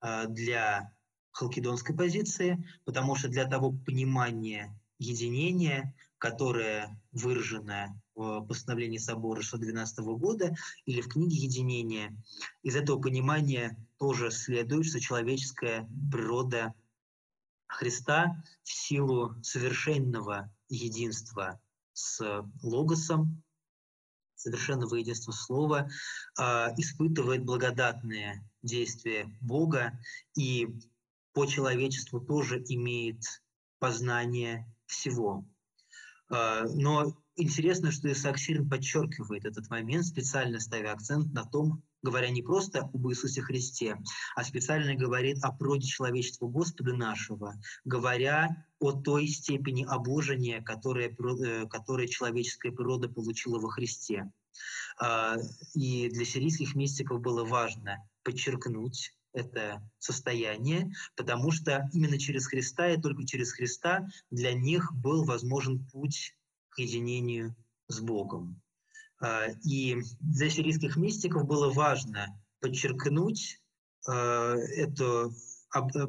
а, 0.00 0.24
для 0.26 0.90
халкидонской 1.32 1.94
позиции, 1.94 2.66
потому 2.84 3.14
что 3.16 3.28
для 3.28 3.44
того 3.44 3.70
понимания 3.70 4.74
единения, 4.98 5.94
которое 6.16 6.98
выражено 7.12 8.00
в 8.14 8.46
постановлении 8.46 8.96
собора 8.96 9.42
612 9.42 9.98
года 10.16 10.54
или 10.86 11.02
в 11.02 11.08
книге 11.08 11.36
«Единение», 11.36 12.16
из 12.62 12.76
этого 12.76 12.98
понимания 12.98 13.76
тоже 13.98 14.30
следует, 14.30 14.86
что 14.86 15.00
человеческая 15.00 15.86
природа 16.10 16.72
Христа 17.66 18.42
в 18.62 18.72
силу 18.72 19.34
совершенного 19.42 20.50
единства 20.68 21.60
с 21.92 22.24
Логосом, 22.62 23.43
совершенного 24.44 24.96
единства 24.96 25.32
Слова, 25.32 25.88
а, 26.38 26.72
испытывает 26.76 27.44
благодатные 27.44 28.46
действия 28.62 29.26
Бога 29.40 29.98
и 30.36 30.68
по 31.32 31.46
человечеству 31.46 32.20
тоже 32.20 32.62
имеет 32.68 33.22
познание 33.78 34.70
всего. 34.86 35.46
А, 36.28 36.64
но 36.64 37.16
интересно, 37.36 37.90
что 37.90 38.12
Исаак 38.12 38.38
Сирин 38.38 38.68
подчеркивает 38.68 39.46
этот 39.46 39.70
момент, 39.70 40.04
специально 40.04 40.60
ставя 40.60 40.92
акцент 40.92 41.32
на 41.32 41.44
том, 41.44 41.82
говоря 42.04 42.28
не 42.28 42.42
просто 42.42 42.80
об 42.80 43.08
Иисусе 43.08 43.40
Христе, 43.40 43.96
а 44.36 44.44
специально 44.44 44.94
говорит 44.94 45.42
о 45.42 45.50
проде 45.52 45.86
человечества 45.86 46.46
Господа 46.46 46.94
нашего, 46.94 47.54
говоря 47.84 48.64
о 48.78 48.92
той 48.92 49.26
степени 49.26 49.84
обожения, 49.84 50.60
которое, 50.60 51.08
э, 51.08 51.66
которое 51.66 52.06
человеческая 52.06 52.72
природа 52.72 53.08
получила 53.08 53.58
во 53.58 53.70
Христе. 53.70 54.30
А, 55.00 55.36
и 55.74 56.08
для 56.10 56.24
сирийских 56.24 56.74
мистиков 56.74 57.20
было 57.20 57.44
важно 57.44 58.06
подчеркнуть 58.22 59.16
это 59.32 59.82
состояние, 59.98 60.92
потому 61.16 61.50
что 61.50 61.88
именно 61.92 62.18
через 62.18 62.46
Христа 62.46 62.90
и 62.90 63.00
только 63.00 63.26
через 63.26 63.52
Христа 63.52 64.06
для 64.30 64.52
них 64.52 64.92
был 64.94 65.24
возможен 65.24 65.84
путь 65.86 66.36
к 66.68 66.78
единению 66.78 67.56
с 67.88 68.00
Богом. 68.00 68.62
А, 69.20 69.46
и 69.64 69.96
для 70.20 70.50
сирийских 70.50 70.96
мистиков 70.96 71.46
было 71.46 71.70
важно 71.72 72.40
подчеркнуть 72.60 73.60
а, 74.06 74.54
это 74.54 75.30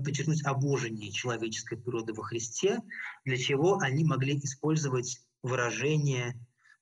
подчеркнуть 0.03 0.45
обожение 0.45 1.11
человеческой 1.11 1.77
природы 1.77 2.13
во 2.13 2.23
Христе, 2.23 2.81
для 3.23 3.35
чего 3.37 3.79
они 3.79 4.03
могли 4.03 4.37
использовать 4.37 5.21
выражение, 5.41 6.39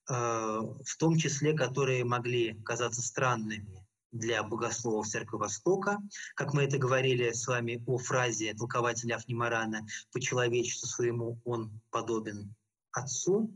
а, 0.10 0.60
в 0.62 0.98
том 0.98 1.18
числе, 1.18 1.54
которые 1.54 2.04
могли 2.04 2.62
казаться 2.64 3.02
странными 3.02 3.86
для 4.12 4.44
богословов 4.44 5.08
Церкви 5.08 5.38
Востока, 5.38 5.98
как 6.36 6.54
мы 6.54 6.64
это 6.64 6.78
говорили 6.78 7.32
с 7.32 7.48
вами 7.48 7.84
о 7.88 7.98
фразе 7.98 8.54
толкователя 8.54 9.16
Афнимарана 9.16 9.86
«по 10.12 10.20
человечеству 10.20 10.88
своему 10.88 11.40
он 11.46 11.82
подобен 11.90 12.54
отцу», 12.94 13.52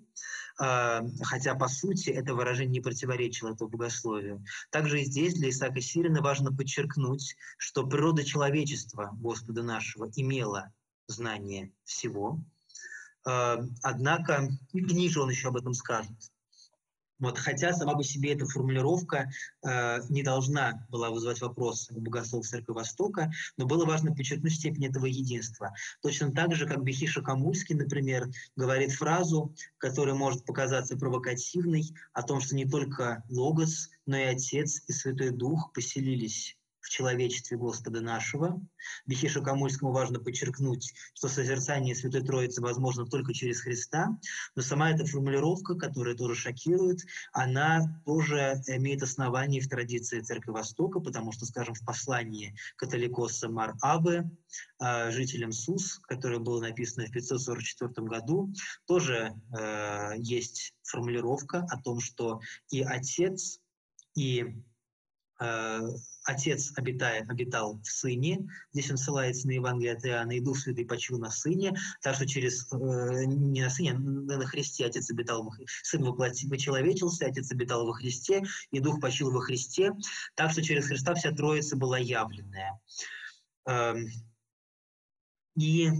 а, 0.60 1.04
хотя 1.22 1.56
по 1.56 1.68
сути 1.68 2.10
это 2.10 2.34
выражение 2.34 2.74
не 2.74 2.82
противоречило 2.82 3.54
этому 3.54 3.70
богословию. 3.70 4.44
Также 4.72 5.02
и 5.02 5.06
здесь 5.06 5.36
для 5.36 5.50
Исаака 5.50 5.82
Сирина 5.82 6.22
важно 6.22 6.52
подчеркнуть, 6.52 7.36
что 7.58 7.86
природа 7.86 8.24
человечества 8.24 9.12
Господа 9.14 9.62
нашего 9.62 10.10
имела 10.16 10.72
знание 11.08 11.72
всего, 11.84 12.44
а, 13.26 13.60
однако 13.84 14.50
и 14.74 14.82
ниже 14.82 15.22
он 15.22 15.30
еще 15.30 15.50
об 15.50 15.58
этом 15.58 15.74
скажет. 15.74 16.18
Вот, 17.20 17.38
хотя 17.38 17.74
сама 17.74 17.96
по 17.96 18.04
себе 18.04 18.34
эта 18.34 18.46
формулировка 18.46 19.30
э, 19.64 20.00
не 20.10 20.24
должна 20.24 20.86
была 20.90 21.10
вызывать 21.10 21.42
вопрос 21.42 21.90
у 21.92 22.00
богослов 22.00 22.46
Церкви 22.46 22.74
Востока, 22.74 23.32
но 23.58 23.66
было 23.66 23.86
важно 23.86 24.14
подчеркнуть 24.14 24.54
степень 24.54 24.86
этого 24.86 25.06
единства. 25.06 25.74
Точно 26.02 26.32
так 26.32 26.54
же, 26.56 26.68
как 26.68 26.84
Бехиша 26.84 27.22
Камульский, 27.22 27.76
например, 27.76 28.30
говорит 28.56 28.92
фразу, 28.92 29.56
которая 29.78 30.16
может 30.16 30.46
показаться 30.46 30.98
провокативной, 30.98 31.86
о 32.14 32.24
том, 32.24 32.40
что 32.40 32.56
не 32.56 32.66
только 32.66 33.24
Логос, 33.30 33.90
но 34.06 34.18
и 34.18 34.24
Отец 34.24 34.84
и 34.88 34.92
Святой 34.92 35.32
Дух 35.32 35.72
поселились 35.74 36.57
в 36.88 36.90
человечестве 36.90 37.58
Господа 37.58 38.00
нашего. 38.00 38.62
Бехишу 39.06 39.44
Камульскому 39.44 39.92
важно 39.92 40.22
подчеркнуть, 40.22 40.94
что 41.14 41.28
созерцание 41.28 41.94
Святой 41.94 42.24
Троицы 42.24 42.62
возможно 42.62 43.06
только 43.06 43.34
через 43.34 43.60
Христа, 43.60 44.18
но 44.56 44.62
сама 44.62 44.92
эта 44.92 45.06
формулировка, 45.06 45.76
которая 45.76 46.16
тоже 46.16 46.36
шокирует, 46.36 47.02
она 47.34 48.02
тоже 48.06 48.62
имеет 48.68 49.04
основание 49.04 49.62
в 49.62 49.68
традиции 49.68 50.22
Церкви 50.22 50.52
Востока, 50.52 51.02
потому 51.02 51.34
что, 51.34 51.46
скажем, 51.46 51.74
в 51.74 51.84
послании 51.84 52.56
католикоса 52.78 53.50
Мар 53.50 53.76
Абе, 53.82 54.32
а, 54.80 55.12
жителям 55.12 55.52
Сус, 55.52 56.00
которое 56.04 56.40
было 56.40 56.62
написано 56.62 57.06
в 57.06 57.12
544 57.12 58.08
году, 58.08 58.54
тоже 58.86 59.34
э, 59.58 60.14
есть 60.20 60.74
формулировка 60.84 61.66
о 61.70 61.82
том, 61.82 62.00
что 62.00 62.40
и 62.70 62.82
Отец, 62.82 63.60
и 64.16 64.56
э, 65.40 65.80
Отец 66.24 66.74
обитает, 66.76 67.30
обитал 67.30 67.80
в 67.82 67.88
Сыне, 67.88 68.48
здесь 68.74 68.92
он 68.92 68.98
ссылается 68.98 69.48
на 69.48 69.52
Евангелие 69.52 69.94
от 69.94 70.06
Иоанна, 70.06 70.34
и 70.34 70.42
Дух 70.42 70.58
Святый 70.58 70.86
почил 70.86 71.20
на 71.20 71.32
Сыне, 71.32 71.74
так 72.02 72.16
что 72.16 72.28
через, 72.28 72.72
э, 72.74 73.26
не 73.26 73.62
на 73.62 73.70
Сыне, 73.70 73.94
а 73.94 73.98
на 73.98 74.46
Христе 74.46 74.86
Отец 74.86 75.10
обитал, 75.10 75.50
Сын 75.84 76.04
воплоти, 76.04 76.48
вычеловечился, 76.48 77.28
Отец 77.28 77.52
обитал 77.52 77.86
во 77.86 77.94
Христе, 77.94 78.44
и 78.72 78.80
Дух 78.80 79.00
почил 79.00 79.32
во 79.32 79.40
Христе, 79.40 79.94
так 80.36 80.52
что 80.52 80.62
через 80.62 80.88
Христа 80.88 81.16
вся 81.16 81.32
Троица 81.32 81.78
была 81.78 81.98
явленная. 81.98 82.80
Э, 83.70 83.96
и 85.56 85.92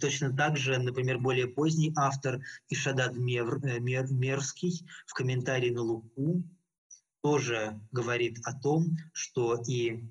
точно 0.00 0.34
так 0.34 0.56
же, 0.56 0.78
например, 0.78 1.18
более 1.18 1.46
поздний 1.46 1.92
автор 1.96 2.40
Ишадад 2.70 3.14
Мер, 3.14 3.60
э, 3.62 3.78
Мер, 3.78 4.10
Мерский 4.10 4.86
в 5.06 5.12
комментарии 5.12 5.70
на 5.70 5.82
Луку 5.82 6.42
тоже 7.22 7.80
говорит 7.92 8.38
о 8.44 8.52
том, 8.52 8.96
что 9.12 9.62
и 9.66 10.04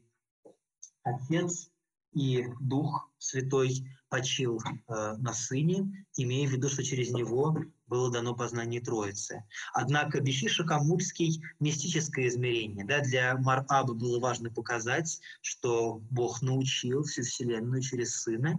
Отец, 1.03 1.69
и 2.13 2.45
Дух 2.59 3.09
Святой 3.17 3.87
почил 4.09 4.59
э, 4.59 5.13
на 5.17 5.33
Сыне, 5.33 6.05
имея 6.17 6.47
в 6.47 6.51
виду, 6.51 6.67
что 6.69 6.83
через 6.83 7.11
Него 7.11 7.57
было 7.87 8.11
дано 8.11 8.35
познание 8.35 8.81
Троицы. 8.81 9.45
Однако 9.73 10.19
Бехиша 10.19 10.63
Камульский– 10.65 11.41
мистическое 11.59 12.27
измерение. 12.27 12.85
Да, 12.85 12.99
для 12.99 13.37
Мар-Аба 13.37 13.93
было 13.93 14.19
важно 14.19 14.49
показать, 14.49 15.21
что 15.41 16.01
Бог 16.09 16.41
научил 16.41 17.03
всю 17.03 17.23
Вселенную 17.23 17.81
через 17.81 18.21
Сына, 18.21 18.57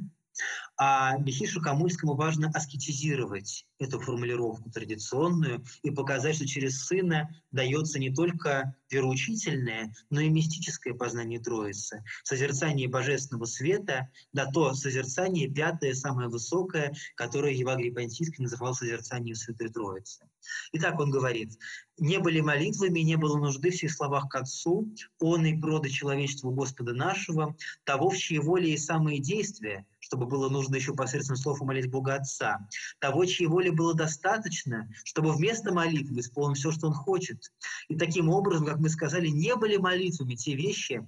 А 0.77 1.19
Бехишу 1.19 1.61
Камульскому 1.61 2.15
важно 2.15 2.51
аскетизировать 2.55 3.67
эту 3.79 4.01
формулировку 4.01 4.71
традиционную 4.71 5.65
и 5.83 5.91
показать, 5.91 6.37
что 6.37 6.47
через 6.47 6.87
сына 6.87 7.29
дается 7.51 7.99
не 7.99 8.13
только 8.13 8.75
вероучительное, 8.91 9.95
но 10.11 10.21
и 10.21 10.29
мистическое 10.29 10.95
познание 10.95 11.41
Троицы, 11.41 12.03
созерцание 12.25 12.89
божественного 12.89 13.45
света, 13.45 14.09
да 14.33 14.47
то 14.47 14.75
созерцание 14.75 15.49
пятое, 15.49 15.95
самое 15.95 16.29
высокое, 16.29 16.95
которое 17.17 17.55
Евагрий 17.55 17.93
Понтийский 17.93 18.43
называл 18.43 18.75
созерцанием 18.75 19.35
Святой 19.35 19.69
Троицы. 19.69 20.27
Итак, 20.73 20.99
он 20.99 21.11
говорит, 21.11 21.53
«Не 21.99 22.19
были 22.19 22.41
молитвами, 22.41 23.01
не 23.01 23.17
было 23.17 23.39
нужды 23.39 23.71
в 23.71 23.75
всех 23.75 23.93
словах 23.93 24.29
к 24.29 24.37
Отцу, 24.37 24.93
Он 25.21 25.47
и 25.47 25.61
прода 25.61 25.89
человечеству 25.89 26.51
Господа 26.51 26.95
нашего, 26.95 27.55
того, 27.85 28.11
в 28.11 28.17
чьей 28.17 28.41
воле 28.41 28.73
и 28.73 28.79
самые 28.79 29.21
действия, 29.21 29.87
чтобы 30.13 30.27
было 30.27 30.51
нужно 30.51 30.77
еще 30.77 30.93
посредством 30.93 31.39
слов 31.39 31.63
умолить 31.63 31.91
Бога 31.91 32.17
Отца, 32.17 32.69
того, 32.99 33.25
чьей 33.25 33.47
воли 33.47 33.71
было 33.71 33.95
достаточно, 33.95 34.87
чтобы 35.05 35.33
вместо 35.33 35.73
молитвы 35.73 36.21
исполнить 36.21 36.59
все, 36.59 36.71
что 36.71 36.89
Он 36.89 36.93
хочет. 36.93 37.51
И 37.89 37.97
таким 37.97 38.29
образом, 38.29 38.67
как 38.67 38.79
мы 38.79 38.91
сказали, 38.91 39.29
не 39.29 39.57
были 39.57 39.79
молитвами 39.79 40.35
те 40.35 40.55
вещи, 40.55 41.03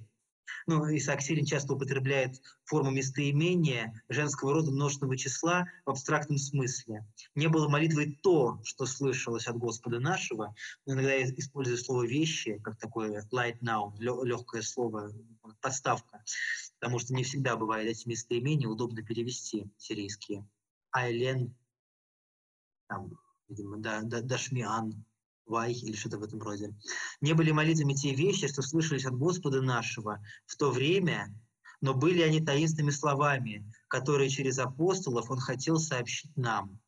ну, 0.65 0.83
Исаак 0.97 1.21
Сирин 1.21 1.45
часто 1.45 1.75
употребляет 1.75 2.41
форму 2.63 2.89
местоимения 2.89 4.03
женского 4.09 4.53
рода 4.53 4.71
множественного 4.71 5.15
числа 5.17 5.67
в 5.85 5.91
абстрактном 5.91 6.39
смысле. 6.39 7.05
Не 7.35 7.47
было 7.47 7.69
молитвы 7.69 8.17
то, 8.23 8.59
что 8.63 8.87
слышалось 8.87 9.45
от 9.45 9.57
Господа 9.57 9.99
нашего, 9.99 10.55
но 10.87 10.93
иногда 10.93 11.13
я 11.13 11.25
использую 11.25 11.77
слово 11.77 12.07
«вещи», 12.07 12.59
как 12.63 12.79
такое 12.79 13.23
light 13.31 13.59
noun, 13.61 13.93
легкое 13.99 14.63
слово, 14.63 15.11
подставка, 15.61 16.23
потому 16.79 16.99
что 16.99 17.13
не 17.13 17.23
всегда 17.23 17.55
бывает 17.55 17.89
эти 17.89 18.07
местоимения 18.07 18.67
удобно 18.67 19.01
перевести 19.03 19.69
сирийские. 19.77 20.47
Айлен, 20.91 21.55
там, 22.87 23.17
видимо, 23.49 23.77
да, 23.77 24.01
да, 24.01 24.21
Дашмиан, 24.21 25.05
Вай 25.45 25.73
или 25.73 25.95
что-то 25.95 26.17
в 26.17 26.23
этом 26.23 26.41
роде. 26.41 26.73
Не 27.21 27.33
были 27.33 27.51
молитвами 27.51 27.93
те 27.93 28.13
вещи, 28.15 28.47
что 28.47 28.61
слышались 28.61 29.05
от 29.05 29.15
Господа 29.15 29.61
нашего 29.61 30.23
в 30.45 30.55
то 30.57 30.71
время, 30.71 31.33
но 31.81 31.93
были 31.93 32.21
они 32.21 32.41
таинственными 32.41 32.91
словами, 32.91 33.71
которые 33.87 34.29
через 34.29 34.57
апостолов 34.57 35.29
он 35.29 35.39
хотел 35.39 35.77
сообщить 35.77 36.35
нам. 36.35 36.79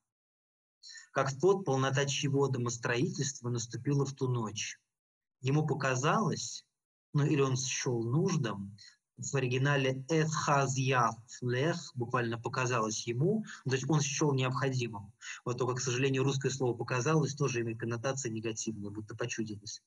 Как 1.12 1.40
тот, 1.40 1.66
полнота 1.66 2.06
чьего 2.06 2.48
домостроительства 2.48 3.50
наступила 3.50 4.06
в 4.06 4.14
ту 4.14 4.28
ночь. 4.28 4.80
Ему 5.42 5.66
показалось, 5.68 6.66
ну 7.14 7.26
или 7.26 7.42
он 7.42 7.58
счел 7.58 8.02
нуждом, 8.02 8.76
в 9.18 9.35
оригинале 9.35 10.06
«эсхазьяфлех» 10.10 11.91
буквально 11.95 12.38
показалось 12.38 13.07
ему, 13.07 13.44
то 13.65 13.73
есть 13.73 13.89
он 13.89 14.02
счел 14.02 14.34
необходимым. 14.34 15.11
Вот 15.44 15.57
только, 15.57 15.76
к 15.76 15.81
сожалению, 15.81 16.23
русское 16.23 16.49
слово 16.49 16.76
«показалось» 16.76 17.34
тоже 17.34 17.61
имеет 17.61 17.80
коннотация 17.80 18.31
негативную, 18.31 18.91
будто 18.91 19.15
почудилось. 19.15 19.81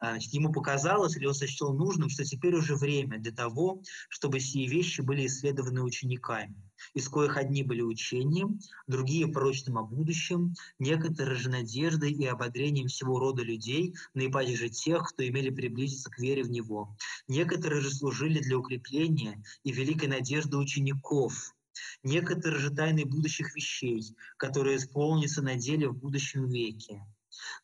А, 0.00 0.12
значит, 0.12 0.32
ему 0.32 0.52
показалось, 0.52 1.16
или 1.16 1.26
он 1.26 1.34
сочтел 1.34 1.74
нужным, 1.74 2.08
что 2.08 2.24
теперь 2.24 2.54
уже 2.54 2.74
время 2.74 3.18
для 3.18 3.32
того, 3.32 3.82
чтобы 4.08 4.40
сие 4.40 4.66
вещи 4.66 5.02
были 5.02 5.26
исследованы 5.26 5.82
учениками 5.82 6.56
из 6.94 7.08
коих 7.08 7.36
одни 7.36 7.62
были 7.62 7.82
учением, 7.82 8.58
другие 8.86 9.26
пророчеством 9.28 9.78
о 9.78 9.82
будущем, 9.82 10.54
некоторые 10.78 11.36
же 11.36 11.50
надеждой 11.50 12.12
и 12.12 12.26
ободрением 12.26 12.88
всего 12.88 13.18
рода 13.18 13.42
людей, 13.42 13.94
наипаче 14.14 14.56
же 14.56 14.68
тех, 14.68 15.08
кто 15.08 15.26
имели 15.26 15.50
приблизиться 15.50 16.10
к 16.10 16.18
вере 16.18 16.42
в 16.42 16.50
Него. 16.50 16.96
Некоторые 17.28 17.80
же 17.80 17.90
служили 17.90 18.40
для 18.40 18.58
укрепления 18.58 19.42
и 19.64 19.72
великой 19.72 20.08
надежды 20.08 20.56
учеников, 20.56 21.54
некоторые 22.02 22.60
же 22.60 22.70
тайны 22.70 23.04
будущих 23.04 23.54
вещей, 23.54 24.14
которые 24.36 24.76
исполнятся 24.76 25.42
на 25.42 25.56
деле 25.56 25.88
в 25.88 25.96
будущем 25.96 26.48
веке. 26.48 27.02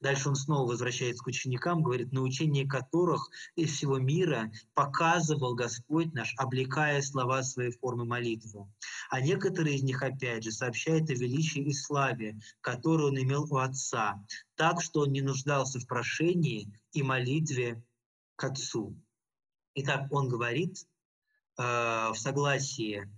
Дальше 0.01 0.29
он 0.29 0.37
снова 0.37 0.69
возвращается 0.69 1.23
к 1.23 1.27
ученикам, 1.27 1.83
говорит, 1.83 2.13
на 2.13 2.23
учение 2.23 2.67
которых 2.67 3.29
из 3.57 3.73
всего 3.73 3.99
мира 3.99 4.51
показывал 4.75 5.55
Господь 5.55 6.13
наш, 6.15 6.35
облекая 6.39 7.03
слова 7.03 7.43
своей 7.43 7.73
формы 7.73 8.05
молитвы. 8.05 8.67
А 9.11 9.21
некоторые 9.21 9.77
из 9.77 9.83
них, 9.83 10.03
опять 10.03 10.45
же, 10.45 10.53
сообщают 10.53 11.11
о 11.11 11.15
величии 11.15 11.63
и 11.63 11.73
славе, 11.73 12.41
которую 12.61 13.09
он 13.09 13.19
имел 13.19 13.47
у 13.51 13.57
Отца, 13.57 14.25
так 14.55 14.83
что 14.83 15.01
он 15.01 15.13
не 15.13 15.21
нуждался 15.21 15.79
в 15.81 15.87
прошении 15.87 16.73
и 16.93 17.03
молитве 17.03 17.83
к 18.37 18.45
Отцу. 18.45 18.97
Итак, 19.75 20.09
он 20.11 20.29
говорит 20.29 20.87
э, 21.59 21.63
в 21.63 22.15
согласии 22.17 23.09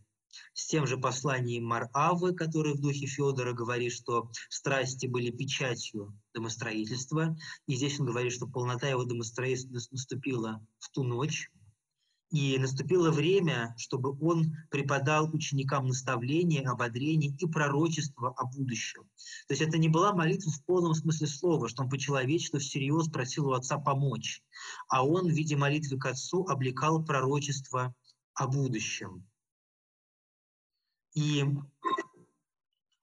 с 0.52 0.66
тем 0.66 0.86
же 0.86 0.96
посланием 0.96 1.64
Маравы, 1.64 2.34
который 2.34 2.74
в 2.74 2.80
духе 2.80 3.06
Федора 3.06 3.52
говорит, 3.52 3.92
что 3.92 4.30
страсти 4.48 5.06
были 5.06 5.30
печатью 5.30 6.14
домостроительства. 6.34 7.36
И 7.66 7.74
здесь 7.74 7.98
он 8.00 8.06
говорит, 8.06 8.32
что 8.32 8.46
полнота 8.46 8.88
его 8.88 9.04
домостроительства 9.04 9.72
наступила 9.92 10.64
в 10.78 10.90
ту 10.90 11.04
ночь. 11.04 11.50
И 12.30 12.56
наступило 12.58 13.10
время, 13.10 13.74
чтобы 13.76 14.16
он 14.24 14.54
преподал 14.70 15.28
ученикам 15.34 15.88
наставления, 15.88 16.62
ободрение 16.62 17.34
и 17.36 17.46
пророчество 17.46 18.32
о 18.36 18.44
будущем. 18.46 19.02
То 19.48 19.54
есть 19.54 19.62
это 19.62 19.78
не 19.78 19.88
была 19.88 20.12
молитва 20.12 20.52
в 20.52 20.64
полном 20.64 20.94
смысле 20.94 21.26
слова, 21.26 21.68
что 21.68 21.82
он 21.82 21.90
по-человечески 21.90 22.58
всерьез 22.58 23.08
просил 23.08 23.48
у 23.48 23.52
отца 23.52 23.78
помочь, 23.78 24.44
а 24.88 25.04
он 25.04 25.26
в 25.26 25.32
виде 25.32 25.56
молитвы 25.56 25.98
к 25.98 26.06
отцу 26.06 26.46
облекал 26.46 27.04
пророчество 27.04 27.92
о 28.34 28.46
будущем. 28.46 29.26
И 31.14 31.44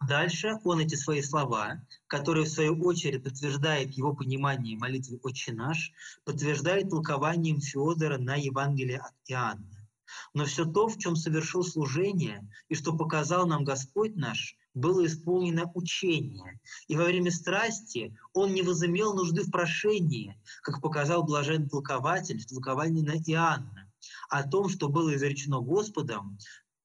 дальше 0.08 0.60
он 0.64 0.80
эти 0.80 0.96
свои 0.96 1.22
слова, 1.22 1.82
которые 2.08 2.46
в 2.46 2.50
свою 2.50 2.82
очередь 2.84 3.24
подтверждает 3.24 3.92
его 3.92 4.14
понимание 4.16 4.78
молитвы 4.78 5.20
«Отче 5.24 5.54
наш», 5.54 5.92
подтверждает 6.26 6.90
толкованием 6.90 7.62
Феодора 7.62 8.18
на 8.18 8.36
Евангелие 8.36 9.00
от 9.00 9.14
Иоанна. 9.28 9.88
Но 10.34 10.46
все 10.46 10.66
то, 10.66 10.88
в 10.88 10.98
чем 10.98 11.16
совершил 11.16 11.64
служение 11.64 12.50
и 12.70 12.76
что 12.76 12.96
показал 12.96 13.46
нам 13.46 13.64
Господь 13.64 14.16
наш, 14.16 14.56
было 14.74 15.06
исполнено 15.06 15.70
учение. 15.74 16.60
И 16.88 16.96
во 16.96 17.06
время 17.06 17.32
страсти 17.32 18.16
он 18.34 18.54
не 18.54 18.62
возымел 18.62 19.14
нужды 19.14 19.44
в 19.44 19.52
прошении, 19.52 20.40
как 20.62 20.82
показал 20.82 21.24
блаженный 21.24 21.70
толкователь 21.70 22.40
в 22.40 22.46
толковании 22.46 23.02
на 23.02 23.18
Иоанна, 23.18 23.92
о 24.30 24.44
том, 24.44 24.70
что 24.70 24.88
было 24.88 25.14
изречено 25.16 25.60
Господом 25.60 26.38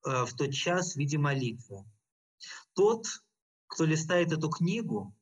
Э, 0.04 0.24
в 0.24 0.34
тот 0.34 0.52
час 0.52 0.94
в 0.94 0.96
виде 0.96 1.18
молитвы. 1.18 1.84
Тот, 2.74 3.06
кто 3.66 3.84
листает 3.84 4.32
эту 4.32 4.48
книгу, 4.48 5.14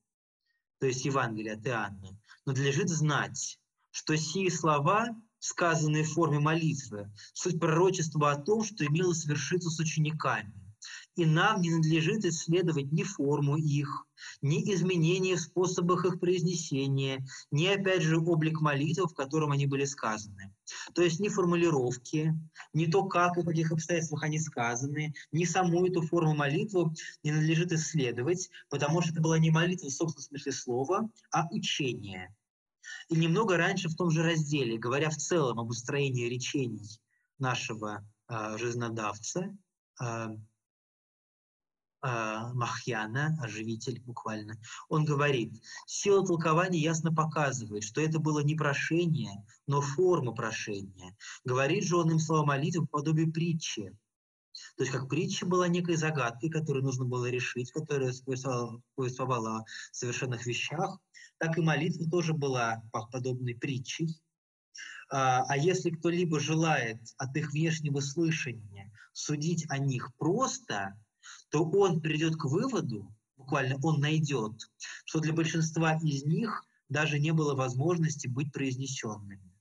то 0.78 0.86
есть 0.86 1.04
Евангелие 1.04 1.54
от 1.54 1.66
Иоанна, 1.66 2.18
надлежит 2.46 2.88
знать, 2.88 3.60
что 3.90 4.16
сие 4.16 4.50
слова, 4.50 5.08
сказанные 5.38 6.04
в 6.04 6.12
форме 6.12 6.38
молитвы, 6.38 7.12
суть 7.32 7.58
пророчества 7.58 8.32
о 8.32 8.40
том, 8.40 8.64
что 8.64 8.86
имело 8.86 9.12
свершиться 9.12 9.70
с 9.70 9.78
учениками 9.78 10.69
и 11.16 11.26
нам 11.26 11.60
не 11.60 11.70
надлежит 11.70 12.24
исследовать 12.24 12.92
ни 12.92 13.02
форму 13.02 13.56
их, 13.56 14.06
ни 14.42 14.62
изменения 14.74 15.36
в 15.36 15.40
способах 15.40 16.04
их 16.04 16.20
произнесения, 16.20 17.24
ни, 17.50 17.66
опять 17.66 18.02
же, 18.02 18.18
облик 18.18 18.60
молитв, 18.60 19.10
в 19.10 19.14
котором 19.14 19.52
они 19.52 19.66
были 19.66 19.84
сказаны. 19.84 20.54
То 20.94 21.02
есть 21.02 21.20
ни 21.20 21.28
формулировки, 21.28 22.34
ни 22.72 22.86
то, 22.86 23.04
как 23.04 23.36
и 23.36 23.42
в 23.42 23.44
каких 23.44 23.72
обстоятельствах 23.72 24.22
они 24.22 24.38
сказаны, 24.38 25.14
ни 25.32 25.44
саму 25.44 25.86
эту 25.86 26.02
форму 26.02 26.34
молитвы 26.34 26.92
не 27.22 27.32
надлежит 27.32 27.72
исследовать, 27.72 28.50
потому 28.68 29.02
что 29.02 29.12
это 29.12 29.20
была 29.20 29.38
не 29.38 29.50
молитва 29.50 29.88
в 29.88 29.92
собственном 29.92 30.28
смысле 30.28 30.52
слова, 30.52 31.10
а 31.32 31.46
учение. 31.50 32.34
И 33.08 33.16
немного 33.16 33.56
раньше 33.56 33.88
в 33.88 33.96
том 33.96 34.10
же 34.10 34.22
разделе, 34.22 34.78
говоря 34.78 35.10
в 35.10 35.16
целом 35.16 35.60
об 35.60 35.70
устроении 35.70 36.28
речений 36.28 36.88
нашего 37.38 38.06
э, 38.28 38.56
жизнодавца, 38.58 39.56
э, 40.00 40.28
Махьяна, 42.02 43.36
оживитель 43.42 44.00
буквально, 44.00 44.56
он 44.88 45.04
говорит, 45.04 45.52
сила 45.86 46.26
толкования 46.26 46.78
ясно 46.78 47.12
показывает, 47.12 47.84
что 47.84 48.00
это 48.00 48.18
было 48.18 48.40
не 48.40 48.54
прошение, 48.54 49.44
но 49.66 49.82
форма 49.82 50.32
прошения. 50.32 51.14
Говорит 51.44 51.84
же 51.84 51.96
он 51.96 52.10
им 52.10 52.18
слова 52.18 52.46
молитвы 52.46 52.86
по 52.86 52.98
подобию 52.98 53.30
притчи. 53.30 53.94
То 54.76 54.84
есть 54.84 54.92
как 54.92 55.08
притча 55.08 55.46
была 55.46 55.68
некой 55.68 55.96
загадкой, 55.96 56.50
которую 56.50 56.84
нужно 56.84 57.04
было 57.04 57.28
решить, 57.28 57.70
которая 57.70 58.12
повествовала 58.24 59.58
о 59.58 59.64
совершенных 59.92 60.46
вещах, 60.46 60.98
так 61.38 61.56
и 61.58 61.62
молитва 61.62 62.10
тоже 62.10 62.34
была 62.34 62.82
подобной 63.12 63.54
притчей. 63.54 64.20
А, 65.10 65.44
а 65.48 65.56
если 65.56 65.90
кто-либо 65.90 66.38
желает 66.38 67.00
от 67.18 67.36
их 67.36 67.52
внешнего 67.52 68.00
слышания 68.00 68.92
судить 69.12 69.66
о 69.68 69.78
них 69.78 70.14
просто, 70.16 70.96
то 71.50 71.64
он 71.64 72.00
придет 72.00 72.36
к 72.36 72.44
выводу, 72.44 73.14
буквально 73.36 73.78
он 73.82 74.00
найдет, 74.00 74.70
что 75.04 75.20
для 75.20 75.32
большинства 75.32 75.98
из 76.02 76.24
них 76.24 76.64
даже 76.88 77.18
не 77.18 77.32
было 77.32 77.54
возможности 77.54 78.28
быть 78.28 78.52
произнесенными. 78.52 79.52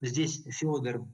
Здесь 0.00 0.42
Федор 0.44 1.06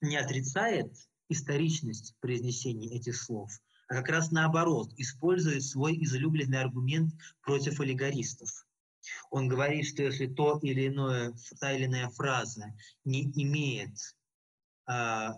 не 0.00 0.16
отрицает 0.16 0.92
историчность 1.28 2.14
произнесения 2.20 2.96
этих 2.96 3.16
слов, 3.16 3.50
а 3.88 3.94
как 3.94 4.08
раз 4.08 4.30
наоборот, 4.30 4.92
использует 4.96 5.62
свой 5.62 5.96
излюбленный 6.02 6.60
аргумент 6.60 7.14
против 7.42 7.80
аллегористов. 7.80 8.66
Он 9.30 9.48
говорит, 9.48 9.86
что 9.86 10.02
если 10.02 10.26
то 10.26 10.58
или 10.62 10.88
иное, 10.88 11.34
та 11.60 11.72
или 11.72 11.86
иная 11.86 12.10
фраза 12.10 12.74
не 13.04 13.24
имеет, 13.42 13.96
а, 14.86 15.34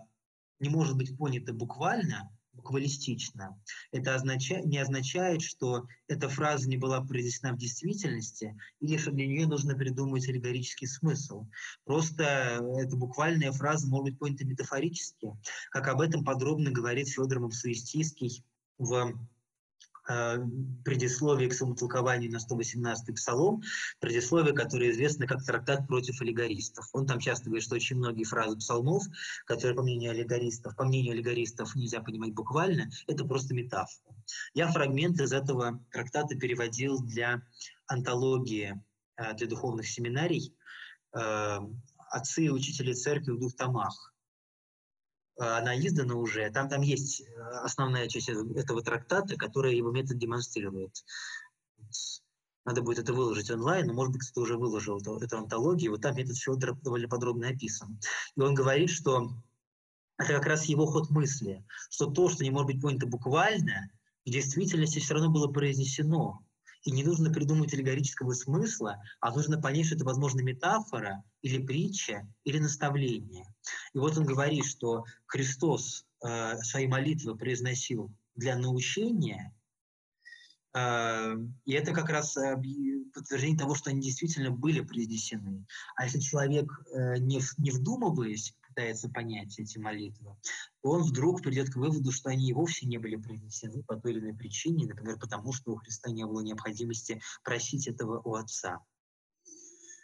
не 0.59 0.69
может 0.69 0.97
быть 0.97 1.17
понята 1.17 1.53
буквально, 1.53 2.29
буквалистично, 2.61 3.59
это 3.91 4.15
означает, 4.15 4.65
не 4.65 4.77
означает, 4.77 5.41
что 5.41 5.87
эта 6.07 6.29
фраза 6.29 6.69
не 6.69 6.77
была 6.77 7.01
произнесена 7.01 7.53
в 7.53 7.57
действительности 7.57 8.55
или 8.79 8.97
что 8.97 9.11
для 9.11 9.27
нее 9.27 9.47
нужно 9.47 9.75
придумать 9.75 10.27
аллегорический 10.29 10.87
смысл. 10.87 11.47
Просто 11.85 12.59
эта 12.77 12.95
буквальная 12.95 13.51
фраза 13.51 13.87
может 13.87 14.05
быть 14.05 14.19
понята 14.19 14.45
метафорически, 14.45 15.31
как 15.71 15.87
об 15.87 16.01
этом 16.01 16.23
подробно 16.23 16.71
говорит 16.71 17.09
Федор 17.09 17.39
Мапсуистийский 17.39 18.43
в 18.77 19.11
Э, 19.11 19.13
предисловие 20.83 21.49
к 21.49 21.53
своему 21.53 21.75
толкованию 21.75 22.31
на 22.31 22.37
118-й 22.37 23.13
псалом, 23.13 23.61
предисловие, 23.99 24.53
которое 24.53 24.91
известно 24.91 25.27
как 25.27 25.43
трактат 25.43 25.87
против 25.87 26.21
аллегористов. 26.21 26.89
Он 26.93 27.05
там 27.05 27.19
часто 27.19 27.45
говорит, 27.45 27.63
что 27.63 27.75
очень 27.75 27.97
многие 27.97 28.23
фразы 28.23 28.57
псалмов, 28.57 29.03
которые, 29.45 29.75
по 29.75 29.83
мнению 29.83 30.11
аллегористов, 30.11 30.75
по 30.75 30.83
мнению 30.83 31.13
аллегористов 31.13 31.75
нельзя 31.75 32.01
понимать 32.01 32.33
буквально, 32.33 32.89
это 33.07 33.25
просто 33.25 33.53
метафора. 33.53 34.15
Я 34.53 34.67
фрагмент 34.71 35.19
из 35.19 35.33
этого 35.33 35.83
трактата 35.91 36.35
переводил 36.35 37.01
для 37.01 37.41
антологии, 37.87 38.81
э, 39.17 39.33
для 39.35 39.47
духовных 39.47 39.87
семинарий 39.87 40.55
э, 41.13 41.59
«Отцы 42.09 42.45
и 42.45 42.49
учители 42.49 42.93
церкви 42.93 43.31
в 43.31 43.39
двух 43.39 43.55
томах». 43.55 44.10
Э, 45.39 45.57
она 45.57 45.77
издана 45.77 46.15
уже, 46.15 46.49
там, 46.51 46.69
там 46.69 46.81
есть 46.81 47.21
э, 47.21 47.41
основная 47.63 48.07
часть 48.07 48.29
этого 48.29 48.81
трактата, 48.81 49.35
которая 49.35 49.73
его 49.73 49.91
метод 49.91 50.17
демонстрирует. 50.17 51.03
Надо 52.63 52.81
будет 52.83 52.99
это 52.99 53.13
выложить 53.13 53.49
онлайн, 53.49 53.87
но, 53.87 53.93
может 53.93 54.13
быть, 54.13 54.21
кто-то 54.23 54.41
уже 54.41 54.57
выложил 54.57 54.99
эту, 54.99 55.17
эту 55.17 55.37
антологию. 55.37 55.91
Вот 55.91 56.01
там 56.01 56.15
метод 56.15 56.37
Федора 56.37 56.75
довольно 56.75 57.07
подробно 57.07 57.49
описан. 57.49 57.99
И 58.35 58.41
он 58.41 58.53
говорит, 58.53 58.91
что 58.91 59.31
это 60.17 60.33
как 60.33 60.45
раз 60.45 60.65
его 60.65 60.85
ход 60.85 61.09
мысли, 61.09 61.65
что 61.89 62.05
то, 62.05 62.29
что 62.29 62.43
не 62.43 62.51
может 62.51 62.67
быть 62.67 62.81
понято 62.81 63.07
буквально, 63.07 63.89
в 64.25 64.29
действительности 64.29 64.99
все 64.99 65.15
равно 65.15 65.31
было 65.31 65.47
произнесено. 65.47 66.45
И 66.83 66.91
не 66.91 67.03
нужно 67.03 67.31
придумать 67.31 67.73
аллегорического 67.73 68.33
смысла, 68.33 69.01
а 69.19 69.33
нужно 69.33 69.61
понять, 69.61 69.87
что 69.87 69.95
это, 69.95 70.05
возможно, 70.05 70.41
метафора 70.41 71.23
или 71.41 71.63
притча 71.63 72.27
или 72.43 72.57
наставление. 72.57 73.45
И 73.93 73.99
вот 73.99 74.17
он 74.17 74.25
говорит, 74.25 74.65
что 74.65 75.05
Христос 75.27 76.05
э, 76.23 76.57
свои 76.57 76.87
молитвы 76.87 77.37
произносил 77.37 78.11
для 78.35 78.57
научения, 78.57 79.53
э, 80.73 81.35
и 81.65 81.73
это 81.73 81.93
как 81.93 82.09
раз 82.09 82.35
подтверждение 83.13 83.59
того, 83.59 83.75
что 83.75 83.91
они 83.91 84.01
действительно 84.01 84.49
были 84.49 84.81
произнесены. 84.81 85.65
А 85.95 86.05
если 86.05 86.19
человек, 86.19 86.71
э, 86.91 87.17
не, 87.19 87.41
не 87.57 87.71
вдумываясь, 87.71 88.55
пытается 88.71 89.09
понять 89.09 89.59
эти 89.59 89.77
молитвы, 89.77 90.35
он 90.81 91.03
вдруг 91.03 91.41
придет 91.41 91.69
к 91.69 91.75
выводу, 91.75 92.11
что 92.11 92.29
они 92.29 92.49
и 92.49 92.53
вовсе 92.53 92.87
не 92.87 92.97
были 92.97 93.15
принесены 93.15 93.83
по 93.83 93.95
той 93.95 94.13
или 94.13 94.19
иной 94.19 94.33
причине, 94.33 94.87
например, 94.87 95.19
потому 95.19 95.53
что 95.53 95.73
у 95.73 95.75
Христа 95.75 96.09
не 96.09 96.25
было 96.25 96.41
необходимости 96.41 97.21
просить 97.43 97.87
этого 97.87 98.21
у 98.23 98.35
Отца. 98.35 98.79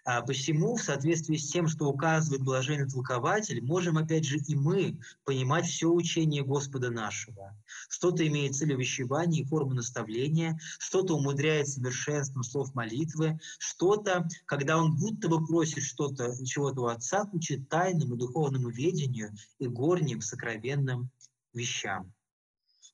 А 0.09 0.21
посему, 0.21 0.77
в 0.77 0.81
соответствии 0.81 1.35
с 1.35 1.51
тем, 1.51 1.67
что 1.67 1.89
указывает 1.89 2.41
блаженный 2.41 2.89
толкователь, 2.89 3.61
можем 3.61 3.97
опять 3.97 4.23
же 4.23 4.37
и 4.37 4.55
мы 4.55 4.97
понимать 5.25 5.65
все 5.65 5.89
учение 5.89 6.45
Господа 6.45 6.89
нашего. 6.89 7.53
Что-то 7.89 8.25
имеет 8.25 8.55
цель 8.55 8.73
увещевания 8.73 9.41
и 9.41 9.45
форму 9.45 9.73
наставления, 9.73 10.57
что-то 10.79 11.15
умудряет 11.15 11.67
совершенством 11.67 12.43
слов 12.43 12.73
молитвы, 12.73 13.37
что-то, 13.59 14.29
когда 14.45 14.77
он 14.77 14.95
будто 14.95 15.27
бы 15.27 15.45
просит 15.45 15.83
что-то, 15.83 16.33
чего-то 16.45 16.83
у 16.83 16.85
Отца, 16.85 17.29
учит 17.33 17.67
тайному 17.67 18.15
духовному 18.15 18.69
ведению 18.69 19.35
и 19.59 19.67
горним 19.67 20.21
сокровенным 20.21 21.11
вещам. 21.53 22.13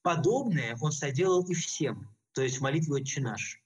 Подобное 0.02 0.76
он 0.82 0.92
соделал 0.92 1.46
и 1.46 1.54
всем, 1.54 2.10
то 2.34 2.42
есть 2.42 2.58
в 2.58 2.62
молитве 2.62 2.96
«Отче 2.96 3.22
наш» 3.22 3.63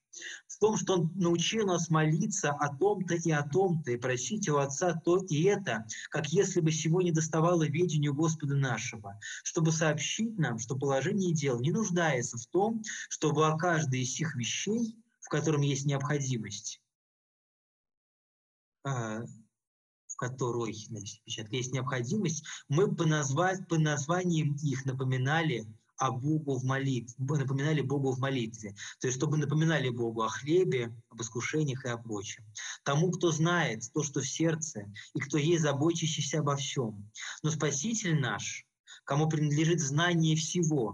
в 0.57 0.59
том, 0.59 0.75
что 0.75 0.95
Он 0.95 1.11
научил 1.13 1.67
нас 1.67 1.89
молиться 1.91 2.49
о 2.49 2.75
том-то 2.75 3.13
и 3.13 3.29
о 3.29 3.43
том-то, 3.43 3.91
и 3.91 3.97
просить 3.97 4.49
у 4.49 4.57
Отца 4.57 4.93
то 4.93 5.17
и 5.17 5.43
это, 5.43 5.85
как 6.09 6.29
если 6.29 6.61
бы 6.61 6.71
сегодня 6.71 7.13
доставало 7.13 7.67
ведению 7.67 8.15
Господа 8.15 8.55
нашего, 8.55 9.19
чтобы 9.43 9.71
сообщить 9.71 10.39
нам, 10.39 10.57
что 10.57 10.75
положение 10.75 11.31
дел 11.31 11.59
не 11.59 11.69
нуждается 11.69 12.37
в 12.37 12.47
том, 12.47 12.81
чтобы 13.07 13.45
о 13.45 13.55
каждой 13.55 14.01
из 14.01 14.09
всех 14.09 14.35
вещей, 14.35 14.97
в 15.19 15.29
котором 15.29 15.61
есть 15.61 15.85
необходимость, 15.85 16.81
а, 18.83 19.21
в 20.07 20.15
которой 20.15 20.73
значит, 20.73 21.53
есть 21.53 21.71
необходимость, 21.71 22.43
мы 22.67 22.95
по, 22.95 23.05
назвать, 23.05 23.67
по 23.67 23.77
названиям 23.77 24.55
их 24.55 24.85
напоминали 24.85 25.67
о 25.97 26.11
Богу 26.11 26.57
в 26.57 26.63
молитве, 26.63 27.15
напоминали 27.17 27.81
Богу 27.81 28.11
в 28.11 28.19
молитве. 28.19 28.75
То 28.99 29.07
есть, 29.07 29.17
чтобы 29.17 29.37
напоминали 29.37 29.89
Богу 29.89 30.23
о 30.23 30.29
хлебе, 30.29 30.95
об 31.09 31.21
искушениях 31.21 31.85
и 31.85 31.89
о 31.89 31.97
прочем. 31.97 32.43
Тому, 32.83 33.11
кто 33.11 33.31
знает 33.31 33.83
то, 33.93 34.03
что 34.03 34.21
в 34.21 34.27
сердце, 34.27 34.91
и 35.13 35.19
кто 35.19 35.37
есть 35.37 35.63
заботящийся 35.63 36.39
обо 36.39 36.55
всем. 36.55 37.09
Но 37.43 37.51
Спаситель 37.51 38.19
наш, 38.19 38.65
кому 39.03 39.27
принадлежит 39.27 39.79
знание 39.79 40.35
всего, 40.35 40.93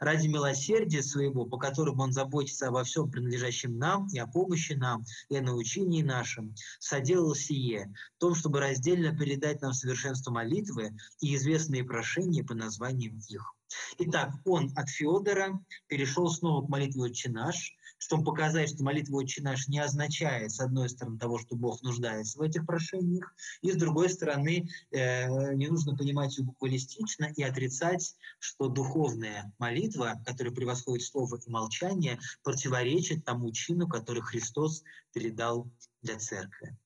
ради 0.00 0.28
милосердия 0.28 1.02
своего, 1.02 1.44
по 1.44 1.58
которому 1.58 2.02
Он 2.02 2.12
заботится 2.12 2.68
обо 2.68 2.84
всем 2.84 3.10
принадлежащем 3.10 3.78
нам 3.78 4.08
и 4.12 4.18
о 4.18 4.26
помощи 4.26 4.72
нам, 4.72 5.04
и 5.28 5.36
о 5.36 5.42
научении 5.42 6.02
нашем, 6.02 6.54
соделал 6.78 7.34
сие, 7.34 7.92
в 8.16 8.20
том, 8.20 8.34
чтобы 8.34 8.60
раздельно 8.60 9.16
передать 9.16 9.60
нам 9.62 9.72
совершенство 9.72 10.30
молитвы 10.30 10.96
и 11.20 11.34
известные 11.34 11.84
прошения 11.84 12.44
по 12.44 12.54
названиям 12.54 13.18
их. 13.28 13.54
Итак, 13.98 14.32
он 14.44 14.72
от 14.76 14.88
Федора 14.88 15.60
перешел 15.86 16.30
снова 16.30 16.64
к 16.64 16.68
молитве 16.68 17.02
«Отче 17.02 17.30
наш», 17.30 17.74
чтобы 17.98 18.24
показать, 18.24 18.70
что 18.70 18.84
молитва 18.84 19.16
«Отче 19.16 19.42
наш» 19.42 19.68
не 19.68 19.80
означает, 19.80 20.52
с 20.52 20.60
одной 20.60 20.88
стороны, 20.88 21.18
того, 21.18 21.38
что 21.38 21.56
Бог 21.56 21.82
нуждается 21.82 22.38
в 22.38 22.42
этих 22.42 22.64
прошениях, 22.64 23.34
и 23.60 23.72
с 23.72 23.76
другой 23.76 24.08
стороны, 24.08 24.68
э, 24.90 25.54
не 25.54 25.66
нужно 25.66 25.96
понимать 25.96 26.38
ее 26.38 26.44
буквалистично 26.44 27.32
и 27.36 27.42
отрицать, 27.42 28.16
что 28.38 28.68
духовная 28.68 29.52
молитва, 29.58 30.22
которая 30.24 30.54
превосходит 30.54 31.04
слово 31.04 31.36
и 31.44 31.50
молчание, 31.50 32.18
противоречит 32.42 33.24
тому 33.24 33.50
чину, 33.52 33.88
который 33.88 34.22
Христос 34.22 34.82
передал 35.12 35.70
для 36.02 36.18
церкви. 36.18 36.76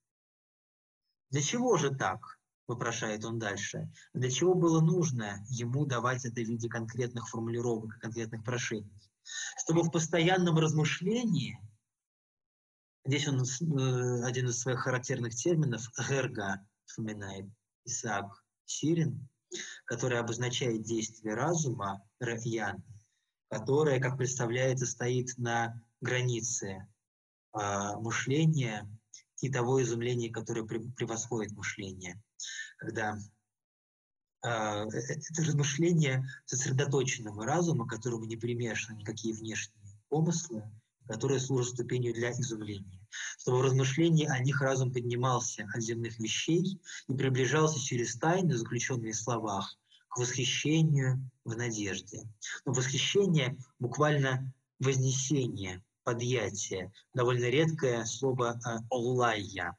Для 1.30 1.42
чего 1.42 1.76
же 1.76 1.94
так? 1.94 2.38
Вопрошает 2.66 3.24
он 3.24 3.38
дальше. 3.38 3.90
Для 4.14 4.30
чего 4.30 4.54
было 4.54 4.80
нужно 4.80 5.44
ему 5.48 5.84
давать 5.84 6.24
это 6.24 6.40
в 6.40 6.44
виде 6.44 6.68
конкретных 6.68 7.28
формулировок, 7.28 7.98
конкретных 7.98 8.44
прошений? 8.44 8.92
Чтобы 9.56 9.82
в 9.82 9.90
постоянном 9.90 10.58
размышлении, 10.58 11.58
здесь 13.04 13.28
он 13.28 13.42
э, 13.42 14.24
один 14.24 14.48
из 14.48 14.60
своих 14.60 14.80
характерных 14.80 15.34
терминов, 15.34 15.82
герга, 16.08 16.64
вспоминает 16.86 17.46
Исаак 17.84 18.44
Сирин, 18.64 19.28
который 19.84 20.18
обозначает 20.18 20.82
действие 20.82 21.34
разума, 21.34 22.02
раян, 22.18 22.82
которое, 23.48 24.00
как 24.00 24.16
представляется, 24.16 24.86
стоит 24.86 25.36
на 25.36 25.80
границе 26.00 26.88
э, 27.54 27.96
мышления 27.98 28.88
и 29.40 29.50
того 29.50 29.82
изумления, 29.82 30.30
которое 30.30 30.64
превосходит 30.64 31.52
мышление 31.52 32.20
когда 32.78 33.18
а, 34.42 34.84
э, 34.86 34.88
это 34.88 35.42
размышление 35.42 36.26
сосредоточенного 36.46 37.46
разума, 37.46 37.86
которому 37.86 38.24
не 38.24 38.36
примешаны 38.36 38.98
никакие 38.98 39.34
внешние 39.34 39.82
помыслы, 40.08 40.64
которые 41.06 41.40
служат 41.40 41.74
ступенью 41.74 42.12
для 42.14 42.32
изумления. 42.32 43.00
Чтобы 43.38 43.58
в 43.58 43.62
размышлении 43.62 44.26
о 44.26 44.38
них 44.38 44.60
разум 44.60 44.92
поднимался 44.92 45.68
от 45.72 45.82
земных 45.82 46.18
вещей 46.18 46.80
и 47.08 47.14
приближался 47.14 47.78
через 47.78 48.16
тайны, 48.16 48.56
заключенные 48.56 49.12
в 49.12 49.16
словах, 49.16 49.76
к 50.08 50.18
восхищению 50.18 51.30
в 51.44 51.56
надежде. 51.56 52.28
Но 52.64 52.72
восхищение 52.72 53.56
буквально 53.78 54.52
вознесение, 54.80 55.82
подъятие, 56.04 56.92
довольно 57.14 57.46
редкое 57.46 58.04
слово 58.04 58.60
«оллая», 58.90 59.76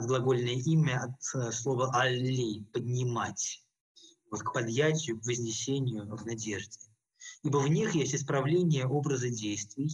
от 0.00 0.06
глагольное 0.06 0.54
имя, 0.54 1.02
от 1.04 1.34
э, 1.34 1.52
слова 1.52 1.94
«алли»– 1.94 2.64
«поднимать», 2.72 3.62
вот 4.30 4.42
к 4.42 4.52
подъятию, 4.52 5.20
к 5.20 5.26
вознесению 5.26 6.16
в 6.16 6.24
надежде. 6.24 6.78
Ибо 7.42 7.58
в 7.58 7.68
них 7.68 7.94
есть 7.94 8.14
исправление 8.14 8.86
образа 8.86 9.28
действий, 9.28 9.90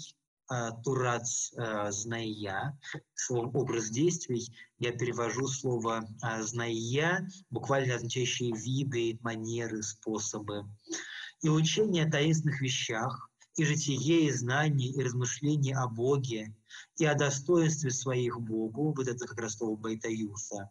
э, 0.51 0.70
турац 0.85 1.53
э, 1.55 1.91
зная, 1.91 2.78
словом 3.15 3.57
образ 3.57 3.91
действий, 3.91 4.47
я 4.78 4.93
перевожу 4.93 5.49
слово 5.49 6.07
зная, 6.41 7.28
буквально 7.51 7.97
означающие 7.97 8.53
виды, 8.53 9.19
манеры, 9.23 9.83
способы. 9.83 10.65
И 11.43 11.49
учение 11.49 12.05
о 12.05 12.11
таинственных 12.11 12.61
вещах, 12.61 13.28
и 13.57 13.65
житие, 13.65 14.27
и 14.27 14.33
знание, 14.33 14.91
и 14.91 15.03
размышление 15.03 15.77
о 15.77 15.89
Боге, 15.89 16.55
и 16.97 17.05
о 17.07 17.15
достоинстве 17.15 17.91
своих 17.91 18.41
Богу, 18.41 18.93
вот 18.93 19.09
это 19.09 19.27
как 19.27 19.39
раз 19.39 19.57
слово 19.57 19.77
Байтаюса, 19.77 20.70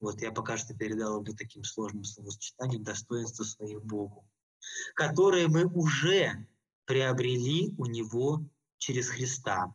вот 0.00 0.20
я 0.20 0.32
пока 0.32 0.56
что 0.56 0.74
передал 0.74 1.22
его 1.22 1.36
таким 1.36 1.64
сложным 1.64 2.04
словосочетанием 2.04 2.82
достоинство 2.82 3.44
своих 3.44 3.82
Богу, 3.82 4.28
которые 4.94 5.48
мы 5.48 5.64
уже 5.64 6.46
приобрели 6.84 7.74
у 7.78 7.86
него 7.86 8.44
через 8.78 9.08
Христа. 9.08 9.74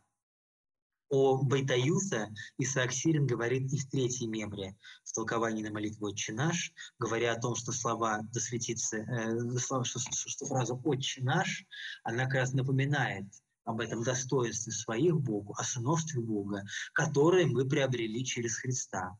О 1.12 1.36
Байтаюса 1.42 2.32
Исаак 2.56 2.90
Сирин 2.90 3.26
говорит 3.26 3.70
и 3.70 3.78
в 3.78 3.86
третьей 3.90 4.28
мемре 4.28 4.78
в 5.04 5.12
толковании 5.12 5.62
на 5.62 5.70
молитву 5.70 6.06
«Отче 6.06 6.32
наш», 6.32 6.72
говоря 6.98 7.32
о 7.34 7.38
том, 7.38 7.54
что 7.54 7.70
слова 7.70 8.22
«да 8.32 8.40
светится», 8.40 8.96
э, 8.96 9.58
что, 9.58 9.84
что, 9.84 10.00
что 10.00 10.46
фраза 10.46 10.72
«Отче 10.72 11.22
наш», 11.22 11.66
она 12.02 12.24
как 12.24 12.36
раз 12.36 12.54
напоминает 12.54 13.26
об 13.64 13.82
этом 13.82 14.02
достоинстве 14.02 14.72
своих 14.72 15.20
Богу, 15.20 15.54
о 15.58 15.64
сыновстве 15.64 16.22
Бога, 16.22 16.64
которое 16.94 17.44
мы 17.44 17.68
приобрели 17.68 18.24
через 18.24 18.56
Христа. 18.56 19.18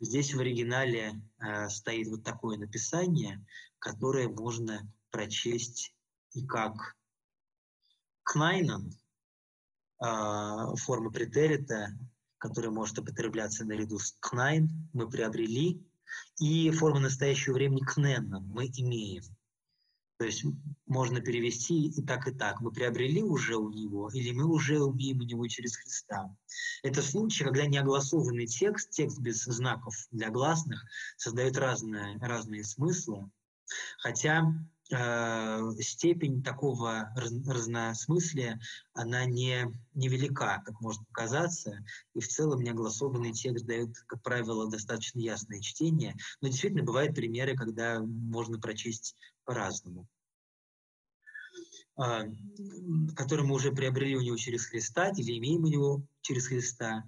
Здесь 0.00 0.34
в 0.34 0.40
оригинале 0.40 1.14
э, 1.38 1.70
стоит 1.70 2.08
вот 2.08 2.24
такое 2.24 2.58
написание, 2.58 3.42
которое 3.78 4.28
можно 4.28 4.86
прочесть 5.10 5.94
и 6.34 6.44
как 6.44 6.94
Кнайнан, 8.22 8.92
э, 10.04 10.76
форма 10.76 11.10
претерита, 11.10 11.88
которая 12.38 12.70
может 12.70 12.98
употребляться 12.98 13.64
наряду 13.64 13.98
с 13.98 14.16
Кнайн, 14.20 14.88
мы 14.92 15.08
приобрели, 15.08 15.82
и 16.38 16.70
форма 16.70 17.00
настоящего 17.00 17.54
времени 17.54 17.80
Кненнан 17.80 18.44
мы 18.48 18.66
имеем. 18.66 19.24
То 20.18 20.26
есть 20.26 20.44
можно 20.86 21.20
перевести 21.20 21.88
и 21.88 22.02
так, 22.02 22.28
и 22.28 22.32
так. 22.32 22.60
Мы 22.60 22.70
приобрели 22.70 23.22
уже 23.22 23.56
у 23.56 23.68
него, 23.70 24.10
или 24.10 24.30
мы 24.30 24.44
уже 24.44 24.80
умеем 24.80 25.18
у 25.18 25.24
него 25.24 25.46
через 25.48 25.76
Христа. 25.76 26.34
Это 26.82 27.02
случай, 27.02 27.42
когда 27.42 27.66
неогласованный 27.66 28.46
текст, 28.46 28.90
текст 28.90 29.18
без 29.18 29.42
знаков 29.42 29.94
для 30.12 30.30
гласных, 30.30 30.84
создает 31.16 31.56
разные, 31.56 32.16
разные 32.18 32.62
смыслы. 32.62 33.28
Хотя 33.98 34.54
степень 35.80 36.42
такого 36.42 37.10
раз, 37.16 37.32
разносмыслия, 37.46 38.60
она 38.92 39.24
не, 39.24 39.66
невелика, 39.94 40.62
как 40.64 40.80
может 40.80 41.06
показаться, 41.08 41.84
и 42.14 42.20
в 42.20 42.28
целом 42.28 42.62
неогласованный 42.62 43.32
текст 43.32 43.64
дает, 43.64 43.96
как 44.06 44.22
правило, 44.22 44.70
достаточно 44.70 45.20
ясное 45.20 45.60
чтение, 45.60 46.14
но 46.40 46.48
действительно 46.48 46.82
бывают 46.82 47.14
примеры, 47.14 47.56
когда 47.56 48.00
можно 48.00 48.60
прочесть 48.60 49.16
по-разному. 49.44 50.06
А, 51.96 52.24
который 53.14 53.44
мы 53.44 53.54
уже 53.54 53.70
приобрели 53.70 54.16
у 54.16 54.20
него 54.20 54.36
через 54.36 54.66
Христа 54.66 55.10
или 55.16 55.38
имеем 55.38 55.62
у 55.62 55.68
него 55.68 56.02
через 56.22 56.48
Христа. 56.48 57.04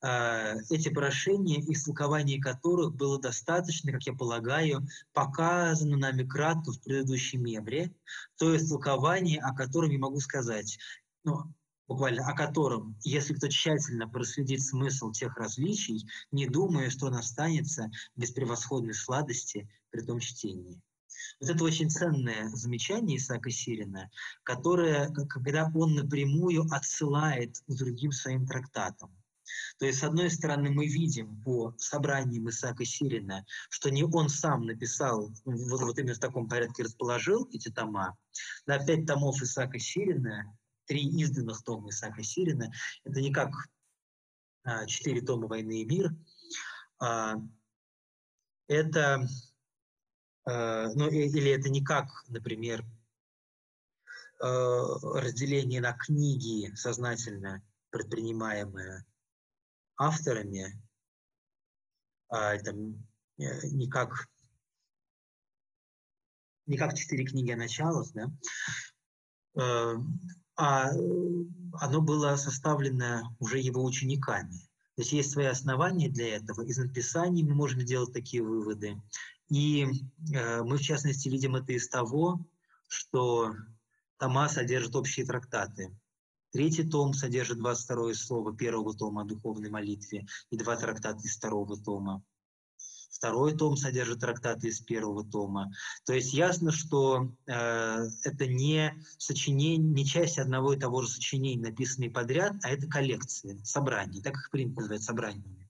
А, 0.00 0.54
эти 0.70 0.88
прошения, 0.90 1.60
истолкование 1.60 2.40
которых 2.40 2.94
было 2.94 3.18
достаточно, 3.18 3.90
как 3.90 4.04
я 4.04 4.12
полагаю, 4.12 4.86
показано 5.12 5.96
нами 5.96 6.22
кратко 6.22 6.70
в 6.72 6.80
предыдущем 6.80 7.42
мемре, 7.42 7.92
то 8.36 8.52
есть 8.52 8.68
толкование, 8.68 9.40
о 9.40 9.54
котором 9.54 9.90
я 9.90 9.98
могу 9.98 10.20
сказать, 10.20 10.78
ну, 11.24 11.52
буквально 11.88 12.24
о 12.28 12.34
котором, 12.36 12.96
если 13.02 13.34
кто 13.34 13.48
тщательно 13.48 14.08
проследит 14.08 14.62
смысл 14.62 15.10
тех 15.10 15.36
различий, 15.36 16.06
не 16.30 16.46
думая, 16.46 16.90
что 16.90 17.06
он 17.06 17.16
останется 17.16 17.90
без 18.14 18.30
превосходной 18.30 18.94
сладости 18.94 19.68
при 19.90 20.02
том 20.02 20.20
чтении. 20.20 20.80
Вот 21.40 21.50
это 21.50 21.64
очень 21.64 21.90
ценное 21.90 22.48
замечание 22.50 23.16
Исаака 23.16 23.50
Сирина, 23.50 24.10
которое, 24.44 25.10
когда 25.28 25.72
он 25.74 25.94
напрямую 25.94 26.66
отсылает 26.70 27.58
к 27.66 27.74
другим 27.74 28.12
своим 28.12 28.46
трактатам. 28.46 29.17
То 29.78 29.86
есть, 29.86 30.00
с 30.00 30.04
одной 30.04 30.30
стороны, 30.30 30.70
мы 30.70 30.86
видим 30.86 31.42
по 31.42 31.74
собраниям 31.78 32.48
Исаака 32.48 32.84
Сирина, 32.84 33.44
что 33.70 33.90
не 33.90 34.04
он 34.04 34.28
сам 34.28 34.62
написал, 34.62 35.32
вот, 35.44 35.80
вот 35.80 35.98
именно 35.98 36.14
в 36.14 36.20
таком 36.20 36.48
порядке 36.48 36.84
расположил 36.84 37.48
эти 37.52 37.70
тома. 37.70 38.16
На 38.66 38.84
пять 38.84 39.06
томов 39.06 39.40
Исаака 39.42 39.78
Сирина, 39.78 40.56
три 40.86 41.02
изданных 41.20 41.62
тома 41.62 41.90
Исаака 41.90 42.22
Сирина, 42.22 42.72
это 43.04 43.20
не 43.20 43.32
как 43.32 43.50
а, 44.64 44.86
четыре 44.86 45.20
тома 45.20 45.46
«Войны 45.48 45.82
и 45.82 45.84
мир», 45.84 46.14
а, 47.00 47.36
это 48.66 49.26
Э, 50.48 50.88
ну, 50.94 51.08
или 51.08 51.50
это 51.50 51.68
не 51.68 51.84
как, 51.84 52.06
например, 52.28 52.82
э, 54.42 54.46
разделение 55.14 55.80
на 55.82 55.92
книги 55.92 56.74
сознательно 56.74 57.62
предпринимаемые 57.90 59.04
авторами, 59.98 60.80
а 62.28 62.54
это 62.54 62.72
не 63.36 63.88
как 63.88 64.28
не 66.66 66.76
как 66.76 66.94
четыре 66.94 67.24
книги 67.24 67.50
о 67.50 67.56
началах, 67.56 68.08
да, 68.12 68.30
э, 69.56 69.96
а 70.56 70.90
оно 71.80 72.00
было 72.02 72.36
составлено 72.36 73.34
уже 73.38 73.58
его 73.58 73.82
учениками. 73.84 74.52
То 74.96 75.02
есть 75.02 75.12
есть 75.12 75.30
свои 75.30 75.46
основания 75.46 76.08
для 76.08 76.36
этого. 76.36 76.62
Из 76.62 76.76
написаний 76.76 77.44
мы 77.44 77.54
можем 77.54 77.84
делать 77.84 78.12
такие 78.12 78.42
выводы. 78.42 79.00
И 79.48 79.86
э, 80.34 80.62
мы, 80.62 80.76
в 80.76 80.82
частности, 80.82 81.28
видим 81.28 81.54
это 81.54 81.72
из 81.72 81.88
того, 81.88 82.44
что 82.88 83.54
тома 84.18 84.48
содержит 84.48 84.96
общие 84.96 85.24
трактаты. 85.24 85.96
Третий 86.50 86.84
том 86.84 87.12
содержит 87.12 87.58
22 87.58 88.14
слово 88.14 88.56
первого 88.56 88.94
тома 88.94 89.22
о 89.22 89.24
духовной 89.24 89.68
молитве 89.68 90.26
и 90.50 90.56
два 90.56 90.76
трактата 90.76 91.20
из 91.20 91.36
второго 91.36 91.76
тома. 91.76 92.22
Второй 93.10 93.56
том 93.56 93.76
содержит 93.76 94.20
трактаты 94.20 94.68
из 94.68 94.80
первого 94.80 95.24
тома. 95.24 95.72
То 96.06 96.12
есть 96.12 96.32
ясно, 96.32 96.70
что 96.70 97.34
э, 97.46 97.52
это 98.22 98.46
не 98.46 98.94
сочинение, 99.18 99.76
не 99.78 100.06
часть 100.06 100.38
одного 100.38 100.72
и 100.72 100.78
того 100.78 101.02
же 101.02 101.08
сочинения, 101.08 101.68
написанные 101.70 102.10
подряд, 102.10 102.54
а 102.62 102.70
это 102.70 102.86
коллекция, 102.86 103.58
собрание, 103.64 104.22
так 104.22 104.34
их 104.34 104.50
принято 104.50 104.80
называть 104.82 105.02
собраниями. 105.02 105.68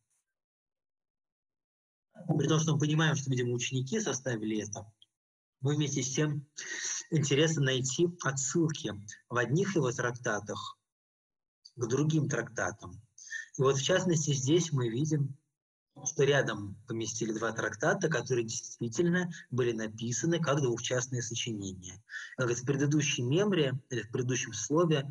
При 2.36 2.46
том, 2.46 2.60
что 2.60 2.74
мы 2.74 2.80
понимаем, 2.80 3.16
что, 3.16 3.30
видимо, 3.30 3.52
ученики 3.52 3.98
составили 3.98 4.62
это, 4.62 4.86
мы 5.60 5.74
вместе 5.76 6.02
с 6.02 6.14
тем 6.14 6.46
интересно 7.10 7.62
найти 7.62 8.08
отсылки 8.22 8.92
в 9.28 9.36
одних 9.36 9.74
его 9.74 9.90
трактатах 9.92 10.78
к 11.76 11.86
другим 11.86 12.28
трактатам. 12.28 13.00
И 13.58 13.62
вот, 13.62 13.76
в 13.76 13.82
частности, 13.82 14.32
здесь 14.32 14.72
мы 14.72 14.88
видим, 14.88 15.36
что 16.04 16.22
рядом 16.24 16.76
поместили 16.86 17.32
два 17.32 17.52
трактата, 17.52 18.08
которые 18.08 18.44
действительно 18.44 19.30
были 19.50 19.72
написаны 19.72 20.40
как 20.40 20.60
двухчастные 20.60 21.22
сочинения. 21.22 22.02
В 22.36 22.64
предыдущем 22.64 23.28
мемре, 23.28 23.80
или 23.90 24.02
в 24.02 24.10
предыдущем 24.10 24.52
слове 24.52 25.10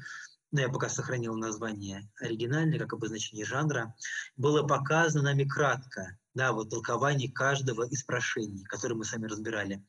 но 0.52 0.62
я 0.62 0.70
пока 0.70 0.90
сохранил 0.90 1.36
название 1.36 2.10
оригинальное, 2.20 2.80
как 2.80 2.94
обозначение 2.94 3.46
жанра, 3.46 3.94
было 4.36 4.64
показано 4.66 5.26
нами 5.26 5.44
кратко, 5.44 6.18
да, 6.34 6.54
вот 6.54 6.70
толкование 6.70 7.32
каждого 7.32 7.88
из 7.88 8.04
прошений, 8.04 8.64
которые 8.66 8.98
мы 8.98 9.06
сами 9.06 9.28
разбирали 9.28 9.84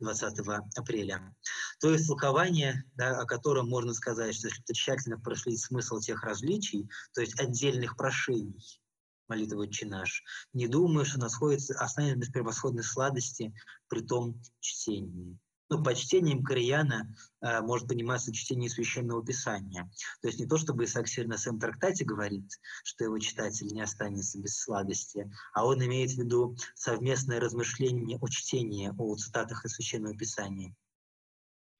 20 0.00 0.38
апреля. 0.76 1.34
То 1.80 1.90
есть 1.90 2.06
толкование, 2.06 2.84
да, 2.94 3.18
о 3.20 3.24
котором 3.24 3.68
можно 3.68 3.94
сказать, 3.94 4.34
что 4.34 4.48
если 4.48 4.72
тщательно 4.72 5.18
прошли 5.18 5.56
смысл 5.56 5.98
тех 5.98 6.22
различий, 6.22 6.88
то 7.14 7.20
есть 7.20 7.40
отдельных 7.40 7.96
прошений, 7.96 8.80
молитвы 9.28 9.64
«Отче 9.64 9.86
наш», 9.86 10.22
не 10.52 10.68
думаю, 10.68 11.06
что 11.06 11.18
находится, 11.18 11.74
останется 11.78 12.18
без 12.18 12.28
превосходной 12.28 12.84
сладости 12.84 13.54
при 13.88 14.00
том 14.00 14.40
чтении. 14.60 15.38
Ну, 15.70 15.82
по 15.82 15.94
чтениям 15.94 16.42
Корияна 16.42 17.14
э, 17.40 17.60
может 17.62 17.88
пониматься 17.88 18.32
чтение 18.32 18.68
Священного 18.68 19.24
Писания. 19.24 19.90
То 20.20 20.28
есть 20.28 20.38
не 20.38 20.46
то, 20.46 20.58
чтобы 20.58 20.84
Исаак 20.84 21.08
Сир 21.08 21.26
на 21.26 21.38
своем 21.38 21.58
трактате 21.58 22.04
говорит, 22.04 22.44
что 22.84 23.04
его 23.04 23.18
читатель 23.18 23.68
не 23.68 23.80
останется 23.80 24.38
без 24.38 24.58
сладости, 24.58 25.30
а 25.54 25.66
он 25.66 25.82
имеет 25.84 26.10
в 26.10 26.18
виду 26.18 26.54
совместное 26.74 27.40
размышление 27.40 28.18
о 28.20 28.28
чтении, 28.28 28.92
о 28.96 29.16
цитатах 29.16 29.64
из 29.64 29.72
Священного 29.72 30.14
Писания. 30.14 30.74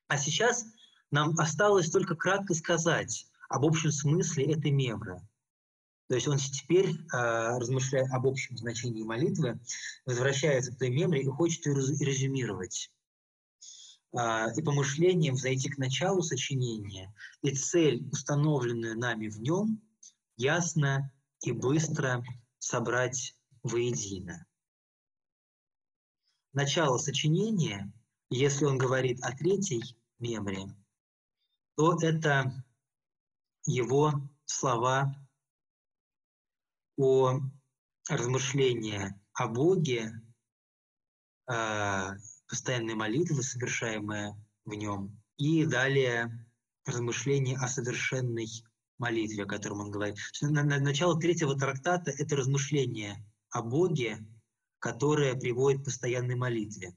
А 0.09 0.17
сейчас 0.17 0.65
нам 1.11 1.39
осталось 1.39 1.91
только 1.91 2.17
кратко 2.17 2.55
сказать 2.55 3.27
об 3.51 3.67
общем 3.67 3.93
смысле 3.93 4.53
этой 4.53 4.71
мемры. 4.71 5.21
То 6.09 6.15
есть 6.15 6.29
он 6.29 6.39
теперь, 6.39 6.91
э, 6.91 7.59
размышляя 7.59 8.07
об 8.13 8.27
общем 8.27 8.57
значении 8.57 9.03
молитвы, 9.03 9.61
возвращается 10.07 10.73
к 10.73 10.79
той 10.79 10.91
мемре 10.91 11.23
и 11.23 11.27
хочет 11.27 11.67
ее 11.67 11.75
резюмировать. 11.75 12.91
А, 14.17 14.53
и 14.53 14.63
помышлением 14.63 15.37
зайти 15.37 15.69
к 15.69 15.79
началу 15.79 16.23
сочинения, 16.23 17.13
и 17.43 17.51
цель, 17.51 18.09
установленную 18.13 18.97
нами 18.99 19.29
в 19.29 19.41
нем, 19.41 19.83
ясно 20.37 21.13
и 21.43 21.53
быстро 21.53 22.25
собрать 22.59 23.37
воедино. 23.63 24.47
Начало 26.53 26.99
сочинения, 26.99 27.93
если 28.31 28.65
он 28.65 28.79
говорит 28.79 29.23
о 29.23 29.33
третьей 29.37 29.83
мемре, 30.21 30.67
то 31.77 31.99
это 32.01 32.65
его 33.67 34.13
слова 34.45 35.13
о 36.97 37.41
размышлении 38.09 39.13
о 39.33 39.49
Боге, 39.49 40.13
постоянной 42.55 42.95
молитвы, 42.95 43.43
совершаемые 43.43 44.41
в 44.65 44.75
нем, 44.75 45.21
и 45.39 45.67
далее 45.67 46.47
размышление 46.87 47.57
о 47.57 47.67
совершенной 47.67 48.47
молитве, 48.97 49.43
о 49.43 49.47
котором 49.47 49.81
он 49.81 49.91
говорит. 49.91 50.19
Начало 50.41 51.19
третьего 51.19 51.59
трактата– 51.59 52.13
это 52.17 52.37
размышление 52.37 53.27
о 53.51 53.61
Боге, 53.63 54.25
которое 54.79 55.35
приводит 55.35 55.81
к 55.81 55.87
постоянной 55.87 56.37
молитве 56.37 56.97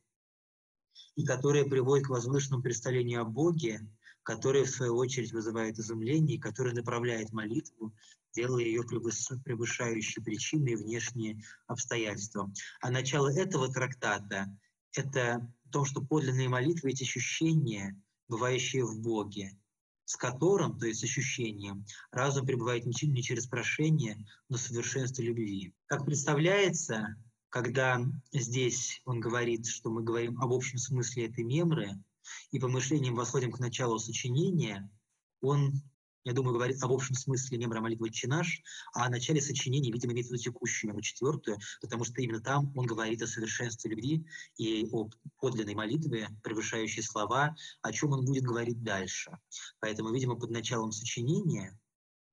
и 1.16 1.26
которое 1.26 1.66
приводит 1.66 2.06
к 2.06 2.12
возвышенному 2.12 2.62
представлению 2.62 3.22
о 3.22 3.26
Боге, 3.26 3.82
которое, 4.22 4.64
в 4.64 4.70
свою 4.70 4.96
очередь, 4.96 5.34
вызывает 5.34 5.80
изумление 5.80 6.38
и 6.38 6.40
которое 6.40 6.76
направляет 6.76 7.34
молитву, 7.34 7.96
делая 8.36 8.64
ее 8.64 8.84
превышающей 8.84 10.22
причины 10.22 10.78
внешние 10.78 11.42
обстоятельства. 11.66 12.54
А 12.80 12.92
начало 12.92 13.36
этого 13.36 13.74
трактата– 13.74 14.56
это 14.98 15.52
то, 15.72 15.86
что 15.86 16.02
подлинные 16.02 16.50
молитвы– 16.50 16.90
эти 16.92 17.04
ощущения, 17.04 18.00
бывающие 18.28 18.84
в 18.84 19.00
Боге, 19.00 19.58
с 20.06 20.16
которым, 20.16 20.80
то 20.80 20.88
есть 20.88 21.02
с 21.02 21.04
ощущением, 21.04 21.86
разум 22.12 22.46
пребывает 22.46 22.86
не 22.86 23.22
через 23.22 23.48
прошение, 23.48 24.26
но 24.48 24.58
совершенство 24.58 25.22
любви. 25.22 25.74
Как 25.88 26.06
представляется, 26.06 27.16
когда 27.50 28.02
здесь 28.32 29.02
он 29.06 29.20
говорит, 29.20 29.68
что 29.68 29.90
мы 29.90 30.04
говорим 30.04 30.40
об 30.42 30.54
общем 30.54 30.78
смысле 30.78 31.28
этой 31.28 31.44
мемры, 31.44 31.92
и 32.52 32.60
помышлением 32.60 33.16
восходим 33.16 33.52
к 33.52 33.60
началу 33.60 34.00
сочинения, 34.00 34.90
он, 35.42 35.82
я 36.28 36.34
думаю, 36.34 36.56
говорит 36.56 36.84
об 36.84 36.92
общем 36.92 37.16
смысле 37.16 37.58
мемра 37.58 37.80
молитвы 37.80 38.10
«Чинаш», 38.10 38.62
а 38.94 39.06
о 39.06 39.10
начале 39.10 39.40
сочинения, 39.40 39.94
видимо, 39.94 40.12
имеет 40.12 40.28
в 40.28 40.32
виду 40.32 40.44
текущую 40.44 40.90
мемру 40.90 41.02
четвертую, 41.02 41.58
потому 41.80 42.04
что 42.04 42.22
именно 42.22 42.42
там 42.42 42.74
он 42.76 42.86
говорит 42.86 43.22
о 43.22 43.28
совершенстве 43.28 43.92
любви 43.92 44.28
и 44.58 44.90
о 44.92 45.10
подлинной 45.40 45.74
молитве, 45.74 46.28
превышающей 46.44 47.02
слова, 47.02 47.56
о 47.82 47.94
чем 47.94 48.12
он 48.12 48.26
будет 48.26 48.44
говорить 48.44 48.84
дальше. 48.84 49.40
Поэтому, 49.80 50.14
видимо, 50.14 50.36
под 50.36 50.50
началом 50.50 50.92
сочинения, 50.92 51.80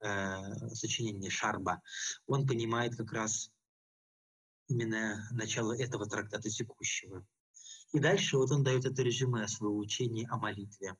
э, 0.00 0.68
сочинения 0.74 1.30
Шарба, 1.30 1.80
он 2.26 2.48
понимает 2.48 2.96
как 2.96 3.12
раз 3.12 3.52
именно 4.66 5.28
начало 5.30 5.72
этого 5.72 6.06
трактата 6.06 6.50
текущего. 6.50 7.24
И 7.92 8.00
дальше 8.00 8.38
вот 8.38 8.50
он 8.50 8.64
дает 8.64 8.86
это 8.86 9.04
резюме 9.04 9.46
своего 9.46 9.78
учения 9.78 10.26
о 10.30 10.36
молитве. 10.36 10.96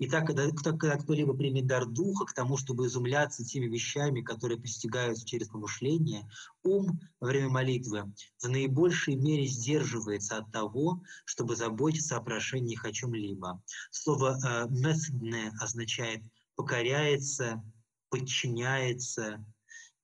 Итак, 0.00 0.26
когда, 0.26 0.48
когда 0.50 0.96
кто-либо 0.96 1.34
примет 1.34 1.66
дар 1.66 1.86
духа 1.86 2.24
к 2.24 2.32
тому, 2.32 2.56
чтобы 2.56 2.86
изумляться 2.86 3.44
теми 3.44 3.66
вещами, 3.66 4.22
которые 4.22 4.60
постигаются 4.60 5.26
через 5.26 5.48
помышление, 5.48 6.28
ум 6.62 7.00
во 7.20 7.28
время 7.28 7.48
молитвы 7.48 8.12
в 8.40 8.48
наибольшей 8.48 9.16
мере 9.16 9.46
сдерживается 9.46 10.38
от 10.38 10.52
того, 10.52 11.02
чтобы 11.24 11.56
заботиться 11.56 12.16
о 12.16 12.20
прошениях 12.20 12.84
о 12.84 12.92
чем-либо. 12.92 13.62
Слово 13.90 14.38
э, 14.38 14.68
«месдне» 14.70 15.52
означает 15.60 16.22
«покоряется», 16.54 17.62
«подчиняется», 18.08 19.44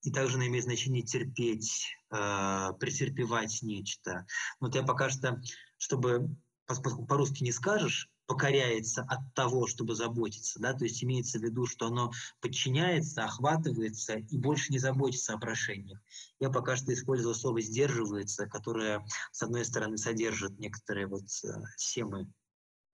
и 0.02 0.10
также 0.10 0.36
она 0.36 0.46
имеет 0.48 0.64
значение 0.64 1.02
терпеть, 1.02 1.96
э, 2.10 2.70
претерпевать 2.78 3.62
нечто. 3.62 4.26
Вот 4.60 4.74
я 4.74 4.82
пока 4.82 5.08
что, 5.08 5.40
чтобы, 5.78 6.36
поскольку 6.66 7.06
по-русски 7.06 7.42
не 7.42 7.52
скажешь, 7.52 8.10
покоряется 8.26 9.02
от 9.02 9.34
того, 9.34 9.66
чтобы 9.66 9.94
заботиться, 9.94 10.58
да, 10.60 10.72
то 10.72 10.84
есть 10.84 11.02
имеется 11.04 11.38
в 11.38 11.42
виду, 11.42 11.66
что 11.66 11.86
оно 11.86 12.10
подчиняется, 12.40 13.24
охватывается 13.24 14.14
и 14.14 14.38
больше 14.38 14.72
не 14.72 14.78
заботится 14.78 15.34
о 15.34 15.38
прошениях. 15.38 16.00
Я 16.40 16.50
пока 16.50 16.76
что 16.76 16.92
использовал 16.92 17.34
слово 17.34 17.60
«сдерживается», 17.60 18.46
которое, 18.46 19.04
с 19.32 19.42
одной 19.42 19.64
стороны, 19.64 19.98
содержит 19.98 20.58
некоторые 20.58 21.06
вот 21.06 21.24
э, 21.44 21.48
семы 21.76 22.32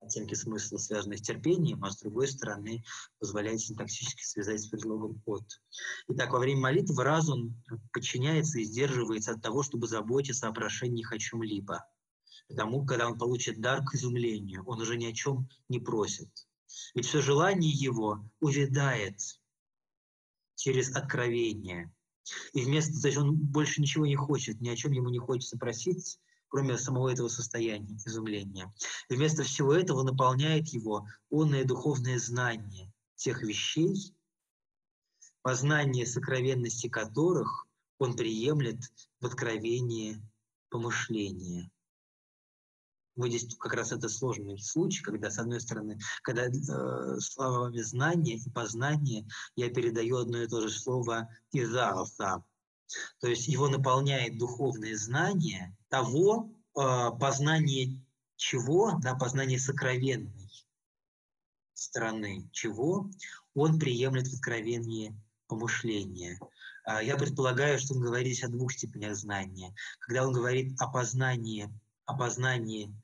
оттенки 0.00 0.34
смысла, 0.34 0.78
связанные 0.78 1.18
с 1.18 1.22
терпением, 1.22 1.84
а 1.84 1.90
с 1.90 1.98
другой 1.98 2.26
стороны 2.26 2.82
позволяет 3.18 3.60
синтаксически 3.60 4.24
связать 4.24 4.62
с 4.62 4.68
предлогом 4.68 5.22
«от». 5.26 5.44
Итак, 6.08 6.32
во 6.32 6.38
время 6.38 6.60
молитвы 6.60 7.04
разум 7.04 7.62
подчиняется 7.92 8.58
и 8.58 8.64
сдерживается 8.64 9.32
от 9.32 9.42
того, 9.42 9.62
чтобы 9.62 9.86
заботиться 9.86 10.48
о 10.48 10.52
прошениях 10.52 11.12
о 11.12 11.18
чем-либо. 11.18 11.84
Потому, 12.50 12.84
когда 12.84 13.06
он 13.06 13.16
получит 13.16 13.60
дар 13.60 13.84
к 13.84 13.94
изумлению, 13.94 14.64
он 14.66 14.80
уже 14.80 14.96
ни 14.96 15.06
о 15.06 15.12
чем 15.12 15.48
не 15.68 15.78
просит. 15.78 16.28
Ведь 16.96 17.06
все 17.06 17.22
желание 17.22 17.70
его 17.70 18.28
увядает 18.40 19.20
через 20.56 20.94
откровение. 20.96 21.94
И 22.52 22.62
вместо, 22.64 23.00
то 23.00 23.06
есть 23.06 23.18
он 23.18 23.36
больше 23.36 23.80
ничего 23.80 24.04
не 24.04 24.16
хочет, 24.16 24.60
ни 24.60 24.68
о 24.68 24.74
чем 24.74 24.90
ему 24.90 25.10
не 25.10 25.20
хочется 25.20 25.58
просить, 25.58 26.18
кроме 26.48 26.76
самого 26.76 27.08
этого 27.08 27.28
состояния 27.28 27.96
изумления. 28.04 28.74
И 29.08 29.14
вместо 29.14 29.44
всего 29.44 29.72
этого 29.72 30.02
наполняет 30.02 30.68
его 30.70 31.06
онное 31.30 31.64
духовное 31.64 32.18
знание 32.18 32.92
тех 33.14 33.44
вещей, 33.44 34.12
познание 35.42 36.04
сокровенности 36.04 36.88
которых 36.88 37.68
он 37.98 38.16
приемлет 38.16 38.80
в 39.20 39.26
откровении 39.26 40.20
помышления. 40.68 41.70
Вот 43.20 43.28
здесь 43.28 43.54
как 43.56 43.74
раз 43.74 43.92
это 43.92 44.08
сложный 44.08 44.58
случай, 44.58 45.02
когда, 45.02 45.30
с 45.30 45.38
одной 45.38 45.60
стороны, 45.60 45.98
когда 46.22 46.46
э, 46.46 47.20
словами 47.20 47.82
знания 47.82 48.36
и 48.36 48.50
познания 48.50 49.28
я 49.56 49.68
передаю 49.68 50.16
одно 50.16 50.38
и 50.38 50.48
то 50.48 50.62
же 50.62 50.70
слово 50.70 51.28
«изалса», 51.52 52.42
то 53.20 53.28
есть 53.28 53.46
его 53.46 53.68
наполняет 53.68 54.38
духовное 54.38 54.96
знание 54.96 55.76
того, 55.90 56.50
э, 56.74 57.10
познание 57.20 58.00
чего, 58.36 58.98
да, 59.02 59.14
познание 59.14 59.58
сокровенной 59.58 60.50
стороны 61.74 62.48
чего 62.52 63.10
он 63.54 63.78
приемлет 63.78 64.28
в 64.28 64.34
откровении 64.34 65.14
помышления. 65.46 66.38
А, 66.84 67.02
я 67.02 67.16
предполагаю, 67.16 67.78
что 67.78 67.92
он 67.92 68.00
говорит 68.00 68.42
о 68.42 68.48
двух 68.48 68.72
степенях 68.72 69.14
знания. 69.14 69.74
Когда 69.98 70.26
он 70.26 70.32
говорит 70.32 70.80
о 70.80 70.86
познании, 70.88 71.68
о 72.06 72.16
познании 72.16 72.94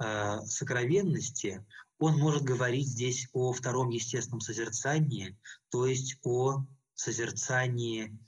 э, 0.00 0.40
сокровенности, 0.46 1.64
он 1.98 2.18
может 2.18 2.42
говорить 2.42 2.88
здесь 2.88 3.28
о 3.32 3.52
втором 3.52 3.90
естественном 3.90 4.40
созерцании, 4.40 5.38
то 5.68 5.86
есть 5.86 6.16
о 6.22 6.64
созерцании 6.94 8.18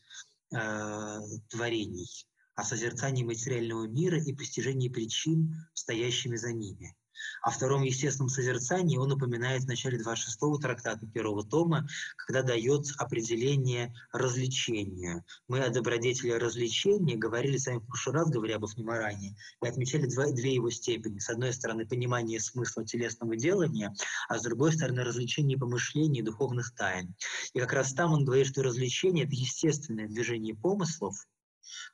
э, 0.55 1.21
творений, 1.49 2.27
о 2.55 2.65
созерцании 2.65 3.25
материального 3.25 3.87
мира 3.87 4.23
и 4.23 4.35
постижении 4.35 4.89
причин, 4.89 5.55
стоящими 5.73 6.37
за 6.37 6.53
ними. 6.53 6.95
О 7.43 7.51
втором 7.51 7.83
естественном 7.83 8.29
созерцании 8.29 8.97
он 8.97 9.13
упоминает 9.13 9.63
в 9.63 9.69
начале 9.69 9.99
26-го 9.99 10.59
трактата 10.59 11.07
первого 11.07 11.45
тома, 11.45 11.87
когда 12.17 12.43
дает 12.43 12.87
определение 12.99 13.95
развлечения. 14.13 15.25
Мы 15.49 15.61
о 15.61 15.71
добродетели 15.71 16.33
развлечения 16.33 17.17
говорили 17.17 17.57
с 17.57 17.67
вами 17.67 17.79
в 17.79 17.87
прошлый 17.87 18.15
раз, 18.17 18.31
говоря 18.31 18.57
об 18.57 18.65
Афнимаране, 18.65 19.37
и 19.63 19.67
отмечали 19.67 20.07
два, 20.07 20.31
две 20.31 20.55
его 20.55 20.71
степени. 20.71 21.19
С 21.19 21.29
одной 21.31 21.53
стороны, 21.53 21.87
понимание 21.87 22.41
смысла 22.41 22.85
телесного 22.85 23.37
делания, 23.37 23.95
а 24.29 24.39
с 24.39 24.43
другой 24.43 24.73
стороны, 24.73 25.05
развлечение 25.05 25.59
помышлений 25.59 26.21
и 26.21 26.23
духовных 26.23 26.75
тайн. 26.75 27.15
И 27.55 27.61
как 27.61 27.73
раз 27.73 27.93
там 27.93 28.13
он 28.13 28.25
говорит, 28.25 28.47
что 28.47 28.63
развлечение– 28.63 29.25
это 29.27 29.35
естественное 29.35 30.09
движение 30.09 30.55
помыслов, 30.55 31.27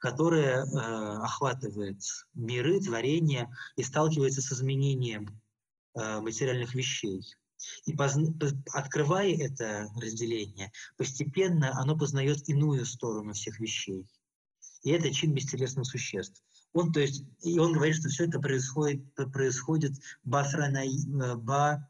которая 0.00 0.64
э, 0.64 0.68
охватывает 1.22 2.00
миры, 2.34 2.80
творения 2.80 3.50
и 3.76 3.82
сталкивается 3.82 4.40
с 4.42 4.52
изменением 4.52 5.40
э, 5.94 6.20
материальных 6.20 6.74
вещей. 6.74 7.22
И 7.86 7.92
позна- 7.92 8.34
открывая 8.72 9.34
это 9.34 9.88
разделение, 10.00 10.70
постепенно 10.96 11.78
оно 11.78 11.96
познает 11.96 12.48
иную 12.48 12.86
сторону 12.86 13.32
всех 13.32 13.58
вещей. 13.58 14.06
И 14.82 14.90
это 14.90 15.12
чин 15.12 15.34
бестелесных 15.34 15.86
существ. 15.86 16.42
Он, 16.72 16.92
то 16.92 17.00
есть, 17.00 17.24
и 17.42 17.58
он 17.58 17.72
говорит, 17.72 17.96
что 17.96 18.08
все 18.08 18.26
это 18.26 18.38
происходит, 18.38 19.02
происходит 19.32 19.92
басрана, 20.22 20.84
э, 20.86 21.36
ба, 21.36 21.88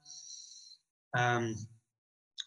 э, 1.17 1.53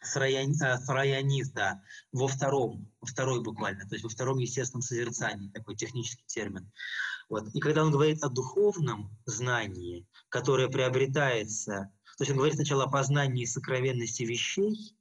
сраянизда 0.02 1.82
во 2.12 2.28
втором, 2.28 2.92
второй 3.02 3.42
буквально, 3.44 3.88
то 3.88 3.96
есть 3.96 4.04
во 4.04 4.10
втором 4.10 4.40
естественном 4.40 4.82
созерцании, 4.82 5.50
такой 5.50 5.76
технический 5.76 6.26
термин. 6.26 6.72
Вот. 7.30 7.48
И 7.54 7.60
когда 7.60 7.84
он 7.84 7.92
говорит 7.92 8.24
о 8.24 8.30
духовном 8.30 9.16
знании, 9.26 10.08
которое 10.30 10.68
приобретается, 10.68 11.92
То 12.18 12.24
есть 12.24 12.32
он 12.32 12.38
говорит 12.38 12.56
сначала 12.56 12.84
о 12.84 12.92
познании 12.92 13.46
сокровенности 13.46 14.24
вещей, 14.24 14.96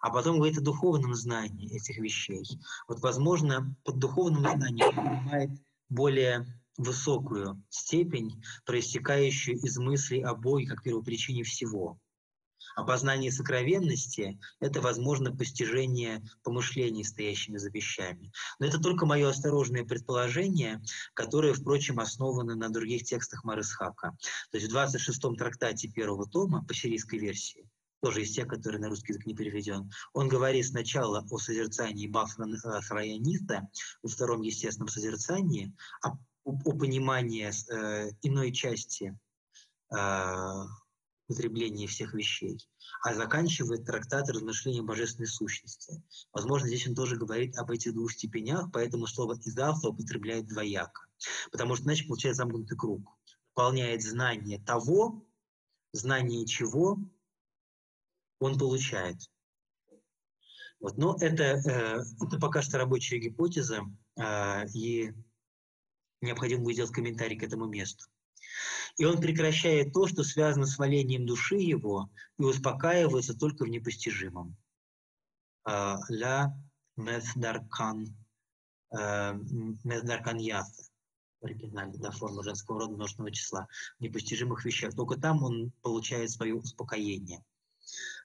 а 0.00 0.10
потом 0.10 0.36
говорит 0.36 0.58
о 0.58 0.62
духовном 0.62 1.14
знании 1.14 1.74
этих 1.74 1.98
вещей. 1.98 2.44
Вот, 2.86 3.00
возможно, 3.00 3.74
под 3.84 3.98
духовным 3.98 4.42
знанием 4.42 4.86
он 4.86 4.94
понимает 4.94 5.50
более 5.88 6.46
высокую 6.78 7.62
степень, 7.70 8.42
проистекающую 8.64 9.56
из 9.56 9.78
мыслей 9.78 10.22
о 10.22 10.34
Боге 10.34 10.66
как 10.66 10.82
первопричине 10.82 11.42
всего. 11.42 11.98
А 12.74 12.84
познание 12.84 13.30
сокровенности– 13.30 14.38
это, 14.60 14.80
возможно, 14.80 15.34
постижение 15.34 16.22
помышлений, 16.42 17.04
стоящими 17.04 17.58
за 17.58 17.70
вещами. 17.70 18.32
Но 18.58 18.66
это 18.66 18.80
только 18.80 19.06
мое 19.06 19.28
осторожное 19.28 19.84
предположение, 19.84 20.82
которое, 21.14 21.54
впрочем, 21.54 22.00
основано 22.00 22.54
на 22.54 22.68
других 22.70 23.04
текстах 23.04 23.44
Марысхака. 23.44 24.16
То 24.50 24.58
есть 24.58 24.70
в 24.70 24.76
26-м 24.76 25.36
трактате 25.36 25.88
первого 25.88 26.26
тома 26.26 26.64
по 26.64 26.74
сирийской 26.74 27.18
версии 27.18 27.68
тоже 28.02 28.22
из 28.22 28.30
тех, 28.32 28.46
который 28.46 28.78
на 28.78 28.88
русский 28.88 29.12
язык 29.12 29.26
не 29.26 29.34
переведен, 29.34 29.90
он 30.12 30.28
говорит 30.28 30.66
сначала 30.66 31.26
о 31.28 31.38
созерцании 31.38 32.06
Бахраяниста, 32.06 33.68
во 34.02 34.08
втором 34.08 34.42
естественном 34.42 34.88
созерцании, 34.88 35.74
о, 36.02 36.16
о 36.44 36.52
понимании 36.76 37.50
э, 37.50 38.10
иной 38.22 38.52
части 38.52 39.18
э, 39.92 40.64
потребления 41.26 41.86
всех 41.86 42.14
вещей, 42.14 42.58
а 43.02 43.14
заканчивает 43.14 43.84
трактат 43.84 44.28
размышления 44.28 44.82
божественной 44.82 45.26
сущности. 45.26 46.02
Возможно, 46.32 46.68
здесь 46.68 46.86
он 46.86 46.94
тоже 46.94 47.16
говорит 47.16 47.56
об 47.56 47.70
этих 47.70 47.94
двух 47.94 48.12
степенях, 48.12 48.70
поэтому 48.72 49.06
слово 49.06 49.38
«изавса» 49.44 49.88
употребляет 49.88 50.46
двояко. 50.46 51.06
Потому 51.50 51.76
что, 51.76 51.84
иначе 51.84 52.06
получается 52.06 52.42
замкнутый 52.42 52.76
круг. 52.76 53.02
Выполняет 53.54 54.02
знание 54.02 54.60
того, 54.60 55.26
знание 55.92 56.46
чего 56.46 56.98
он 58.38 58.58
получает. 58.58 59.18
Вот. 60.80 60.98
Но 60.98 61.16
это, 61.18 61.42
э, 61.42 62.02
это 62.24 62.38
пока 62.38 62.62
что 62.62 62.78
рабочая 62.78 63.18
гипотеза, 63.18 63.80
э, 64.16 64.68
и 64.74 65.12
необходимо 66.20 66.62
будет 66.62 66.74
сделать 66.74 66.92
комментарий 66.92 67.38
к 67.38 67.42
этому 67.42 67.66
месту. 67.66 68.06
И 68.96 69.04
он 69.04 69.20
прекращает 69.20 69.92
то, 69.92 70.06
что 70.06 70.22
связано 70.22 70.66
с 70.66 70.78
валением 70.78 71.26
души 71.26 71.56
его, 71.56 72.10
и 72.38 72.42
успокаивается 72.42 73.38
только 73.38 73.64
в 73.64 73.68
непостижимом. 73.68 74.56
Э, 75.68 75.96
ля 76.08 76.56
мездаркан, 76.96 78.16
мездаркан 78.90 80.38
яса 80.38 80.84
в 81.40 81.44
оригинале, 81.44 81.98
да, 81.98 82.10
форма 82.10 82.42
женского 82.42 82.80
рода 82.80 82.94
множественного 82.94 83.32
числа, 83.32 83.68
в 83.98 84.02
непостижимых 84.02 84.64
вещах. 84.64 84.94
Только 84.94 85.20
там 85.20 85.42
он 85.42 85.72
получает 85.82 86.30
свое 86.30 86.54
успокоение– 86.54 87.44
а, 87.50 87.55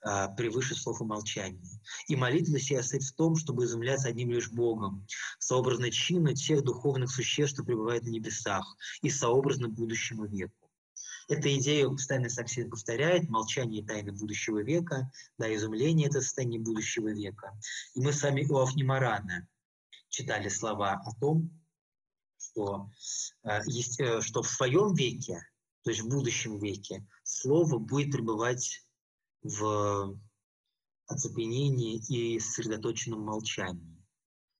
превыше 0.02 0.76
слов 0.76 1.02
и 1.02 1.06
молчания. 1.06 1.62
И 2.08 2.16
молитва 2.16 2.60
сия 2.60 2.82
стоит 2.82 3.04
в 3.04 3.14
том, 3.14 3.36
чтобы 3.36 3.66
изумляться 3.66 4.08
одним 4.08 4.32
лишь 4.32 4.50
Богом, 4.52 5.06
сообразно 5.40 5.92
чину 5.92 6.34
тех 6.34 6.64
духовных 6.64 7.12
существ, 7.12 7.56
что 7.56 7.64
пребывают 7.64 8.06
на 8.06 8.10
небесах, 8.10 8.66
и 9.02 9.10
сообразно 9.10 9.70
будущему 9.70 10.26
веку. 10.26 10.62
Эта 11.32 11.56
идея 11.58 11.88
постоянно 11.88 12.30
Саксин 12.30 12.70
повторяет, 12.70 13.30
молчание 13.30 13.86
тайны 13.86 14.12
будущего 14.12 14.62
века, 14.62 15.10
да, 15.38 15.54
изумление– 15.56 16.08
это 16.10 16.22
состояние 16.22 16.60
будущего 16.60 17.10
века. 17.10 17.58
И 17.96 18.02
мы 18.02 18.12
с 18.12 18.22
вами 18.22 18.46
у 18.50 18.58
Афнимарана 18.58 19.48
читали 20.10 20.50
слова 20.50 21.02
о 21.06 21.14
том, 21.20 21.50
что, 22.38 22.90
э, 23.44 23.62
есть, 23.66 24.00
э, 24.02 24.22
что 24.22 24.42
в 24.42 24.50
своем 24.50 24.94
веке, 24.94 25.42
то 25.84 25.92
есть 25.92 26.02
в 26.02 26.10
будущем 26.10 26.60
веке, 26.60 27.08
слово 27.24 27.78
будет 27.78 28.12
пребывать 28.12 28.86
в 29.44 30.18
оцепенении 31.08 32.02
и 32.08 32.40
сосредоточенном 32.40 33.22
молчании. 33.22 33.98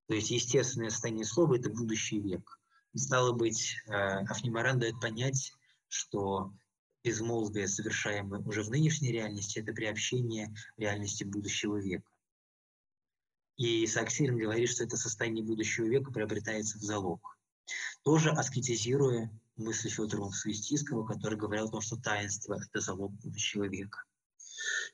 То 0.08 0.16
есть 0.16 0.32
естественное 0.32 0.90
состояние 0.90 1.26
слова– 1.26 1.56
это 1.58 1.70
будущий 1.70 2.20
век. 2.20 2.60
Стало 2.94 3.32
быть, 3.32 3.78
э, 3.88 3.92
Афнимаран 3.92 4.80
дает 4.80 5.00
понять, 5.00 5.54
что 5.88 6.54
безмолвие, 7.04 7.68
совершаемое 7.68 8.42
уже 8.42 8.64
в 8.64 8.70
нынешней 8.70 9.12
реальности, 9.12 9.60
это 9.60 9.74
приобщение 9.74 10.54
реальности 10.78 11.24
будущего 11.24 11.78
века. 11.78 12.10
И 13.58 13.86
Саксирин 13.88 14.38
говорит, 14.38 14.70
что 14.70 14.84
это 14.84 14.98
состояние 14.98 15.46
будущего 15.46 15.86
века 15.86 16.12
приобретается 16.12 16.78
в 16.78 16.82
залог. 16.82 17.38
Тоже 18.04 18.32
аскетизируя 18.32 19.32
мысли 19.56 19.90
Федора 19.90 20.30
Свистиского, 20.32 21.06
который 21.06 21.38
говорил 21.38 21.66
о 21.66 21.72
том, 21.72 21.82
что 21.82 21.96
таинство– 21.96 22.60
это 22.70 22.80
залог 22.82 23.12
будущего 23.22 23.68
века. 23.68 24.04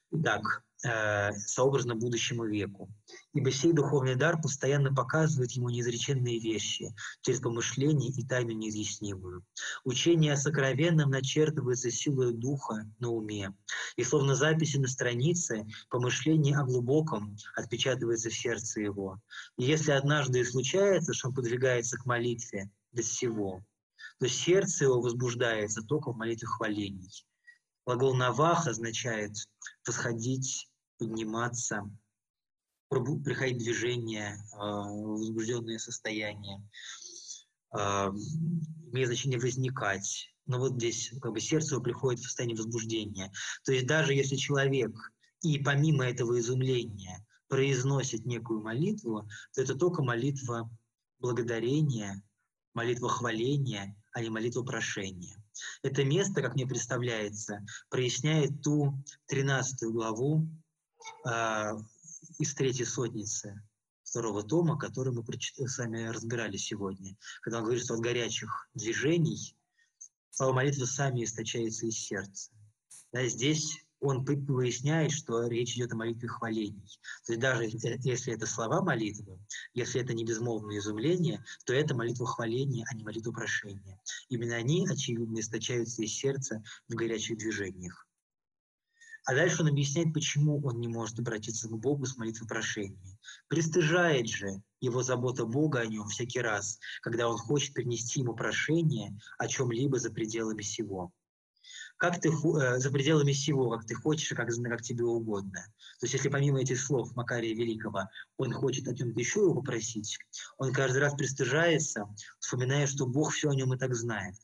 Итак, 0.09 0.63
э, 0.85 1.33
сообразно 1.33 1.93
будущему 1.93 2.45
веку. 2.45 2.89
Ибо 3.33 3.51
сей 3.51 3.73
духовный 3.73 4.15
дар 4.15 4.41
постоянно 4.41 4.93
показывает 4.93 5.51
ему 5.51 5.69
неизреченные 5.69 6.39
вещи 6.39 6.95
через 7.21 7.41
помышление 7.41 8.09
и 8.11 8.25
тайну 8.25 8.51
неизъяснимую. 8.51 9.43
Учение 9.83 10.33
о 10.33 10.37
сокровенном 10.37 11.09
начертывается 11.09 11.91
силой 11.91 12.33
духа 12.33 12.89
на 12.99 13.09
уме, 13.09 13.53
и 13.97 14.03
словно 14.05 14.35
записи 14.35 14.77
на 14.77 14.87
странице, 14.87 15.67
помышление 15.89 16.55
о 16.55 16.63
глубоком 16.63 17.35
отпечатывается 17.55 18.29
в 18.29 18.33
сердце 18.33 18.79
его. 18.79 19.19
И 19.57 19.65
если 19.65 19.91
однажды 19.91 20.39
и 20.39 20.45
случается, 20.45 21.13
что 21.13 21.29
он 21.29 21.33
подвигается 21.33 21.97
к 21.97 22.05
молитве 22.05 22.71
без 22.93 23.09
всего, 23.09 23.61
то 24.19 24.29
сердце 24.29 24.85
его 24.85 25.01
возбуждается 25.01 25.81
только 25.81 26.13
в 26.13 26.17
молитве 26.17 26.47
хвалений. 26.47 27.11
Глагол 27.87 28.15
«навах» 28.15 28.67
означает 28.67 29.31
восходить, 29.87 30.69
подниматься, 30.97 31.89
приходить 32.89 33.57
движение, 33.57 34.37
а, 34.53 34.83
возбужденное 34.83 35.77
состояние. 35.77 36.61
А, 37.71 38.13
имеет 38.91 39.07
значение 39.07 39.39
возникать. 39.39 40.33
Но 40.45 40.59
вот 40.59 40.75
здесь 40.75 41.11
как 41.21 41.33
бы 41.33 41.41
сердце 41.41 41.79
приходит 41.79 42.21
в 42.21 42.23
состояние 42.23 42.57
возбуждения. 42.57 43.31
То 43.65 43.73
есть 43.73 43.85
даже 43.85 44.13
если 44.13 44.35
человек 44.35 44.95
и 45.41 45.59
помимо 45.59 46.05
этого 46.05 46.39
изумления 46.39 47.25
произносит 47.47 48.25
некую 48.25 48.61
молитву, 48.61 49.27
то 49.53 49.61
это 49.61 49.75
только 49.75 50.03
молитва 50.03 50.69
благодарения, 51.19 52.23
молитва 52.73 53.09
хваления, 53.09 53.95
а 54.13 54.21
не 54.21 54.29
молитва 54.29 54.63
прошения. 54.63 55.35
Это 55.81 56.03
место, 56.03 56.41
как 56.41 56.55
мне 56.55 56.65
представляется, 56.65 57.65
проясняет 57.89 58.61
ту 58.61 58.93
13 59.27 59.83
главу 59.91 60.47
э, 61.25 61.71
из 62.39 62.53
третьей 62.53 62.85
сотницы 62.85 63.61
второго 64.03 64.43
тома, 64.43 64.77
который 64.77 65.13
мы 65.13 65.23
с 65.23 65.77
вами 65.77 66.07
разбирали 66.07 66.57
сегодня, 66.57 67.15
когда 67.41 67.59
он 67.59 67.65
говорит, 67.65 67.83
что 67.83 67.95
от 67.95 67.99
горячих 67.99 68.69
движений 68.73 69.55
слова 70.31 70.53
молитвы 70.53 70.85
сами 70.85 71.23
источаются 71.23 71.85
из 71.85 71.97
сердца. 71.97 72.51
Да, 73.11 73.25
здесь 73.27 73.86
он 73.99 74.23
выясняет, 74.23 75.11
что 75.11 75.47
речь 75.47 75.75
идет 75.75 75.93
о 75.93 75.95
молитве 75.95 76.27
хвалений. 76.27 76.99
То 77.25 77.33
есть 77.33 77.39
даже 77.39 77.63
если 77.63 78.33
это 78.33 78.45
слова 78.45 78.81
молитвы, 78.81 79.39
если 79.73 80.01
это 80.01 80.13
не 80.13 80.23
безмолвное 80.23 80.77
изумление, 80.77 81.43
то 81.65 81.73
это 81.73 81.95
молитва 81.95 82.27
хваления, 82.27 82.85
а 82.89 82.95
не 82.95 83.03
молитва 83.03 83.31
прошения. 83.31 83.99
Именно 84.29 84.55
они, 84.55 84.87
очевидно, 84.87 85.39
источаются 85.39 86.03
из 86.03 86.13
сердца 86.13 86.63
в 86.87 86.93
горячих 86.93 87.37
движениях. 87.37 88.07
А 89.25 89.35
дальше 89.35 89.61
он 89.61 89.67
объясняет, 89.67 90.13
почему 90.13 90.61
он 90.65 90.79
не 90.79 90.87
может 90.87 91.19
обратиться 91.19 91.67
к 91.67 91.77
Богу 91.77 92.05
с 92.05 92.15
молитвой 92.15 92.47
прошения. 92.47 93.19
Пристыжает 93.49 94.29
же 94.29 94.61
его 94.79 95.03
забота 95.03 95.45
Бога 95.45 95.81
о 95.81 95.85
нем 95.85 96.07
всякий 96.07 96.39
раз, 96.39 96.79
когда 97.01 97.27
он 97.27 97.37
хочет 97.37 97.73
принести 97.73 98.21
ему 98.21 98.35
прошение 98.35 99.17
о 99.37 99.49
чем-либо 99.49 99.99
за 99.99 100.11
пределами 100.11 100.61
сего 100.61 101.11
как 101.97 102.21
ты 102.21 102.29
э, 102.29 102.77
за 102.77 102.91
пределами 102.91 103.33
всего, 103.33 103.71
как 103.71 103.85
ты 103.85 103.95
хочешь, 103.95 104.29
как, 104.29 104.49
как 104.49 104.81
тебе 104.81 105.03
угодно. 105.03 105.65
То 105.99 106.05
есть 106.05 106.13
если 106.13 106.29
помимо 106.29 106.61
этих 106.61 106.79
слов 106.79 107.15
Макария 107.15 107.55
Великого 107.55 108.09
он 108.37 108.53
хочет 108.53 108.87
о 108.87 108.95
чем-то 108.95 109.19
еще 109.19 109.41
его 109.41 109.55
попросить, 109.55 110.19
он 110.57 110.71
каждый 110.71 110.99
раз 110.99 111.15
пристыжается, 111.15 112.07
вспоминая, 112.39 112.87
что 112.87 113.07
Бог 113.07 113.33
все 113.33 113.49
о 113.49 113.55
нем 113.55 113.73
и 113.73 113.77
так 113.77 113.95
знает. 113.95 114.35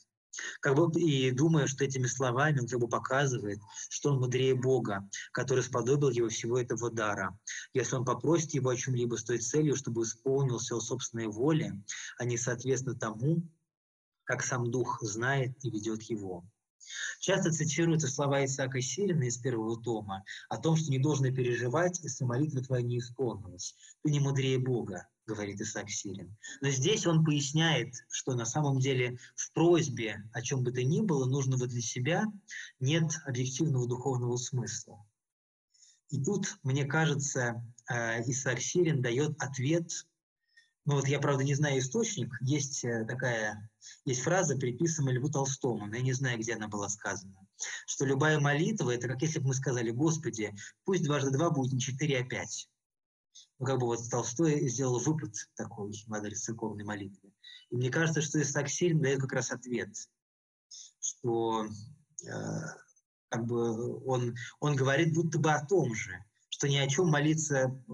Как 0.61 0.75
бы 0.75 0.99
и 0.99 1.29
думая, 1.29 1.67
что 1.67 1.85
этими 1.85 2.07
словами 2.07 2.59
он 2.59 2.67
как 2.67 2.79
бы 2.79 2.87
показывает, 2.87 3.59
что 3.89 4.09
он 4.09 4.19
мудрее 4.19 4.55
Бога, 4.55 5.07
который 5.31 5.63
сподобил 5.63 6.09
его 6.09 6.27
всего 6.29 6.59
этого 6.59 6.89
дара. 6.89 7.37
Если 7.73 7.95
он 7.95 8.03
попросит 8.03 8.55
его 8.55 8.71
о 8.71 8.75
чем-либо 8.75 9.15
с 9.15 9.23
той 9.23 9.37
целью, 9.37 9.75
чтобы 9.75 10.01
исполнился 10.01 10.73
его 10.73 10.81
собственной 10.81 11.27
воле, 11.27 11.79
а 12.17 12.25
не 12.25 12.37
соответственно 12.37 12.95
тому, 12.95 13.47
как 14.23 14.41
сам 14.41 14.71
Дух 14.71 14.99
знает 15.03 15.63
и 15.63 15.69
ведет 15.69 16.01
его. 16.03 16.43
Часто 17.19 17.51
цитируются 17.51 18.07
слова 18.07 18.43
Исаака 18.43 18.81
Сирина 18.81 19.23
из 19.23 19.37
первого 19.37 19.81
тома 19.81 20.23
о 20.49 20.57
том, 20.57 20.75
что 20.75 20.91
не 20.91 20.99
должно 20.99 21.31
переживать, 21.31 21.99
если 22.03 22.25
молитва 22.25 22.61
твоя 22.61 22.83
не 22.83 22.99
исполнилась. 22.99 23.75
Ты 24.03 24.11
не 24.11 24.19
мудрее 24.19 24.59
Бога, 24.59 25.07
говорит 25.25 25.61
Исаак 25.61 25.89
Сирин. 25.89 26.35
Но 26.61 26.69
здесь 26.69 27.07
он 27.07 27.23
поясняет, 27.23 27.93
что 28.09 28.33
на 28.33 28.45
самом 28.45 28.79
деле 28.79 29.17
в 29.35 29.51
просьбе 29.53 30.23
о 30.33 30.41
чем 30.41 30.63
бы 30.63 30.71
то 30.71 30.83
ни 30.83 31.01
было 31.01 31.25
нужного 31.25 31.67
для 31.67 31.81
себя 31.81 32.25
нет 32.79 33.11
объективного 33.25 33.87
духовного 33.87 34.37
смысла. 34.37 35.05
И 36.09 36.21
тут, 36.23 36.57
мне 36.63 36.85
кажется, 36.85 37.65
э, 37.89 38.21
Исаак 38.29 38.59
Сирин 38.59 39.01
дает 39.01 39.41
ответ 39.41 39.89
ну 40.85 40.95
вот 40.95 41.07
я, 41.07 41.19
правда, 41.19 41.43
не 41.43 41.55
знаю 41.55 41.79
источник. 41.79 42.33
Есть 42.41 42.83
э, 42.83 43.05
такая, 43.05 43.69
есть 44.05 44.21
фраза, 44.21 44.57
приписанная 44.57 45.13
Льву 45.13 45.29
Толстому, 45.29 45.85
но 45.85 45.95
я 45.95 46.01
не 46.01 46.13
знаю, 46.13 46.37
где 46.39 46.55
она 46.55 46.67
была 46.67 46.89
сказана. 46.89 47.35
Что 47.87 48.05
любая 48.05 48.39
молитва, 48.39 48.91
это 48.91 49.07
как 49.07 49.21
если 49.21 49.39
бы 49.39 49.47
мы 49.47 49.53
сказали, 49.53 49.91
Господи, 49.91 50.53
пусть 50.83 51.03
дважды 51.03 51.31
два 51.31 51.51
будет 51.51 51.71
не 51.71 51.79
четыре, 51.79 52.19
а 52.19 52.23
пять. 52.23 52.69
Ну, 53.59 53.65
как 53.65 53.79
бы 53.79 53.85
вот 53.85 54.09
Толстой 54.09 54.67
сделал 54.67 54.99
выпад 54.99 55.33
такой 55.55 55.93
в 56.05 56.13
адрес 56.13 56.41
церковной 56.41 56.83
молитвы. 56.83 57.31
И 57.69 57.75
мне 57.77 57.89
кажется, 57.89 58.21
что 58.21 58.41
Исаак 58.41 58.67
Сильм 58.67 59.01
дает 59.01 59.21
как 59.21 59.31
раз 59.33 59.51
ответ, 59.51 59.89
что 60.99 61.65
э, 61.65 62.29
как 63.29 63.45
бы 63.45 64.03
он, 64.05 64.35
он 64.59 64.75
говорит 64.75 65.13
будто 65.13 65.39
бы 65.39 65.51
о 65.51 65.65
том 65.65 65.95
же, 65.95 66.23
что 66.63 66.69
ни 66.69 66.77
о 66.77 66.87
чем 66.87 67.09
молиться 67.09 67.57
э, 67.57 67.65
э, 67.67 67.93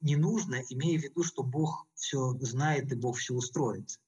не 0.00 0.14
нужно, 0.14 0.62
имея 0.68 0.96
в 0.96 1.02
виду, 1.02 1.24
что 1.24 1.42
Бог 1.42 1.88
все 1.96 2.34
знает 2.38 2.92
и 2.92 2.94
Бог 2.94 3.18
все 3.18 3.34
устроит. 3.34 3.98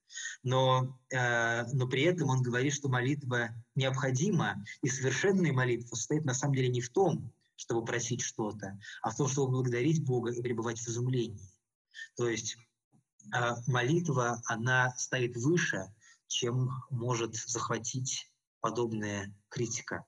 Но, 0.44 0.96
э, 1.12 1.64
но 1.72 1.88
при 1.88 2.02
этом 2.02 2.28
он 2.28 2.42
говорит, 2.42 2.72
что 2.72 2.88
молитва 2.88 3.48
необходима, 3.74 4.64
и 4.82 4.88
совершенная 4.88 5.52
молитва 5.52 5.96
состоит 5.96 6.24
на 6.24 6.32
самом 6.32 6.54
деле 6.54 6.68
не 6.68 6.80
в 6.80 6.90
том, 6.90 7.32
чтобы 7.56 7.84
просить 7.84 8.20
что-то, 8.20 8.78
а 9.02 9.10
в 9.10 9.16
том, 9.16 9.26
чтобы 9.26 9.50
благодарить 9.50 10.04
Бога 10.04 10.30
и 10.30 10.40
пребывать 10.40 10.78
в 10.78 10.86
изумлении. 10.86 11.50
То 12.16 12.28
есть 12.28 12.56
молитва, 13.66 14.40
она 14.46 14.94
стоит 14.96 15.36
выше, 15.36 15.92
чем 16.28 16.70
может 16.88 17.34
захватить 17.34 18.30
подобная 18.60 19.34
критика. 19.48 20.06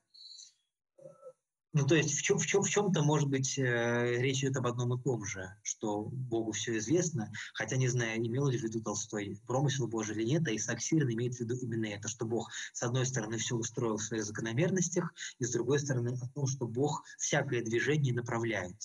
Ну, 1.75 1.87
то 1.87 1.95
есть 1.95 2.13
в, 2.13 2.21
чем, 2.21 2.37
в, 2.37 2.45
чем, 2.45 2.61
в 2.61 2.69
чем-то, 2.69 3.01
может 3.01 3.29
быть, 3.29 3.57
э, 3.57 4.21
речь 4.21 4.43
идет 4.43 4.57
об 4.57 4.67
одном 4.67 4.93
и 4.93 5.01
том 5.01 5.25
же, 5.25 5.55
что 5.63 6.03
Богу 6.03 6.51
все 6.51 6.77
известно, 6.77 7.31
хотя 7.55 7.77
не 7.77 7.87
знаю, 7.87 8.19
имел 8.19 8.47
ли 8.47 8.59
в 8.59 8.61
виду 8.61 8.79
Толстой 8.79 9.39
промысел 9.47 9.87
Божий 9.87 10.15
или 10.15 10.23
нет, 10.23 10.47
а 10.47 10.55
Исаак 10.55 10.81
Сирин 10.81 11.11
имеет 11.11 11.33
в 11.33 11.39
виду 11.39 11.55
именно 11.55 11.87
это, 11.87 12.07
что 12.07 12.25
Бог, 12.25 12.51
с 12.73 12.83
одной 12.83 13.07
стороны, 13.07 13.39
все 13.39 13.55
устроил 13.55 13.97
в 13.97 14.03
своих 14.03 14.23
закономерностях, 14.23 15.11
и 15.39 15.45
с 15.45 15.51
другой 15.51 15.79
стороны, 15.79 16.15
о 16.21 16.27
том, 16.35 16.45
что 16.45 16.67
Бог 16.67 17.03
всякое 17.17 17.63
движение 17.63 18.13
направляет. 18.13 18.77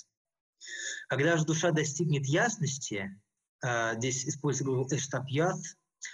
Когда 1.10 1.36
же 1.36 1.44
душа 1.44 1.72
достигнет 1.72 2.24
ясности, 2.24 3.20
э, 3.62 3.96
здесь 3.98 4.26
используется 4.26 4.64
глагол 4.64 4.88
«эштапьят», 4.90 5.58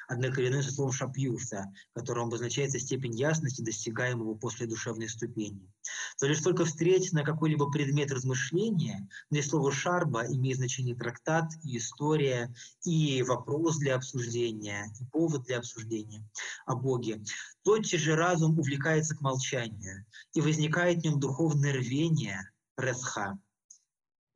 однокоренное 0.09 0.63
со 0.63 0.71
словом 0.71 0.93
«шапьюса», 0.93 1.73
которым 1.93 2.29
обозначается 2.29 2.79
степень 2.79 3.15
ясности, 3.15 3.63
достигаемого 3.63 4.35
после 4.35 4.67
душевной 4.67 5.09
ступени. 5.09 5.71
То 6.19 6.27
лишь 6.27 6.41
только 6.41 6.65
встретить 6.65 7.13
на 7.13 7.23
какой-либо 7.23 7.71
предмет 7.71 8.11
размышления, 8.11 9.09
здесь 9.31 9.49
слово 9.49 9.73
«шарба» 9.73 10.27
имеет 10.27 10.59
значение 10.59 10.95
трактат 10.95 11.51
и 11.63 11.77
история, 11.77 12.55
и 12.85 13.23
вопрос 13.23 13.79
для 13.79 13.97
обсуждения, 13.97 14.93
и 15.01 15.05
повод 15.07 15.45
для 15.45 15.59
обсуждения 15.59 16.29
о 16.67 16.77
Боге, 16.77 17.23
тотчас 17.63 18.01
же 18.01 18.17
разум 18.17 18.59
увлекается 18.59 19.17
к 19.17 19.21
молчанию, 19.21 20.05
и 20.33 20.41
возникает 20.41 21.01
в 21.01 21.05
нем 21.05 21.21
духовное 21.21 21.73
рвение, 21.73 22.51
ресха, 22.77 23.39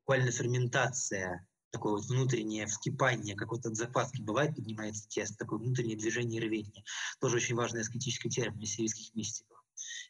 буквально 0.01 0.31
ферментация, 0.31 1.47
такое 1.79 1.93
вот 1.93 2.07
внутреннее 2.07 2.67
вскипание, 2.67 3.37
как 3.37 3.53
вот 3.53 3.65
от 3.65 3.77
закваски 3.77 4.21
бывает, 4.21 4.57
поднимается 4.57 5.09
тесто, 5.09 5.37
такое 5.37 5.61
внутреннее 5.61 5.97
движение 5.97 6.41
рвения. 6.41 6.83
Тоже 7.21 7.37
очень 7.37 7.55
важный 7.55 7.83
аскетический 7.83 8.29
термин 8.29 8.67
сирийских 8.67 9.15
мистиков. 9.15 9.63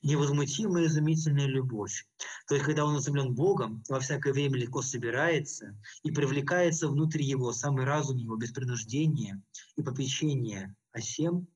Невозмутимая 0.02 0.86
изумительная 0.86 1.44
любовь. 1.44 2.06
То 2.46 2.54
есть, 2.54 2.64
когда 2.64 2.86
он 2.86 2.96
изумлен 2.96 3.34
Богом, 3.34 3.82
во 3.90 4.00
всякое 4.00 4.32
время 4.32 4.56
легко 4.56 4.80
собирается 4.80 5.78
и 6.02 6.10
привлекается 6.10 6.88
внутрь 6.88 7.20
его, 7.20 7.52
самый 7.52 7.84
разум 7.84 8.16
его, 8.16 8.36
без 8.36 8.50
принуждения 8.52 9.42
и 9.76 9.82
попечения 9.82 10.74
о 10.92 11.00
всем, 11.00 11.48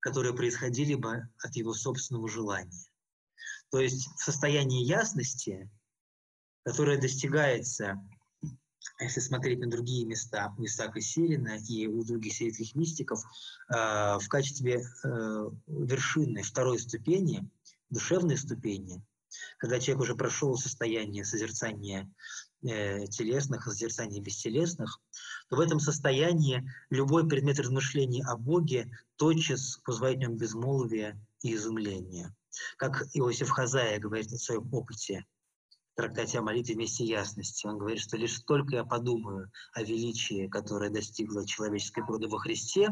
которые 0.00 0.34
происходили 0.34 0.96
бы 0.96 1.30
от 1.42 1.56
его 1.56 1.72
собственного 1.72 2.28
желания. 2.28 2.84
То 3.70 3.80
есть 3.80 4.06
в 4.18 4.22
состоянии 4.22 4.84
ясности, 4.84 5.70
которое 6.62 7.00
достигается 7.00 7.98
если 9.02 9.20
смотреть 9.20 9.60
на 9.60 9.70
другие 9.70 10.04
места 10.04 10.54
Исаака 10.58 11.00
Сирина 11.00 11.58
и 11.68 11.86
у 11.86 12.04
других 12.04 12.34
сирийских 12.34 12.74
мистиков, 12.74 13.22
э, 13.68 13.74
в 13.74 14.28
качестве 14.28 14.82
э, 15.04 15.50
вершины 15.66 16.42
второй 16.42 16.78
ступени, 16.78 17.48
душевной 17.90 18.36
ступени, 18.36 19.02
когда 19.58 19.80
человек 19.80 20.02
уже 20.02 20.14
прошел 20.14 20.56
состояние 20.56 21.24
созерцания 21.24 22.10
э, 22.62 23.06
телесных, 23.06 23.64
созерцания 23.64 24.20
бестелесных, 24.20 25.00
то 25.48 25.56
в 25.56 25.60
этом 25.60 25.80
состоянии 25.80 26.68
любой 26.90 27.28
предмет 27.28 27.58
размышления 27.58 28.24
о 28.24 28.36
Боге 28.36 28.90
тотчас 29.16 29.80
вызывает 29.86 30.18
в 30.18 30.20
нем 30.20 30.36
безмолвие 30.36 31.18
и 31.42 31.54
изумление. 31.54 32.34
Как 32.76 33.04
Иосиф 33.14 33.48
Хазая 33.48 33.98
говорит 33.98 34.32
о 34.32 34.38
своем 34.38 34.72
опыте– 34.72 35.24
трактате 35.94 36.38
о 36.38 36.42
молитве 36.42 36.74
вместе 36.74 37.04
ясности. 37.04 37.66
Он 37.66 37.78
говорит, 37.78 38.00
что 38.00 38.16
лишь 38.16 38.38
только 38.40 38.76
я 38.76 38.84
подумаю 38.84 39.50
о 39.74 39.82
величии, 39.82 40.48
которое 40.48 40.90
достигло 40.90 41.46
человеческой 41.46 42.02
природы 42.02 42.28
во 42.28 42.38
Христе, 42.38 42.90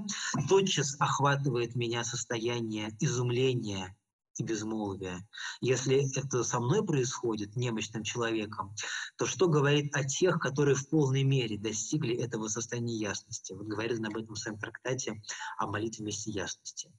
тотчас 0.49 0.97
охватывает 1.01 1.75
меня 1.75 2.05
состояние 2.05 2.97
изумления 3.01 3.97
и 4.37 4.43
безмолвия. 4.43 5.27
Если 5.61 6.09
это 6.19 6.45
со 6.45 6.61
мной 6.61 6.85
происходит, 6.85 7.57
немощным 7.57 8.03
человеком, 8.03 8.75
то 9.17 9.27
что 9.27 9.49
говорит 9.49 9.95
о 9.95 10.05
тех, 10.05 10.39
которые 10.39 10.75
в 10.75 10.89
полной 10.89 11.25
мере 11.25 11.59
достигли 11.59 12.15
этого 12.17 12.49
состояния 12.49 12.97
ясности? 12.97 13.53
Вот 13.53 13.67
говорит 13.67 13.99
об 13.99 14.17
этом 14.17 14.35
в 14.35 14.39
своем 14.39 14.59
трактате 14.59 15.23
о 15.59 15.67
молитве 15.67 16.05
вместе 16.05 16.31
ясности. 16.31 16.93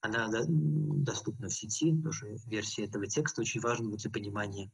Она 0.00 0.28
доступна 0.30 1.48
в 1.48 1.52
сети, 1.52 1.94
тоже 2.02 2.36
версия 2.46 2.84
этого 2.84 3.06
текста, 3.06 3.40
очень 3.40 3.60
важна 3.60 3.90
для 3.96 4.10
понимания 4.10 4.70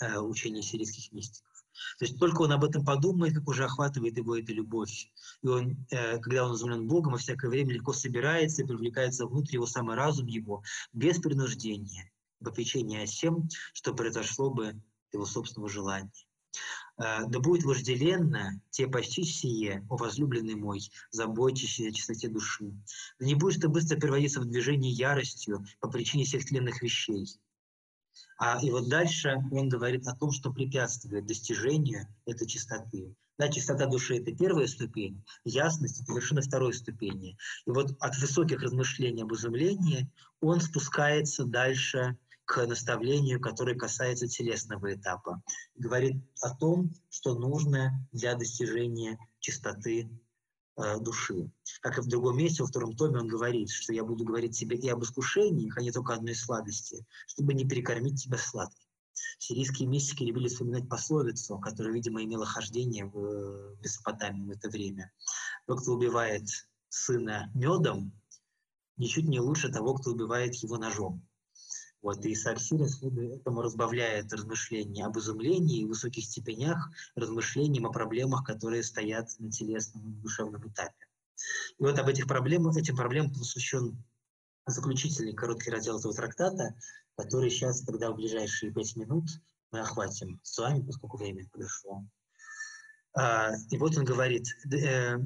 э, 0.00 0.18
учения 0.18 0.62
сирийских 0.62 1.12
мистиков. 1.12 1.56
То 1.98 2.04
есть 2.04 2.18
только 2.18 2.42
он 2.42 2.52
об 2.52 2.64
этом 2.64 2.84
подумает, 2.84 3.34
как 3.34 3.48
уже 3.48 3.64
охватывает 3.64 4.16
его 4.16 4.36
эта 4.36 4.52
любовь. 4.52 5.10
И 5.42 5.48
он, 5.48 5.86
э, 5.90 6.18
когда 6.18 6.46
он 6.46 6.54
изумлен 6.54 6.86
Богом, 6.86 7.12
во 7.12 7.18
всякое 7.18 7.50
время 7.50 7.74
легко 7.74 7.92
собирается 7.92 8.62
и 8.62 8.66
привлекается 8.66 9.26
внутрь 9.26 9.54
его 9.54 9.66
самый 9.66 9.96
разум 9.96 10.26
его, 10.26 10.62
без 10.92 11.18
принуждения, 11.18 12.10
попечения 12.42 13.02
о 13.02 13.06
всем, 13.06 13.48
что 13.72 13.94
произошло 13.94 14.50
бы 14.50 14.80
его 15.12 15.26
собственного 15.26 15.68
желания. 15.68 16.10
Э, 16.98 17.26
да 17.26 17.40
будет 17.40 17.64
вожделенно 17.64 18.60
те 18.70 18.86
почти 18.86 19.24
сие, 19.24 19.86
о 19.90 19.96
возлюбленный 19.96 20.54
мой, 20.54 20.80
заботящийся 21.10 21.90
о 21.90 21.92
чистоте 21.92 22.28
души. 22.28 22.72
Да 23.18 23.26
не 23.26 23.34
будешь 23.34 23.60
ты 23.60 23.68
быстро 23.68 23.98
переводиться 23.98 24.40
в 24.40 24.46
движение 24.46 24.92
яростью 24.92 25.66
по 25.80 25.90
причине 25.90 26.24
всех 26.24 26.46
тленных 26.46 26.82
вещей, 26.82 27.26
а, 28.38 28.58
и 28.62 28.70
вот 28.70 28.88
дальше 28.88 29.36
он 29.50 29.68
говорит 29.68 30.06
о 30.06 30.14
том, 30.14 30.30
что 30.30 30.52
препятствует 30.52 31.26
достижению 31.26 32.06
этой 32.26 32.46
чистоты. 32.46 33.14
Да, 33.38 33.48
чистота 33.48 33.86
души– 33.86 34.16
это 34.18 34.34
первая 34.34 34.66
ступень, 34.66 35.22
ясность– 35.44 36.00
это 36.02 36.12
вершина 36.14 36.40
второй 36.40 36.72
ступени. 36.72 37.36
И 37.66 37.70
вот 37.70 37.94
от 38.00 38.16
высоких 38.18 38.62
размышлений 38.62 39.22
об 39.22 39.34
изумлении 39.34 40.10
он 40.40 40.60
спускается 40.60 41.44
дальше 41.44 42.16
к 42.46 42.64
наставлению, 42.64 43.40
которое 43.40 43.74
касается 43.74 44.28
телесного 44.28 44.94
этапа. 44.94 45.42
Говорит 45.74 46.22
о 46.40 46.54
том, 46.54 46.94
что 47.10 47.34
нужно 47.34 48.08
для 48.12 48.36
достижения 48.36 49.18
чистоты 49.40 50.08
души. 51.00 51.50
Как 51.80 51.98
и 51.98 52.00
в 52.00 52.06
другом 52.06 52.36
месте, 52.36 52.62
во 52.62 52.68
втором 52.68 52.94
томе 52.96 53.18
он 53.18 53.28
говорит, 53.28 53.70
что 53.70 53.92
я 53.92 54.04
буду 54.04 54.24
говорить 54.24 54.58
тебе 54.58 54.76
и 54.76 54.88
об 54.88 55.02
искушениях, 55.02 55.76
а 55.76 55.82
не 55.82 55.90
только 55.90 56.14
одной 56.14 56.34
сладости, 56.34 57.06
чтобы 57.26 57.54
не 57.54 57.66
перекормить 57.66 58.22
тебя 58.22 58.38
сладким. 58.38 58.86
Сирийские 59.38 59.88
мистики 59.88 60.22
любили 60.24 60.48
вспоминать 60.48 60.88
пословицу, 60.88 61.58
которая, 61.58 61.92
видимо, 61.92 62.22
имела 62.22 62.46
хождение 62.46 63.06
в 63.06 63.76
Месопотамии 63.82 64.46
в 64.46 64.50
это 64.50 64.68
время. 64.68 65.12
Тот, 65.66 65.80
кто 65.80 65.92
убивает 65.92 66.46
сына 66.88 67.50
медом, 67.54 68.12
ничуть 68.96 69.26
не 69.26 69.40
лучше 69.40 69.70
того, 69.70 69.94
кто 69.94 70.10
убивает 70.10 70.54
его 70.56 70.78
ножом. 70.78 71.25
Вот, 72.06 72.24
и 72.24 72.36
Сарсирин 72.36 73.32
этому 73.32 73.62
разбавляет 73.62 74.32
размышления 74.32 75.06
об 75.06 75.18
изумлении 75.18 75.80
и 75.80 75.86
высоких 75.86 76.24
степенях, 76.24 76.88
размышлениям 77.16 77.84
о 77.86 77.90
проблемах, 77.90 78.44
которые 78.44 78.84
стоят 78.84 79.28
на 79.40 79.50
телесном 79.50 80.08
и 80.12 80.22
душевном 80.22 80.68
этапе. 80.68 81.04
И 81.80 81.82
вот 81.82 81.98
об 81.98 82.06
этих 82.06 82.28
проблемах, 82.28 82.76
этим 82.76 82.94
проблемам 82.94 83.32
посвящен 83.32 84.00
заключительный 84.66 85.32
короткий 85.32 85.72
раздел 85.72 85.98
этого 85.98 86.14
трактата, 86.14 86.76
который 87.16 87.50
сейчас, 87.50 87.80
тогда 87.80 88.12
в 88.12 88.14
ближайшие 88.14 88.72
пять 88.72 88.94
минут 88.94 89.28
мы 89.72 89.80
охватим 89.80 90.38
с 90.44 90.56
вами, 90.58 90.86
поскольку 90.86 91.16
время 91.16 91.48
подошло. 91.50 92.04
А, 93.14 93.50
и 93.70 93.78
вот 93.78 93.98
он 93.98 94.04
говорит, 94.04 94.46
э, 94.72 95.16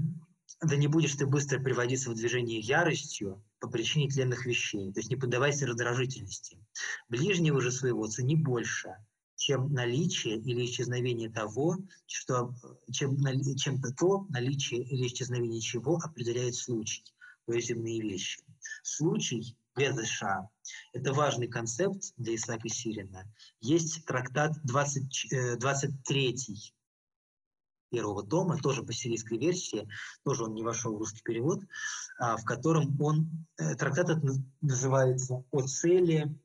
да 0.62 0.76
не 0.76 0.86
будешь 0.86 1.14
ты 1.14 1.26
быстро 1.26 1.60
приводиться 1.60 2.08
в 2.08 2.14
движение 2.14 2.58
яростью 2.58 3.44
по 3.60 3.68
причине 3.68 4.08
тленных 4.08 4.46
вещей, 4.46 4.92
то 4.92 5.00
есть 5.00 5.10
не 5.10 5.16
поддавайся 5.16 5.66
раздражительности. 5.66 6.58
Ближнего 7.08 7.60
же 7.60 7.70
своего 7.70 8.06
цени 8.06 8.34
больше, 8.36 8.96
чем 9.36 9.72
наличие 9.72 10.36
или 10.36 10.64
исчезновение 10.64 11.30
того, 11.30 11.78
что, 12.06 12.54
чем, 12.90 13.16
чем 13.56 13.80
то 13.80 14.26
наличие 14.28 14.82
или 14.82 15.06
исчезновение 15.06 15.60
чего 15.60 15.96
определяет 15.96 16.54
случай, 16.54 17.04
то 17.46 17.52
есть 17.52 17.68
земные 17.68 18.00
вещи. 18.00 18.42
Случай 18.82 19.56
ГЗШ– 19.76 20.22
это 20.92 21.12
важный 21.12 21.48
концепт 21.48 22.12
для 22.16 22.34
Исаака 22.34 22.68
Сирина. 22.68 23.24
Есть 23.60 24.04
трактат 24.04 24.52
20, 24.64 25.58
23 25.58 26.30
э, 26.30 26.34
первого 27.90 28.26
тома, 28.26 28.56
тоже 28.58 28.82
по 28.82 28.92
сирийской 28.92 29.38
версии, 29.38 29.88
тоже 30.24 30.44
он 30.44 30.54
не 30.54 30.62
вошел 30.62 30.94
в 30.94 30.98
русский 30.98 31.22
перевод, 31.22 31.60
а, 32.18 32.36
в 32.36 32.44
котором 32.44 33.00
он, 33.00 33.46
э, 33.58 33.74
трактат 33.74 34.10
этот 34.10 34.40
называется 34.60 35.44
«О 35.50 35.62
цели 35.62 36.38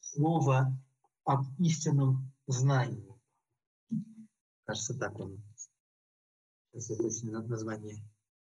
слова 0.00 0.76
об 1.24 1.44
истинном 1.58 2.32
знании». 2.46 3.14
Кажется, 4.64 4.94
так 4.94 5.18
он. 5.18 5.42
Сейчас 6.72 6.90
я 6.90 6.96
точно 6.96 7.42
название 7.42 8.02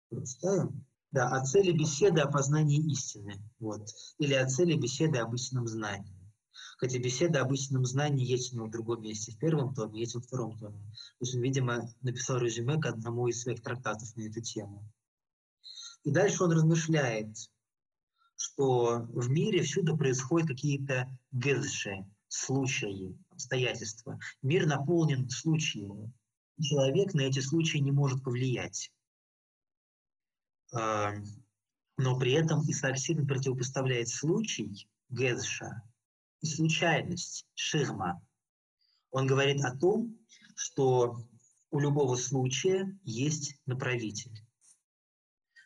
прочитаю. 0.10 0.74
Да, 1.12 1.30
о 1.30 1.44
цели 1.46 1.72
беседы 1.72 2.22
о 2.22 2.32
познании 2.32 2.80
истины. 2.92 3.36
Вот. 3.60 3.88
Или 4.18 4.34
о 4.34 4.48
цели 4.48 4.76
беседы 4.76 5.20
об 5.20 5.34
истинном 5.36 5.68
знании. 5.68 6.23
Хотя 6.78 7.00
беседа 7.00 7.42
об 7.42 7.54
истинном 7.54 7.86
знании 7.86 8.26
есть 8.26 8.54
у 8.54 8.58
него 8.58 8.68
в 8.68 8.72
другом 8.72 9.02
месте, 9.02 9.32
в 9.32 9.38
первом 9.38 9.74
томе, 9.74 10.02
есть 10.02 10.16
во 10.16 10.22
втором 10.22 10.58
томе. 10.58 10.80
То 10.80 11.22
есть 11.22 11.36
он, 11.36 11.42
видимо, 11.42 11.90
написал 12.02 12.38
резюме 12.38 12.80
к 12.80 12.86
одному 12.86 13.28
из 13.28 13.42
своих 13.42 13.62
трактатов 13.62 14.16
на 14.16 14.24
эту 14.24 14.42
тему. 14.42 14.84
И 16.04 16.12
дальше 16.12 16.44
он 16.44 16.52
размышляет, 16.52 17.38
что 18.36 19.08
в 19.10 19.30
мире 19.30 19.62
всюду 19.62 19.96
происходят 19.98 20.50
какие-то 20.50 21.10
гезши, 21.32 22.06
случаи, 22.28 23.18
обстоятельства. 23.30 24.20
Мир 24.42 24.66
наполнен 24.66 25.30
случаями. 25.30 26.12
Человек 26.62 27.14
на 27.14 27.22
эти 27.22 27.40
случаи 27.40 27.78
не 27.78 27.92
может 27.92 28.24
повлиять. 28.24 28.92
Но 30.72 32.20
при 32.20 32.34
этом 32.34 32.62
Исаак 32.70 32.98
Сирин 32.98 33.28
противопоставляет 33.28 34.10
случай 34.10 34.88
Гезша 35.10 35.84
и 36.44 36.46
случайность 36.46 37.48
Ширма. 37.56 38.22
Он 39.12 39.26
говорит 39.26 39.64
о 39.64 39.76
том, 39.76 40.20
что 40.56 41.18
у 41.72 41.80
любого 41.80 42.16
случая 42.16 43.00
есть 43.04 43.56
направитель. 43.66 44.38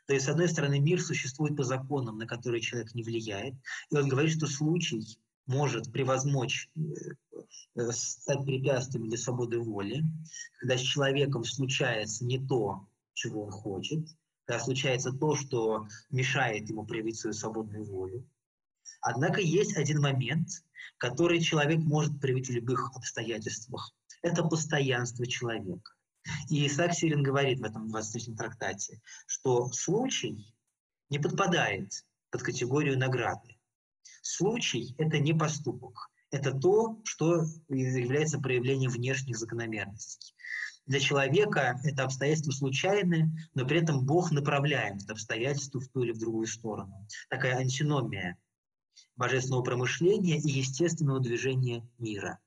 То 0.06 0.14
есть, 0.14 0.26
с 0.26 0.30
одной 0.30 0.48
стороны, 0.48 0.80
мир 0.80 1.02
существует 1.02 1.58
по 1.58 1.64
законам, 1.64 2.18
на 2.18 2.28
которые 2.28 2.62
человек 2.62 2.94
не 2.94 3.04
влияет, 3.04 3.56
и 3.90 3.98
он 3.98 4.08
говорит, 4.08 4.34
что 4.38 4.48
случай 4.48 5.20
может 5.48 5.92
превозмочь, 5.92 6.70
э, 6.76 6.80
э, 7.76 7.92
стать 7.92 8.46
препятствием 8.46 9.10
для 9.10 9.18
свободы 9.18 9.60
воли, 9.60 10.04
когда 10.60 10.78
с 10.78 10.82
человеком 10.82 11.44
случается 11.44 12.24
не 12.24 12.40
то, 12.40 12.88
чего 13.14 13.46
он 13.46 13.52
хочет, 13.52 14.06
когда 14.46 14.64
случается 14.64 15.12
то, 15.12 15.36
что 15.36 15.88
мешает 16.10 16.70
ему 16.70 16.86
проявить 16.86 17.18
свою 17.18 17.34
свободную 17.34 17.84
волю. 17.84 18.26
Однако 19.02 19.42
есть 19.42 19.76
один 19.78 20.02
момент, 20.02 20.50
который 20.98 21.40
человек 21.40 21.80
может 21.80 22.20
проявить 22.20 22.48
в 22.48 22.54
любых 22.54 22.92
обстоятельствах. 22.96 23.94
Это 24.22 24.44
постоянство 24.44 25.26
человека. 25.26 25.94
И 26.50 26.68
Исаак 26.68 26.94
Сирин 26.94 27.24
говорит 27.24 27.60
в 27.60 27.64
этом 27.64 27.94
23-м 27.94 28.36
трактате, 28.36 29.02
что 29.28 29.72
случай 29.72 30.54
не 31.10 31.20
подпадает 31.20 32.06
под 32.32 32.44
категорию 32.44 32.98
награды. 32.98 33.58
Случай– 34.22 34.94
это 34.98 35.20
не 35.20 35.34
поступок. 35.34 36.10
Это 36.32 36.52
то, 36.52 37.00
что 37.06 37.46
является 37.70 38.40
проявлением 38.40 38.92
внешних 38.92 39.38
закономерностей. 39.38 40.36
Для 40.86 41.00
человека 41.00 41.80
это 41.84 42.04
обстоятельства 42.04 42.52
случайны, 42.52 43.32
но 43.54 43.66
при 43.66 43.82
этом 43.82 44.06
Бог 44.06 44.32
направляет 44.32 45.04
это 45.04 45.14
обстоятельство 45.14 45.80
в 45.80 45.88
ту 45.90 46.04
или 46.04 46.12
в 46.12 46.20
другую 46.20 46.48
сторону. 46.48 47.06
Такая 47.30 47.58
антиномия 47.58 48.38
божественного 49.18 49.64
промышления 49.64 50.38
и 50.38 50.50
естественного 50.50 51.20
движения 51.20 51.88
мира. 51.98 52.40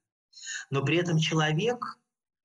Но 0.70 0.84
при 0.84 0.96
этом 0.96 1.18
человек 1.18 1.84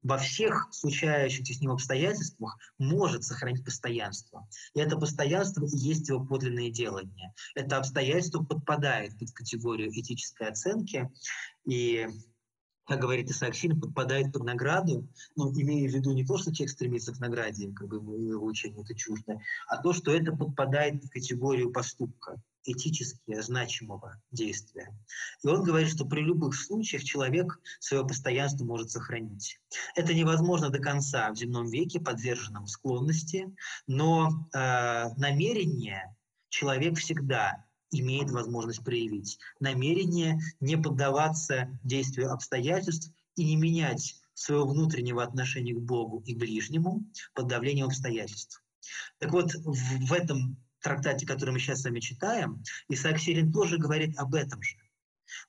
во 0.06 0.20
всех 0.20 0.68
случающихся 0.72 1.54
с 1.54 1.62
ним 1.62 1.72
обстоятельствах 1.72 2.58
может 2.78 3.24
сохранить 3.24 3.66
постоянство. 3.66 4.48
И 4.76 4.80
это 4.80 4.98
постоянство 4.98 5.66
и 5.66 5.78
есть 5.78 6.10
его 6.10 6.24
подлинное 6.24 6.70
делание. 6.70 7.34
Это 7.56 7.78
обстоятельство 7.78 8.44
подпадает 8.44 9.18
под 9.18 9.32
категорию 9.32 9.90
этической 9.90 10.50
оценки, 10.50 11.12
и 11.68 12.08
как 12.86 13.00
говорит 13.00 13.32
Исаак 13.32 13.56
подпадает 13.82 14.32
под 14.32 14.44
награду, 14.44 15.08
ну, 15.36 15.52
имея 15.60 15.90
в 15.90 15.92
виду 15.92 16.14
не 16.14 16.24
то, 16.24 16.38
что 16.38 16.54
человек 16.54 16.72
стремится 16.72 17.12
к 17.12 17.20
награде, 17.20 17.72
как 17.74 17.88
бы 17.88 17.98
его 18.16 18.46
учению 18.46 18.84
это 18.84 18.94
чуждо, 18.94 19.40
а 19.68 19.82
то, 19.82 19.92
что 19.92 20.12
это 20.12 20.32
подпадает 20.34 21.04
в 21.04 21.10
категорию 21.10 21.72
поступка, 21.72 22.40
этически 22.66 23.42
значимого 23.42 24.22
действия. 24.32 24.98
И 25.44 25.48
он 25.48 25.64
говорит, 25.64 25.90
что 25.90 26.06
при 26.06 26.22
любых 26.22 26.56
случаях 26.56 27.04
человек 27.04 27.60
свое 27.80 28.06
постоянство 28.06 28.66
может 28.66 28.92
сохранить. 28.92 29.60
Это 29.96 30.14
невозможно 30.14 30.70
до 30.70 30.80
конца 30.80 31.32
в 31.32 31.38
земном 31.38 31.68
веке, 31.70 32.00
подверженном 32.00 32.68
склонности, 32.68 33.54
но 33.88 34.48
э, 34.54 35.10
намерение 35.18 36.16
человек 36.50 36.98
всегда 36.98 37.66
имеет 37.92 38.32
возможность 38.32 38.84
проявить. 38.84 39.38
Намерение 39.60 40.40
не 40.60 40.78
поддаваться 40.78 41.80
действию 41.84 42.32
обстоятельств 42.32 43.12
и 43.36 43.46
не 43.46 43.56
менять 43.56 44.16
своего 44.34 44.68
внутреннего 44.68 45.24
отношения 45.24 45.74
к 45.74 45.82
Богу 45.82 46.22
и 46.26 46.36
ближнему 46.36 47.06
под 47.34 47.48
давлением 47.48 47.88
обстоятельств. 47.88 48.62
Так 49.20 49.32
вот, 49.32 49.54
в 49.54 50.14
этом 50.14 50.58
трактате, 50.86 51.26
который 51.26 51.50
мы 51.50 51.60
сейчас 51.60 51.82
с 51.82 51.86
вами 51.86 52.00
читаем, 52.00 52.64
Исаак 52.90 53.20
Сирин 53.20 53.52
тоже 53.52 53.78
говорит 53.78 54.18
об 54.18 54.36
этом 54.36 54.62
же. 54.62 54.78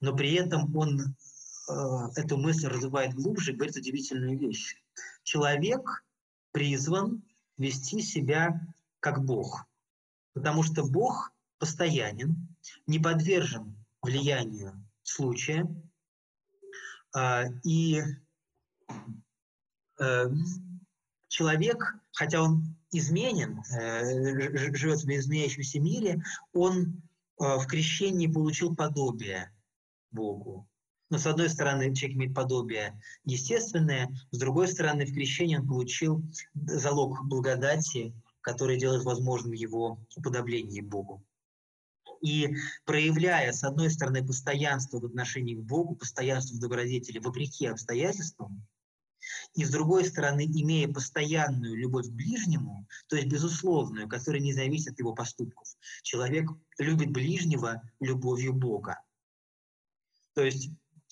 Но 0.00 0.16
при 0.16 0.32
этом 0.32 0.74
он 0.74 1.00
э, 1.00 1.72
эту 2.16 2.38
мысль 2.38 2.66
развивает 2.66 3.14
глубже 3.14 3.52
и 3.52 3.54
говорит 3.54 3.76
удивительную 3.76 4.38
вещь. 4.38 4.74
Человек 5.22 6.04
призван 6.52 7.22
вести 7.58 8.00
себя 8.00 8.60
как 9.00 9.24
Бог, 9.24 9.66
потому 10.32 10.62
что 10.62 10.84
Бог 10.84 11.32
постоянен, 11.58 12.48
не 12.86 12.98
подвержен 12.98 13.76
влиянию 14.00 14.82
случая, 15.02 15.66
а, 17.14 17.44
и 17.62 18.02
э, 19.98 20.26
человек, 21.36 21.94
хотя 22.12 22.42
он 22.42 22.74
изменен, 22.90 23.62
э, 23.78 24.74
живет 24.74 25.00
в 25.00 25.08
изменяющемся 25.08 25.78
мире, 25.80 26.22
он 26.54 27.02
э, 27.38 27.56
в 27.58 27.66
крещении 27.66 28.26
получил 28.26 28.74
подобие 28.74 29.52
Богу. 30.10 30.66
Но 31.10 31.18
с 31.18 31.26
одной 31.26 31.50
стороны, 31.50 31.94
человек 31.94 32.16
имеет 32.16 32.34
подобие 32.34 32.98
естественное, 33.24 34.08
с 34.30 34.38
другой 34.38 34.66
стороны, 34.68 35.04
в 35.04 35.12
крещении 35.12 35.58
он 35.58 35.68
получил 35.68 36.24
залог 36.54 37.22
благодати, 37.26 38.14
который 38.40 38.78
делает 38.78 39.04
возможным 39.04 39.52
его 39.52 40.00
уподобление 40.16 40.82
Богу. 40.82 41.22
И 42.22 42.56
проявляя, 42.86 43.52
с 43.52 43.62
одной 43.62 43.90
стороны, 43.90 44.26
постоянство 44.26 45.00
в 45.00 45.04
отношении 45.04 45.54
к 45.54 45.60
Богу, 45.60 45.96
постоянство 45.96 46.56
в 46.56 46.60
добродетели 46.60 47.18
вопреки 47.18 47.66
обстоятельствам, 47.66 48.66
и 49.54 49.64
с 49.64 49.70
другой 49.70 50.04
стороны, 50.04 50.44
имея 50.46 50.88
постоянную 50.88 51.74
любовь 51.74 52.06
к 52.06 52.12
ближнему, 52.12 52.86
то 53.08 53.16
есть 53.16 53.28
безусловную, 53.28 54.08
которая 54.08 54.40
не 54.40 54.52
зависит 54.52 54.92
от 54.92 54.98
его 54.98 55.14
поступков, 55.14 55.68
человек 56.02 56.50
любит 56.78 57.10
ближнего 57.10 57.82
любовью 58.00 58.52
Бога. 58.52 59.00
То 60.34 60.42
есть 60.42 60.70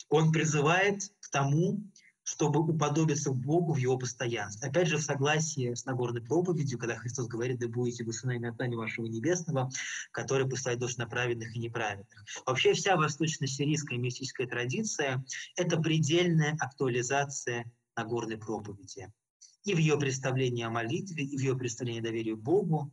он 0.08 0.32
призывает 0.32 1.02
к 1.20 1.30
тому, 1.30 1.82
чтобы 2.24 2.60
уподобиться 2.60 3.30
Богу 3.30 3.74
в 3.74 3.76
его 3.76 3.98
постоянстве. 3.98 4.68
Опять 4.68 4.88
же, 4.88 4.96
в 4.96 5.02
согласии 5.02 5.74
с 5.74 5.84
Нагорной 5.84 6.22
проповедью, 6.22 6.78
когда 6.78 6.96
Христос 6.96 7.28
говорит, 7.28 7.60
да 7.60 7.68
будете 7.68 8.02
вы 8.02 8.12
сынами 8.12 8.48
Отца 8.48 8.66
вашего 8.76 9.06
Небесного, 9.06 9.70
который 10.10 10.48
посылает 10.48 10.80
дождь 10.80 10.98
на 10.98 11.06
праведных 11.06 11.54
и 11.54 11.58
неправедных. 11.58 12.24
Вообще 12.46 12.72
вся 12.72 12.96
восточно-сирийская 12.96 13.98
мистическая 13.98 14.46
традиция– 14.46 15.24
это 15.56 15.78
предельная 15.78 16.56
актуализация 16.58 17.70
Нагорной 17.96 18.38
проповеди. 18.38 19.12
И 19.64 19.74
в 19.74 19.78
ее 19.78 19.98
представлении 19.98 20.64
о 20.64 20.70
молитве, 20.70 21.24
и 21.24 21.36
в 21.36 21.40
ее 21.40 21.56
представлении 21.56 22.00
о 22.00 22.04
доверии 22.04 22.34
Богу. 22.34 22.92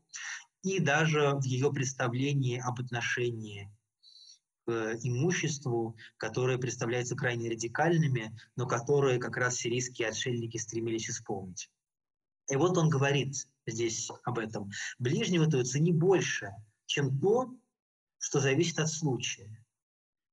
и 0.64 0.80
даже 0.80 1.32
в 1.36 1.44
ее 1.44 1.72
представлении 1.74 2.60
об 2.60 2.80
отношении 2.80 3.72
к 4.66 4.72
имуществу, 5.02 5.98
которые 6.18 6.60
представляются 6.60 7.16
крайне 7.16 7.50
радикальными, 7.50 8.38
но 8.56 8.68
которые 8.68 9.20
как 9.20 9.38
раз 9.38 9.56
сирийские 9.56 10.10
отшельники 10.10 10.58
стремились 10.58 11.10
исполнить. 11.10 11.72
И 12.50 12.56
вот 12.56 12.78
он 12.78 12.90
говорит 12.90 13.34
здесь 13.66 14.10
об 14.24 14.38
этом. 14.38 14.70
Ближнего 15.00 15.48
твоего 15.48 15.66
цени 15.66 15.92
больше, 15.92 16.52
чем 16.86 17.20
то, 17.20 17.52
что 18.20 18.40
зависит 18.40 18.80
от 18.80 18.90
случая. 18.90 19.61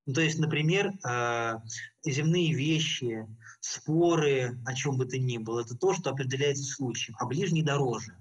Ну, 0.08 0.14
то 0.14 0.22
есть, 0.22 0.38
например, 0.38 0.94
э, 1.06 1.58
земные 2.02 2.54
вещи, 2.54 3.26
споры, 3.60 4.58
о 4.64 4.74
чем 4.74 4.96
бы 4.96 5.04
то 5.04 5.18
ни 5.18 5.36
было, 5.36 5.60
это 5.60 5.76
то, 5.76 5.92
что 5.92 6.08
определяется 6.08 6.64
случаем, 6.64 7.14
а 7.20 7.26
ближний 7.26 7.62
дороже. 7.62 8.16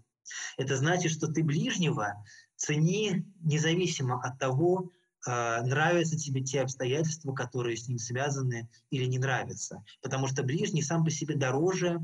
Это 0.58 0.76
значит, 0.76 1.14
что 1.14 1.28
ты 1.28 1.46
ближнего 1.46 2.22
цени 2.58 3.26
независимо 3.40 4.22
от 4.22 4.38
того, 4.38 4.92
э, 5.26 5.62
нравятся 5.62 6.18
тебе 6.18 6.44
те 6.44 6.60
обстоятельства, 6.60 7.34
которые 7.34 7.78
с 7.78 7.88
ним 7.88 8.00
связаны 8.00 8.70
или 8.90 9.06
не 9.06 9.18
нравятся. 9.18 9.82
Потому 10.02 10.28
что 10.28 10.44
ближний 10.44 10.82
сам 10.82 11.06
по 11.06 11.10
себе 11.10 11.36
дороже 11.36 12.02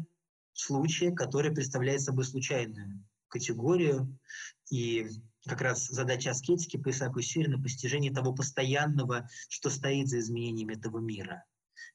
случая, 0.54 1.12
который 1.12 1.52
представляет 1.52 2.00
собой 2.00 2.24
случайную 2.24 3.04
категорию. 3.28 4.18
И 4.72 5.10
как 5.48 5.62
раз 5.62 5.88
задача 5.88 6.32
аскетики 6.32 6.82
Исааку 6.86 7.22
Сирину– 7.22 7.62
постижение 7.64 8.12
того 8.12 8.34
постоянного, 8.34 9.28
что 9.50 9.70
стоит 9.70 10.08
за 10.08 10.20
изменениями 10.20 10.76
этого 10.76 11.00
мира. 11.00 11.44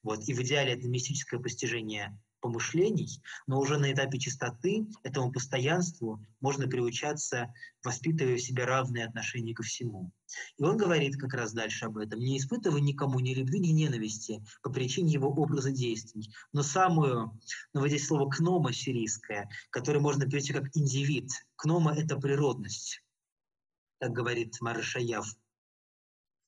Вот. 0.03 0.27
И 0.27 0.33
в 0.33 0.41
идеале 0.41 0.73
это 0.73 0.87
мистическое 0.87 1.39
постижение 1.39 2.17
помышлений, 2.41 3.21
но 3.47 3.59
уже 3.59 3.77
на 3.77 3.91
этапе 3.91 4.17
чистоты 4.17 4.87
этому 5.03 5.31
постоянству 5.31 6.25
можно 6.39 6.67
приучаться, 6.67 7.53
воспитывая 7.83 8.35
в 8.37 8.41
себе 8.41 8.63
равные 8.63 9.05
отношения 9.05 9.53
ко 9.53 9.63
всему. 9.63 10.11
И 10.57 10.63
он 10.63 10.77
говорит 10.77 11.17
как 11.17 11.33
раз 11.33 11.51
дальше 11.53 11.85
об 11.85 11.97
этом. 11.97 12.19
Не 12.19 12.37
испытывая 12.37 12.81
никому 12.81 13.19
ни 13.19 13.33
любви, 13.33 13.59
ни 13.59 13.69
ненависти 13.69 14.41
по 14.61 14.69
причине 14.69 15.13
его 15.13 15.29
образа 15.29 15.71
действий, 15.71 16.31
но 16.53 16.63
самую, 16.63 17.37
ну 17.73 17.81
вот 17.81 17.89
здесь 17.89 18.07
слово 18.07 18.29
«кнома» 18.29 18.71
сирийское, 18.71 19.49
которое 19.69 19.99
можно 19.99 20.25
перевести 20.25 20.53
как 20.53 20.65
«индивид». 20.75 21.29
Кнома— 21.55 21.93
это 21.97 22.15
природность, 22.15 23.01
так 23.99 24.11
говорит 24.11 24.59
Марашаяв 24.61 25.27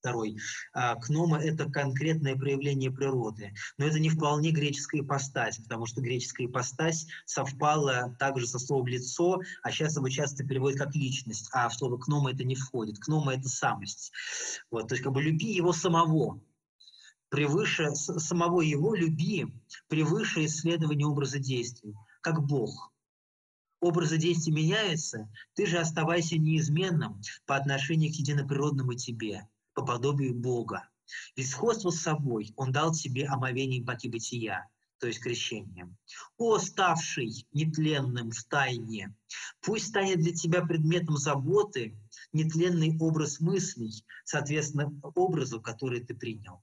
второй. 0.01 0.37
А 0.73 0.95
кнома– 0.95 1.37
это 1.43 1.69
конкретное 1.69 2.35
проявление 2.35 2.91
природы. 2.91 3.53
Но 3.77 3.85
это 3.85 3.99
не 3.99 4.09
вполне 4.09 4.51
греческая 4.51 5.01
ипостась, 5.01 5.57
потому 5.57 5.85
что 5.85 6.01
греческая 6.01 6.47
ипостась 6.47 7.05
совпала 7.25 8.15
также 8.19 8.47
со 8.47 8.57
словом 8.57 8.87
«лицо», 8.87 9.39
а 9.61 9.71
сейчас 9.71 9.95
его 9.95 10.09
часто 10.09 10.43
переводят 10.43 10.79
как 10.79 10.95
«личность», 10.95 11.49
а 11.53 11.69
в 11.69 11.75
слово 11.75 11.97
«кнома» 11.97 12.31
это 12.31 12.43
не 12.43 12.55
входит. 12.55 12.97
Кнома– 12.99 13.33
это 13.35 13.47
самость. 13.47 14.11
Вот, 14.71 14.87
то 14.87 14.95
есть 14.95 15.03
как 15.03 15.13
бы 15.13 15.21
люби 15.21 15.53
его 15.53 15.71
самого, 15.71 16.41
превыше 17.29 17.93
самого 17.93 18.61
его 18.61 18.95
люби, 18.95 19.45
превыше 19.87 20.45
исследования 20.45 21.05
образа 21.05 21.37
действий, 21.37 21.93
как 22.21 22.43
Бог. 22.43 22.90
Образы 23.81 24.17
действий 24.17 24.53
меняются, 24.53 25.29
ты 25.55 25.65
же 25.65 25.79
оставайся 25.79 26.37
неизменным 26.37 27.19
по 27.45 27.55
отношению 27.55 28.11
к 28.11 28.15
единоприродному 28.15 28.93
тебе– 28.93 29.49
по 29.73 29.83
подобию 29.83 30.35
Бога. 30.35 30.87
Ведь 31.35 31.49
сходство 31.49 31.89
с 31.89 32.01
собой 32.01 32.53
Он 32.55 32.71
дал 32.71 32.91
тебе 32.91 33.25
омовение 33.25 33.81
баки 33.81 34.07
бытия, 34.07 34.67
то 34.99 35.07
есть 35.07 35.19
крещением. 35.19 35.97
О, 36.37 36.57
ставший 36.59 37.47
нетленным 37.53 38.31
в 38.31 38.43
тайне, 38.45 39.15
пусть 39.61 39.87
станет 39.87 40.19
для 40.19 40.33
тебя 40.33 40.63
предметом 40.63 41.17
заботы 41.17 41.97
нетленный 42.33 42.97
образ 42.99 43.39
мыслей, 43.39 44.05
соответственно, 44.23 44.93
образу, 45.15 45.59
который 45.59 46.01
ты 46.01 46.13
принял. 46.13 46.61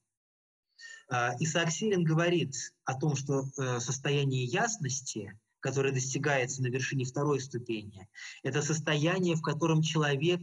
А, 1.09 1.35
Исаак 1.39 1.71
Сирин 1.71 2.03
говорит 2.03 2.55
о 2.85 2.93
том, 2.93 3.15
что 3.15 3.43
э, 3.57 3.79
состояние 3.79 4.45
ясности, 4.45 5.37
которое 5.59 5.93
достигается 5.93 6.61
на 6.61 6.67
вершине 6.67 7.05
второй 7.05 7.39
ступени, 7.39 8.07
это 8.43 8.61
состояние, 8.61 9.35
в 9.35 9.41
котором 9.41 9.81
человек 9.81 10.41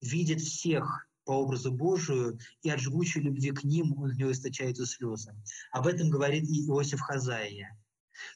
видит 0.00 0.40
всех 0.40 1.06
по 1.24 1.32
образу 1.32 1.72
Божию, 1.72 2.38
и 2.62 2.70
от 2.70 2.80
жгучей 2.80 3.22
любви 3.22 3.50
к 3.50 3.64
ним 3.64 3.92
у 3.94 4.06
него 4.08 4.30
источаются 4.32 4.86
слезы. 4.86 5.34
Об 5.72 5.86
этом 5.86 6.10
говорит 6.10 6.44
и 6.44 6.66
Иосиф 6.66 7.00
Хазаия. 7.00 7.78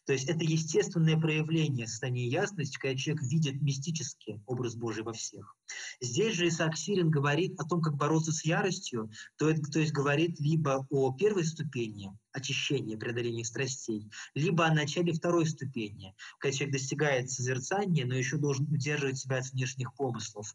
То 0.06 0.12
есть 0.12 0.28
это 0.28 0.44
естественное 0.44 1.18
проявление 1.18 1.86
состояния 1.86 2.26
ясности, 2.26 2.78
когда 2.78 2.96
человек 2.96 3.22
видит 3.24 3.62
мистический 3.62 4.40
образ 4.46 4.74
Божий 4.74 5.02
во 5.02 5.12
всех. 5.12 5.56
Здесь 6.00 6.34
же 6.34 6.48
Исаак 6.48 6.76
Сирин 6.76 7.10
говорит 7.10 7.58
о 7.60 7.64
том, 7.64 7.80
как 7.80 7.96
бороться 7.96 8.32
с 8.32 8.44
яростью, 8.44 9.10
то, 9.36 9.52
то 9.54 9.80
есть 9.80 9.92
говорит 9.92 10.40
либо 10.40 10.86
о 10.90 11.12
первой 11.12 11.44
ступени 11.44 12.12
очищения, 12.32 12.96
преодоления 12.96 13.44
страстей, 13.44 14.10
либо 14.34 14.66
о 14.66 14.74
начале 14.74 15.12
второй 15.12 15.46
ступени, 15.46 16.14
когда 16.38 16.56
человек 16.56 16.74
достигает 16.74 17.30
созерцания, 17.30 18.06
но 18.06 18.14
еще 18.14 18.36
должен 18.36 18.66
удерживать 18.66 19.18
себя 19.18 19.38
от 19.38 19.50
внешних 19.50 19.94
помыслов. 19.94 20.54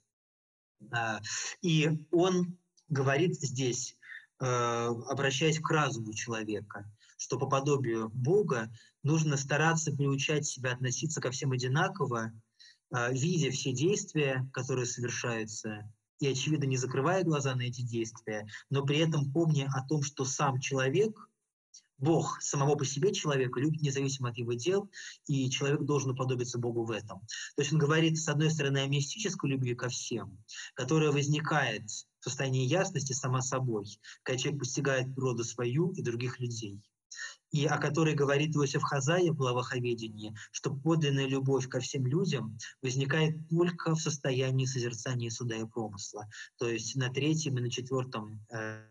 А, 0.91 1.21
и 1.61 1.89
он 2.11 2.57
говорит 2.89 3.35
здесь, 3.35 3.97
э, 4.39 4.45
обращаясь 4.45 5.59
к 5.59 5.69
разуму 5.69 6.13
человека, 6.13 6.89
что 7.23 7.39
по 7.39 7.47
подобию 7.47 8.09
Бога 8.09 8.69
нужно 9.01 9.37
стараться 9.37 9.93
приучать 9.93 10.45
себя 10.45 10.73
относиться 10.73 11.21
ко 11.21 11.31
всем 11.31 11.53
одинаково, 11.53 12.33
а, 12.91 13.11
видя 13.11 13.49
все 13.49 13.71
действия, 13.71 14.45
которые 14.51 14.85
совершаются, 14.85 15.89
и, 16.19 16.27
очевидно, 16.27 16.65
не 16.65 16.75
закрывая 16.75 17.23
глаза 17.23 17.55
на 17.55 17.61
эти 17.61 17.81
действия, 17.81 18.45
но 18.69 18.85
при 18.85 18.97
этом 18.97 19.31
помня 19.31 19.69
о 19.73 19.87
том, 19.87 20.03
что 20.03 20.25
сам 20.25 20.59
человек— 20.59 21.17
Бог 21.97 22.41
самого 22.41 22.75
по 22.75 22.83
себе 22.83 23.13
человека 23.13 23.61
любит 23.61 23.81
независимо 23.81 24.29
от 24.29 24.37
его 24.37 24.51
дел, 24.51 24.91
и 25.25 25.49
человек 25.49 25.83
должен 25.83 26.11
уподобиться 26.11 26.59
Богу 26.59 26.83
в 26.83 26.91
этом. 26.91 27.21
То 27.55 27.61
есть 27.61 27.71
он 27.71 27.79
говорит, 27.79 28.19
с 28.19 28.27
одной 28.27 28.51
стороны, 28.51 28.79
о 28.79 28.87
мистической 28.87 29.49
любви 29.49 29.75
ко 29.75 29.87
всем, 29.87 30.43
которая 30.73 31.11
возникает 31.11 31.89
в 31.89 32.23
состоянии 32.25 32.65
ясности 32.65 33.13
сама 33.13 33.41
собой, 33.41 33.85
когда 34.23 34.37
человек 34.37 34.59
постигает 34.59 35.15
природу 35.15 35.45
свою 35.45 35.91
и 35.91 36.01
других 36.01 36.41
людей 36.41 36.83
и 37.53 37.65
о 37.65 37.77
которой 37.77 38.15
говорит 38.15 38.55
Иосиф 38.55 38.83
Хазая 38.83 39.31
в 39.31 39.39
Лаваховедении, 39.39 40.35
что 40.51 40.73
подлинная 40.73 41.27
любовь 41.27 41.69
ко 41.69 41.79
всем 41.79 42.05
людям 42.05 42.57
возникает 42.81 43.47
только 43.49 43.95
в 43.95 44.01
состоянии 44.01 44.65
созерцания 44.65 45.29
суда 45.29 45.55
и 45.55 45.65
промысла. 45.65 46.27
То 46.57 46.67
есть 46.67 46.95
на 46.95 47.09
третьем 47.09 47.57
и 47.57 47.61
на 47.61 47.69
четвертом 47.69 48.43
Э, 48.51 48.87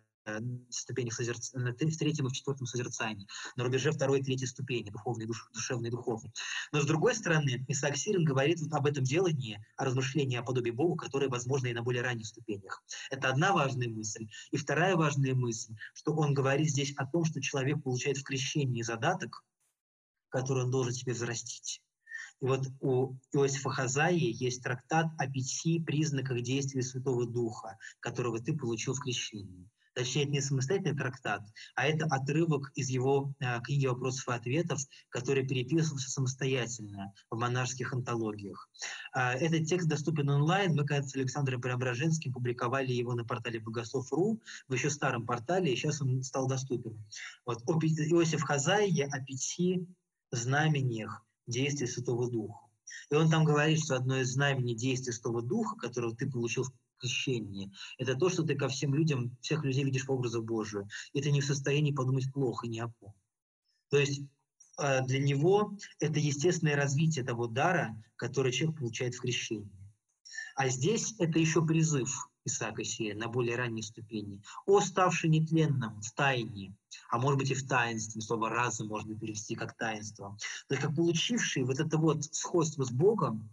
ступенях 0.70 1.14
созерц... 1.14 1.52
в 1.52 1.96
третьем 1.98 2.26
и 2.26 2.30
в 2.30 2.32
четвертом 2.32 2.66
созерцании, 2.66 3.26
на 3.56 3.64
рубеже 3.64 3.90
второй 3.92 4.20
и 4.20 4.22
третьей 4.22 4.46
ступени, 4.46 4.90
духовной, 4.90 5.26
душ... 5.26 5.50
душевной 5.52 5.88
и 5.88 5.90
духовной. 5.90 6.32
Но 6.72 6.80
с 6.80 6.86
другой 6.86 7.14
стороны, 7.14 7.64
Исаак 7.68 7.96
Сирин 7.96 8.24
говорит 8.24 8.60
вот 8.60 8.72
об 8.72 8.86
этом 8.86 9.04
делании, 9.04 9.64
о 9.76 9.84
размышлении 9.84 10.36
о 10.36 10.42
подобии 10.42 10.70
Бога, 10.70 11.04
которое 11.04 11.28
возможно 11.28 11.66
и 11.68 11.72
на 11.72 11.82
более 11.82 12.02
ранних 12.02 12.26
ступенях. 12.26 12.82
Это 13.10 13.28
одна 13.28 13.52
важная 13.52 13.88
мысль. 13.88 14.28
И 14.50 14.56
вторая 14.56 14.96
важная 14.96 15.34
мысль, 15.34 15.74
что 15.94 16.14
он 16.14 16.34
говорит 16.34 16.70
здесь 16.70 16.92
о 16.96 17.06
том, 17.06 17.24
что 17.24 17.40
человек 17.40 17.82
получает 17.82 18.18
в 18.18 18.24
крещении 18.24 18.82
задаток, 18.82 19.44
который 20.28 20.64
он 20.64 20.70
должен 20.70 20.92
себе 20.92 21.12
взрастить. 21.12 21.82
И 22.40 22.44
вот 22.44 22.66
у 22.80 23.14
Иосифа 23.32 23.70
Хазаи 23.70 24.18
есть 24.18 24.62
трактат 24.62 25.06
о 25.18 25.28
пяти 25.28 25.78
признаках 25.78 26.42
действия 26.42 26.82
Святого 26.82 27.26
Духа, 27.26 27.78
которого 28.00 28.40
ты 28.40 28.56
получил 28.56 28.94
в 28.94 29.00
крещении 29.00 29.68
точнее, 29.94 30.24
это 30.24 30.32
не 30.32 30.40
самостоятельный 30.40 30.96
трактат, 30.96 31.42
а 31.74 31.86
это 31.86 32.06
отрывок 32.06 32.70
из 32.74 32.88
его 32.88 33.34
э, 33.40 33.60
книги 33.62 33.86
«Вопросов 33.86 34.28
и 34.28 34.32
ответов», 34.32 34.80
который 35.08 35.46
переписывался 35.46 36.10
самостоятельно 36.10 37.12
в 37.30 37.38
монашеских 37.38 37.92
антологиях. 37.92 38.68
Э, 39.14 39.32
этот 39.32 39.66
текст 39.66 39.88
доступен 39.88 40.28
онлайн. 40.30 40.74
Мы, 40.74 40.86
когда 40.86 41.02
с 41.02 41.14
Александром 41.14 41.60
Преображенским 41.60 42.32
публиковали 42.32 42.92
его 42.92 43.14
на 43.14 43.24
портале 43.24 43.60
Богослов.ру, 43.60 44.40
в 44.68 44.74
еще 44.74 44.90
старом 44.90 45.26
портале, 45.26 45.72
и 45.72 45.76
сейчас 45.76 46.00
он 46.00 46.22
стал 46.22 46.46
доступен. 46.46 46.98
Вот, 47.46 47.62
Иосиф 47.62 48.42
Хазайя 48.42 49.08
о 49.10 49.20
пяти 49.20 49.86
знамениях 50.30 51.24
действия 51.46 51.86
Святого 51.86 52.30
Духа. 52.30 52.58
И 53.10 53.14
он 53.14 53.30
там 53.30 53.44
говорит, 53.44 53.80
что 53.82 53.96
одно 53.96 54.18
из 54.18 54.32
знамений 54.32 54.74
действия 54.74 55.12
Святого 55.12 55.42
Духа, 55.42 55.76
которого 55.76 56.14
ты 56.14 56.30
получил 56.30 56.64
в 56.64 56.72
крещение. 57.02 57.70
Это 57.98 58.14
то, 58.14 58.30
что 58.30 58.42
ты 58.42 58.54
ко 58.54 58.68
всем 58.68 58.94
людям, 58.94 59.36
всех 59.40 59.64
людей 59.64 59.84
видишь 59.84 60.06
по 60.06 60.12
образу 60.12 60.42
Божию. 60.42 60.88
И 61.12 61.20
ты 61.20 61.30
не 61.30 61.40
в 61.40 61.44
состоянии 61.44 61.92
подумать 61.92 62.32
плохо 62.32 62.66
ни 62.68 62.78
о 62.78 62.88
ком. 62.88 63.14
То 63.90 63.98
есть 63.98 64.22
э, 64.78 65.04
для 65.04 65.18
него 65.18 65.76
это 65.98 66.18
естественное 66.18 66.76
развитие 66.76 67.24
того 67.24 67.46
дара, 67.46 67.94
который 68.16 68.52
человек 68.52 68.78
получает 68.78 69.14
в 69.14 69.20
крещении. 69.20 69.70
А 70.54 70.68
здесь 70.68 71.14
это 71.18 71.38
еще 71.38 71.64
призыв 71.64 72.28
Исаака 72.44 72.84
Сея 72.84 73.14
на 73.14 73.28
более 73.28 73.56
ранней 73.56 73.82
ступени. 73.82 74.42
«О, 74.66 74.80
ставший 74.80 75.30
нетленным 75.30 76.00
в 76.00 76.12
тайне», 76.12 76.74
а 77.10 77.18
может 77.18 77.38
быть 77.38 77.50
и 77.50 77.54
в 77.54 77.66
таинстве, 77.66 78.20
слово 78.20 78.48
«разум» 78.48 78.88
можно 78.88 79.16
перевести 79.16 79.54
как 79.54 79.76
таинство. 79.76 80.36
То 80.68 80.74
есть 80.74 80.86
как 80.86 80.96
получивший 80.96 81.64
вот 81.64 81.78
это 81.78 81.98
вот 81.98 82.24
сходство 82.24 82.84
с 82.84 82.90
Богом, 82.90 83.50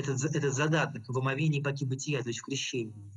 этот, 0.00 0.22
этот 0.24 0.54
задаток 0.54 1.04
в 1.08 1.18
омовении 1.18 1.62
паки 1.62 1.84
бытия, 1.84 2.22
то 2.22 2.28
есть 2.28 2.40
в 2.40 2.44
крещении. 2.44 3.12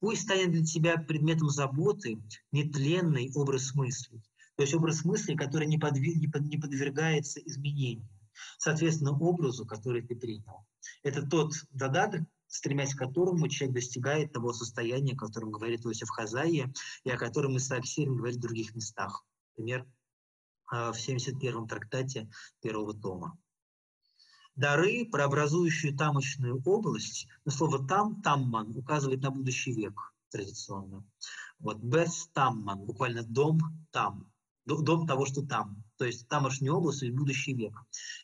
Пусть 0.00 0.22
станет 0.22 0.52
для 0.52 0.64
тебя 0.64 0.98
предметом 0.98 1.48
заботы 1.48 2.22
нетленный 2.52 3.30
образ 3.34 3.74
мыслей, 3.74 4.22
то 4.56 4.62
есть 4.62 4.74
образ 4.74 5.04
мыслей, 5.04 5.36
который 5.36 5.66
не, 5.66 5.78
подвиг, 5.78 6.16
не, 6.16 6.28
под, 6.28 6.42
не 6.42 6.58
подвергается 6.58 7.40
изменению, 7.40 8.08
соответственно, 8.58 9.12
образу, 9.12 9.64
который 9.66 10.02
ты 10.02 10.14
принял. 10.14 10.66
Это 11.02 11.26
тот 11.26 11.54
задаток, 11.72 12.22
стремясь 12.46 12.94
к 12.94 12.98
которому 12.98 13.48
человек 13.48 13.76
достигает 13.76 14.32
того 14.32 14.52
состояния, 14.52 15.14
о 15.14 15.18
котором 15.18 15.50
говорит 15.50 15.84
Иосиф 15.84 16.08
Хазайя, 16.10 16.72
и 17.04 17.10
о 17.10 17.18
котором 17.18 17.56
Исаак 17.56 17.86
Сирин 17.86 18.16
говорит 18.16 18.36
в 18.36 18.40
других 18.40 18.74
местах. 18.74 19.24
Например, 19.56 19.86
а, 20.66 20.92
в 20.92 20.96
71-м 20.96 21.68
трактате 21.68 22.28
первого 22.60 22.94
тома. 22.94 23.38
Дары, 24.56 25.04
преобразующие 25.04 25.94
тамочную 25.94 26.62
область, 26.64 27.28
но 27.44 27.52
слово 27.52 27.86
«там», 27.86 28.22
«тамман» 28.22 28.74
указывает 28.74 29.20
на 29.20 29.30
будущий 29.30 29.72
век 29.72 30.14
традиционно. 30.30 31.04
Вот 31.58 31.76
«бес 31.78 32.28
тамман», 32.32 32.80
буквально 32.80 33.22
«дом 33.22 33.60
там», 33.90 34.32
дом 34.64 35.06
того, 35.06 35.26
что 35.26 35.42
там, 35.42 35.84
то 35.98 36.06
есть 36.06 36.26
тамошняя 36.28 36.72
область, 36.72 37.02
есть 37.02 37.14
будущий 37.14 37.52
век. 37.54 37.74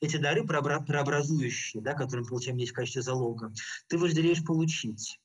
Эти 0.01 0.17
дары 0.17 0.45
преобразующие, 0.45 1.83
да, 1.83 1.93
которые 1.93 2.23
мы 2.23 2.29
получаем 2.31 2.57
здесь 2.57 2.71
в 2.71 2.75
качестве 2.75 3.03
залога, 3.03 3.53
ты 3.89 3.99
вожделеешь 3.99 4.45
получить. 4.45 5.21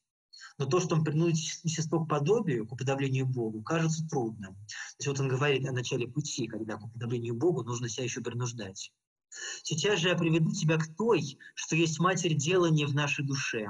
Но 0.59 0.65
то, 0.65 0.79
что 0.79 0.95
он 0.95 1.03
приносит 1.03 1.63
естество 1.63 2.03
к 2.03 2.09
подобию, 2.09 2.67
к 2.67 2.73
уподоблению 2.73 3.27
Богу, 3.27 3.61
кажется 3.61 4.05
трудным. 4.07 4.55
То 4.55 4.97
есть 4.99 5.07
вот 5.07 5.19
он 5.19 5.29
говорит 5.29 5.67
о 5.67 5.71
начале 5.71 6.07
пути, 6.07 6.47
когда 6.47 6.77
к 6.77 6.83
уподоблению 6.83 7.35
Богу 7.35 7.63
нужно 7.63 7.87
себя 7.87 8.03
еще 8.03 8.21
принуждать. 8.21 8.91
Сейчас 9.63 9.99
же 9.99 10.09
я 10.09 10.15
приведу 10.15 10.51
тебя 10.51 10.77
к 10.77 10.87
той, 10.95 11.37
что 11.53 11.75
есть 11.75 11.99
матерь 11.99 12.33
делания 12.33 12.87
в 12.87 12.95
нашей 12.95 13.25
душе. 13.25 13.67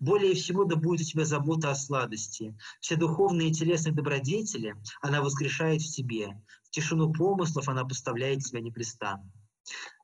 Более 0.00 0.34
всего 0.34 0.64
да 0.64 0.76
будет 0.76 1.02
у 1.02 1.04
тебя 1.04 1.24
забота 1.24 1.70
о 1.70 1.74
сладости. 1.74 2.56
Все 2.80 2.96
духовные 2.96 3.50
и 3.50 3.52
телесные 3.52 3.94
добродетели 3.94 4.74
она 5.02 5.22
воскрешает 5.22 5.82
в 5.82 5.94
тебе. 5.94 6.40
В 6.64 6.70
тишину 6.70 7.12
помыслов 7.12 7.68
она 7.68 7.84
поставляет 7.84 8.44
тебя 8.44 8.60
непрестанно. 8.60 9.30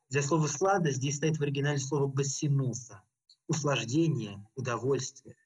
Для 0.09 0.21
слова 0.21 0.47
«сладость» 0.47 0.97
здесь 0.97 1.17
стоит 1.17 1.37
в 1.37 1.41
оригинале 1.41 1.77
слово 1.79 2.07
«басимуса»– 2.07 3.01
услаждение, 3.47 4.45
удовольствие. 4.55 5.37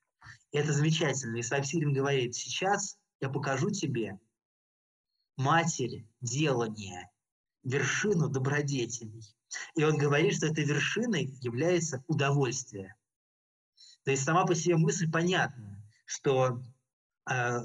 И 0.52 0.58
это 0.58 0.74
замечательно. 0.74 1.38
И 1.38 1.44
Савсирин 1.44 1.94
говорит, 1.94 2.36
сейчас 2.36 2.98
я 3.22 3.30
покажу 3.30 3.70
тебе 3.70 4.20
матерь 5.38 6.08
делания, 6.22 7.12
вершину 7.64 8.30
добродетелей. 8.30 9.35
И 9.76 9.84
он 9.84 9.98
говорит, 9.98 10.36
что 10.36 10.48
этой 10.48 10.64
вершиной 10.64 11.36
является 11.42 12.04
удовольствие. 12.08 12.96
То 14.04 14.12
есть 14.12 14.24
сама 14.24 14.46
по 14.46 14.56
себе 14.56 14.78
мысль 14.78 15.10
понятна, 15.10 15.84
что 16.06 16.62
э, 17.30 17.60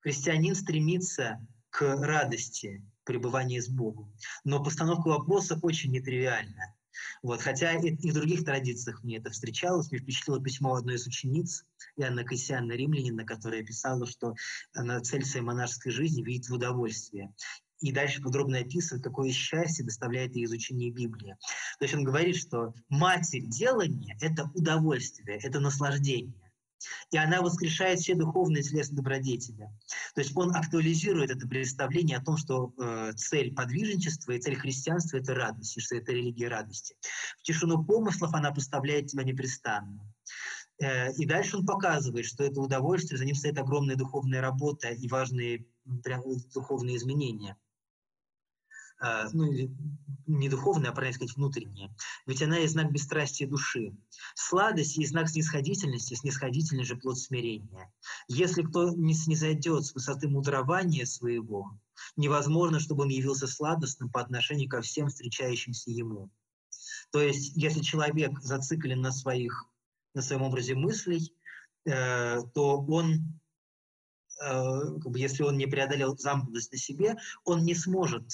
христианин 0.00 0.54
стремится 0.54 1.46
к 1.70 1.82
радости 1.96 2.84
пребывания 3.04 3.62
с 3.62 3.68
Богом. 3.68 4.12
Но 4.44 4.62
постановка 4.62 5.08
вопроса 5.08 5.58
очень 5.62 5.90
нетривиальна. 5.92 6.74
Вот, 7.22 7.40
хотя 7.40 7.72
и, 7.72 7.94
и 7.94 8.10
в 8.10 8.14
других 8.14 8.44
традициях 8.44 9.02
мне 9.02 9.16
это 9.16 9.30
встречалось, 9.30 9.90
мне 9.90 10.00
впечатлило 10.00 10.42
письмо 10.42 10.74
одной 10.74 10.96
из 10.96 11.06
учениц, 11.06 11.64
Иоанна 11.96 12.24
Кассиана 12.24 12.72
Римлянина, 12.72 13.24
которая 13.24 13.64
писала, 13.64 14.06
что 14.06 14.34
она 14.74 15.00
цель 15.00 15.24
своей 15.24 15.44
монашеской 15.44 15.92
жизни 15.92 16.22
видит 16.22 16.48
в 16.48 16.54
удовольствии 16.54 17.32
и 17.82 17.92
дальше 17.92 18.22
подробно 18.22 18.58
описывает, 18.58 19.04
какое 19.04 19.30
счастье 19.32 19.84
доставляет 19.84 20.36
ей 20.36 20.44
изучение 20.44 20.90
Библии. 20.90 21.36
То 21.78 21.84
есть 21.84 21.94
он 21.94 22.04
говорит, 22.04 22.36
что 22.36 22.74
матерь 22.88 23.46
делания– 23.46 24.16
это 24.20 24.50
удовольствие, 24.54 25.38
это 25.42 25.60
наслаждение. 25.60 26.34
И 27.10 27.16
она 27.16 27.42
воскрешает 27.42 28.00
все 28.00 28.14
духовные 28.14 28.62
телесные 28.62 28.96
добродетели. 28.96 29.68
То 30.14 30.20
есть 30.20 30.36
он 30.36 30.54
актуализирует 30.54 31.30
это 31.30 31.46
представление 31.46 32.18
о 32.18 32.24
том, 32.24 32.36
что 32.36 32.72
э, 32.76 33.12
цель 33.14 33.54
подвижничества 33.54 34.32
и 34.32 34.40
цель 34.40 34.56
христианства– 34.56 35.16
это 35.18 35.34
радость, 35.34 35.76
и 35.76 35.80
что 35.80 35.96
это 35.96 36.12
религия 36.12 36.48
радости. 36.48 36.96
В 37.38 37.42
тишину 37.42 37.84
помыслов 37.84 38.34
она 38.34 38.50
поставляет 38.50 39.08
тебя 39.08 39.22
непрестанно. 39.22 40.12
Э, 40.80 41.12
и 41.12 41.26
дальше 41.26 41.58
он 41.58 41.66
показывает, 41.66 42.26
что 42.26 42.44
это 42.44 42.60
удовольствие, 42.60 43.18
за 43.18 43.24
ним 43.24 43.34
стоит 43.34 43.58
огромная 43.58 43.96
духовная 43.96 44.40
работа 44.40 44.88
и 44.88 45.08
важные 45.08 45.66
прям, 46.02 46.22
духовные 46.52 46.96
изменения. 46.96 47.56
А, 49.02 49.28
ну, 49.32 49.52
не 50.28 50.48
духовная, 50.48 50.90
а, 50.90 50.94
правильно 50.94 51.16
сказать, 51.16 51.34
внутренняя. 51.34 51.92
Ведь 52.24 52.40
она 52.40 52.60
и 52.60 52.68
знак 52.68 52.92
бесстрастия 52.92 53.48
души. 53.48 53.96
Сладость 54.36 54.96
и 54.96 55.04
знак 55.04 55.28
снисходительности, 55.28 56.14
снисходительный 56.14 56.84
же 56.84 56.94
плод 56.94 57.18
смирения. 57.18 57.92
Если 58.28 58.62
кто 58.62 58.90
не 58.90 59.12
снизойдет 59.14 59.84
с 59.84 59.94
высоты 59.94 60.28
мудрования 60.28 61.04
своего, 61.04 61.76
невозможно, 62.14 62.78
чтобы 62.78 63.02
он 63.02 63.08
явился 63.08 63.48
сладостным 63.48 64.08
по 64.08 64.20
отношению 64.20 64.68
ко 64.68 64.80
всем 64.82 65.08
встречающимся 65.08 65.90
ему. 65.90 66.30
То 67.10 67.20
есть, 67.20 67.56
если 67.56 67.80
человек 67.80 68.40
зациклен 68.40 69.00
на, 69.00 69.10
своих, 69.10 69.66
на 70.14 70.22
своем 70.22 70.42
образе 70.42 70.76
мыслей, 70.76 71.34
э, 71.86 72.40
то 72.54 72.80
он, 72.82 73.40
э, 74.40 74.80
если 75.16 75.42
он 75.42 75.56
не 75.56 75.66
преодолел 75.66 76.16
замкнутость 76.16 76.70
на 76.70 76.78
себе, 76.78 77.16
он 77.44 77.64
не 77.64 77.74
сможет 77.74 78.30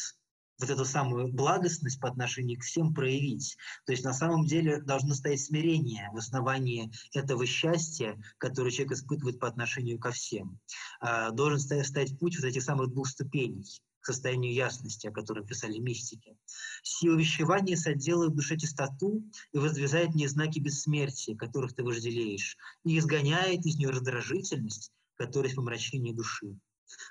вот 0.59 0.71
эту 0.71 0.85
самую 0.85 1.33
благостность 1.33 2.01
по 2.01 2.09
отношению 2.09 2.59
к 2.59 2.65
всем 2.65 2.93
проявить. 2.93 3.57
То 3.87 3.93
есть 3.93 4.05
на 4.05 4.13
самом 4.13 4.45
деле 4.45 4.81
должно 4.81 5.15
стоять 5.15 5.41
смирение 5.41 6.11
в 6.13 6.17
основании 6.17 6.91
этого 7.15 7.47
счастья, 7.47 8.21
которое 8.39 8.71
человек 8.71 8.93
испытывает 8.93 9.39
по 9.39 9.49
отношению 9.49 9.99
ко 9.99 10.11
всем. 10.11 10.59
А, 11.01 11.31
должен 11.31 11.59
стоять 11.59 12.19
путь 12.19 12.37
вот 12.37 12.45
этих 12.45 12.63
самых 12.63 12.91
двух 12.91 13.09
ступеней 13.09 13.65
к 14.01 14.07
состоянию 14.07 14.53
ясности, 14.53 15.07
о 15.07 15.13
котором 15.13 15.47
писали 15.47 15.79
мистики. 15.79 16.37
Сила 16.83 17.17
вещевания 17.17 17.77
соделает 17.77 18.33
в 18.33 18.37
душе 18.37 18.57
чистоту 18.57 19.25
и 19.53 19.59
воздвизает 19.59 20.15
мне 20.15 20.29
знаки 20.29 20.61
бессмертия, 20.61 21.37
которых 21.37 21.75
ты 21.75 21.83
вожделеешь, 21.83 22.57
и 22.85 22.99
изгоняет 22.99 23.67
из 23.67 23.77
нее 23.77 23.91
раздражительность, 23.91 24.93
которая 25.17 25.53
в 25.53 25.57
помрачении 25.57 26.13
души. 26.13 26.59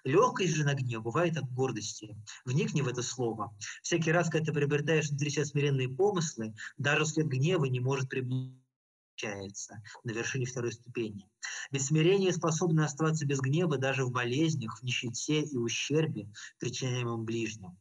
Легкость 0.03 0.55
же 0.55 0.63
на 0.63 0.73
гнев 0.73 1.03
бывает 1.03 1.37
от 1.37 1.51
гордости. 1.51 2.15
Вникни 2.45 2.81
в 2.81 2.87
это 2.87 3.03
слово. 3.03 3.55
Всякий 3.81 4.11
раз, 4.11 4.29
когда 4.29 4.47
ты 4.47 4.53
приобретаешь 4.53 5.09
внутри 5.09 5.29
себя 5.29 5.45
смиренные 5.45 5.89
помыслы, 5.89 6.53
даже 6.77 7.05
след 7.05 7.27
гнева 7.27 7.65
не 7.65 7.79
может 7.79 8.09
приближаться 8.09 9.81
на 10.03 10.11
вершине 10.11 10.45
второй 10.45 10.71
ступени. 10.71 11.27
Ведь 11.71 11.83
смирение 11.83 12.31
способно 12.31 12.85
оставаться 12.85 13.25
без 13.25 13.39
гнева 13.39 13.77
даже 13.77 14.05
в 14.05 14.11
болезнях, 14.11 14.79
в 14.79 14.83
нищете 14.83 15.41
и 15.41 15.57
ущербе, 15.57 16.31
причиняемом 16.59 17.25
ближним. 17.25 17.77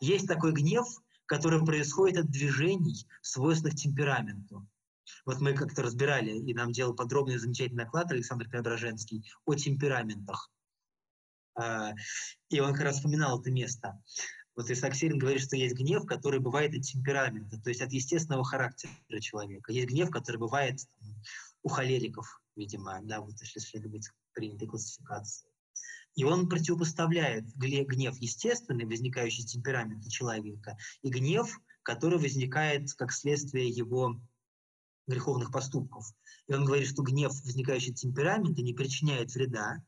Есть 0.00 0.26
такой 0.26 0.52
гнев, 0.52 0.86
который 1.26 1.64
происходит 1.64 2.24
от 2.24 2.30
движений, 2.30 3.06
свойственных 3.22 3.76
темпераменту. 3.76 4.68
Вот 5.24 5.40
мы 5.40 5.54
как-то 5.54 5.82
разбирали, 5.82 6.32
и 6.32 6.54
нам 6.54 6.72
делал 6.72 6.94
подробный 6.94 7.38
замечательный 7.38 7.84
доклад 7.84 8.10
Александр 8.10 8.48
Преображенский 8.48 9.24
о 9.44 9.54
темпераментах. 9.54 10.50
А, 11.54 11.92
и 12.48 12.60
он 12.60 12.72
как 12.72 12.82
раз 12.82 12.96
вспоминал 12.96 13.40
это 13.40 13.50
место. 13.50 14.00
Вот 14.56 14.70
Исаак 14.70 14.94
Сирин 14.94 15.18
говорит, 15.18 15.42
что 15.42 15.56
есть 15.56 15.74
гнев, 15.74 16.04
который 16.06 16.40
бывает 16.40 16.74
от 16.74 16.82
темперамента, 16.82 17.60
то 17.60 17.70
есть 17.70 17.80
от 17.80 17.92
естественного 17.92 18.44
характера 18.44 19.20
человека. 19.20 19.72
Есть 19.72 19.88
гнев, 19.88 20.10
который 20.10 20.36
бывает 20.36 20.80
у 21.62 21.68
холериков, 21.68 22.40
видимо, 22.56 23.00
да, 23.02 23.20
вот 23.20 23.40
если 23.40 23.60
следовать 23.60 24.10
принятой 24.34 24.68
классификации. 24.68 25.48
И 26.16 26.24
он 26.24 26.48
противопоставляет 26.48 27.46
гнев 27.56 28.16
естественный, 28.18 28.84
возникающий 28.84 29.44
из 29.44 29.52
темперамента 29.52 30.10
человека, 30.10 30.76
и 31.02 31.08
гнев, 31.08 31.58
который 31.82 32.18
возникает 32.18 32.92
как 32.94 33.12
следствие 33.12 33.68
его 33.68 34.20
греховных 35.06 35.52
поступков. 35.52 36.06
И 36.48 36.54
он 36.54 36.64
говорит, 36.64 36.88
что 36.88 37.02
гнев, 37.02 37.32
возникающий 37.44 37.92
от 37.92 37.98
темперамента, 37.98 38.62
не 38.62 38.74
причиняет 38.74 39.32
вреда, 39.34 39.82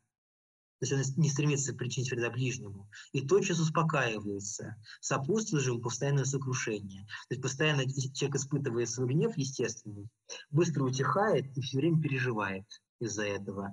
то 0.83 0.87
есть 0.97 1.17
он 1.17 1.23
не 1.23 1.29
стремится 1.29 1.73
причинить 1.73 2.11
вреда 2.11 2.29
ближнему, 2.29 2.91
и 3.13 3.25
тотчас 3.25 3.61
успокаивается, 3.61 4.75
сопутствует 5.01 5.63
же 5.63 5.71
ему 5.71 5.81
постоянное 5.81 6.25
сокрушение. 6.25 7.03
То 7.29 7.35
есть 7.35 7.43
постоянно 7.43 7.85
человек 7.87 8.35
испытывает 8.35 8.91
свой 8.91 9.07
гнев 9.07 9.37
естественный, 9.37 10.09
быстро 10.51 10.83
утихает 10.83 11.57
и 11.57 11.61
все 11.61 11.79
время 11.79 12.03
переживает 12.03 12.65
из-за 12.99 13.23
этого. 13.23 13.73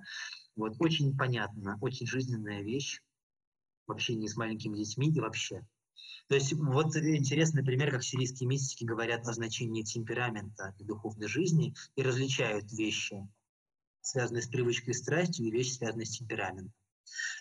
Вот, 0.56 0.76
очень 0.78 1.18
понятно, 1.18 1.80
очень 1.82 2.06
жизненная 2.06 2.62
вещь 2.62 3.02
в 3.88 3.92
общении 3.92 4.28
с 4.28 4.38
маленькими 4.38 4.78
детьми 4.78 5.12
и 5.12 5.20
вообще. 5.20 5.66
То 6.28 6.36
есть 6.36 6.54
вот 6.54 6.96
интересный 6.96 7.64
пример, 7.64 7.90
как 7.90 8.04
сирийские 8.04 8.48
мистики 8.48 8.84
говорят 8.84 9.28
о 9.28 9.34
значении 9.34 9.82
темперамента 9.82 10.76
и 10.78 10.84
духовной 10.84 11.28
жизни 11.28 11.74
и 11.96 12.04
различают 12.04 12.72
вещи, 12.72 13.28
связанные 14.02 14.44
с 14.44 14.48
привычкой 14.48 14.92
и 14.92 14.98
страстью, 14.98 15.48
и 15.48 15.52
вещи, 15.52 15.72
связанные 15.72 16.06
с 16.06 16.16
темпераментом. 16.16 16.72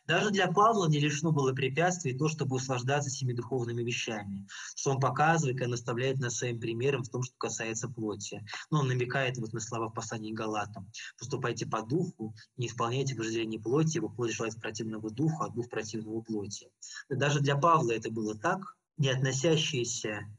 Даже 0.07 0.31
для 0.31 0.51
Павла 0.51 0.89
не 0.89 0.99
лишено 0.99 1.32
было 1.32 1.53
препятствий 1.53 2.16
то, 2.16 2.28
чтобы 2.28 2.57
услаждаться 2.57 3.11
всеми 3.11 3.32
духовными 3.32 3.82
вещами, 3.82 4.47
что 4.74 4.93
он 4.93 5.01
показывает 5.01 5.61
и 5.61 5.66
наставляет 5.66 6.19
нас 6.19 6.36
своим 6.36 6.61
примером 6.61 7.03
в 7.03 7.11
том, 7.11 7.23
что 7.23 7.35
касается 7.36 7.89
плоти. 7.89 8.45
Но 8.70 8.81
он 8.81 8.89
намекает 8.89 9.36
вот 9.39 9.53
на 9.53 9.61
слова 9.61 9.89
в 9.89 9.95
послании 9.95 10.32
Галатам. 10.32 10.90
«Поступайте 11.19 11.66
по 11.66 11.82
духу, 11.82 12.35
не 12.57 12.69
исполняйте 12.69 13.15
вожделение 13.15 13.61
плоти, 13.61 13.99
ибо 13.99 14.09
плоть 14.09 14.32
желает 14.32 14.61
противного 14.61 15.11
духа, 15.11 15.47
а 15.47 15.51
дух 15.51 15.69
противного 15.69 16.20
плоти». 16.23 16.70
Даже 17.09 17.40
для 17.40 17.57
Павла 17.57 17.93
это 17.93 18.11
было 18.11 18.35
так, 18.35 18.61
не 18.97 19.11
относящееся 19.11 20.20
к 20.20 20.38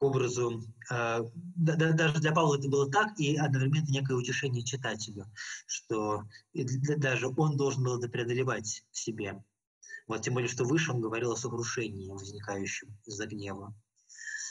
образу, 0.00 0.62
э, 0.90 1.20
даже 1.56 2.20
для 2.20 2.32
Павла 2.32 2.58
это 2.58 2.68
было 2.68 2.90
так, 2.90 3.18
и 3.18 3.36
одновременно 3.36 3.90
некое 3.90 4.14
утешение 4.16 4.64
читателю, 4.64 5.26
что 5.66 6.24
даже 6.54 7.28
он 7.28 7.56
должен 7.56 7.84
был 7.84 7.98
это 7.98 8.08
преодолевать 8.08 8.84
в 8.90 8.98
себе. 8.98 9.42
Вот, 10.06 10.22
тем 10.22 10.34
более, 10.34 10.48
что 10.48 10.64
выше 10.64 10.92
он 10.92 11.00
говорил 11.00 11.32
о 11.32 11.36
сокрушении, 11.36 12.10
возникающем 12.10 12.96
из-за 13.04 13.26
гнева. 13.26 13.74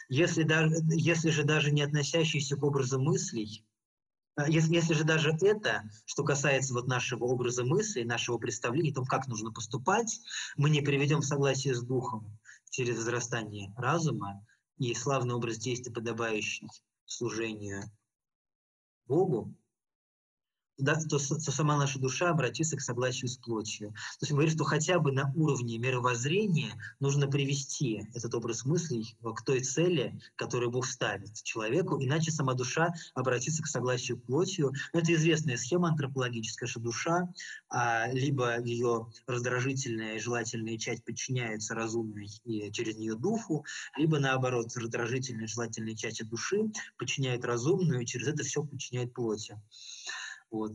Если, 0.10 0.44
даже, 0.44 0.76
если 0.91 1.32
же 1.32 1.44
даже 1.44 1.72
не 1.72 1.82
относящийся 1.82 2.56
к 2.56 2.64
образу 2.64 2.99
мыслей, 2.99 3.65
э, 4.38 4.45
если, 4.49 4.76
если 4.76 4.94
же 4.94 5.03
даже 5.03 5.32
это, 5.41 5.90
что 6.06 6.24
касается 6.24 6.74
вот 6.74 6.88
нашего 6.88 7.26
образа 7.26 7.64
мысли, 7.64 8.03
нашего 8.03 8.38
представления 8.38 8.91
о 8.91 8.95
том, 8.95 9.06
как 9.06 9.28
нужно 9.28 9.52
поступать, 9.52 10.19
мы 10.56 10.69
не 10.69 10.82
приведем 10.82 11.22
в 11.22 11.26
согласие 11.26 11.74
с 11.74 11.82
Духом 11.82 12.38
через 12.69 12.98
возрастание 12.98 13.74
разума, 13.78 14.45
и 14.78 14.94
славный 14.94 15.36
образ 15.36 15.58
действия, 15.58 15.91
подобающий 15.91 16.68
служению 17.06 17.84
Богу, 19.06 19.54
да, 20.78 20.95
то, 20.95 21.18
то 21.18 21.52
сама 21.52 21.78
наша 21.78 21.99
душа 21.99 22.30
обратится 22.30 22.78
к 22.78 22.82
согласию 22.82 23.30
с 23.30 23.38
плотью. 23.38 23.90
То 23.90 24.22
есть 24.22 24.32
мы 24.32 24.38
говорим, 24.38 24.56
что 24.56 24.64
хотя 24.64 24.99
бы 24.99 25.12
на 25.12 25.32
уровне 25.36 25.78
мировоззрения 25.78 26.72
нужно 26.99 27.28
привести 27.28 28.04
этот 28.14 28.34
образ 28.36 28.66
мыслей 28.66 29.16
к 29.22 29.41
той 29.44 29.62
цели, 29.62 30.20
которую 30.36 30.72
Бог 30.72 30.86
ставит 30.86 31.41
человеку, 31.44 32.02
иначе 32.02 32.32
сама 32.32 32.54
душа 32.54 32.94
обратится 33.14 33.64
к 33.64 33.68
согласию 33.68 34.18
с 34.18 34.22
плотью. 34.22 34.74
Это 34.94 35.14
известная 35.14 35.58
схема 35.58 35.90
антропологическая, 35.90 36.68
что 36.68 36.80
душа, 36.80 37.28
а, 37.70 38.12
либо 38.12 38.62
ее 38.64 39.08
раздражительная 39.26 40.16
и 40.16 40.20
желательная 40.20 40.78
часть 40.78 41.04
подчиняется 41.04 41.74
разумной 41.74 42.30
и 42.45 42.72
через 42.72 42.98
нее 42.98 43.16
духу, 43.16 43.66
либо 43.98 44.20
наоборот, 44.20 44.76
раздражительная 44.76 45.45
и 45.45 45.48
желательная 45.48 45.95
часть 45.95 46.28
души 46.28 46.72
подчиняет 46.98 47.45
разумную 47.45 48.02
и 48.02 48.06
через 48.06 48.28
это 48.28 48.44
все 48.44 48.64
подчиняет 48.64 49.14
плоти. 49.14 49.58
Вот. 50.52 50.74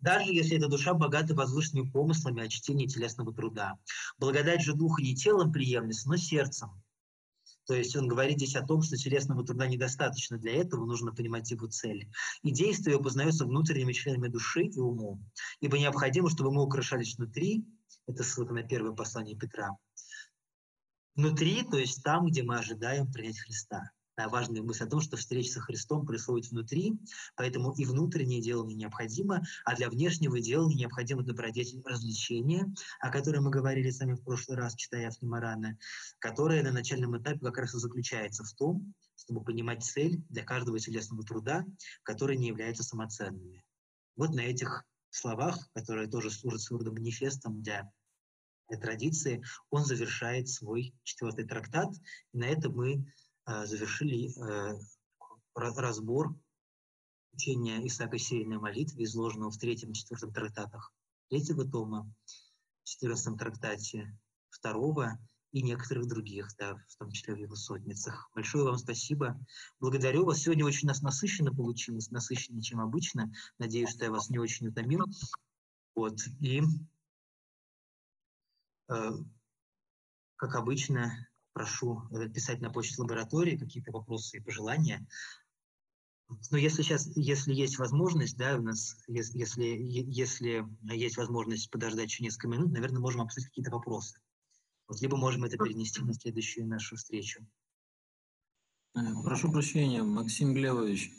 Даже 0.00 0.32
если 0.32 0.56
эта 0.56 0.68
душа 0.68 0.94
богата 0.94 1.34
возвышенными 1.34 1.88
помыслами 1.88 2.42
о 2.42 2.48
чтении 2.48 2.86
телесного 2.86 3.32
труда. 3.32 3.78
Благодать 4.18 4.62
же 4.62 4.74
духа 4.74 5.00
не 5.00 5.14
телом 5.14 5.52
приемлется, 5.52 6.08
но 6.08 6.16
сердцем. 6.16 6.70
То 7.66 7.74
есть 7.74 7.94
он 7.94 8.08
говорит 8.08 8.38
здесь 8.38 8.56
о 8.56 8.66
том, 8.66 8.82
что 8.82 8.96
телесного 8.96 9.44
труда 9.46 9.68
недостаточно 9.68 10.38
для 10.38 10.54
этого, 10.54 10.84
нужно 10.84 11.14
понимать 11.14 11.50
его 11.52 11.68
цели. 11.68 12.10
И 12.42 12.50
действие 12.50 13.00
познается 13.00 13.44
внутренними 13.44 13.92
членами 13.92 14.26
души 14.26 14.64
и 14.64 14.80
умом. 14.80 15.24
Ибо 15.60 15.78
необходимо, 15.78 16.28
чтобы 16.28 16.52
мы 16.52 16.64
украшались 16.64 17.16
внутри, 17.16 17.64
это 18.08 18.24
ссылка 18.24 18.52
на 18.52 18.64
первое 18.64 18.92
послание 18.92 19.36
Петра, 19.36 19.76
внутри, 21.14 21.62
то 21.62 21.78
есть 21.78 22.02
там, 22.02 22.26
где 22.26 22.42
мы 22.42 22.58
ожидаем 22.58 23.10
принять 23.12 23.38
Христа 23.38 23.92
важная 24.28 24.62
мысль 24.62 24.84
о 24.84 24.88
том, 24.88 25.00
что 25.00 25.16
встреча 25.16 25.52
со 25.52 25.60
Христом 25.60 26.06
происходит 26.06 26.50
внутри, 26.50 26.98
поэтому 27.36 27.72
и 27.72 27.84
внутреннее 27.84 28.40
делание 28.40 28.76
необходимо, 28.76 29.42
а 29.64 29.76
для 29.76 29.88
внешнего 29.88 30.40
делания 30.40 30.76
необходимо 30.76 31.22
добродетель 31.22 31.82
развлечения, 31.84 32.72
о 33.00 33.10
котором 33.10 33.44
мы 33.44 33.50
говорили 33.50 33.90
сами 33.90 34.14
в 34.14 34.22
прошлый 34.22 34.58
раз, 34.58 34.74
читая 34.74 35.08
Афнимарана, 35.08 35.78
которое 36.18 36.62
на 36.62 36.72
начальном 36.72 37.16
этапе 37.16 37.40
как 37.40 37.58
раз 37.58 37.74
и 37.74 37.78
заключается 37.78 38.44
в 38.44 38.52
том, 38.54 38.94
чтобы 39.16 39.44
понимать 39.44 39.84
цель 39.84 40.22
для 40.28 40.42
каждого 40.42 40.78
телесного 40.78 41.22
труда, 41.22 41.64
который 42.02 42.36
не 42.36 42.48
является 42.48 42.82
самоценными. 42.82 43.64
Вот 44.16 44.30
на 44.30 44.40
этих 44.40 44.84
словах, 45.10 45.68
которые 45.74 46.08
тоже 46.08 46.30
служат 46.30 46.60
своего 46.60 46.92
манифестом 46.92 47.62
для 47.62 47.90
традиции, 48.80 49.42
он 49.70 49.84
завершает 49.84 50.48
свой 50.48 50.94
четвертый 51.02 51.46
трактат. 51.46 51.94
И 52.32 52.38
на 52.38 52.44
этом 52.44 52.74
мы 52.74 53.04
завершили 53.46 54.30
э, 54.30 54.78
разбор 55.54 56.34
учения 57.32 57.84
Исаака 57.86 58.18
Сирийной 58.18 58.58
молитвы, 58.58 59.04
изложенного 59.04 59.50
в 59.50 59.58
третьем 59.58 59.90
и 59.90 59.94
четвертом 59.94 60.32
трактатах 60.32 60.92
третьего 61.28 61.64
тома, 61.64 62.12
в 62.82 62.88
четырнадцатом 62.88 63.38
трактате 63.38 64.18
второго 64.50 65.18
и 65.52 65.62
некоторых 65.62 66.06
других, 66.06 66.48
да, 66.58 66.76
в 66.88 66.96
том 66.96 67.10
числе 67.10 67.34
в 67.34 67.38
его 67.38 67.54
сотницах. 67.54 68.30
Большое 68.34 68.64
вам 68.64 68.78
спасибо. 68.78 69.38
Благодарю 69.80 70.24
вас. 70.24 70.38
Сегодня 70.38 70.64
очень 70.64 70.88
нас 70.88 71.02
насыщенно 71.02 71.54
получилось, 71.54 72.10
насыщеннее, 72.10 72.62
чем 72.62 72.80
обычно. 72.80 73.32
Надеюсь, 73.58 73.90
что 73.90 74.04
я 74.04 74.10
вас 74.10 74.30
не 74.30 74.38
очень 74.38 74.68
утомил. 74.68 75.04
Вот. 75.94 76.18
И, 76.40 76.62
э, 78.88 79.10
как 80.36 80.54
обычно, 80.54 81.28
прошу 81.52 82.02
э, 82.10 82.28
писать 82.28 82.60
на 82.60 82.70
почту 82.70 83.02
лаборатории 83.02 83.56
какие-то 83.56 83.92
вопросы 83.92 84.38
и 84.38 84.40
пожелания. 84.40 85.06
Но 86.50 86.56
если 86.56 86.82
сейчас, 86.82 87.10
если 87.14 87.52
есть 87.52 87.78
возможность, 87.78 88.36
да, 88.36 88.56
у 88.56 88.62
нас, 88.62 88.96
если, 89.06 89.64
если 89.64 90.66
есть 90.82 91.16
возможность 91.16 91.70
подождать 91.70 92.10
еще 92.10 92.24
несколько 92.24 92.48
минут, 92.48 92.72
наверное, 92.72 93.00
можем 93.00 93.20
обсудить 93.20 93.48
какие-то 93.48 93.70
вопросы. 93.70 94.18
Вот, 94.88 95.00
либо 95.00 95.16
можем 95.16 95.44
это 95.44 95.58
перенести 95.58 96.02
на 96.02 96.14
следующую 96.14 96.66
нашу 96.66 96.96
встречу. 96.96 97.46
Э, 98.94 99.00
прошу 99.22 99.52
прощения, 99.52 100.02
Максим 100.02 100.54
Глебович, 100.54 101.12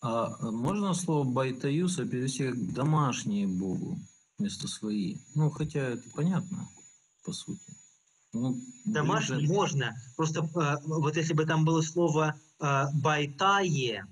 а 0.00 0.50
можно 0.50 0.94
слово 0.94 1.24
«байтаюса» 1.24 2.06
перевести 2.06 2.48
как 2.48 2.72
«домашние 2.72 3.46
Богу» 3.46 3.98
вместо 4.38 4.68
«свои»? 4.68 5.16
Ну, 5.34 5.50
хотя 5.50 5.80
это 5.80 6.08
понятно, 6.14 6.68
по 7.24 7.32
сути. 7.32 7.77
Ну, 8.32 8.60
Домашний 8.84 9.36
ближе. 9.36 9.52
можно. 9.52 9.96
Просто 10.16 10.40
э, 10.40 10.76
вот 10.84 11.16
если 11.16 11.32
бы 11.34 11.46
там 11.46 11.64
было 11.64 11.80
слово 11.80 12.38
э, 12.60 12.84
«байтае», 12.94 14.06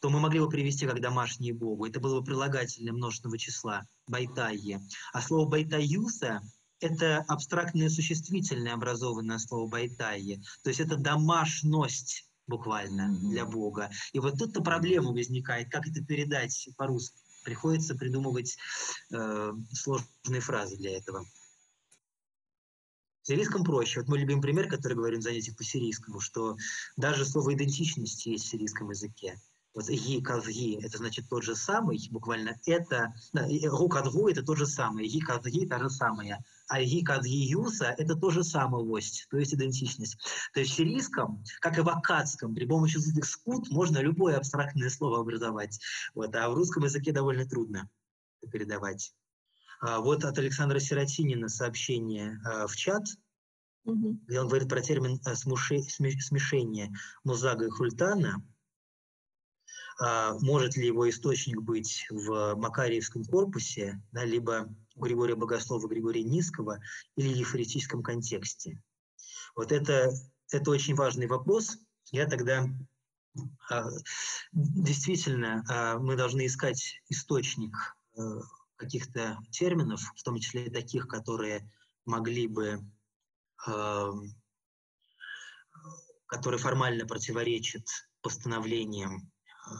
то 0.00 0.10
мы 0.10 0.20
могли 0.20 0.40
бы 0.40 0.48
привести 0.48 0.86
как 0.86 1.00
домашние 1.00 1.54
богу. 1.54 1.86
Это 1.86 2.00
было 2.00 2.20
бы 2.20 2.24
прилагательное 2.24 2.92
множественного 2.92 3.38
числа 3.38 3.86
«байтае». 4.06 4.80
А 5.12 5.22
слово 5.22 5.48
«байтаюса»— 5.48 6.42
это 6.80 7.24
абстрактное 7.28 7.88
существительное, 7.88 8.74
образованное 8.74 9.38
слово 9.38 9.68
«байтае». 9.68 10.42
То 10.62 10.70
есть 10.70 10.80
это 10.80 10.96
домашность 10.96 12.26
буквально 12.46 13.10
mm-hmm. 13.10 13.30
для 13.30 13.44
Бога. 13.44 13.90
И 14.12 14.18
вот 14.18 14.38
тут-то 14.38 14.62
проблема 14.62 15.12
возникает, 15.12 15.70
как 15.70 15.86
это 15.86 16.04
передать 16.04 16.68
по-русски. 16.76 17.16
Приходится 17.44 17.94
придумывать 17.94 18.56
э, 19.12 19.52
сложные 19.72 20.40
фразы 20.40 20.76
для 20.76 20.96
этого. 20.96 21.24
Сирийском 23.26 23.64
проще. 23.64 23.98
Вот 23.98 24.08
мой 24.08 24.20
любимый 24.20 24.40
пример, 24.40 24.68
который 24.68 24.94
говорим 24.94 25.18
в 25.18 25.24
занятиях 25.24 25.56
по 25.56 25.64
сирийскому, 25.64 26.20
что 26.20 26.56
даже 26.96 27.24
слово 27.24 27.54
идентичность 27.54 28.24
есть 28.24 28.44
в 28.44 28.48
сирийском 28.48 28.90
языке. 28.90 29.40
Вот 29.74 29.88
ги 29.88 30.20
казги 30.20 30.80
это 30.80 30.98
значит 30.98 31.28
тот 31.28 31.42
же 31.42 31.56
самый, 31.56 31.98
буквально 32.12 32.56
это, 32.66 33.12
гу 33.32 33.88
кадгу 33.88 34.28
это 34.28 34.44
тот 34.44 34.58
же 34.58 34.66
самый, 34.68 35.08
ги 35.08 35.18
казги 35.18 35.66
та 35.66 35.80
же 35.80 35.90
самое, 35.90 36.38
а 36.68 36.80
ги 36.80 37.02
кадги 37.02 37.50
юса 37.50 37.96
это 37.98 38.14
тоже 38.14 38.44
самость, 38.44 39.26
то 39.28 39.38
есть 39.38 39.52
идентичность. 39.52 40.18
То 40.54 40.60
есть 40.60 40.72
в 40.72 40.76
сирийском, 40.76 41.42
как 41.60 41.78
и 41.78 41.80
в 41.80 41.88
акадском, 41.88 42.54
при 42.54 42.64
помощи 42.64 42.94
язык 42.94 43.24
скут 43.24 43.68
можно 43.70 43.98
любое 43.98 44.36
абстрактное 44.36 44.88
слово 44.88 45.18
образовать. 45.18 45.80
Вот, 46.14 46.32
а 46.36 46.48
в 46.48 46.54
русском 46.54 46.84
языке 46.84 47.10
довольно 47.10 47.44
трудно 47.44 47.90
передавать. 48.52 49.12
А, 49.80 50.00
вот 50.00 50.24
от 50.24 50.38
Александра 50.38 50.78
Сиротинина 50.78 51.48
сообщение 51.48 52.40
а, 52.44 52.66
в 52.66 52.76
чат, 52.76 53.04
угу. 53.84 54.18
где 54.26 54.40
он 54.40 54.48
говорит 54.48 54.68
про 54.68 54.80
термин 54.80 55.20
а, 55.24 55.34
смешения 55.34 56.92
музага 57.24 57.66
и 57.66 57.70
хультана. 57.70 58.42
Может 59.98 60.76
ли 60.76 60.88
его 60.88 61.08
источник 61.08 61.62
быть 61.62 62.06
в 62.10 62.54
Макариевском 62.56 63.24
корпусе, 63.24 63.98
да, 64.12 64.26
либо 64.26 64.68
у 64.94 65.02
Григория 65.02 65.36
Богослова, 65.36 65.88
Григория 65.88 66.22
Низкого 66.22 66.80
или 67.16 67.32
в 67.32 67.36
ефоретическом 67.36 68.02
контексте? 68.02 68.78
Вот 69.54 69.72
это, 69.72 70.12
это 70.52 70.70
очень 70.70 70.96
важный 70.96 71.26
вопрос. 71.26 71.78
Я 72.12 72.26
тогда 72.26 72.68
действительно 74.52 75.98
мы 75.98 76.14
должны 76.14 76.44
искать 76.44 77.00
источник 77.08 77.74
каких-то 78.76 79.38
терминов, 79.50 80.00
в 80.16 80.22
том 80.22 80.38
числе 80.38 80.70
таких, 80.70 81.08
которые 81.08 81.70
могли 82.04 82.46
бы, 82.46 82.84
э, 83.66 84.12
которые 86.26 86.60
формально 86.60 87.06
противоречат 87.06 87.84
постановлениям 88.22 89.30
э, 89.68 89.72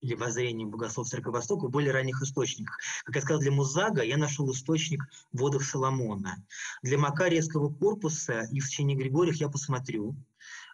или 0.00 0.14
воззрение 0.14 0.66
богослов 0.66 1.08
Церкви 1.08 1.30
Востока 1.30 1.66
в 1.66 1.70
более 1.70 1.92
ранних 1.92 2.22
источниках. 2.22 2.78
Как 3.04 3.16
я 3.16 3.22
сказал, 3.22 3.40
для 3.40 3.50
Музага 3.50 4.02
я 4.02 4.16
нашел 4.16 4.50
источник 4.52 5.02
в 5.32 5.38
водах 5.38 5.62
Соломона. 5.64 6.36
Для 6.82 6.98
Макарьевского 6.98 7.72
корпуса 7.72 8.42
и 8.52 8.60
в 8.60 8.68
течение 8.68 8.96
Григориях 8.96 9.36
я 9.36 9.48
посмотрю. 9.48 10.16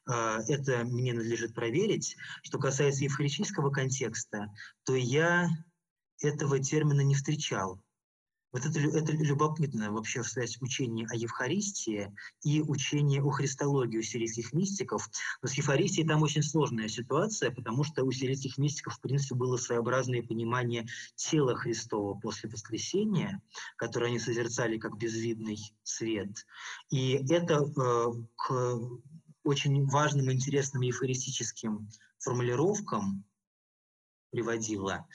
А, 0.06 0.40
это 0.48 0.84
мне 0.84 1.14
надлежит 1.14 1.54
проверить. 1.54 2.16
Что 2.42 2.58
касается 2.58 3.04
евхаристического 3.04 3.70
контекста, 3.70 4.52
то 4.84 4.94
я 4.94 5.48
этого 6.24 6.58
термина 6.58 7.02
не 7.02 7.14
встречал. 7.14 7.80
Вот 8.54 8.64
это, 8.64 8.78
это 8.78 9.12
любопытно 9.12 9.90
вообще 9.90 10.22
связь 10.22 10.58
учения 10.60 11.08
о 11.10 11.16
Евхаристии 11.16 12.14
и 12.44 12.62
учения 12.62 13.20
о 13.20 13.30
христологии 13.30 13.98
у 13.98 14.02
сирийских 14.02 14.52
мистиков. 14.52 15.10
Но 15.42 15.48
с 15.48 15.54
Евхаристией 15.54 16.06
там 16.06 16.22
очень 16.22 16.44
сложная 16.44 16.86
ситуация, 16.86 17.50
потому 17.50 17.82
что 17.82 18.04
у 18.04 18.12
сирийских 18.12 18.56
мистиков, 18.56 18.94
в 18.94 19.00
принципе, 19.00 19.34
было 19.34 19.56
своеобразное 19.56 20.22
понимание 20.22 20.86
тела 21.16 21.56
Христова 21.56 22.14
после 22.20 22.48
воскресения, 22.48 23.42
которое 23.76 24.06
они 24.06 24.20
созерцали 24.20 24.78
как 24.78 24.96
безвидный 24.98 25.58
свет. 25.82 26.46
И 26.90 27.26
это 27.28 27.54
э, 27.56 28.06
к 28.36 28.78
очень 29.42 29.84
важным, 29.86 30.30
интересным 30.30 30.82
евхаристическим 30.82 31.88
формулировкам 32.20 33.24
приводила. 34.34 35.06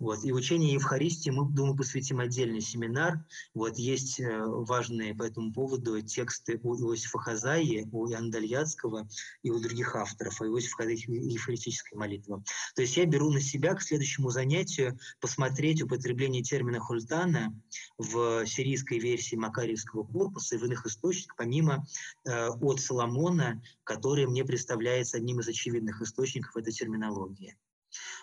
Вот. 0.00 0.24
И 0.24 0.32
учение 0.32 0.72
Евхаристии 0.72 1.30
мы, 1.30 1.48
думаю, 1.48 1.76
посвятим 1.76 2.18
отдельный 2.18 2.60
семинар. 2.60 3.24
Вот. 3.54 3.78
Есть 3.78 4.18
э, 4.18 4.42
важные 4.44 5.14
по 5.14 5.22
этому 5.22 5.52
поводу 5.52 6.02
тексты 6.02 6.58
у 6.64 6.74
Иосифа 6.74 7.18
Хазаи, 7.18 7.86
у 7.92 8.10
Иоанна 8.10 8.32
Дальяцкого 8.32 9.08
и 9.42 9.50
у 9.50 9.60
других 9.60 9.94
авторов, 9.94 10.40
о 10.40 10.46
Иосифа 10.46 10.78
Хазаи 10.78 10.96
евхаристической 11.06 11.96
молитвы. 11.96 12.42
То 12.74 12.82
есть 12.82 12.96
я 12.96 13.06
беру 13.06 13.30
на 13.30 13.40
себя 13.40 13.74
к 13.74 13.82
следующему 13.82 14.30
занятию 14.30 14.98
посмотреть 15.20 15.82
употребление 15.82 16.42
термина 16.42 16.80
хультана 16.80 17.54
в 17.96 18.44
сирийской 18.46 18.98
версии 18.98 19.36
Макарьевского 19.36 20.02
корпуса 20.04 20.56
и 20.56 20.58
в 20.58 20.64
иных 20.64 20.84
источниках, 20.84 21.36
помимо 21.36 21.86
э, 22.26 22.48
от 22.48 22.80
Соломона, 22.80 23.62
который 23.84 24.26
мне 24.26 24.44
представляется 24.44 25.18
одним 25.18 25.38
из 25.38 25.48
очевидных 25.48 26.02
источников 26.02 26.56
этой 26.56 26.72
терминологии. 26.72 27.56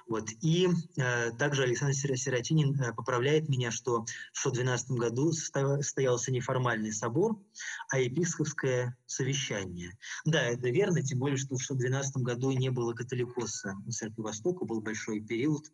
Вот. 0.07 0.29
И 0.41 0.67
э, 0.97 1.31
также 1.31 1.63
Александр 1.63 1.95
Сиротинин 1.95 2.79
э, 2.79 2.93
поправляет 2.93 3.49
меня, 3.49 3.71
что 3.71 4.05
в 4.33 4.39
612 4.39 4.91
году 4.91 5.31
состоялся 5.31 6.31
не 6.31 6.41
формальный 6.41 6.91
собор, 6.91 7.41
а 7.89 7.99
епископское 7.99 8.97
совещание. 9.05 9.97
Да, 10.25 10.41
это 10.41 10.69
верно, 10.69 11.01
тем 11.01 11.19
более, 11.19 11.37
что 11.37 11.55
в 11.55 11.61
612 11.61 12.17
году 12.17 12.51
не 12.51 12.69
было 12.69 12.93
католикоса 12.93 13.75
в 13.85 13.91
Церкви 13.91 14.21
Востока, 14.21 14.65
был 14.65 14.81
большой 14.81 15.21
период 15.21 15.65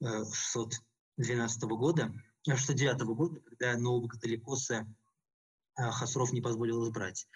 э, 0.00 0.24
612 0.32 1.62
года, 1.64 2.12
609 2.46 3.00
э, 3.00 3.04
года, 3.04 3.40
когда 3.40 3.76
нового 3.76 4.08
католикоса 4.08 4.86
э, 5.78 5.90
Хасров 5.90 6.32
не 6.32 6.40
позволил 6.40 6.84
избрать. 6.84 7.26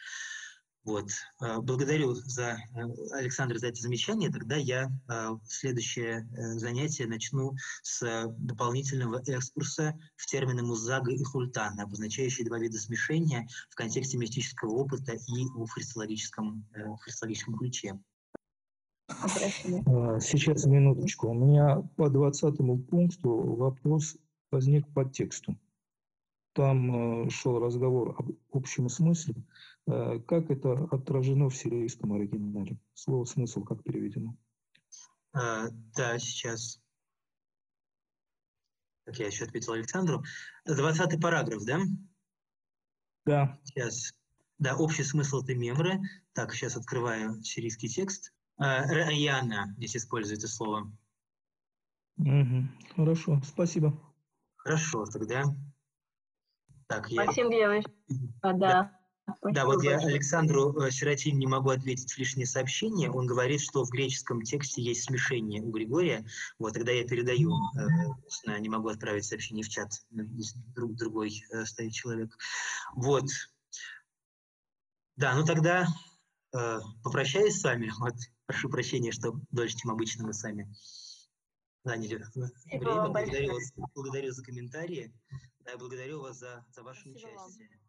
Вот. 0.85 1.11
Э, 1.41 1.61
благодарю 1.61 2.15
за 2.15 2.53
э, 2.53 2.81
Александр 3.13 3.59
за 3.59 3.69
это 3.69 3.81
замечание. 3.81 4.31
Тогда 4.31 4.57
я 4.57 4.91
э, 5.09 5.31
следующее 5.45 6.29
занятие 6.59 7.07
начну 7.07 7.55
с 7.83 8.27
дополнительного 8.39 9.23
экскурса 9.27 9.99
в 10.17 10.27
термины 10.27 10.63
музага 10.63 11.11
и 11.11 11.23
хультана, 11.23 11.85
обозначающие 11.85 12.47
два 12.47 12.59
вида 12.59 12.79
смешения 12.79 13.49
в 13.71 13.75
контексте 13.77 14.19
мистического 14.19 14.73
опыта 14.73 15.13
и 15.13 15.45
в 15.55 15.69
христологическом, 15.69 16.67
в 16.75 16.97
христологическом 16.99 17.57
ключе. 17.57 17.99
А, 19.09 20.21
сейчас, 20.21 20.65
минуточку. 20.67 21.29
У 21.29 21.35
меня 21.35 21.83
по 21.97 22.09
20 22.11 22.57
пункту 22.89 23.31
вопрос 23.55 24.17
возник 24.51 24.87
по 24.93 25.05
тексту. 25.05 25.57
Там 26.55 27.29
шел 27.31 27.59
разговор 27.59 28.15
об 28.17 28.31
общем 28.53 28.89
смысле. 28.89 29.35
Э, 29.87 30.21
как 30.21 30.51
это 30.51 30.85
отражено 30.91 31.51
в 31.51 31.57
сирийском 31.57 32.13
оригинале? 32.13 32.79
Слово 32.95 33.25
«смысл» 33.25 33.65
как 33.65 33.83
переведено? 33.83 34.37
А, 35.33 35.69
да, 35.97 36.17
сейчас. 36.21 36.81
Так, 39.05 39.19
я 39.19 39.27
еще 39.27 39.45
ответил 39.45 39.73
Александру. 39.73 40.23
Двадцатый 40.65 41.21
параграф, 41.21 41.65
да? 41.65 41.81
Да. 43.27 43.61
Сейчас. 43.65 44.15
Да, 44.59 44.77
общий 44.77 45.03
смысл 45.03 45.43
этой 45.43 45.57
мемры. 45.57 46.01
Так, 46.35 46.55
сейчас 46.55 46.77
открываю 46.77 47.43
сирийский 47.43 47.89
текст. 47.89 48.33
А, 48.59 48.87
Раяна 48.87 49.75
здесь 49.77 49.97
используется 49.97 50.47
слово. 50.47 50.93
Угу. 52.19 52.69
Хорошо, 52.95 53.43
спасибо. 53.45 54.01
Хорошо, 54.55 55.05
тогда. 55.07 55.45
Так, 56.87 57.11
я... 57.11 57.25
Максим 57.25 57.51
Георгиевич, 57.51 57.87
а, 58.43 58.53
да. 58.53 58.59
да. 58.59 58.99
Да, 59.43 59.65
вот 59.65 59.83
я 59.83 59.97
Александру 59.99 60.79
э, 60.81 60.91
Сиротин 60.91 61.39
не 61.39 61.47
могу 61.47 61.71
ответить 61.71 62.13
в 62.13 62.19
лишнее 62.19 62.47
сообщение. 62.47 63.11
Он 63.11 63.27
говорит, 63.27 63.61
что 63.61 63.85
в 63.85 63.91
греческом 63.91 64.43
тексте 64.43 64.83
есть 64.83 65.05
смешение 65.05 65.63
у 65.63 65.71
Григория. 65.71 66.27
Вот 66.59 66.75
тогда 66.75 66.93
я 66.93 67.07
передаю, 67.07 67.51
э, 67.77 68.59
не 68.59 68.69
могу 68.69 68.89
отправить 68.89 69.25
сообщение 69.25 69.65
в 69.65 69.69
чат, 69.69 69.93
друг, 70.11 70.95
другой 70.95 71.43
э, 71.51 71.65
стоит 71.65 71.93
человек. 71.93 72.37
Вот. 72.95 73.25
Да, 75.17 75.35
ну 75.35 75.45
тогда 75.45 75.87
э, 76.55 76.79
попрощаюсь 77.03 77.59
с 77.59 77.65
вами. 77.65 77.91
Вот, 77.99 78.15
прошу 78.47 78.69
прощения, 78.69 79.13
что 79.13 79.41
дольше, 79.51 79.77
чем 79.79 79.91
обычно 79.91 80.27
мы 80.27 80.35
сами 80.35 80.71
заняли 81.83 82.17
время. 82.17 82.51
Благодарю 83.09 83.55
вас, 83.55 83.73
благодарю 83.95 84.33
за 84.33 84.43
комментарии. 84.43 85.15
Да, 85.65 85.77
благодарю 85.79 86.21
вас 86.21 86.39
за, 86.39 86.65
за 86.73 86.83
ваше 86.83 87.11
Спасибо 87.11 87.17
участие. 87.17 87.69
Вам. 87.69 87.84